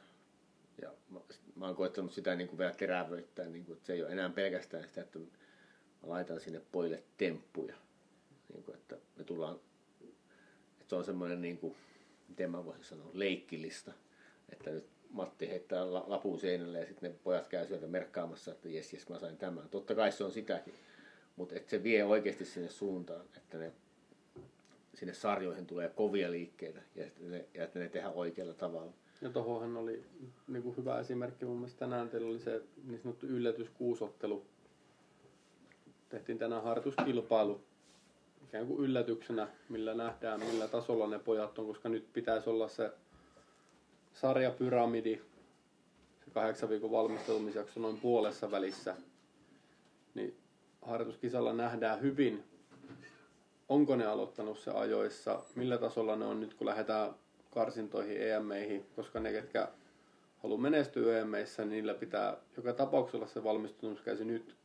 [0.82, 1.20] Ja mä,
[1.56, 4.30] mä oon koettanut sitä niin kuin vielä terävöittää, niin kuin, että se ei ole enää
[4.30, 5.24] pelkästään sitä, että mä
[6.02, 7.76] laitan sinne pojille temppuja.
[8.52, 9.60] Niin kuin, että me tullaan,
[10.86, 11.74] se on semmoinen, niin kuin,
[12.28, 13.92] miten mä voisin sanoa, leikkilista.
[14.52, 18.92] Että nyt Matti heittää lapun seinälle ja sitten ne pojat käy sieltä merkkaamassa, että jes,
[18.92, 19.68] jes, mä sain tämän.
[19.68, 20.74] Totta kai se on sitäkin,
[21.36, 23.72] mutta että se vie oikeasti sinne suuntaan, että ne
[24.94, 28.92] sinne sarjoihin tulee kovia liikkeitä ja että ne, ja että ne tehdään oikealla tavalla.
[29.20, 30.04] Ja tuohonhan oli
[30.48, 34.46] niin kuin hyvä esimerkki mun mielestä tänään teillä oli se niin sanottu yllätyskuusottelu.
[36.08, 37.60] Tehtiin tänään harjoituskilpailu
[38.56, 42.92] ikään kuin yllätyksenä, millä nähdään, millä tasolla ne pojat on, koska nyt pitäisi olla se
[44.12, 45.22] sarjapyramidi,
[46.24, 48.96] se kahdeksan viikon valmistautumisjakso noin puolessa välissä.
[50.14, 50.36] Niin
[50.82, 52.44] harjoituskisalla nähdään hyvin,
[53.68, 57.14] onko ne aloittanut se ajoissa, millä tasolla ne on nyt, kun lähdetään
[57.50, 59.68] karsintoihin, EM-meihin, koska ne, ketkä
[60.42, 64.56] haluaa menestyä EM-meissä, niin niillä pitää joka tapauksessa se valmistautumiskausi nyt,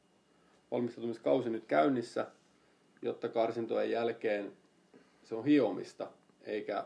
[0.71, 2.27] valmistautumiskausi nyt käynnissä,
[3.01, 4.53] jotta karsintojen jälkeen
[5.23, 6.07] se on hiomista,
[6.43, 6.85] eikä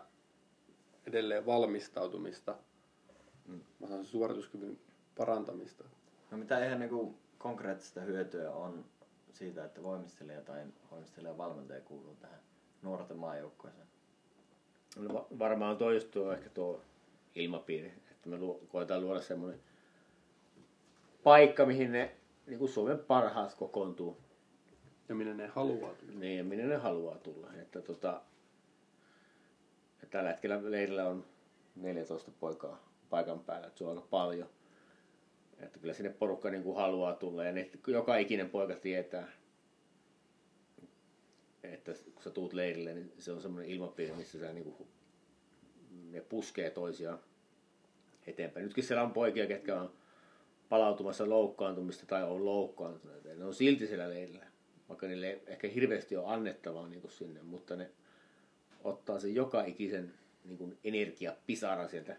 [1.07, 2.55] edelleen valmistautumista.
[3.47, 3.61] Mm.
[3.79, 4.79] Mä saan suorituskyvyn
[5.17, 5.83] parantamista.
[6.31, 8.85] No mitä ihan niin konkreettista hyötyä on
[9.33, 12.39] siitä, että voimistelija tai voimistelija valmentaja kuuluu tähän
[12.81, 13.87] nuorten maajoukkueeseen?
[14.97, 16.81] No varmaan toi just tuo ehkä tuo
[17.35, 18.37] ilmapiiri, että me
[18.67, 19.59] koetaan luoda semmoinen
[21.23, 22.15] paikka, mihin ne
[22.47, 24.17] niin kuin Suomen parhaat kokoontuu.
[25.09, 26.19] Ja minne ne haluaa tulla.
[26.19, 27.53] Niin, ja minne ne haluaa tulla.
[27.61, 28.21] Että tota,
[30.09, 31.25] tällä hetkellä leirillä on
[31.75, 34.49] 14 poikaa paikan päällä, että se on aika paljon.
[35.59, 39.27] Että kyllä sinne porukka niin kuin haluaa tulla ja ne, joka ikinen poika tietää,
[41.63, 44.87] että kun sä tuut leirille, niin se on semmoinen ilmapiiri, missä sä niinku,
[46.11, 47.19] ne puskee toisiaan
[48.27, 48.63] eteenpäin.
[48.63, 49.91] Nytkin siellä on poikia, ketkä on
[50.69, 53.29] palautumassa loukkaantumista tai on loukkaantuneita.
[53.29, 54.45] Ne on silti siellä leirillä,
[54.89, 57.91] vaikka niille ei ehkä hirveästi on annettavaa niin sinne, mutta ne
[58.83, 60.13] ottaa sen joka ikisen
[60.45, 62.17] niin kuin energiapisara sieltä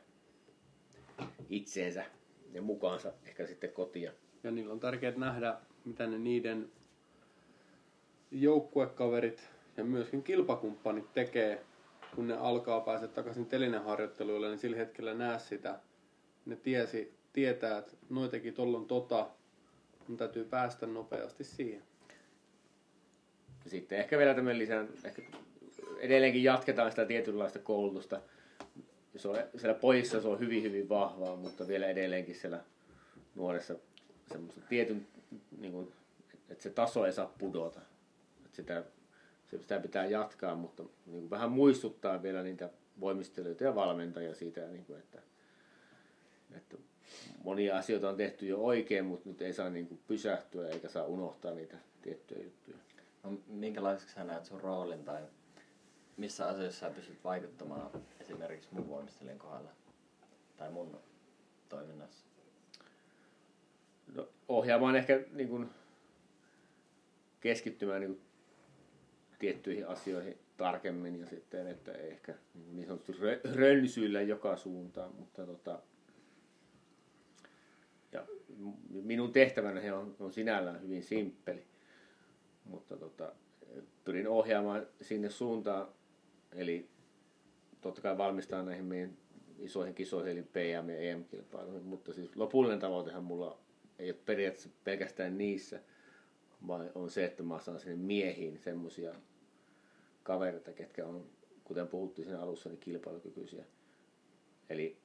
[1.51, 2.05] itseensä
[2.53, 4.13] ja mukaansa ehkä sitten kotia.
[4.45, 6.71] Ja niillä on tärkeää nähdä, mitä ne niiden
[8.31, 11.65] joukkuekaverit ja myöskin kilpakumppanit tekee,
[12.15, 15.81] kun ne alkaa päästä takaisin telineharjoitteluille, niin sillä hetkellä näe sitä.
[16.47, 19.31] Ne tiesi, tietää, että noi teki tollon tota,
[20.09, 21.83] mun täytyy päästä nopeasti siihen.
[23.67, 25.23] Sitten ehkä vielä tämmöinen lisää, ehkä
[25.99, 28.21] edelleenkin jatketaan sitä tietynlaista koulutusta.
[29.17, 32.61] Se on, siellä pojissa se on hyvin, hyvin vahvaa, mutta vielä edelleenkin siellä
[33.35, 33.75] nuoressa
[34.33, 35.07] semmoista tietyn,
[35.61, 35.93] niin kuin,
[36.51, 37.81] että se taso ei saa pudota.
[38.45, 38.85] Että sitä,
[39.61, 42.71] sitä pitää jatkaa, mutta niin kuin vähän muistuttaa vielä niitä
[43.01, 45.19] voimistelijoita ja valmentajia siitä, niin kuin, että,
[46.57, 46.77] että
[47.45, 51.05] monia asioita on tehty jo oikein, mutta nyt ei saa niin kuin pysähtyä eikä saa
[51.05, 52.77] unohtaa niitä tiettyjä juttuja.
[53.27, 55.23] No, minkälaiseksi sä näet sun roolin tai
[56.17, 57.91] missä asioissa sä pystyt vaikuttamaan
[58.21, 59.71] esimerkiksi mun voimistelijan kohdalla
[60.57, 61.01] tai mun
[61.69, 62.25] toiminnassa?
[64.15, 65.71] No, ohjaamaan ehkä niin kuin,
[67.41, 68.23] keskittymään niin kuin,
[69.39, 72.35] tiettyihin asioihin tarkemmin ja sitten, että ei ehkä
[72.73, 73.23] niin sanotusti
[73.55, 75.79] rönsyillä joka suuntaan, mutta tota,
[78.13, 78.27] ja
[78.89, 81.65] minun tehtäväni on, on sinällään hyvin simppeli,
[82.67, 83.33] mutta tota,
[84.05, 85.89] pyrin ohjaamaan sinne suuntaan,
[86.53, 86.89] eli
[87.81, 89.17] totta kai valmistaa näihin meidän
[89.59, 93.59] isoihin kisoihin, eli PM- ja EM-kilpailuihin, mutta siis lopullinen tavoitehan mulla
[93.99, 95.81] ei ole periaatteessa pelkästään niissä,
[96.67, 99.15] vaan on se, että mä saan sinne miehiin semmoisia
[100.23, 101.27] kavereita, ketkä on,
[101.65, 103.65] kuten puhuttiin siinä alussa, niin kilpailukykyisiä.
[104.71, 104.97] Eli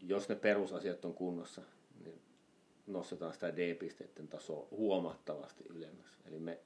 [0.00, 1.62] jos ne perusasiat on kunnossa,
[2.04, 2.20] niin
[2.86, 6.18] nostetaan sitä D-pisteiden tasoa huomattavasti ylemmäs.
[6.26, 6.60] Eli me,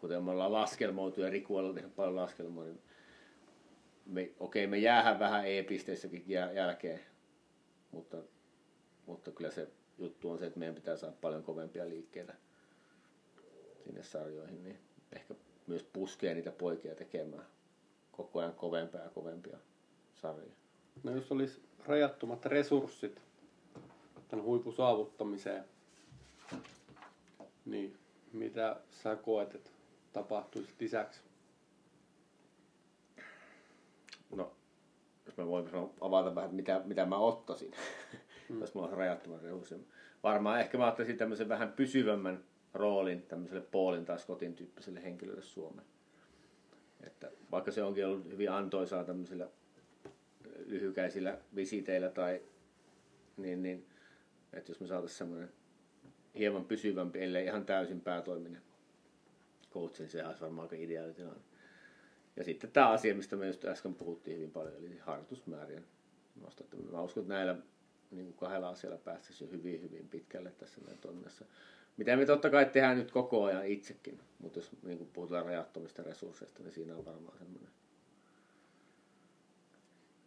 [0.00, 2.82] kuten me ollaan laskelmoitu ja Riku on tehnyt paljon laskelmoa, niin
[4.06, 7.00] me, okei, me jäähän vähän E-pisteissäkin jälkeen,
[7.92, 8.16] mutta,
[9.06, 12.34] mutta kyllä se juttu on se, että meidän pitää saada paljon kovempia liikkeitä
[13.84, 14.78] sinne sarjoihin, niin
[15.12, 15.34] ehkä
[15.66, 17.46] myös puskee niitä poikia tekemään
[18.12, 19.58] koko ajan kovempia ja kovempia
[20.14, 20.52] sarjoja.
[21.02, 23.22] No jos olisi rajattomat resurssit
[24.28, 25.64] tämän huipun saavuttamiseen,
[27.64, 27.96] niin
[28.32, 29.70] mitä sä koet, että
[30.12, 31.20] tapahtuisi lisäksi?
[34.30, 34.52] No,
[35.26, 35.68] jos mä voin
[36.00, 37.70] avata vähän, mitä, mitä mä ottaisin,
[38.48, 38.60] mm.
[38.60, 39.86] jos mulla olisi rajattomat resurssit.
[40.22, 45.86] Varmaan ehkä mä ottaisin tämmöisen vähän pysyvämmän roolin tämmöiselle Paulin tai Scottin tyyppiselle henkilölle Suomeen.
[47.00, 49.48] Että vaikka se onkin ollut hyvin antoisaa tämmöisillä
[50.66, 52.42] lyhykäisillä visiteillä tai
[53.36, 53.86] niin, niin
[54.52, 55.52] että jos me saataisiin semmoinen
[56.38, 58.62] hieman pysyvämpi, ellei ihan täysin päätoiminen
[59.70, 61.14] coach, niin se olisi varmaan aika ideaali.
[62.36, 65.84] Ja sitten tämä asia, mistä me just äsken puhuttiin hyvin paljon, eli harjoitusmäärien
[66.40, 66.92] nostattaminen.
[66.92, 67.56] Mä uskon, että näillä
[68.10, 71.44] niin kuin kahdella asialla päästäisiin jo hyvin, hyvin pitkälle tässä meidän toiminnassa.
[71.96, 76.02] Mitä me totta kai tehdään nyt koko ajan itsekin, mutta jos niin kuin puhutaan rajattomista
[76.02, 77.70] resursseista, niin siinä on varmaan semmoinen.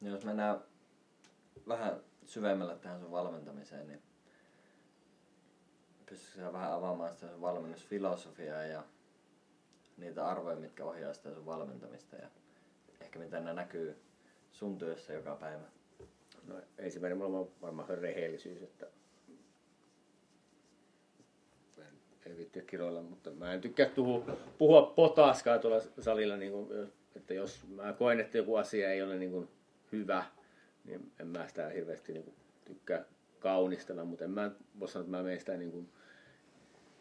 [0.01, 0.61] No jos mennään
[1.67, 4.01] vähän syvemmälle tähän sun valmentamiseen, niin
[6.05, 8.83] pystyisikö vähän avaamaan sitä sun valmennusfilosofiaa ja
[9.97, 12.27] niitä arvoja, mitkä ohjaa sitä sun valmentamista ja
[13.01, 13.95] ehkä miten ne näkyy
[14.51, 15.63] sun työssä joka päivä?
[16.47, 18.87] No ensimmäinen mulla on varmaan se rehellisyys, että
[22.25, 24.25] ei viittiä kiroilla, mutta mä en tykkää tuhu,
[24.57, 29.15] puhua potaskaa tuolla salilla, niin kuin, että jos mä koen, että joku asia ei ole
[29.15, 29.49] niin kuin
[29.91, 30.23] hyvä,
[30.85, 33.05] niin en mä sitä hirveästi niin kuin, tykkää
[33.39, 35.89] kaunistella, mutta en mä voi sanoa, että mä menen sitä niin kuin,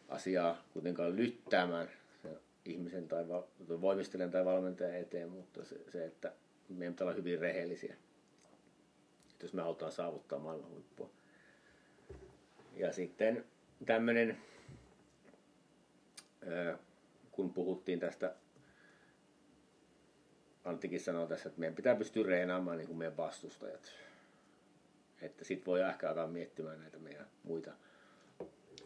[0.09, 1.89] asiaa kuitenkaan lyttäämään
[2.65, 3.27] ihmisen tai
[3.81, 6.33] voimistelijan tai valmentajan eteen, mutta se, se että
[6.69, 7.95] meidän pitää olla hyvin rehellisiä,
[9.31, 11.09] että jos me halutaan saavuttaa maailman huippua.
[12.75, 13.45] Ja sitten
[13.85, 14.37] tämmöinen
[17.31, 18.35] kun puhuttiin tästä,
[20.65, 23.91] Anttikin sanoi tässä, että meidän pitää pystyä reenaamaan niin kuin meidän vastustajat.
[25.21, 27.71] Että sit voi ehkä alkaa miettimään näitä meidän muita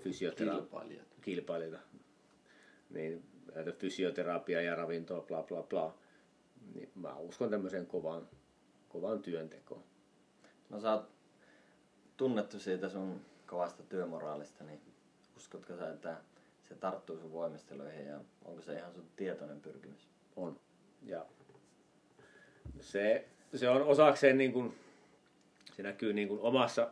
[0.03, 1.03] fysioterapiaa.
[1.21, 1.79] Kilpailijoita.
[2.89, 3.23] Niin,
[3.55, 5.93] näitä fysioterapiaa ja ravintoa, bla bla bla.
[6.73, 8.27] Niin mä uskon tämmöiseen kovaan,
[8.89, 9.83] kovaan työntekoon.
[10.69, 11.09] No sä oot
[12.17, 14.81] tunnettu siitä sun kovasta työmoraalista, niin
[15.37, 16.17] uskotko sä, että
[16.69, 20.07] se tarttuu sun voimisteluihin ja onko se ihan sun tietoinen pyrkimys?
[20.35, 20.59] On.
[21.03, 21.25] Ja
[22.79, 24.77] se, se on osakseen niin kuin,
[25.75, 26.89] se näkyy niin kuin omassa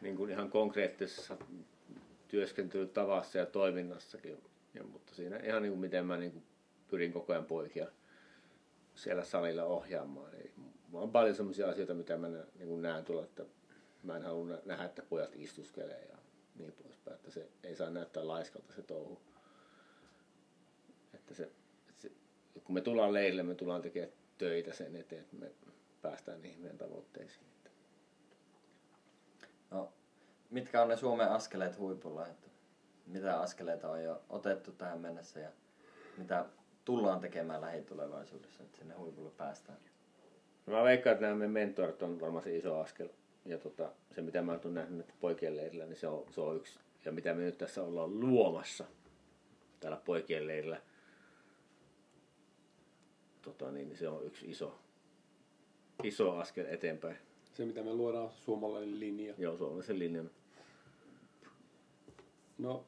[0.00, 1.36] niin kuin ihan konkreettisessa
[2.28, 4.38] työskentelytavassa ja toiminnassakin.
[4.78, 6.44] Ja, mutta siinä ihan niin kuin miten mä niin kuin
[6.88, 7.86] pyrin koko ajan poikia
[8.94, 10.34] siellä salilla ohjaamaan.
[10.34, 10.52] Eli
[10.88, 13.44] mulla on paljon sellaisia asioita, mitä mä niin kuin näen tuolla, että
[14.02, 16.18] mä en halua nä- nähdä, että pojat istuskelee ja
[16.58, 17.14] niin poispäin.
[17.14, 19.20] Että se ei saa näyttää laiskalta se touhu.
[21.14, 21.42] Että se,
[21.88, 22.12] että se,
[22.64, 25.52] kun me tullaan leirille, me tullaan tekemään töitä sen eteen, että me
[26.02, 27.44] päästään niihin meidän tavoitteisiin.
[29.70, 29.92] No,
[30.50, 32.26] mitkä on ne Suomen askeleet huipulla?
[32.26, 32.47] Että
[33.08, 35.48] mitä askeleita on jo otettu tähän mennessä ja
[36.16, 36.44] mitä
[36.84, 39.78] tullaan tekemään lähitulevaisuudessa, että sinne huipulle päästään?
[40.66, 43.08] No mä veikkaan, että nämä meidän mentorit on varmaan se iso askel.
[43.44, 46.56] Ja tota, se, mitä mä oon nähnyt nyt poikien leirillä, niin se on, se on
[46.56, 46.78] yksi.
[47.04, 48.84] Ja mitä me nyt tässä ollaan luomassa
[49.80, 50.80] täällä poikien leirillä,
[53.42, 54.78] tota, niin se on yksi iso,
[56.02, 57.16] iso askel eteenpäin.
[57.54, 59.34] Se, mitä me luodaan, suomalainen linja.
[59.38, 60.30] Joo, suomalaisen linjan.
[62.58, 62.84] No,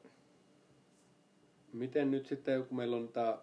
[1.73, 3.37] miten nyt sitten, kun meillä on tämä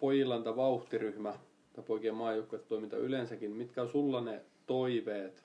[0.00, 1.34] pojillanta vauhtiryhmä
[1.72, 5.44] tai poikien maajoukkuetoiminta yleensäkin, mitkä on sulla ne toiveet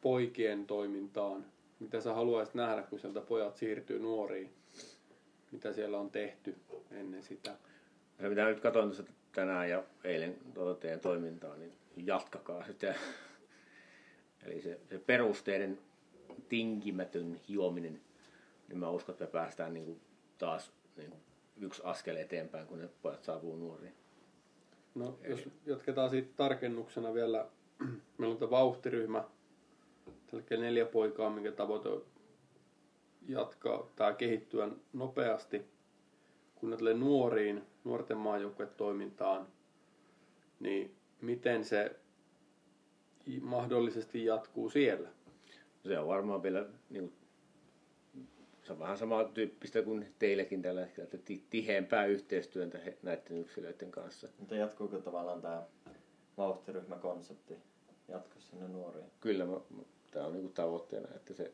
[0.00, 1.44] poikien toimintaan?
[1.80, 4.50] Mitä sä haluaisit nähdä, kun sieltä pojat siirtyy nuoriin?
[5.52, 6.56] Mitä siellä on tehty
[6.90, 7.56] ennen sitä?
[8.18, 12.94] Ja mitä nyt katsoin tuossa tänään ja eilen tuota teidän toimintaa, niin jatkakaa sitä.
[14.46, 15.78] Eli se, se perusteiden
[16.48, 18.00] tinkimätön hiominen,
[18.68, 20.00] niin mä uskon, että me päästään niin kuin
[20.38, 21.12] taas niin
[21.60, 23.94] yksi askel eteenpäin, kun ne pojat saapuu nuoriin.
[24.94, 27.46] No, jos jatketaan siitä tarkennuksena vielä.
[28.18, 29.24] Meillä on tämä vauhtiryhmä,
[30.26, 32.04] tällä neljä poikaa, minkä tavoite on
[33.28, 35.66] jatkaa tai kehittyä nopeasti.
[36.54, 39.46] Kun ne tulee nuoriin, nuorten maajoukkuetoimintaan,
[40.60, 41.96] niin miten se
[43.40, 45.08] mahdollisesti jatkuu siellä?
[45.82, 47.12] Se on varmaan vielä niin
[48.70, 54.28] se on vähän samantyyppistä kuin teillekin tällä hetkellä, että ti- tiheämpää yhteistyötä näiden yksilöiden kanssa.
[54.38, 55.62] Mutta jatkuuko tavallaan tämä
[56.38, 57.54] vauhtiryhmäkonsepti
[58.08, 59.04] jatkossa sinne nuoriin?
[59.20, 61.52] Kyllä, mä, mä, tämä on niin kuin tavoitteena, että se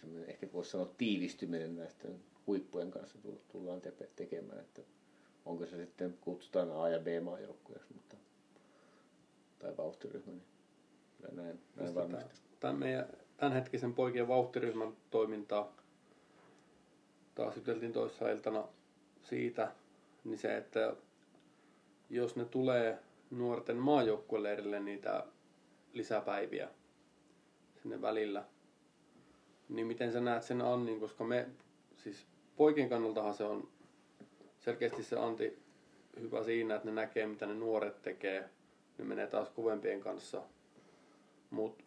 [0.00, 2.08] semmoinen, ehkä voisi sanoa tiivistyminen näistä
[2.46, 4.82] huippujen kanssa tull- tullaan te- tekemään, että
[5.46, 8.16] onko se sitten kutsutaan A- ja B-maajoukkueeksi, mutta
[9.58, 10.44] tai vauhtiryhmä, niin
[11.16, 12.40] kyllä näin, näin varmasti.
[12.60, 15.78] Tämän meidän tämänhetkisen poikien vauhtiryhmän toimintaa
[17.38, 18.64] taas juteltiin toissa iltana
[19.22, 19.72] siitä,
[20.24, 20.96] niin se, että
[22.10, 22.98] jos ne tulee
[23.30, 25.24] nuorten maajoukkueleirille niitä
[25.92, 26.68] lisäpäiviä
[27.82, 28.44] sinne välillä,
[29.68, 31.48] niin miten sä näet sen Annin, koska me,
[31.96, 32.26] siis
[32.56, 33.68] poikien kannaltahan se on
[34.58, 35.58] selkeästi se Anti
[36.20, 38.48] hyvä siinä, että ne näkee mitä ne nuoret tekee,
[38.98, 40.42] ne menee taas kovempien kanssa,
[41.50, 41.84] mutta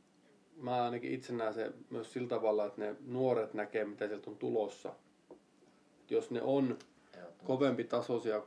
[0.57, 4.37] mä ainakin itse näen se myös sillä tavalla, että ne nuoret näkee, mitä sieltä on
[4.37, 4.93] tulossa.
[6.11, 6.77] Jos ne on
[7.43, 8.41] kovempi tasoisia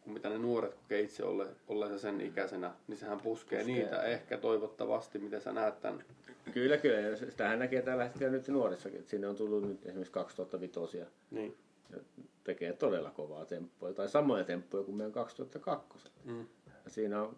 [0.00, 3.74] kuin mitä ne nuoret kokee itse olle, olleensa sen ikäisenä, niin sehän puskee, Puskee.
[3.74, 6.04] niitä ehkä toivottavasti, miten sä näet tämän.
[6.52, 7.00] Kyllä, kyllä.
[7.00, 9.04] Ja sitähän näkee tällä hetkellä nyt nuorissakin.
[9.06, 10.98] Sinne on tullut nyt esimerkiksi 2005
[11.30, 11.56] Niin.
[11.90, 11.98] ja
[12.44, 16.08] tekee todella kovaa temppoja, tai samoja temppoja kuin meidän 2002.
[16.24, 16.46] Mm.
[16.84, 17.36] Ja siinä on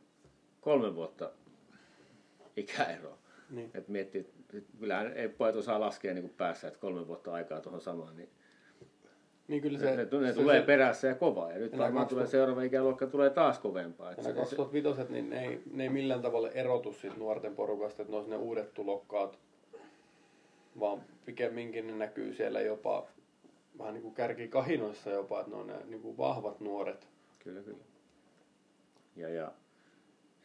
[0.61, 1.31] kolme vuotta
[2.57, 3.19] ikäeroa.
[3.51, 3.71] Niin.
[3.75, 7.61] Et miettii, että kyllähän ei pojat osaa laskea niin kuin päässä, että kolme vuotta aikaa
[7.61, 8.29] tuohon samaan, niin
[9.49, 11.53] Niin kyllä se, se, ne, ne se, tulee se, perässä ja kovaa.
[11.53, 14.11] Ja nyt varmaan 2000 tulee seuraava ikäluokka tulee taas kovempaa.
[14.11, 17.17] Et Ja se, nämä se, 2005 niin ne ei, ne ei millään tavalla erotu siitä
[17.17, 19.39] nuorten porukasta, että ne olisi ne uudet tulokkaat,
[20.81, 23.07] vaan pikemminkin ne näkyy siellä jopa
[23.79, 27.09] vähän niin kuin kärkikahinoissa jopa, että ne on ne niin kuin vahvat nuoret.
[27.45, 27.79] Kyllä, kyllä.
[29.17, 29.53] Ja, ja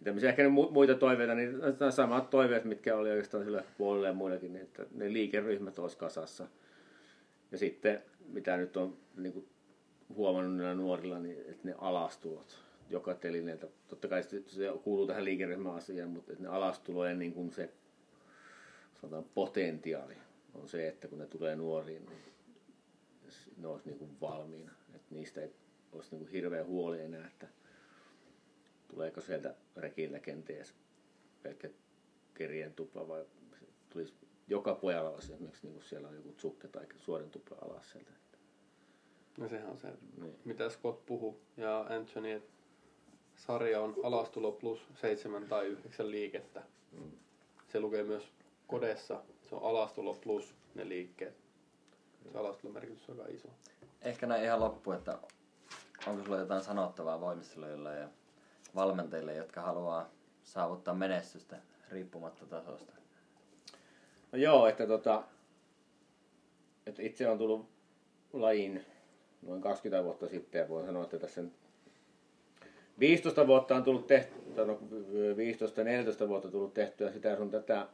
[0.04, 4.08] tämmöisiä ehkä ne mu- muita toiveita, niin nämä samat toiveet, mitkä oli oikeastaan sillä puolella
[4.08, 6.48] ja muillakin, niin että ne liikeryhmät olisi kasassa.
[7.52, 9.50] Ja sitten, mitä nyt on niin kuin
[10.16, 14.44] huomannut näillä nuorilla, niin että ne alastulot joka telineeltä, totta kai se,
[14.84, 17.70] kuuluu tähän liikeryhmäasiaan, mutta että ne alastulojen niin kuin se
[19.02, 20.16] sanotaan potentiaali
[20.54, 22.20] on se, että kun ne tulee nuoriin, niin
[23.58, 24.72] ne olisi niin kuin valmiina.
[24.96, 25.54] Että niistä ei
[25.92, 27.48] olisi niin kuin hirveä huoli enää, että
[28.88, 30.74] tuleeko sieltä rekillä kenties
[31.44, 31.70] pelkkä
[32.34, 33.26] kerien tupla vai
[33.90, 34.14] tulisi
[34.48, 38.12] joka pojalla olisi esimerkiksi niin kuin siellä on joku tsukke tai suorin tupla alas sieltä.
[39.38, 40.36] No sehän on se, Niin.
[40.46, 42.52] mitä Scott puhuu ja Anthony, että
[43.36, 46.62] sarja on alastulo plus seitsemän tai yhdeksän liikettä.
[46.92, 47.12] Mm.
[47.72, 48.32] Se lukee myös
[48.68, 51.36] kodessa, se on alastulo plus ne liikkeet.
[52.32, 53.48] Se alastulon merkitys on aika iso.
[54.02, 55.18] Ehkä näin ihan loppu, että
[56.08, 58.10] onko sulla jotain sanottavaa voimistelijoille ja
[58.76, 60.10] valmentajille, jotka haluaa
[60.44, 62.94] saavuttaa menestystä riippumatta tasosta?
[64.34, 65.24] No joo, että tota,
[66.86, 67.70] että itse on tullut
[68.34, 68.86] lajiin
[69.42, 71.54] noin 20 vuotta sitten ja voin sanoa, että tässä nyt
[73.00, 74.80] 15 vuotta on tullut tehtyä, no
[76.26, 77.88] 15-14 vuotta tullut tehtyä sitä sun tätä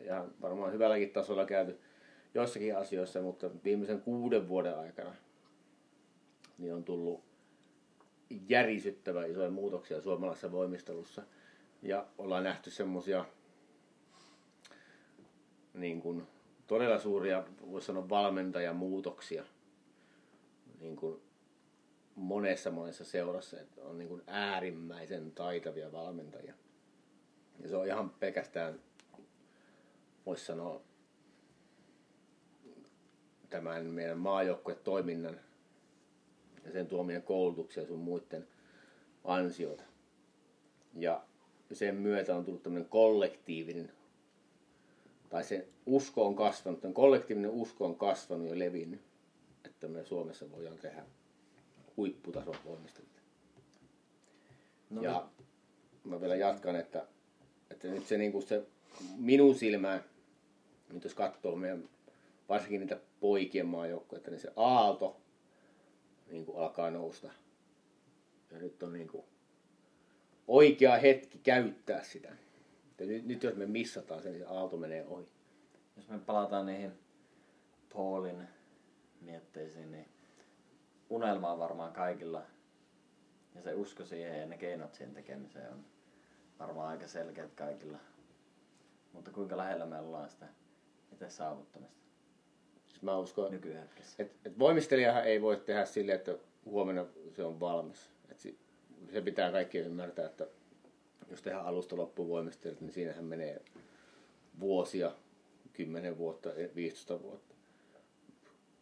[0.00, 1.80] ja varmaan hyvälläkin tasolla käyty
[2.34, 5.14] joissakin asioissa, mutta viimeisen kuuden vuoden aikana
[6.58, 7.20] niin on tullut
[8.48, 11.22] järisyttävän isoja muutoksia suomalaisessa voimistelussa.
[11.82, 13.24] Ja ollaan nähty semmoisia
[15.76, 16.26] niin kuin,
[16.66, 19.44] todella suuria, voisi sanoa valmentajamuutoksia
[20.80, 21.20] niin kuin
[22.14, 26.54] monessa monessa seurassa, että on niin kuin äärimmäisen taitavia valmentajia.
[27.60, 28.80] Ja se on ihan pelkästään,
[30.26, 30.80] voisi sanoa,
[33.50, 35.40] tämän meidän maajoukkuetoiminnan
[36.64, 38.48] ja sen tuomien koulutuksia sun muiden
[39.24, 39.82] ansiota.
[40.94, 41.22] Ja
[41.72, 43.92] sen myötä on tullut tämmöinen kollektiivinen,
[45.28, 49.00] tai se usko on kasvanut, tämän kollektiivinen usko on kasvanut ja levinnyt,
[49.64, 51.04] että me Suomessa voidaan tehdä
[51.96, 53.20] huipputason voimisteluita.
[54.90, 55.46] No, ja niin.
[56.04, 57.06] mä vielä jatkan, että,
[57.70, 58.66] että nyt se, niin kuin se
[59.16, 60.04] minun silmään,
[60.92, 61.88] nyt jos katsoo meidän,
[62.48, 65.16] varsinkin niitä poikien maajoukkoja, niin se aalto
[66.30, 67.30] niin kuin alkaa nousta.
[68.50, 69.24] Ja nyt on niin kuin
[70.48, 72.32] oikea hetki käyttää sitä.
[72.98, 75.28] Nyt, nyt jos me missataan sen, niin se aalto menee ohi.
[75.96, 76.92] Jos me palataan niihin
[77.94, 78.48] Paulin
[79.20, 80.08] mietteisiin, niin
[81.10, 82.42] unelma on varmaan kaikilla.
[83.54, 85.84] Ja se usko siihen ja ne keinot siihen tekemiseen on
[86.58, 87.98] varmaan aika selkeät kaikilla.
[89.12, 90.46] Mutta kuinka lähellä me ollaan sitä
[91.12, 91.96] itse saavuttamista?
[92.86, 94.22] Siis mä uskon, nykyhetkessä.
[94.22, 96.34] Et, et voimistelijahan ei voi tehdä sille, että
[96.64, 98.10] huomenna se on valmis.
[98.30, 98.58] Et si,
[99.12, 100.46] se pitää kaikki ymmärtää, että
[101.30, 103.62] jos tehdään alusta loppuun voimistelijat, niin siinähän menee
[104.60, 105.12] vuosia,
[105.72, 107.54] 10 vuotta, 15 vuotta.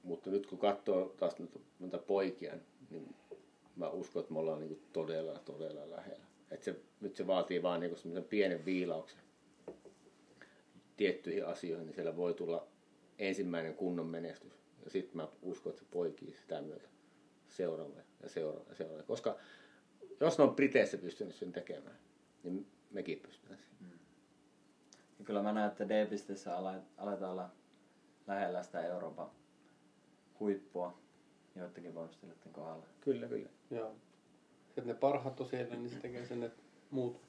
[0.02, 1.36] Mutta nyt kun katsoo taas
[1.80, 2.54] noita poikia,
[2.90, 3.14] niin
[3.76, 6.24] mä uskon, että me ollaan niin todella, todella lähellä.
[6.50, 9.20] Et se, nyt se vaatii vaan niin pienen viilauksen
[10.96, 12.66] tiettyihin asioihin, niin siellä voi tulla
[13.18, 14.52] ensimmäinen kunnon menestys.
[14.84, 16.88] Ja sitten mä uskon, että se poikii sitä myötä
[17.48, 19.02] seuraavalle ja seuraavalle ja.
[19.02, 19.38] Koska
[20.20, 21.98] jos ne on Briteissä pystynyt sen tekemään,
[22.44, 23.98] niin mekin pystytään Mm.
[25.18, 26.56] Ja kyllä mä näen, että D-pisteessä
[26.96, 27.50] aletaan olla
[28.26, 29.30] lähellä sitä Euroopan
[30.40, 30.98] huippua
[31.56, 32.86] joidenkin voimistelijoiden kohdalla.
[33.00, 33.48] Kyllä, kyllä.
[33.70, 33.96] Joo.
[34.68, 37.20] Että ne parhaat on siellä, niin se tekee sen, että muut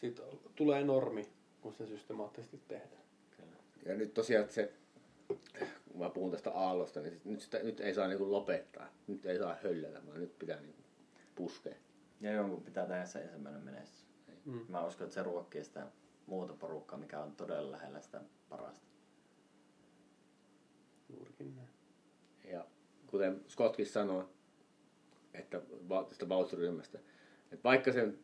[0.00, 0.22] siitä
[0.56, 1.28] tulee normi,
[1.60, 3.02] kun se systemaattisesti tehdään.
[3.36, 3.56] Kyllä.
[3.86, 4.72] Ja nyt tosiaan se
[5.92, 8.88] kun mä puhun tästä aallosta, niin nyt, sitä, nyt ei saa niinku lopettaa.
[9.06, 10.82] Nyt ei saa höllätä, vaan nyt pitää niinku
[11.34, 11.74] puskea.
[12.20, 14.01] Ja jonkun pitää tehdä se ensimmäinen menestys.
[14.44, 14.64] Mm.
[14.68, 15.86] Mä uskon, että se ruokkii sitä
[16.26, 18.86] muuta porukkaa, mikä on todella lähellä sitä parasta.
[21.08, 21.68] Juurikin näin.
[22.44, 22.66] Ja
[23.06, 24.28] kuten Scottkin sanoi,
[25.34, 25.60] että
[26.08, 26.98] tästä vauhtiryhmästä,
[27.52, 28.18] että vaikka sen,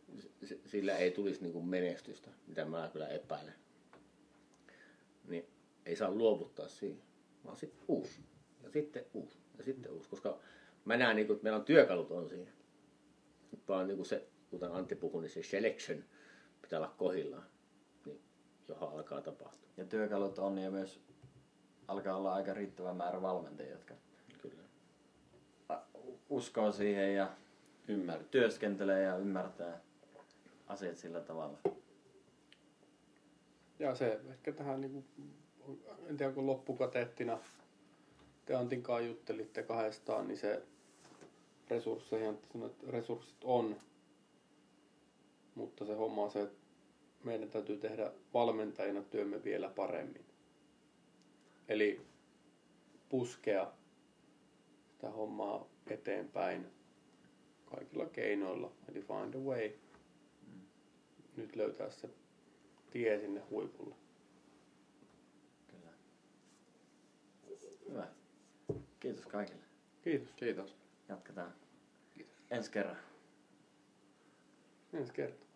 [0.67, 3.55] sillä ei tulisi niin kuin menestystä, mitä mä kyllä epäilen,
[5.29, 5.47] niin
[5.87, 7.03] ei saa luovuttaa siihen
[7.45, 8.21] vaan sitten uusi.
[8.63, 9.39] Ja sitten uusi.
[9.59, 10.09] Ja sitten uusi.
[10.09, 10.39] Koska
[10.85, 12.51] mä näen, niin kuin, että meillä on työkalut on siinä.
[13.53, 16.05] Nyt vaan niin kuin se, kuten Antti puhui, niin se selection
[16.63, 17.47] pitää olla kohillaan.
[18.07, 18.21] Niin
[18.69, 19.69] johon alkaa tapahtua.
[19.77, 21.01] Ja työkalut on ja myös
[21.89, 23.95] alkaa olla aika riittävä määrä valmentajia, jotka
[24.43, 24.63] Kyllä.
[26.29, 27.31] uskoo siihen ja
[27.89, 28.25] Ymmär.
[28.31, 29.81] työskentelee ja ymmärtää
[30.67, 31.59] asiat sillä tavalla.
[33.79, 35.05] Ja se ehkä tähän niin kuin
[36.07, 37.39] en tiedä kun loppukateettina
[38.47, 40.63] te Antin kanssa juttelitte kahdestaan, niin se
[41.71, 43.77] resursseihin, että resurssit on,
[45.59, 46.57] mutta se homma on se, että
[47.25, 50.25] meidän täytyy tehdä valmentajina työmme vielä paremmin.
[51.69, 52.01] Eli
[53.09, 53.73] puskea
[54.93, 56.67] sitä hommaa eteenpäin
[57.65, 59.71] kaikilla keinoilla, eli find a way.
[61.37, 62.09] Nyt löytää se
[62.91, 63.95] tie sinne huipulle.
[67.89, 68.09] Hyvä.
[69.01, 69.63] Kiitos kaikille.
[70.03, 70.33] Kiitos.
[70.37, 70.77] Kiitos.
[71.09, 71.55] Jatketaan
[72.15, 72.37] Kiitos.
[72.51, 72.97] ensi kerran.
[74.93, 75.48] Ensi kertaa.